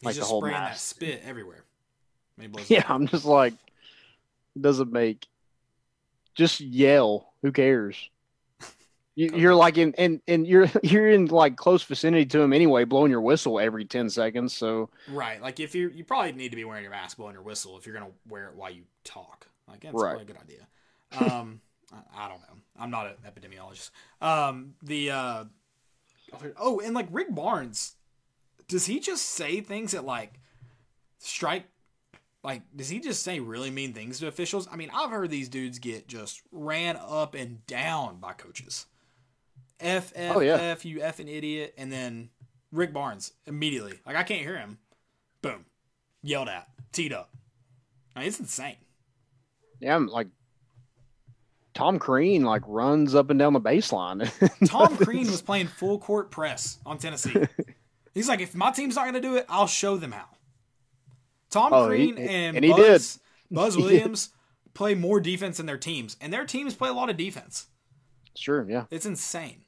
He's 0.00 0.06
Like 0.06 0.14
the 0.14 0.20
just 0.20 0.30
whole 0.30 0.40
spraying 0.40 0.56
that 0.56 0.78
spit 0.78 1.22
everywhere. 1.24 1.64
When 2.36 2.42
he 2.44 2.48
blows 2.48 2.68
Yeah. 2.70 2.84
I'm 2.88 3.06
just 3.06 3.24
like, 3.24 3.54
doesn't 4.60 4.92
make. 4.92 5.26
Just 6.34 6.60
yell. 6.60 7.32
Who 7.42 7.52
cares? 7.52 7.96
You, 9.16 9.28
you're 9.34 9.56
like 9.56 9.76
in, 9.76 9.92
and 9.98 10.22
and 10.28 10.46
you're 10.46 10.70
you're 10.84 11.10
in 11.10 11.26
like 11.26 11.56
close 11.56 11.82
vicinity 11.82 12.24
to 12.26 12.40
him 12.40 12.52
anyway, 12.52 12.84
blowing 12.84 13.10
your 13.10 13.20
whistle 13.20 13.58
every 13.58 13.84
ten 13.84 14.08
seconds. 14.08 14.54
So 14.56 14.88
Right. 15.08 15.42
Like 15.42 15.58
if 15.60 15.74
you 15.74 15.90
you 15.90 16.04
probably 16.04 16.32
need 16.32 16.50
to 16.50 16.56
be 16.56 16.64
wearing 16.64 16.82
your 16.84 16.92
mask, 16.92 17.16
blowing 17.18 17.34
your 17.34 17.42
whistle 17.42 17.76
if 17.76 17.84
you're 17.84 17.94
gonna 17.94 18.12
wear 18.28 18.46
it 18.46 18.54
while 18.54 18.70
you 18.70 18.84
talk. 19.04 19.48
Like 19.68 19.80
that's 19.80 19.94
Right. 19.94 20.16
probably 20.16 20.22
a 20.22 20.26
good 20.26 20.36
idea. 20.40 21.32
Um, 21.32 21.60
I, 21.92 22.24
I 22.24 22.28
don't 22.28 22.38
know. 22.40 22.62
I'm 22.78 22.90
not 22.90 23.08
an 23.08 23.14
epidemiologist. 23.26 23.90
Um, 24.22 24.74
the 24.82 25.10
uh, 25.10 25.44
oh, 26.58 26.80
and 26.80 26.94
like 26.94 27.08
Rick 27.10 27.34
Barnes, 27.34 27.96
does 28.68 28.86
he 28.86 29.00
just 29.00 29.24
say 29.26 29.60
things 29.60 29.92
that 29.92 30.04
like 30.04 30.34
strike? 31.18 31.66
Like, 32.42 32.62
does 32.74 32.88
he 32.88 33.00
just 33.00 33.22
say 33.22 33.38
really 33.38 33.70
mean 33.70 33.92
things 33.92 34.18
to 34.20 34.26
officials? 34.26 34.66
I 34.72 34.76
mean, 34.76 34.90
I've 34.94 35.10
heard 35.10 35.28
these 35.30 35.48
dudes 35.50 35.78
get 35.78 36.08
just 36.08 36.40
ran 36.50 36.96
up 36.96 37.34
and 37.34 37.66
down 37.66 38.18
by 38.18 38.32
coaches. 38.32 38.86
F 39.78 40.12
F 40.14 40.36
Oh, 40.36 40.40
yeah. 40.40 40.54
F 40.54 40.84
you 40.84 41.02
F 41.02 41.20
an 41.20 41.28
idiot, 41.28 41.74
and 41.76 41.92
then 41.92 42.30
Rick 42.72 42.92
Barnes 42.92 43.32
immediately. 43.46 44.00
Like 44.06 44.16
I 44.16 44.22
can't 44.22 44.40
hear 44.42 44.56
him. 44.56 44.78
Boom, 45.42 45.66
yelled 46.22 46.48
at, 46.48 46.68
teed 46.92 47.12
up. 47.12 47.30
I 48.14 48.20
mean, 48.20 48.28
it's 48.28 48.40
insane. 48.40 48.76
yeah, 49.80 49.94
I'm 49.96 50.06
like 50.06 50.28
Tom 51.74 51.98
Crean 51.98 52.42
like 52.44 52.62
runs 52.66 53.14
up 53.14 53.30
and 53.30 53.38
down 53.38 53.52
the 53.52 53.60
baseline. 53.60 54.28
Tom 54.68 54.96
Crean 54.96 55.26
was 55.30 55.40
playing 55.42 55.68
full 55.68 55.98
court 55.98 56.30
press 56.30 56.78
on 56.84 56.98
Tennessee. 56.98 57.34
He's 58.12 58.28
like, 58.28 58.40
if 58.40 58.54
my 58.54 58.70
team's 58.72 58.96
not 58.96 59.02
going 59.02 59.14
to 59.14 59.20
do 59.20 59.36
it, 59.36 59.46
I'll 59.48 59.66
show 59.68 59.96
them 59.96 60.12
how. 60.12 60.24
Tom 61.50 61.72
Oh, 61.72 61.90
he- 61.90 62.12
Crean 62.12 62.18
and, 62.28 62.56
and 62.56 62.64
he 62.64 62.72
Buzz, 62.72 63.20
Buzz 63.50 63.76
Williams 63.76 64.30
play 64.74 64.94
more 64.94 65.20
defense 65.20 65.56
than 65.58 65.66
their 65.66 65.78
teams, 65.78 66.16
and 66.20 66.32
their 66.32 66.44
teams 66.44 66.74
play 66.74 66.88
a 66.88 66.92
lot 66.92 67.08
of 67.10 67.16
defense. 67.16 67.66
sure, 68.36 68.68
yeah, 68.68 68.84
It's 68.90 69.06
insane. 69.06 69.62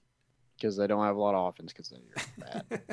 because 0.56 0.76
they 0.76 0.86
don't 0.86 1.04
have 1.04 1.16
a 1.16 1.20
lot 1.20 1.34
of 1.34 1.48
offense 1.48 1.72
because 1.72 1.88
they're 1.90 2.62
bad. 2.68 2.82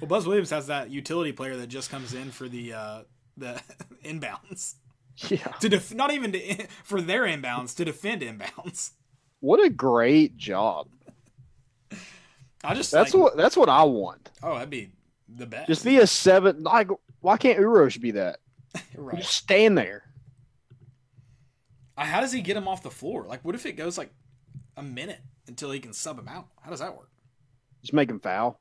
Well, 0.00 0.08
Buzz 0.08 0.26
Williams 0.26 0.50
has 0.50 0.66
that 0.66 0.90
utility 0.90 1.32
player 1.32 1.56
that 1.56 1.68
just 1.68 1.88
comes 1.90 2.12
in 2.12 2.30
for 2.32 2.48
the 2.48 2.72
uh, 2.74 3.02
the 3.36 3.60
inbounds 4.04 4.74
yeah, 5.28 5.46
to 5.60 5.68
def- 5.68 5.94
not 5.94 6.12
even 6.12 6.32
to, 6.32 6.66
for 6.84 7.00
their 7.00 7.22
inbounds 7.22 7.74
to 7.76 7.84
defend 7.84 8.22
inbounds. 8.22 8.90
what 9.40 9.64
a 9.64 9.70
great 9.70 10.36
job. 10.36 10.88
I 12.62 12.74
just 12.74 12.90
That's 12.90 13.12
like, 13.14 13.22
what 13.22 13.36
that's 13.36 13.56
what 13.56 13.68
I 13.68 13.82
want. 13.84 14.30
oh 14.42 14.54
that'd 14.54 14.70
be 14.70 14.90
the 15.28 15.46
best. 15.46 15.68
Just 15.68 15.84
be 15.84 15.98
a 15.98 16.06
seven. 16.06 16.62
Like, 16.62 16.88
why 17.20 17.36
can't 17.36 17.58
Uros 17.58 17.96
be 17.98 18.12
that? 18.12 18.38
right. 18.96 19.18
Just 19.18 19.32
stand 19.34 19.76
there. 19.76 20.02
How 21.96 22.20
does 22.20 22.32
he 22.32 22.40
get 22.40 22.56
him 22.56 22.66
off 22.66 22.82
the 22.82 22.90
floor? 22.90 23.24
Like, 23.28 23.44
what 23.44 23.54
if 23.54 23.66
it 23.66 23.72
goes 23.72 23.96
like 23.96 24.10
a 24.76 24.82
minute 24.82 25.20
until 25.46 25.70
he 25.70 25.78
can 25.78 25.92
sub 25.92 26.18
him 26.18 26.26
out? 26.26 26.48
How 26.60 26.70
does 26.70 26.80
that 26.80 26.96
work? 26.96 27.10
Just 27.82 27.92
make 27.92 28.10
him 28.10 28.18
foul. 28.18 28.60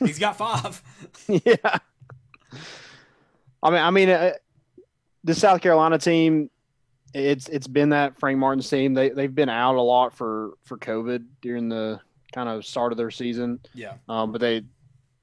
He's 0.00 0.18
got 0.18 0.36
five. 0.36 0.82
yeah. 1.28 1.78
I 3.62 3.70
mean, 3.70 3.80
I 3.80 3.90
mean, 3.90 4.08
uh, 4.10 4.32
the 5.24 5.34
South 5.34 5.60
Carolina 5.60 5.98
team, 5.98 6.50
it's 7.12 7.48
it's 7.48 7.66
been 7.66 7.90
that 7.90 8.18
Frank 8.18 8.38
Martin's 8.38 8.68
team. 8.68 8.94
They 8.94 9.08
they've 9.08 9.34
been 9.34 9.48
out 9.48 9.76
a 9.76 9.80
lot 9.80 10.14
for 10.14 10.52
for 10.64 10.78
COVID 10.78 11.24
during 11.40 11.68
the 11.68 12.00
kind 12.32 12.48
of 12.48 12.64
start 12.64 12.92
of 12.92 12.98
their 12.98 13.10
season. 13.10 13.60
yeah. 13.74 13.94
Um, 14.08 14.32
but 14.32 14.40
they 14.40 14.64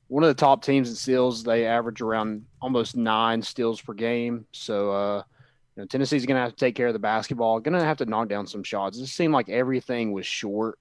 one 0.07 0.23
of 0.23 0.27
the 0.27 0.33
top 0.33 0.63
teams 0.63 0.89
in 0.89 0.95
steals. 0.95 1.43
They 1.43 1.65
average 1.65 2.01
around 2.01 2.45
almost 2.61 2.97
nine 2.97 3.41
steals 3.41 3.79
per 3.79 3.93
game. 3.93 4.45
So 4.51 4.91
uh, 4.91 5.23
you 5.75 5.83
know, 5.83 5.85
Tennessee's 5.85 6.25
going 6.25 6.35
to 6.35 6.41
have 6.41 6.51
to 6.51 6.57
take 6.57 6.75
care 6.75 6.87
of 6.87 6.93
the 6.93 6.99
basketball. 6.99 7.59
Going 7.59 7.79
to 7.79 7.83
have 7.85 7.97
to 7.97 8.05
knock 8.05 8.27
down 8.27 8.47
some 8.47 8.63
shots. 8.63 8.97
It 8.97 9.07
seemed 9.07 9.33
like 9.33 9.49
everything 9.49 10.11
was 10.11 10.25
short 10.25 10.79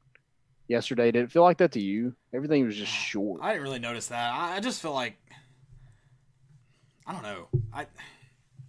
yesterday. 0.68 1.10
Did 1.10 1.24
it 1.24 1.32
feel 1.32 1.42
like 1.42 1.58
that 1.58 1.72
to 1.72 1.80
you? 1.80 2.14
Everything 2.32 2.64
was 2.64 2.76
just 2.76 2.92
short. 2.92 3.40
I 3.42 3.50
didn't 3.52 3.64
really 3.64 3.78
notice 3.78 4.08
that. 4.08 4.32
I, 4.32 4.56
I 4.56 4.60
just 4.60 4.80
feel 4.80 4.94
like 4.94 5.16
I 7.06 7.12
don't 7.12 7.22
know. 7.22 7.48
I 7.72 7.86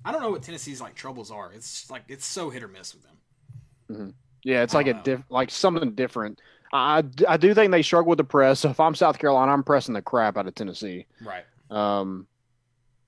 I 0.03 0.11
don't 0.11 0.21
know 0.21 0.31
what 0.31 0.43
Tennessee's 0.43 0.81
like 0.81 0.95
troubles 0.95 1.31
are. 1.31 1.51
It's 1.53 1.89
like 1.89 2.03
it's 2.07 2.25
so 2.25 2.49
hit 2.49 2.63
or 2.63 2.67
miss 2.67 2.93
with 2.93 3.03
them. 3.03 4.13
Yeah, 4.43 4.63
it's 4.63 4.73
like 4.73 4.87
a 4.87 4.93
diff, 4.93 5.21
like 5.29 5.51
something 5.51 5.93
different. 5.93 6.39
I, 6.73 7.03
I 7.27 7.37
do 7.37 7.53
think 7.53 7.71
they 7.71 7.81
struggle 7.81 8.09
with 8.09 8.17
the 8.17 8.23
press. 8.23 8.61
So 8.61 8.69
if 8.69 8.79
I'm 8.79 8.95
South 8.95 9.19
Carolina, 9.19 9.51
I'm 9.51 9.63
pressing 9.63 9.93
the 9.93 10.01
crap 10.01 10.37
out 10.37 10.47
of 10.47 10.55
Tennessee. 10.55 11.05
Right. 11.21 11.43
Um, 11.69 12.27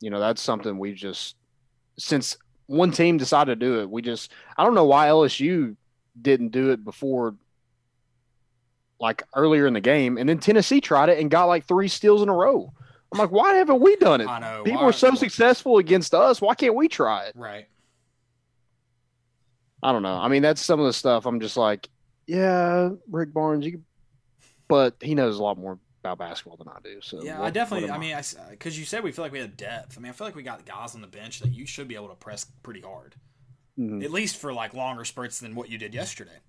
you 0.01 0.09
know, 0.09 0.19
that's 0.19 0.41
something 0.41 0.77
we 0.77 0.93
just 0.93 1.35
since 1.97 2.37
one 2.67 2.91
team 2.91 3.17
decided 3.17 3.59
to 3.59 3.65
do 3.65 3.79
it, 3.79 3.89
we 3.89 4.01
just 4.01 4.31
I 4.57 4.63
don't 4.63 4.75
know 4.75 4.85
why 4.85 5.07
LSU 5.07 5.75
didn't 6.21 6.49
do 6.49 6.71
it 6.71 6.83
before 6.83 7.35
like 8.99 9.23
earlier 9.35 9.67
in 9.67 9.73
the 9.73 9.81
game, 9.81 10.17
and 10.17 10.27
then 10.29 10.39
Tennessee 10.39 10.81
tried 10.81 11.09
it 11.09 11.19
and 11.19 11.29
got 11.29 11.45
like 11.45 11.65
three 11.65 11.87
steals 11.87 12.21
in 12.21 12.29
a 12.29 12.33
row. 12.33 12.73
I'm 13.13 13.19
like, 13.19 13.31
why 13.31 13.53
haven't 13.55 13.79
we 13.79 13.95
done 13.97 14.21
it? 14.21 14.27
I 14.27 14.39
know. 14.39 14.63
People 14.63 14.81
Why- 14.81 14.89
are 14.89 14.93
so 14.93 15.13
successful 15.15 15.77
against 15.77 16.13
us. 16.13 16.41
Why 16.41 16.55
can't 16.55 16.75
we 16.75 16.87
try 16.87 17.25
it? 17.25 17.33
Right. 17.35 17.67
I 19.81 19.91
don't 19.91 20.03
know. 20.03 20.15
I 20.17 20.27
mean, 20.29 20.41
that's 20.41 20.61
some 20.61 20.79
of 20.79 20.85
the 20.85 20.93
stuff 20.93 21.25
I'm 21.25 21.39
just 21.39 21.57
like, 21.57 21.89
yeah, 22.27 22.89
Rick 23.09 23.33
Barnes, 23.33 23.65
you 23.65 23.81
but 24.69 24.95
he 25.01 25.13
knows 25.13 25.37
a 25.37 25.43
lot 25.43 25.57
more 25.57 25.77
about 26.03 26.17
basketball 26.17 26.55
than 26.57 26.69
I 26.69 26.77
do. 26.83 27.01
So 27.01 27.21
Yeah, 27.21 27.39
what- 27.39 27.47
I 27.47 27.49
definitely. 27.49 27.89
I 27.89 27.97
mean, 27.97 28.15
I 28.15 28.23
because 28.49 28.79
you 28.79 28.85
said 28.85 29.03
we 29.03 29.11
feel 29.11 29.23
like 29.25 29.31
we 29.33 29.39
had 29.39 29.57
depth. 29.57 29.97
I 29.97 30.01
mean, 30.01 30.09
I 30.09 30.13
feel 30.13 30.25
like 30.27 30.35
we 30.35 30.43
got 30.43 30.65
guys 30.65 30.95
on 30.95 31.01
the 31.01 31.07
bench 31.07 31.39
that 31.41 31.53
you 31.53 31.65
should 31.65 31.87
be 31.87 31.95
able 31.95 32.07
to 32.09 32.15
press 32.15 32.45
pretty 32.63 32.81
hard, 32.81 33.15
Mhm. 33.77 34.03
at 34.03 34.11
least 34.11 34.37
for 34.37 34.53
like 34.53 34.73
longer 34.73 35.03
spurts 35.05 35.39
than 35.39 35.53
what 35.55 35.69
you 35.69 35.77
did 35.77 35.93
yesterday. 35.93 36.39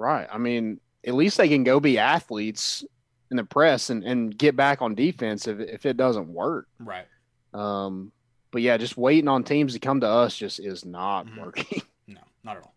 right. 0.00 0.28
I 0.30 0.38
mean, 0.38 0.78
at 1.04 1.14
least 1.14 1.38
they 1.38 1.48
can 1.48 1.64
go 1.64 1.80
be 1.80 1.98
athletes 1.98 2.84
in 3.30 3.36
the 3.36 3.44
press 3.44 3.90
and, 3.90 4.02
and 4.04 4.36
get 4.36 4.56
back 4.56 4.80
on 4.82 4.94
defense 4.94 5.46
if 5.46 5.60
if 5.60 5.86
it 5.86 5.96
doesn't 5.96 6.28
work. 6.28 6.66
Right. 6.78 7.06
Um, 7.54 8.12
but 8.50 8.62
yeah, 8.62 8.76
just 8.76 8.96
waiting 8.96 9.28
on 9.28 9.44
teams 9.44 9.74
to 9.74 9.78
come 9.78 10.00
to 10.00 10.08
us 10.08 10.36
just 10.36 10.58
is 10.60 10.84
not 10.84 11.26
Mhm. 11.26 11.40
working. 11.44 11.82
No, 12.10 12.20
not 12.42 12.56
at 12.56 12.62
all. 12.62 12.74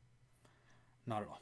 Not 1.08 1.22
at 1.22 1.28
all. 1.30 1.39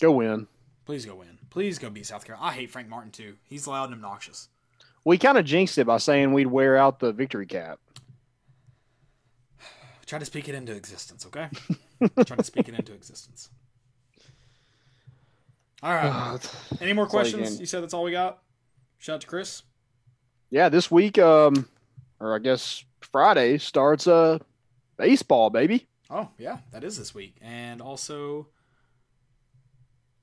go 0.00 0.12
win. 0.12 0.46
Please 0.84 1.04
go 1.04 1.16
win. 1.16 1.38
Please 1.50 1.78
go 1.78 1.90
beat 1.90 2.06
South 2.06 2.24
Carolina. 2.24 2.50
I 2.50 2.54
hate 2.54 2.70
Frank 2.70 2.88
Martin 2.88 3.10
too. 3.10 3.34
He's 3.44 3.66
loud 3.66 3.86
and 3.86 3.94
obnoxious. 3.94 4.48
We 5.04 5.18
kind 5.18 5.36
of 5.38 5.44
jinxed 5.44 5.76
it 5.78 5.86
by 5.88 5.98
saying 5.98 6.32
we'd 6.32 6.46
wear 6.46 6.76
out 6.76 7.00
the 7.00 7.12
victory 7.12 7.46
cap. 7.46 7.80
Try 10.06 10.18
to 10.20 10.24
speak 10.24 10.48
it 10.48 10.54
into 10.54 10.72
existence, 10.74 11.26
okay? 11.26 11.48
Try 12.24 12.36
to 12.36 12.44
speak 12.44 12.68
it 12.68 12.74
into 12.74 12.92
existence. 12.94 13.50
All 15.82 15.92
right. 15.94 16.38
Any 16.80 16.92
more 16.92 17.04
That's 17.06 17.14
you 17.14 17.18
questions? 17.36 17.50
can- 17.50 17.60
You 17.60 17.66
said 17.66 17.82
that's 17.82 17.94
all 17.94 18.02
we 18.04 18.10
got. 18.12 18.42
Shout 18.98 19.14
out 19.16 19.20
to 19.22 19.26
Chris. 19.26 19.62
yeah, 20.50 20.68
this 20.68 20.90
week, 20.90 21.18
um, 21.18 21.68
or 22.20 22.34
I 22.34 22.38
guess 22.40 22.84
Friday 23.00 23.58
starts 23.58 24.06
uh 24.08 24.38
baseball, 24.96 25.50
baby. 25.50 25.86
Oh 26.10 26.28
yeah, 26.38 26.58
that 26.72 26.82
is 26.82 26.98
this 26.98 27.14
week, 27.14 27.36
and 27.40 27.80
also 27.80 28.48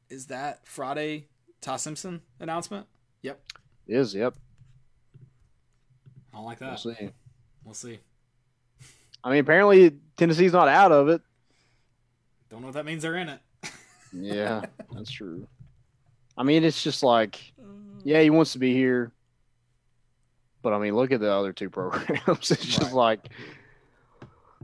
is 0.09 0.27
that 0.27 0.67
Friday 0.67 1.27
Ty 1.61 1.77
Simpson 1.77 2.21
announcement? 2.39 2.87
Yep. 3.21 3.39
Is 3.87 4.13
yep. 4.13 4.35
I 6.33 6.37
don't 6.37 6.45
like 6.45 6.59
that. 6.59 6.81
We'll 6.83 6.95
see. 6.95 7.09
We'll 7.63 7.73
see. 7.73 7.99
I 9.23 9.29
mean, 9.31 9.39
apparently 9.39 9.95
Tennessee's 10.17 10.51
not 10.53 10.67
out 10.67 10.91
of 10.91 11.07
it. 11.07 11.21
Don't 12.49 12.61
know 12.61 12.67
if 12.67 12.73
that 12.73 12.85
means 12.85 13.01
they're 13.03 13.15
in 13.15 13.29
it. 13.29 13.39
Yeah, 14.17 14.61
that's 14.93 15.11
true. 15.11 15.47
I 16.37 16.43
mean, 16.43 16.63
it's 16.63 16.83
just 16.83 17.03
like, 17.03 17.35
mm-hmm. 17.61 17.99
yeah, 18.03 18.21
he 18.21 18.29
wants 18.29 18.53
to 18.53 18.59
be 18.59 18.73
here, 18.73 19.11
but 20.61 20.73
I 20.73 20.79
mean, 20.79 20.95
look 20.95 21.11
at 21.11 21.19
the 21.19 21.31
other 21.31 21.53
two 21.53 21.69
programs. 21.71 22.51
It's 22.51 22.65
just 22.65 22.81
Right. 22.81 22.93
like, 22.93 23.29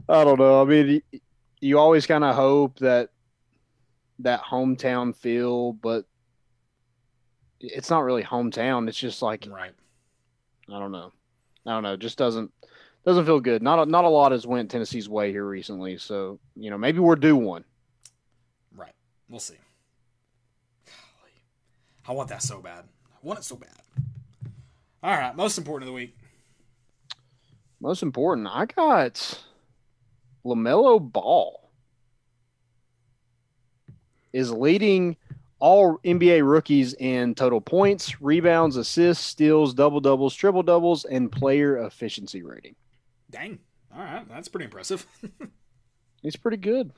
I 0.08 0.24
don't 0.24 0.38
know. 0.38 0.60
I 0.60 0.64
mean, 0.64 1.02
you 1.60 1.78
always 1.78 2.06
kind 2.06 2.24
of 2.24 2.34
hope 2.34 2.78
that 2.80 3.10
that 4.18 4.42
hometown 4.42 5.14
feel, 5.16 5.72
but 5.72 6.04
it's 7.60 7.90
not 7.90 8.04
really 8.04 8.22
hometown. 8.22 8.88
It's 8.88 8.98
just 8.98 9.22
like 9.22 9.46
Right. 9.50 9.72
I 10.68 10.78
don't 10.78 10.92
know. 10.92 11.12
I 11.66 11.70
don't 11.72 11.82
know. 11.82 11.94
It 11.94 12.00
just 12.00 12.18
doesn't 12.18 12.52
doesn't 13.04 13.26
feel 13.26 13.40
good. 13.40 13.62
Not 13.62 13.80
a, 13.80 13.90
not 13.90 14.04
a 14.04 14.08
lot 14.08 14.32
has 14.32 14.46
went 14.46 14.70
Tennessee's 14.70 15.08
way 15.08 15.30
here 15.32 15.44
recently. 15.44 15.98
So 15.98 16.38
you 16.56 16.70
know, 16.70 16.78
maybe 16.78 16.98
we're 16.98 17.16
due 17.16 17.36
one. 17.36 17.64
We'll 19.32 19.40
see. 19.40 19.54
Golly. 20.84 21.32
I 22.06 22.12
want 22.12 22.28
that 22.28 22.42
so 22.42 22.60
bad. 22.60 22.84
I 23.06 23.16
want 23.22 23.38
it 23.38 23.44
so 23.44 23.56
bad. 23.56 23.70
All 25.02 25.16
right. 25.16 25.34
Most 25.34 25.56
important 25.56 25.84
of 25.84 25.94
the 25.94 25.94
week. 25.94 26.14
Most 27.80 28.02
important, 28.02 28.46
I 28.46 28.66
got 28.66 29.42
LaMelo 30.44 31.00
Ball 31.00 31.70
is 34.34 34.52
leading 34.52 35.16
all 35.58 35.96
NBA 36.04 36.46
rookies 36.46 36.92
in 36.94 37.34
total 37.34 37.62
points, 37.62 38.20
rebounds, 38.20 38.76
assists, 38.76 39.24
steals, 39.24 39.72
double 39.72 40.00
doubles, 40.00 40.34
triple 40.34 40.62
doubles, 40.62 41.06
and 41.06 41.32
player 41.32 41.78
efficiency 41.78 42.42
rating. 42.42 42.76
Dang. 43.30 43.58
All 43.96 44.02
right. 44.02 44.28
That's 44.28 44.48
pretty 44.48 44.66
impressive. 44.66 45.06
He's 46.22 46.36
pretty 46.36 46.58
good. 46.58 46.92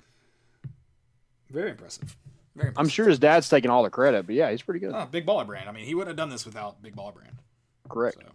Very 1.48 1.70
impressive. 1.70 2.16
Very 2.56 2.68
impressive. 2.68 2.86
I'm 2.86 2.90
sure 2.90 3.08
his 3.08 3.18
dad's 3.18 3.48
taking 3.48 3.70
all 3.70 3.82
the 3.82 3.90
credit, 3.90 4.26
but 4.26 4.34
yeah, 4.34 4.50
he's 4.50 4.62
pretty 4.62 4.80
good. 4.80 4.92
Oh, 4.94 5.06
Big 5.10 5.26
Baller 5.26 5.46
Brand. 5.46 5.68
I 5.68 5.72
mean, 5.72 5.84
he 5.86 5.94
wouldn't 5.94 6.08
have 6.10 6.16
done 6.16 6.30
this 6.30 6.44
without 6.46 6.82
Big 6.82 6.94
Baller 6.94 7.14
Brand. 7.14 7.36
Correct. 7.88 8.16
So. 8.20 8.28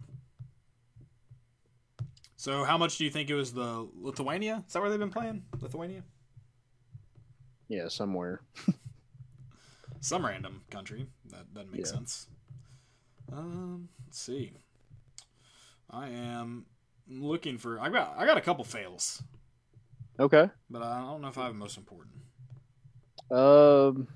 so, 2.36 2.64
how 2.64 2.78
much 2.78 2.98
do 2.98 3.04
you 3.06 3.10
think 3.10 3.30
it 3.30 3.36
was 3.36 3.54
the 3.54 3.88
Lithuania? 4.00 4.64
Is 4.68 4.74
that 4.74 4.82
where 4.82 4.90
they've 4.90 5.00
been 5.00 5.12
playing? 5.12 5.44
Lithuania? 5.60 6.04
Yeah, 7.68 7.88
somewhere. 7.88 8.42
Some 10.02 10.26
random 10.26 10.62
country. 10.70 11.08
That 11.30 11.54
doesn't 11.54 11.72
make 11.72 11.82
Yeah. 11.82 11.88
sense. 11.92 12.28
Um, 13.32 13.90
let's 14.06 14.20
see. 14.20 14.54
I 15.90 16.10
am 16.10 16.66
looking 17.08 17.58
for. 17.58 17.80
I 17.80 17.90
got. 17.90 18.16
I 18.18 18.26
got 18.26 18.38
a 18.38 18.42
couple 18.42 18.64
fails, 18.64 19.22
Okay. 20.20 20.50
but 20.70 20.82
I 20.82 21.00
don't 21.02 21.22
know 21.22 21.28
if 21.28 21.38
I 21.38 21.44
have 21.46 21.54
the 21.54 21.60
most 21.60 21.78
important. 21.78 22.16
Um, 23.32 24.08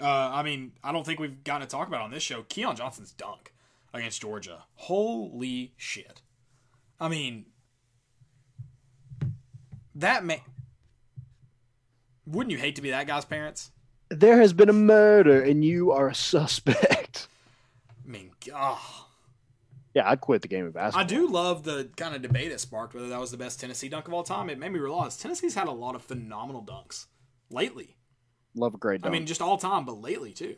Uh, 0.00 0.04
I 0.32 0.42
mean, 0.42 0.72
I 0.82 0.92
don't 0.92 1.04
think 1.04 1.18
we've 1.18 1.42
gotten 1.42 1.66
to 1.66 1.70
talk 1.70 1.88
about 1.88 2.02
on 2.02 2.10
this 2.10 2.22
show 2.22 2.42
Keon 2.48 2.76
Johnson's 2.76 3.12
dunk 3.12 3.52
against 3.92 4.20
Georgia. 4.20 4.64
Holy 4.74 5.72
shit! 5.76 6.22
I 7.00 7.08
mean, 7.08 7.46
that 9.94 10.24
man. 10.24 10.40
Wouldn't 12.26 12.52
you 12.52 12.58
hate 12.58 12.76
to 12.76 12.82
be 12.82 12.90
that 12.90 13.06
guy's 13.06 13.24
parents? 13.24 13.70
there 14.10 14.40
has 14.40 14.52
been 14.52 14.68
a 14.68 14.74
murder, 14.74 15.42
and 15.42 15.64
you 15.64 15.92
are 15.92 16.08
a 16.08 16.14
suspect. 16.14 17.28
I 18.04 18.08
mean, 18.10 18.30
God. 18.46 18.78
Yeah, 19.98 20.08
I'd 20.08 20.20
quit 20.20 20.42
the 20.42 20.48
game 20.48 20.64
of 20.64 20.74
basketball. 20.74 21.02
I 21.02 21.04
do 21.04 21.28
love 21.28 21.64
the 21.64 21.90
kind 21.96 22.14
of 22.14 22.22
debate 22.22 22.52
it 22.52 22.60
sparked 22.60 22.94
whether 22.94 23.08
that 23.08 23.18
was 23.18 23.32
the 23.32 23.36
best 23.36 23.58
Tennessee 23.58 23.88
dunk 23.88 24.06
of 24.06 24.14
all 24.14 24.22
time. 24.22 24.48
It 24.48 24.56
made 24.56 24.70
me 24.70 24.78
realize 24.78 25.16
Tennessee's 25.16 25.56
had 25.56 25.66
a 25.66 25.72
lot 25.72 25.96
of 25.96 26.02
phenomenal 26.02 26.62
dunks 26.62 27.06
lately. 27.50 27.96
love 28.54 28.74
a 28.74 28.78
great. 28.78 29.04
I 29.04 29.10
mean, 29.10 29.26
just 29.26 29.42
all 29.42 29.58
time, 29.58 29.84
but 29.84 30.00
lately 30.00 30.32
too. 30.32 30.54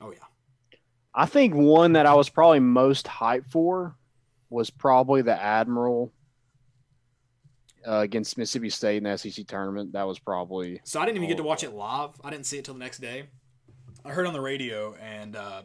Oh 0.00 0.10
yeah, 0.10 0.78
I 1.14 1.26
think 1.26 1.54
one 1.54 1.92
that 1.92 2.06
I 2.06 2.14
was 2.14 2.30
probably 2.30 2.60
most 2.60 3.04
hyped 3.04 3.50
for 3.50 3.94
was 4.48 4.70
probably 4.70 5.20
the 5.20 5.38
Admiral 5.38 6.10
uh, 7.86 7.98
against 7.98 8.38
Mississippi 8.38 8.70
State 8.70 8.96
in 8.96 9.04
the 9.04 9.18
SEC 9.18 9.46
tournament. 9.46 9.92
That 9.92 10.06
was 10.06 10.18
probably 10.18 10.80
So 10.84 10.98
I 10.98 11.04
didn't 11.04 11.18
even 11.18 11.28
get 11.28 11.36
to 11.36 11.42
watch 11.42 11.62
it 11.62 11.74
live. 11.74 12.12
I 12.24 12.30
didn't 12.30 12.46
see 12.46 12.56
it 12.56 12.64
till 12.64 12.72
the 12.72 12.80
next 12.80 13.00
day. 13.00 13.24
I 14.02 14.12
heard 14.12 14.26
on 14.26 14.32
the 14.32 14.40
radio 14.40 14.94
and 14.94 15.36
uh, 15.36 15.62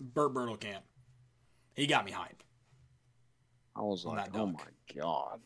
Bert 0.00 0.32
Bertelkamp, 0.32 0.80
he 1.78 1.86
got 1.86 2.04
me 2.04 2.10
hype. 2.10 2.42
I 3.76 3.82
was 3.82 4.04
like, 4.04 4.16
that 4.16 4.30
oh 4.34 4.46
dunk. 4.46 4.58
my 4.58 5.00
god. 5.00 5.40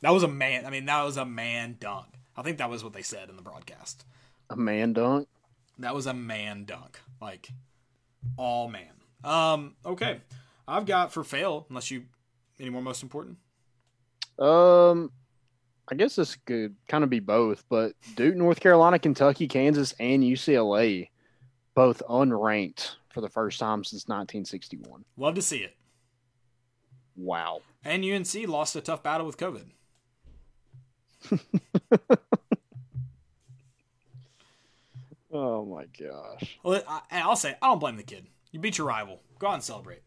That 0.00 0.10
was 0.10 0.24
a 0.24 0.28
man. 0.28 0.66
I 0.66 0.70
mean, 0.70 0.86
that 0.86 1.04
was 1.04 1.16
a 1.16 1.24
man 1.24 1.76
dunk. 1.78 2.06
I 2.36 2.42
think 2.42 2.58
that 2.58 2.68
was 2.68 2.82
what 2.82 2.92
they 2.92 3.02
said 3.02 3.30
in 3.30 3.36
the 3.36 3.42
broadcast. 3.42 4.04
A 4.50 4.56
man 4.56 4.92
dunk. 4.92 5.28
That 5.78 5.94
was 5.94 6.06
a 6.06 6.12
man 6.14 6.64
dunk. 6.64 6.98
Like 7.20 7.48
all 8.36 8.68
man. 8.68 8.90
Um, 9.22 9.76
okay. 9.86 10.22
I've 10.66 10.86
got 10.86 11.12
for 11.12 11.22
fail, 11.22 11.66
unless 11.68 11.90
you 11.90 12.04
any 12.58 12.70
more 12.70 12.82
most 12.82 13.04
important. 13.04 13.38
Um, 14.40 15.12
I 15.88 15.94
guess 15.94 16.16
this 16.16 16.36
could 16.46 16.74
kind 16.88 17.04
of 17.04 17.10
be 17.10 17.20
both, 17.20 17.64
but 17.68 17.92
Duke, 18.16 18.34
North 18.34 18.58
Carolina, 18.58 18.98
Kentucky, 18.98 19.46
Kansas, 19.46 19.94
and 20.00 20.24
UCLA, 20.24 21.10
both 21.74 22.02
unranked 22.08 22.96
for 23.12 23.20
the 23.20 23.28
first 23.28 23.58
time 23.58 23.84
since 23.84 24.08
1961. 24.08 25.04
Love 25.16 25.34
to 25.34 25.42
see 25.42 25.58
it. 25.58 25.76
Wow. 27.16 27.62
And 27.84 28.04
UNC 28.04 28.48
lost 28.48 28.76
a 28.76 28.80
tough 28.80 29.02
battle 29.02 29.26
with 29.26 29.36
COVID. 29.36 29.66
Oh 35.32 35.64
my 35.64 35.86
gosh. 35.98 36.58
Well, 36.62 36.82
I, 36.86 37.00
and 37.10 37.22
I'll 37.24 37.36
say, 37.36 37.56
I 37.62 37.68
don't 37.68 37.78
blame 37.78 37.96
the 37.96 38.02
kid. 38.02 38.26
You 38.50 38.60
beat 38.60 38.76
your 38.76 38.86
rival. 38.86 39.20
Go 39.38 39.48
out 39.48 39.54
and 39.54 39.62
celebrate. 39.62 40.02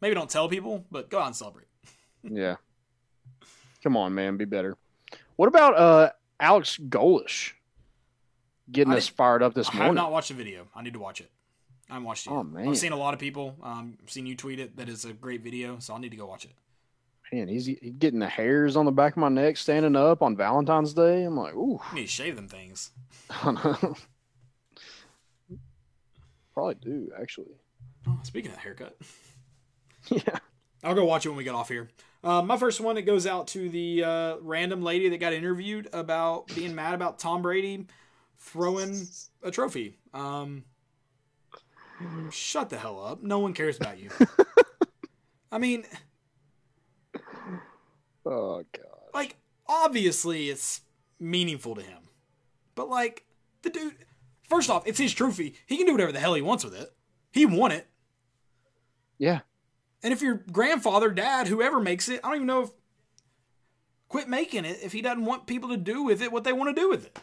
Maybe 0.00 0.14
don't 0.14 0.30
tell 0.30 0.48
people, 0.48 0.86
but 0.90 1.10
go 1.10 1.18
out 1.20 1.26
and 1.26 1.36
celebrate. 1.36 1.66
Yeah. 2.28 2.56
Come 3.84 3.96
on, 3.96 4.12
man, 4.12 4.36
be 4.36 4.46
better. 4.46 4.76
What 5.36 5.46
about 5.46 5.76
uh 5.76 6.10
Alex 6.40 6.76
Golesh 6.76 7.52
getting 8.72 8.92
I 8.92 8.96
us 8.96 9.06
fired 9.06 9.44
up 9.44 9.54
this 9.54 9.72
morning? 9.72 9.82
I 9.82 9.86
have 9.86 9.94
not 9.94 10.10
watched 10.10 10.30
the 10.30 10.34
video. 10.34 10.66
I 10.74 10.82
need 10.82 10.94
to 10.94 10.98
watch 10.98 11.20
it. 11.20 11.30
I 11.88 11.94
haven't 11.94 12.06
watched 12.06 12.26
it. 12.26 12.30
Oh, 12.30 12.38
yet. 12.38 12.46
man. 12.46 12.68
I've 12.68 12.78
seen 12.78 12.92
a 12.92 12.96
lot 12.96 13.14
of 13.14 13.20
people. 13.20 13.56
Um, 13.62 13.96
I've 14.02 14.10
seen 14.10 14.26
you 14.26 14.34
tweet 14.36 14.58
it. 14.60 14.76
That 14.76 14.88
is 14.88 15.04
a 15.04 15.12
great 15.12 15.42
video, 15.42 15.78
so 15.78 15.94
I'll 15.94 16.00
need 16.00 16.10
to 16.10 16.16
go 16.16 16.26
watch 16.26 16.44
it. 16.44 16.50
Man, 17.32 17.48
he's, 17.48 17.66
he's 17.66 17.94
getting 17.98 18.20
the 18.20 18.28
hairs 18.28 18.76
on 18.76 18.84
the 18.84 18.92
back 18.92 19.12
of 19.12 19.18
my 19.18 19.28
neck 19.28 19.56
standing 19.56 19.96
up 19.96 20.22
on 20.22 20.36
Valentine's 20.36 20.94
Day. 20.94 21.24
I'm 21.24 21.36
like, 21.36 21.54
ooh. 21.54 21.80
I 21.90 21.94
need 21.96 22.02
to 22.02 22.08
shave 22.08 22.36
them 22.36 22.48
things. 22.48 22.90
Probably 26.54 26.74
do 26.80 27.10
actually. 27.20 27.56
Oh, 28.08 28.18
speaking 28.22 28.52
of 28.52 28.58
haircut, 28.58 28.96
Yeah. 30.10 30.38
I'll 30.84 30.94
go 30.94 31.04
watch 31.04 31.26
it 31.26 31.30
when 31.30 31.38
we 31.38 31.44
get 31.44 31.54
off 31.54 31.68
here. 31.68 31.88
Uh, 32.22 32.42
my 32.42 32.56
first 32.56 32.80
one, 32.80 32.96
it 32.96 33.02
goes 33.02 33.26
out 33.26 33.48
to 33.48 33.68
the 33.68 34.04
uh, 34.04 34.36
random 34.40 34.82
lady 34.82 35.08
that 35.08 35.18
got 35.18 35.32
interviewed 35.32 35.88
about 35.92 36.46
being 36.54 36.74
mad 36.74 36.94
about 36.94 37.18
Tom 37.18 37.42
Brady 37.42 37.86
throwing 38.38 39.06
a 39.42 39.50
trophy. 39.50 39.96
Um, 40.14 40.64
shut 42.30 42.70
the 42.70 42.78
hell 42.78 43.04
up. 43.04 43.22
No 43.22 43.38
one 43.38 43.52
cares 43.54 43.76
about 43.76 43.98
you. 43.98 44.10
I 45.52 45.58
mean, 45.58 45.84
Oh 48.24 48.64
god. 48.72 49.10
like, 49.14 49.36
obviously 49.68 50.48
it's 50.50 50.80
meaningful 51.20 51.74
to 51.76 51.82
him. 51.82 52.02
But, 52.74 52.88
like, 52.88 53.24
the 53.62 53.70
dude, 53.70 53.94
first 54.48 54.68
off, 54.68 54.86
it's 54.86 54.98
his 54.98 55.14
trophy. 55.14 55.54
He 55.66 55.76
can 55.76 55.86
do 55.86 55.92
whatever 55.92 56.12
the 56.12 56.18
hell 56.20 56.34
he 56.34 56.42
wants 56.42 56.64
with 56.64 56.74
it. 56.74 56.92
He 57.32 57.46
won 57.46 57.72
it. 57.72 57.86
Yeah. 59.18 59.40
And 60.02 60.12
if 60.12 60.20
your 60.22 60.42
grandfather, 60.52 61.10
dad, 61.10 61.46
whoever 61.48 61.80
makes 61.80 62.08
it, 62.08 62.20
I 62.22 62.28
don't 62.28 62.36
even 62.36 62.46
know 62.46 62.62
if 62.62 62.70
quit 64.08 64.28
making 64.28 64.64
it 64.64 64.78
if 64.82 64.92
he 64.92 65.02
doesn't 65.02 65.24
want 65.24 65.46
people 65.46 65.70
to 65.70 65.76
do 65.76 66.02
with 66.02 66.20
it 66.22 66.30
what 66.30 66.44
they 66.44 66.52
want 66.52 66.74
to 66.74 66.80
do 66.80 66.88
with 66.88 67.06
it. 67.06 67.18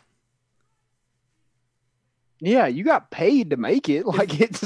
Yeah, 2.46 2.68
you 2.68 2.84
got 2.84 3.10
paid 3.10 3.52
to 3.52 3.58
make 3.58 3.88
it. 3.88 4.06
Like 4.14 4.40
it's 4.40 4.62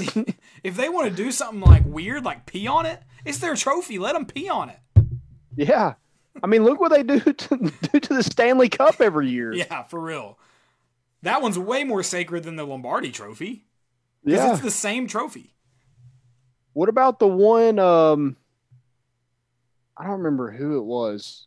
If 0.64 0.76
they 0.78 0.90
want 0.90 1.10
to 1.10 1.16
do 1.16 1.32
something 1.32 1.62
like 1.62 1.84
weird, 1.86 2.26
like 2.26 2.48
pee 2.48 2.68
on 2.68 2.88
it, 2.88 3.02
it's 3.24 3.38
their 3.38 3.56
trophy. 3.56 4.00
Let 4.00 4.14
them 4.14 4.26
pee 4.26 4.50
on 4.50 4.70
it. 4.70 4.80
Yeah. 5.56 5.94
I 6.42 6.48
mean, 6.48 6.64
look 6.64 6.80
what 6.80 6.90
they 6.92 7.04
do 7.04 7.20
to 7.20 7.58
do 7.92 8.00
to 8.00 8.14
the 8.16 8.24
Stanley 8.24 8.68
Cup 8.70 9.00
every 9.00 9.30
year. 9.30 9.54
Yeah, 9.54 9.84
for 9.84 10.00
real. 10.00 10.40
That 11.22 11.42
one's 11.42 11.60
way 11.60 11.84
more 11.84 12.02
sacred 12.02 12.44
than 12.44 12.56
the 12.56 12.66
Lombardi 12.66 13.12
trophy. 13.12 13.66
Yeah. 14.24 14.54
it's 14.54 14.62
the 14.62 14.72
same 14.72 15.08
trophy. 15.08 15.54
What 16.74 16.90
about 16.90 17.20
the 17.20 17.28
one 17.28 17.78
um 17.78 18.38
I 19.96 20.04
don't 20.04 20.14
remember 20.14 20.52
who 20.52 20.78
it 20.80 20.84
was. 20.84 21.46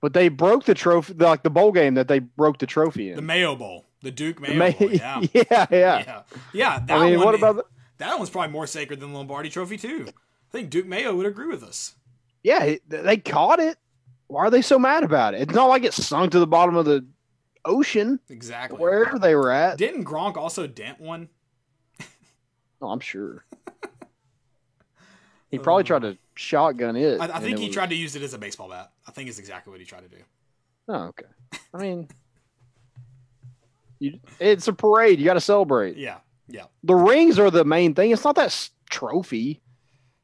But 0.00 0.12
they 0.12 0.28
broke 0.28 0.64
the 0.64 0.74
trophy 0.74 1.14
like 1.14 1.42
the 1.42 1.50
bowl 1.50 1.72
game 1.72 1.94
that 1.94 2.06
they 2.06 2.20
broke 2.20 2.58
the 2.58 2.66
trophy 2.66 3.10
in. 3.10 3.16
The 3.16 3.22
Mayo 3.22 3.56
Bowl. 3.56 3.84
The 4.04 4.10
Duke 4.10 4.40
Mayo 4.40 4.74
Yeah. 4.80 5.20
yeah, 5.32 5.42
yeah. 5.42 5.66
yeah. 5.70 6.22
Yeah. 6.52 6.78
That 6.86 6.98
I 6.98 7.10
mean, 7.10 7.16
one, 7.18 7.26
what 7.26 7.34
about 7.34 7.56
the, 7.56 7.64
that 7.98 8.16
one's 8.18 8.30
probably 8.30 8.52
more 8.52 8.66
sacred 8.66 9.00
than 9.00 9.12
the 9.12 9.18
Lombardi 9.18 9.48
trophy, 9.48 9.76
too. 9.78 10.06
I 10.08 10.12
think 10.52 10.70
Duke 10.70 10.86
Mayo 10.86 11.14
would 11.16 11.26
agree 11.26 11.46
with 11.48 11.62
us. 11.64 11.94
Yeah, 12.42 12.74
they 12.86 13.16
caught 13.16 13.58
it. 13.60 13.78
Why 14.26 14.42
are 14.44 14.50
they 14.50 14.62
so 14.62 14.78
mad 14.78 15.04
about 15.04 15.34
it? 15.34 15.40
It's 15.42 15.54
not 15.54 15.66
like 15.66 15.84
it 15.84 15.94
sunk 15.94 16.32
to 16.32 16.38
the 16.38 16.46
bottom 16.46 16.76
of 16.76 16.84
the 16.84 17.06
ocean 17.64 18.20
Exactly. 18.28 18.78
wherever 18.78 19.18
they 19.18 19.34
were 19.34 19.50
at. 19.50 19.78
Didn't 19.78 20.04
Gronk 20.04 20.36
also 20.36 20.66
dent 20.66 21.00
one? 21.00 21.28
Oh, 22.82 22.88
I'm 22.90 23.00
sure. 23.00 23.44
He 25.50 25.58
probably 25.60 25.82
um, 25.82 25.86
tried 25.86 26.02
to 26.02 26.18
shotgun 26.34 26.96
it. 26.96 27.20
I, 27.20 27.26
I 27.36 27.38
think 27.38 27.52
it 27.52 27.58
he 27.60 27.66
was- 27.68 27.74
tried 27.74 27.90
to 27.90 27.94
use 27.94 28.16
it 28.16 28.22
as 28.22 28.34
a 28.34 28.38
baseball 28.38 28.68
bat. 28.68 28.90
I 29.06 29.12
think 29.12 29.28
it's 29.28 29.38
exactly 29.38 29.70
what 29.70 29.78
he 29.78 29.86
tried 29.86 30.02
to 30.02 30.08
do. 30.08 30.22
Oh, 30.88 30.94
okay. 31.04 31.26
I 31.72 31.78
mean, 31.78 32.08
you, 34.04 34.20
it's 34.40 34.68
a 34.68 34.72
parade. 34.72 35.18
You 35.18 35.24
got 35.24 35.34
to 35.34 35.40
celebrate. 35.40 35.96
Yeah, 35.96 36.18
yeah, 36.48 36.64
The 36.82 36.94
rings 36.94 37.38
are 37.38 37.50
the 37.50 37.64
main 37.64 37.94
thing. 37.94 38.10
It's 38.10 38.24
not 38.24 38.36
that 38.36 38.46
s- 38.46 38.70
trophy. 38.90 39.60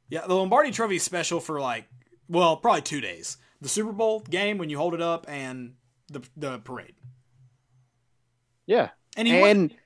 yeah. 0.09 0.27
The 0.27 0.35
Lombardi 0.35 0.71
Trophy 0.71 0.97
is 0.97 1.03
special 1.03 1.41
for 1.41 1.61
like, 1.61 1.87
well, 2.29 2.57
probably 2.57 2.83
two 2.83 3.01
days: 3.01 3.37
the 3.61 3.69
Super 3.69 3.93
Bowl 3.93 4.21
game 4.21 4.59
when 4.59 4.69
you 4.71 4.77
hold 4.79 4.95
it 4.95 5.01
up, 5.03 5.25
and 5.29 5.75
the 6.09 6.23
the 6.37 6.59
parade. 6.59 6.95
Yeah, 8.67 8.91
And 9.17 9.27
he 9.27 9.35
wouldn't, 9.41 9.73
and 9.73 9.81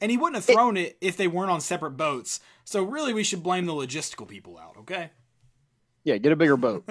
and 0.00 0.10
he 0.10 0.16
wouldn't 0.16 0.36
have 0.36 0.44
thrown 0.54 0.76
it 0.76 0.96
if 1.00 1.16
they 1.16 1.26
weren't 1.26 1.50
on 1.50 1.60
separate 1.60 1.92
boats. 1.92 2.40
So 2.64 2.82
really, 2.84 3.12
we 3.12 3.24
should 3.24 3.42
blame 3.42 3.66
the 3.66 3.72
logistical 3.72 4.28
people 4.28 4.56
out. 4.58 4.76
Okay. 4.80 5.10
yeah, 6.04 6.16
get 6.18 6.30
a 6.30 6.36
bigger 6.36 6.56
boat. 6.56 6.88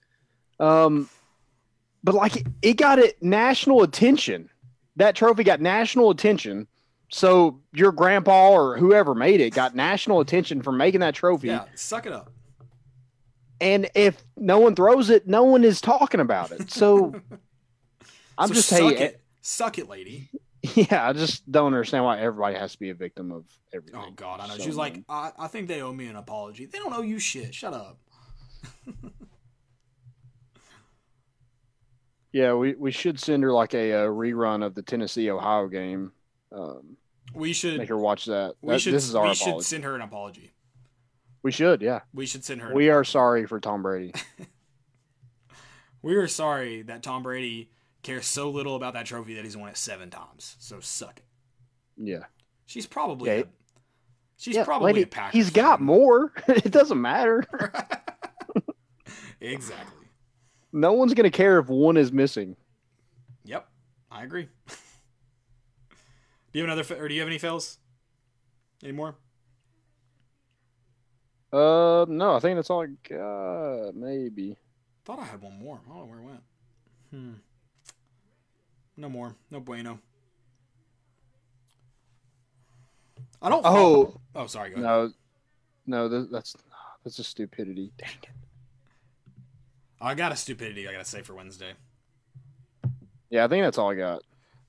um, 0.60 1.08
but 2.02 2.14
like 2.14 2.36
it, 2.36 2.46
it 2.60 2.74
got 2.74 2.98
it 2.98 3.22
national 3.22 3.82
attention. 3.82 4.50
That 4.96 5.16
trophy 5.16 5.44
got 5.44 5.60
national 5.60 6.10
attention. 6.10 6.66
So 7.10 7.60
your 7.72 7.92
grandpa 7.92 8.50
or 8.50 8.76
whoever 8.76 9.14
made 9.14 9.40
it 9.40 9.50
got 9.50 9.74
national 9.74 10.20
attention 10.20 10.62
for 10.62 10.72
making 10.72 11.00
that 11.00 11.14
trophy. 11.14 11.48
Yeah, 11.48 11.64
suck 11.74 12.06
it 12.06 12.12
up. 12.12 12.32
And 13.60 13.88
if 13.94 14.22
no 14.36 14.58
one 14.58 14.74
throws 14.74 15.10
it, 15.10 15.26
no 15.26 15.44
one 15.44 15.64
is 15.64 15.80
talking 15.80 16.20
about 16.20 16.50
it. 16.52 16.70
So 16.70 17.14
I'm 18.38 18.48
So 18.48 18.54
just 18.54 18.68
suck 18.68 18.78
saying, 18.78 18.98
it, 18.98 19.20
suck 19.42 19.78
it, 19.78 19.88
lady. 19.88 20.28
yeah, 20.74 21.08
I 21.08 21.12
just 21.12 21.50
don't 21.50 21.66
understand 21.66 22.04
why 22.04 22.18
everybody 22.20 22.56
has 22.56 22.72
to 22.72 22.78
be 22.78 22.90
a 22.90 22.94
victim 22.94 23.30
of 23.30 23.44
everything. 23.72 24.00
Oh 24.02 24.10
God, 24.12 24.40
I 24.40 24.48
know. 24.48 24.54
So, 24.56 24.62
She 24.62 24.68
was 24.68 24.76
like, 24.76 25.02
I, 25.08 25.32
I 25.38 25.46
think 25.46 25.68
they 25.68 25.82
owe 25.82 25.92
me 25.92 26.06
an 26.06 26.16
apology. 26.16 26.66
They 26.66 26.78
don't 26.78 26.92
owe 26.92 27.02
you 27.02 27.18
shit. 27.18 27.54
Shut 27.54 27.74
up. 27.74 27.98
yeah, 32.34 32.52
we, 32.52 32.74
we 32.74 32.90
should 32.90 33.18
send 33.18 33.42
her 33.44 33.52
like 33.52 33.72
a, 33.74 33.92
uh 33.92 34.06
rerun 34.08 34.62
of 34.66 34.74
the 34.74 34.82
Tennessee 34.82 35.30
Ohio 35.30 35.68
game. 35.68 36.12
Um, 36.52 36.96
We 37.34 37.52
should. 37.54 37.78
make 37.78 37.88
her 37.88 37.96
watch 37.96 38.26
that. 38.26 38.56
we 38.60 38.72
That- 38.74 38.80
should. 38.80 38.92
this 38.94 39.08
is 39.08 39.14
our 39.14 39.28
we 39.28 39.34
should 39.34 39.62
send 39.62 39.84
her 39.84 39.94
an 39.94 40.02
apology. 40.02 40.52
we 41.42 41.50
should, 41.52 41.80
yeah. 41.80 42.00
We 42.12 42.26
should 42.26 42.44
send 42.44 42.60
her. 42.60 42.68
an 42.70 42.74
We 42.74 42.90
are 42.90 43.04
sorry 43.04 43.46
for 43.46 43.58
Tom 43.60 43.82
Brady. 43.82 44.12
We 46.02 46.16
are 46.16 46.28
sorry 46.28 46.82
that 46.82 47.02
Tom 47.02 47.22
Brady 47.22 47.70
cares 48.02 48.26
so 48.26 48.50
little 48.50 48.76
about 48.76 48.92
that 48.92 49.06
trophy 49.06 49.36
that 49.36 49.44
he's 49.44 49.56
won 49.56 49.70
it 49.70 49.76
seven 49.78 50.10
times. 50.10 50.54
So 50.58 50.78
suck 50.80 51.16
it. 51.16 51.24
Yeah, 51.96 52.24
She's 52.66 52.84
probably. 52.86 53.30
Yeah, 53.30 53.36
a, 53.38 53.44
she's 54.36 54.56
yeah, 54.56 54.64
probably 54.64 54.92
lady, 54.92 55.08
a 55.10 55.30
he's 55.30 55.48
got 55.48 55.80
more. 55.80 56.32
it 56.46 56.70
doesn't 56.70 57.00
matter. 57.00 57.44
Exactly. 59.40 60.03
No 60.74 60.92
one's 60.92 61.14
gonna 61.14 61.30
care 61.30 61.60
if 61.60 61.68
one 61.68 61.96
is 61.96 62.10
missing. 62.10 62.56
Yep, 63.44 63.68
I 64.10 64.24
agree. 64.24 64.48
do 64.68 66.58
you 66.58 66.66
have 66.66 66.76
another? 66.76 67.00
Or 67.00 67.06
do 67.06 67.14
you 67.14 67.20
have 67.20 67.28
any 67.28 67.38
fails? 67.38 67.78
Any 68.82 68.90
more? 68.92 69.14
Uh, 71.52 72.04
no, 72.08 72.34
I 72.34 72.40
think 72.40 72.56
that's 72.56 72.70
all 72.70 72.82
I 72.82 72.86
got. 73.08 73.94
Maybe. 73.94 74.56
Thought 75.04 75.20
I 75.20 75.24
had 75.24 75.40
one 75.40 75.56
more. 75.60 75.78
I 75.86 75.88
don't 75.88 75.98
know 75.98 76.04
where 76.06 76.18
it 76.18 76.24
went. 76.24 76.40
Hmm. 77.12 77.32
No 78.96 79.08
more. 79.08 79.36
No 79.52 79.60
bueno. 79.60 80.00
I 83.40 83.48
don't. 83.48 83.62
Oh 83.64 84.20
Oh, 84.34 84.46
sorry. 84.48 84.70
Go 84.70 84.76
ahead. 84.76 85.12
no, 85.86 86.08
no, 86.08 86.24
that's 86.24 86.56
that's 87.04 87.16
just 87.16 87.30
stupidity. 87.30 87.92
Dang 87.96 88.08
it. 88.24 88.28
I 90.04 90.14
got 90.14 90.32
a 90.32 90.36
stupidity 90.36 90.86
I 90.88 90.92
gotta 90.92 91.04
say 91.04 91.22
for 91.22 91.34
Wednesday. 91.34 91.72
Yeah, 93.30 93.44
I 93.44 93.48
think 93.48 93.64
that's 93.64 93.78
all 93.78 93.90
I 93.90 93.94
got. 93.94 94.22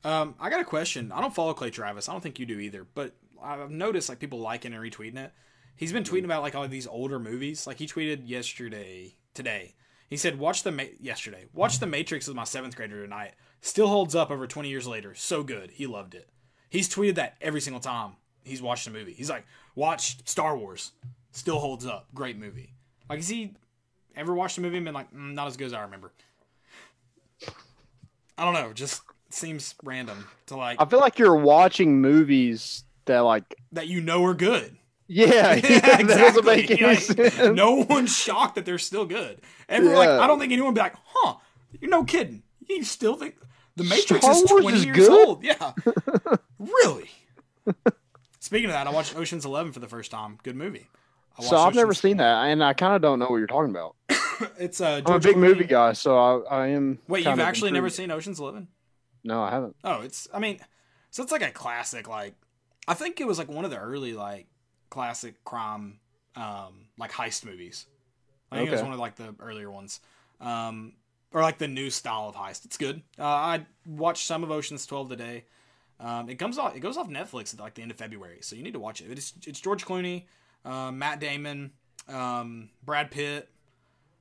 Um, 0.03 0.35
I 0.39 0.49
got 0.49 0.61
a 0.61 0.65
question. 0.65 1.11
I 1.11 1.19
don't 1.21 1.33
follow 1.33 1.53
Clay 1.53 1.71
Travis. 1.71 2.07
I 2.07 2.13
don't 2.13 2.21
think 2.21 2.39
you 2.39 2.45
do 2.45 2.59
either. 2.59 2.85
But 2.95 3.15
I've 3.43 3.69
noticed 3.69 4.09
like 4.09 4.19
people 4.19 4.39
liking 4.39 4.73
and 4.73 4.81
retweeting 4.81 5.17
it. 5.17 5.33
He's 5.75 5.91
been 5.91 6.03
tweeting 6.03 6.25
about 6.25 6.41
like 6.41 6.55
all 6.55 6.67
these 6.67 6.87
older 6.87 7.19
movies. 7.19 7.67
Like 7.67 7.77
he 7.77 7.87
tweeted 7.87 8.27
yesterday, 8.27 9.17
today. 9.33 9.75
He 10.07 10.17
said, 10.17 10.39
"Watch 10.39 10.63
the 10.63 10.71
Ma- 10.71 10.83
yesterday. 10.99 11.45
Watch 11.53 11.79
the 11.79 11.87
Matrix 11.87 12.27
with 12.27 12.35
my 12.35 12.43
seventh 12.43 12.75
grader 12.75 13.01
tonight. 13.03 13.33
Still 13.61 13.87
holds 13.87 14.15
up 14.15 14.31
over 14.31 14.47
20 14.47 14.69
years 14.69 14.87
later. 14.87 15.15
So 15.15 15.43
good. 15.43 15.71
He 15.71 15.87
loved 15.87 16.15
it. 16.15 16.29
He's 16.69 16.87
tweeted 16.87 17.15
that 17.15 17.35
every 17.41 17.61
single 17.61 17.79
time 17.81 18.13
he's 18.43 18.61
watched 18.61 18.87
a 18.87 18.91
movie. 18.91 19.13
He's 19.13 19.29
like, 19.29 19.45
watch 19.75 20.17
Star 20.27 20.57
Wars. 20.57 20.91
Still 21.31 21.59
holds 21.59 21.85
up. 21.85 22.07
Great 22.13 22.37
movie. 22.37 22.75
Like, 23.09 23.19
has 23.19 23.29
he 23.29 23.55
ever 24.15 24.33
watched 24.33 24.57
a 24.57 24.61
movie 24.61 24.77
and 24.77 24.85
been 24.85 24.93
like, 24.93 25.11
mm, 25.13 25.33
not 25.33 25.47
as 25.47 25.57
good 25.57 25.65
as 25.67 25.73
I 25.73 25.81
remember? 25.81 26.11
I 28.37 28.43
don't 28.43 28.53
know. 28.53 28.73
Just 28.73 29.01
seems 29.29 29.75
random 29.83 30.27
to 30.47 30.55
like 30.55 30.81
I 30.81 30.85
feel 30.85 30.99
like 30.99 31.19
you're 31.19 31.35
watching 31.35 32.01
movies 32.01 32.83
that 33.05 33.19
like 33.19 33.55
that 33.71 33.87
you 33.87 34.01
know 34.01 34.23
are 34.25 34.33
good. 34.33 34.75
yeah, 35.07 35.55
Yeah, 35.55 35.79
that 35.79 36.07
doesn't 36.07 36.45
make 36.45 36.69
exactly. 36.69 37.29
Like. 37.45 37.55
No 37.55 37.85
one's 37.89 38.15
shocked 38.15 38.55
that 38.55 38.65
they're 38.65 38.77
still 38.77 39.05
good. 39.05 39.41
Everyone, 39.69 39.97
like, 39.97 40.07
Yeah. 40.07 40.19
I 40.19 40.27
don't 40.27 40.39
think 40.39 40.51
anyone 40.51 40.69
would 40.73 40.75
be 40.75 40.81
like, 40.81 40.95
huh, 41.05 41.35
you're 41.79 41.91
no 41.91 42.03
kidding. 42.03 42.43
You 42.67 42.83
still 42.83 43.15
think 43.15 43.35
the 43.75 43.83
Matrix 43.83 44.25
Star 44.25 44.31
is 44.31 44.49
Wars 44.49 44.61
20 44.63 44.77
is 44.77 44.85
years 44.85 44.97
good? 44.97 45.27
old? 45.27 45.43
Yeah. 45.43 45.73
really? 46.59 47.09
Speaking 48.39 48.65
of 48.65 48.73
that, 48.73 48.87
I 48.87 48.91
watched 48.91 49.15
Ocean's 49.15 49.45
11 49.45 49.71
for 49.71 49.79
the 49.79 49.87
first 49.87 50.11
time. 50.11 50.39
Good 50.43 50.55
movie. 50.55 50.87
I 51.39 51.43
So 51.43 51.57
I've 51.57 51.75
never 51.75 51.89
Ocean's- 51.91 52.01
seen 52.01 52.17
that, 52.17 52.45
and 52.45 52.63
I 52.63 52.73
kind 52.73 52.95
of 52.95 53.01
don't 53.01 53.19
know 53.19 53.27
what 53.27 53.37
you're 53.37 53.47
talking 53.47 53.71
about. 53.71 53.95
It's 54.59 54.81
uh, 54.81 55.01
I'm 55.05 55.13
a 55.13 55.19
big 55.19 55.37
Clooney. 55.37 55.39
movie 55.39 55.63
guy, 55.63 55.93
so 55.93 56.17
I, 56.17 56.63
I 56.63 56.67
am. 56.67 56.99
Wait, 57.07 57.23
you've 57.23 57.31
of 57.33 57.39
actually 57.39 57.71
never 57.71 57.89
seen 57.89 58.11
Ocean's 58.11 58.37
11? 58.37 58.67
No, 59.23 59.41
I 59.41 59.49
haven't. 59.49 59.77
Oh, 59.85 60.01
it's. 60.01 60.27
I 60.33 60.39
mean, 60.39 60.59
so 61.09 61.23
it's 61.23 61.31
like 61.31 61.41
a 61.41 61.51
classic. 61.51 62.09
Like, 62.09 62.33
I 62.85 62.95
think 62.95 63.21
it 63.21 63.27
was 63.27 63.37
like 63.37 63.47
one 63.47 63.63
of 63.63 63.71
the 63.71 63.77
early 63.77 64.11
like 64.11 64.47
classic 64.89 65.41
crime, 65.45 65.99
um, 66.35 66.87
like 66.99 67.13
heist 67.13 67.45
movies. 67.45 67.85
I 68.51 68.57
think 68.57 68.67
it 68.67 68.73
was 68.73 68.81
one 68.83 68.91
of 68.91 68.99
like 68.99 69.15
the 69.15 69.33
earlier 69.39 69.71
ones, 69.71 70.01
um, 70.41 70.93
or 71.31 71.41
like 71.41 71.57
the 71.57 71.69
new 71.69 71.89
style 71.89 72.27
of 72.27 72.35
heist. 72.35 72.65
It's 72.65 72.77
good. 72.77 73.03
Uh, 73.17 73.23
I 73.23 73.65
watched 73.87 74.27
some 74.27 74.43
of 74.43 74.51
Ocean's 74.51 74.85
Twelve 74.85 75.07
today. 75.07 75.45
Um, 75.97 76.29
it 76.29 76.35
comes 76.35 76.57
off. 76.57 76.75
It 76.75 76.81
goes 76.81 76.97
off 76.97 77.07
Netflix 77.07 77.53
at 77.53 77.61
like 77.61 77.75
the 77.75 77.83
end 77.83 77.91
of 77.91 77.95
February, 77.97 78.39
so 78.41 78.57
you 78.57 78.63
need 78.63 78.73
to 78.73 78.79
watch 78.81 78.99
it. 78.99 79.09
It's 79.17 79.33
it's 79.47 79.61
George 79.61 79.85
Clooney, 79.85 80.25
uh, 80.65 80.91
Matt 80.91 81.19
Damon, 81.19 81.71
um, 82.09 82.69
Brad 82.83 83.11
Pitt. 83.11 83.49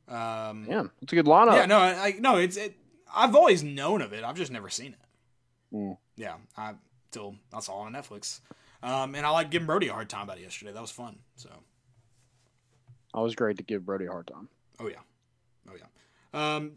Um, 0.06 0.66
Damn, 0.68 0.90
it's 1.02 1.12
a 1.12 1.16
good 1.16 1.26
lineup. 1.26 1.56
yeah, 1.56 1.66
no, 1.66 1.78
I, 1.78 2.06
I 2.08 2.14
no, 2.20 2.36
it's 2.36 2.56
it. 2.56 2.76
I've 3.14 3.34
always 3.34 3.62
known 3.64 4.02
of 4.02 4.12
it. 4.12 4.22
I've 4.22 4.36
just 4.36 4.52
never 4.52 4.68
seen 4.68 4.94
it. 4.94 5.76
Mm. 5.76 5.96
Yeah, 6.16 6.34
I 6.56 6.74
till 7.10 7.36
I 7.52 7.60
saw 7.60 7.82
it 7.82 7.86
on 7.86 7.92
Netflix. 7.94 8.40
Um, 8.82 9.14
and 9.14 9.24
I 9.24 9.30
like 9.30 9.50
giving 9.50 9.66
Brody 9.66 9.88
a 9.88 9.94
hard 9.94 10.10
time 10.10 10.24
about 10.24 10.36
it 10.36 10.42
yesterday. 10.42 10.72
That 10.72 10.82
was 10.82 10.90
fun. 10.90 11.16
So, 11.36 11.48
Always 13.14 13.34
great 13.34 13.56
to 13.56 13.62
give 13.62 13.86
Brody 13.86 14.04
a 14.06 14.10
hard 14.10 14.26
time. 14.26 14.48
oh 14.80 14.88
yeah, 14.88 14.98
oh 15.70 15.74
yeah. 15.74 16.56
Um, 16.56 16.72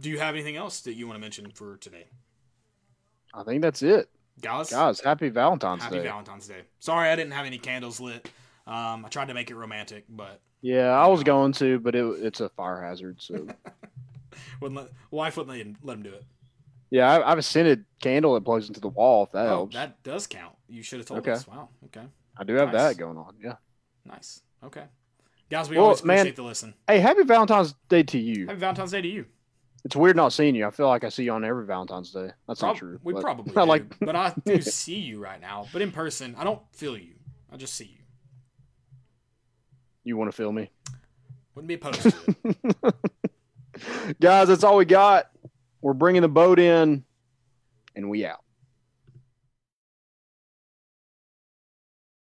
do 0.00 0.10
you 0.10 0.18
have 0.18 0.34
anything 0.34 0.56
else 0.56 0.80
that 0.80 0.94
you 0.94 1.06
want 1.06 1.16
to 1.16 1.20
mention 1.20 1.50
for 1.52 1.76
today, 1.76 2.06
I 3.32 3.42
think 3.44 3.62
that's 3.62 3.82
it, 3.82 4.08
guys? 4.40 4.70
guys. 4.70 5.00
Happy 5.00 5.28
Valentine's 5.28 5.82
Happy 5.82 5.96
Day. 5.96 6.02
Valentine's 6.04 6.46
Day. 6.48 6.62
Sorry, 6.80 7.08
I 7.10 7.16
didn't 7.16 7.32
have 7.32 7.46
any 7.46 7.58
candles 7.58 8.00
lit. 8.00 8.30
Um, 8.66 9.04
I 9.04 9.08
tried 9.08 9.28
to 9.28 9.34
make 9.34 9.50
it 9.50 9.54
romantic, 9.56 10.04
but 10.08 10.40
yeah, 10.62 10.88
I 10.90 11.06
was 11.06 11.22
going 11.22 11.52
to, 11.54 11.78
but 11.78 11.94
it, 11.94 12.04
it's 12.20 12.40
a 12.40 12.48
fire 12.48 12.82
hazard. 12.82 13.20
So 13.22 13.46
wouldn't 14.60 14.80
let, 14.80 14.90
wife 15.10 15.36
wouldn't 15.36 15.56
let 15.56 15.64
him, 15.66 15.76
let 15.82 15.94
him 15.96 16.02
do 16.02 16.12
it. 16.12 16.24
yeah, 16.90 17.20
I, 17.24 17.28
have 17.28 17.38
a 17.38 17.42
scented 17.42 17.84
candle 18.00 18.34
that 18.34 18.44
plugs 18.44 18.68
into 18.68 18.80
the 18.80 18.88
wall. 18.88 19.24
If 19.24 19.32
that 19.32 19.46
Oh, 19.46 19.48
helps, 19.48 19.74
that 19.74 20.02
does 20.02 20.26
count. 20.26 20.54
You 20.68 20.82
should 20.82 20.98
have 20.98 21.06
told 21.06 21.20
Okay. 21.20 21.32
us. 21.32 21.46
Wow. 21.46 21.68
Okay. 21.86 22.06
I 22.36 22.44
do 22.44 22.54
have 22.54 22.72
nice. 22.72 22.94
that 22.94 22.98
going 22.98 23.16
on. 23.16 23.34
Yeah. 23.42 23.54
Nice. 24.04 24.42
Okay. 24.64 24.84
Guys, 25.48 25.70
we 25.70 25.76
Well, 25.76 25.86
always 25.86 26.02
man- 26.04 26.18
appreciate 26.18 26.36
the 26.36 26.42
listen. 26.42 26.74
Hey, 26.88 26.98
happy 26.98 27.22
Valentine's 27.22 27.74
Day 27.88 28.02
to 28.02 28.18
you. 28.18 28.46
Happy 28.46 28.58
Valentine's 28.58 28.90
Day 28.90 29.02
to 29.02 29.08
you. 29.08 29.26
It's 29.86 29.94
weird 29.94 30.16
not 30.16 30.32
seeing 30.32 30.56
you. 30.56 30.66
I 30.66 30.72
feel 30.72 30.88
like 30.88 31.04
I 31.04 31.08
see 31.10 31.22
you 31.22 31.30
on 31.32 31.44
every 31.44 31.64
Valentine's 31.64 32.10
Day. 32.10 32.30
That's 32.48 32.58
Prob- 32.58 32.74
not 32.74 32.76
true. 32.76 32.98
We 33.04 33.14
probably 33.14 33.52
I 33.56 33.60
do, 33.64 33.68
like. 33.68 33.98
but 34.00 34.16
I 34.16 34.34
do 34.44 34.60
see 34.60 34.98
you 34.98 35.20
right 35.20 35.40
now. 35.40 35.68
But 35.72 35.80
in 35.80 35.92
person, 35.92 36.34
I 36.36 36.42
don't 36.42 36.60
feel 36.72 36.98
you. 36.98 37.14
I 37.52 37.56
just 37.56 37.74
see 37.74 37.84
you. 37.84 38.02
You 40.02 40.16
want 40.16 40.28
to 40.32 40.36
feel 40.36 40.50
me, 40.50 40.70
Wouldn't 41.54 41.68
be 41.68 41.74
opposed 41.74 42.02
to 42.02 42.14
it. 42.82 42.94
guys? 44.20 44.48
That's 44.48 44.64
all 44.64 44.76
we 44.76 44.84
got. 44.86 45.30
We're 45.82 45.92
bringing 45.94 46.22
the 46.22 46.28
boat 46.28 46.58
in, 46.58 47.04
and 47.94 48.10
we 48.10 48.26
out. 48.26 48.40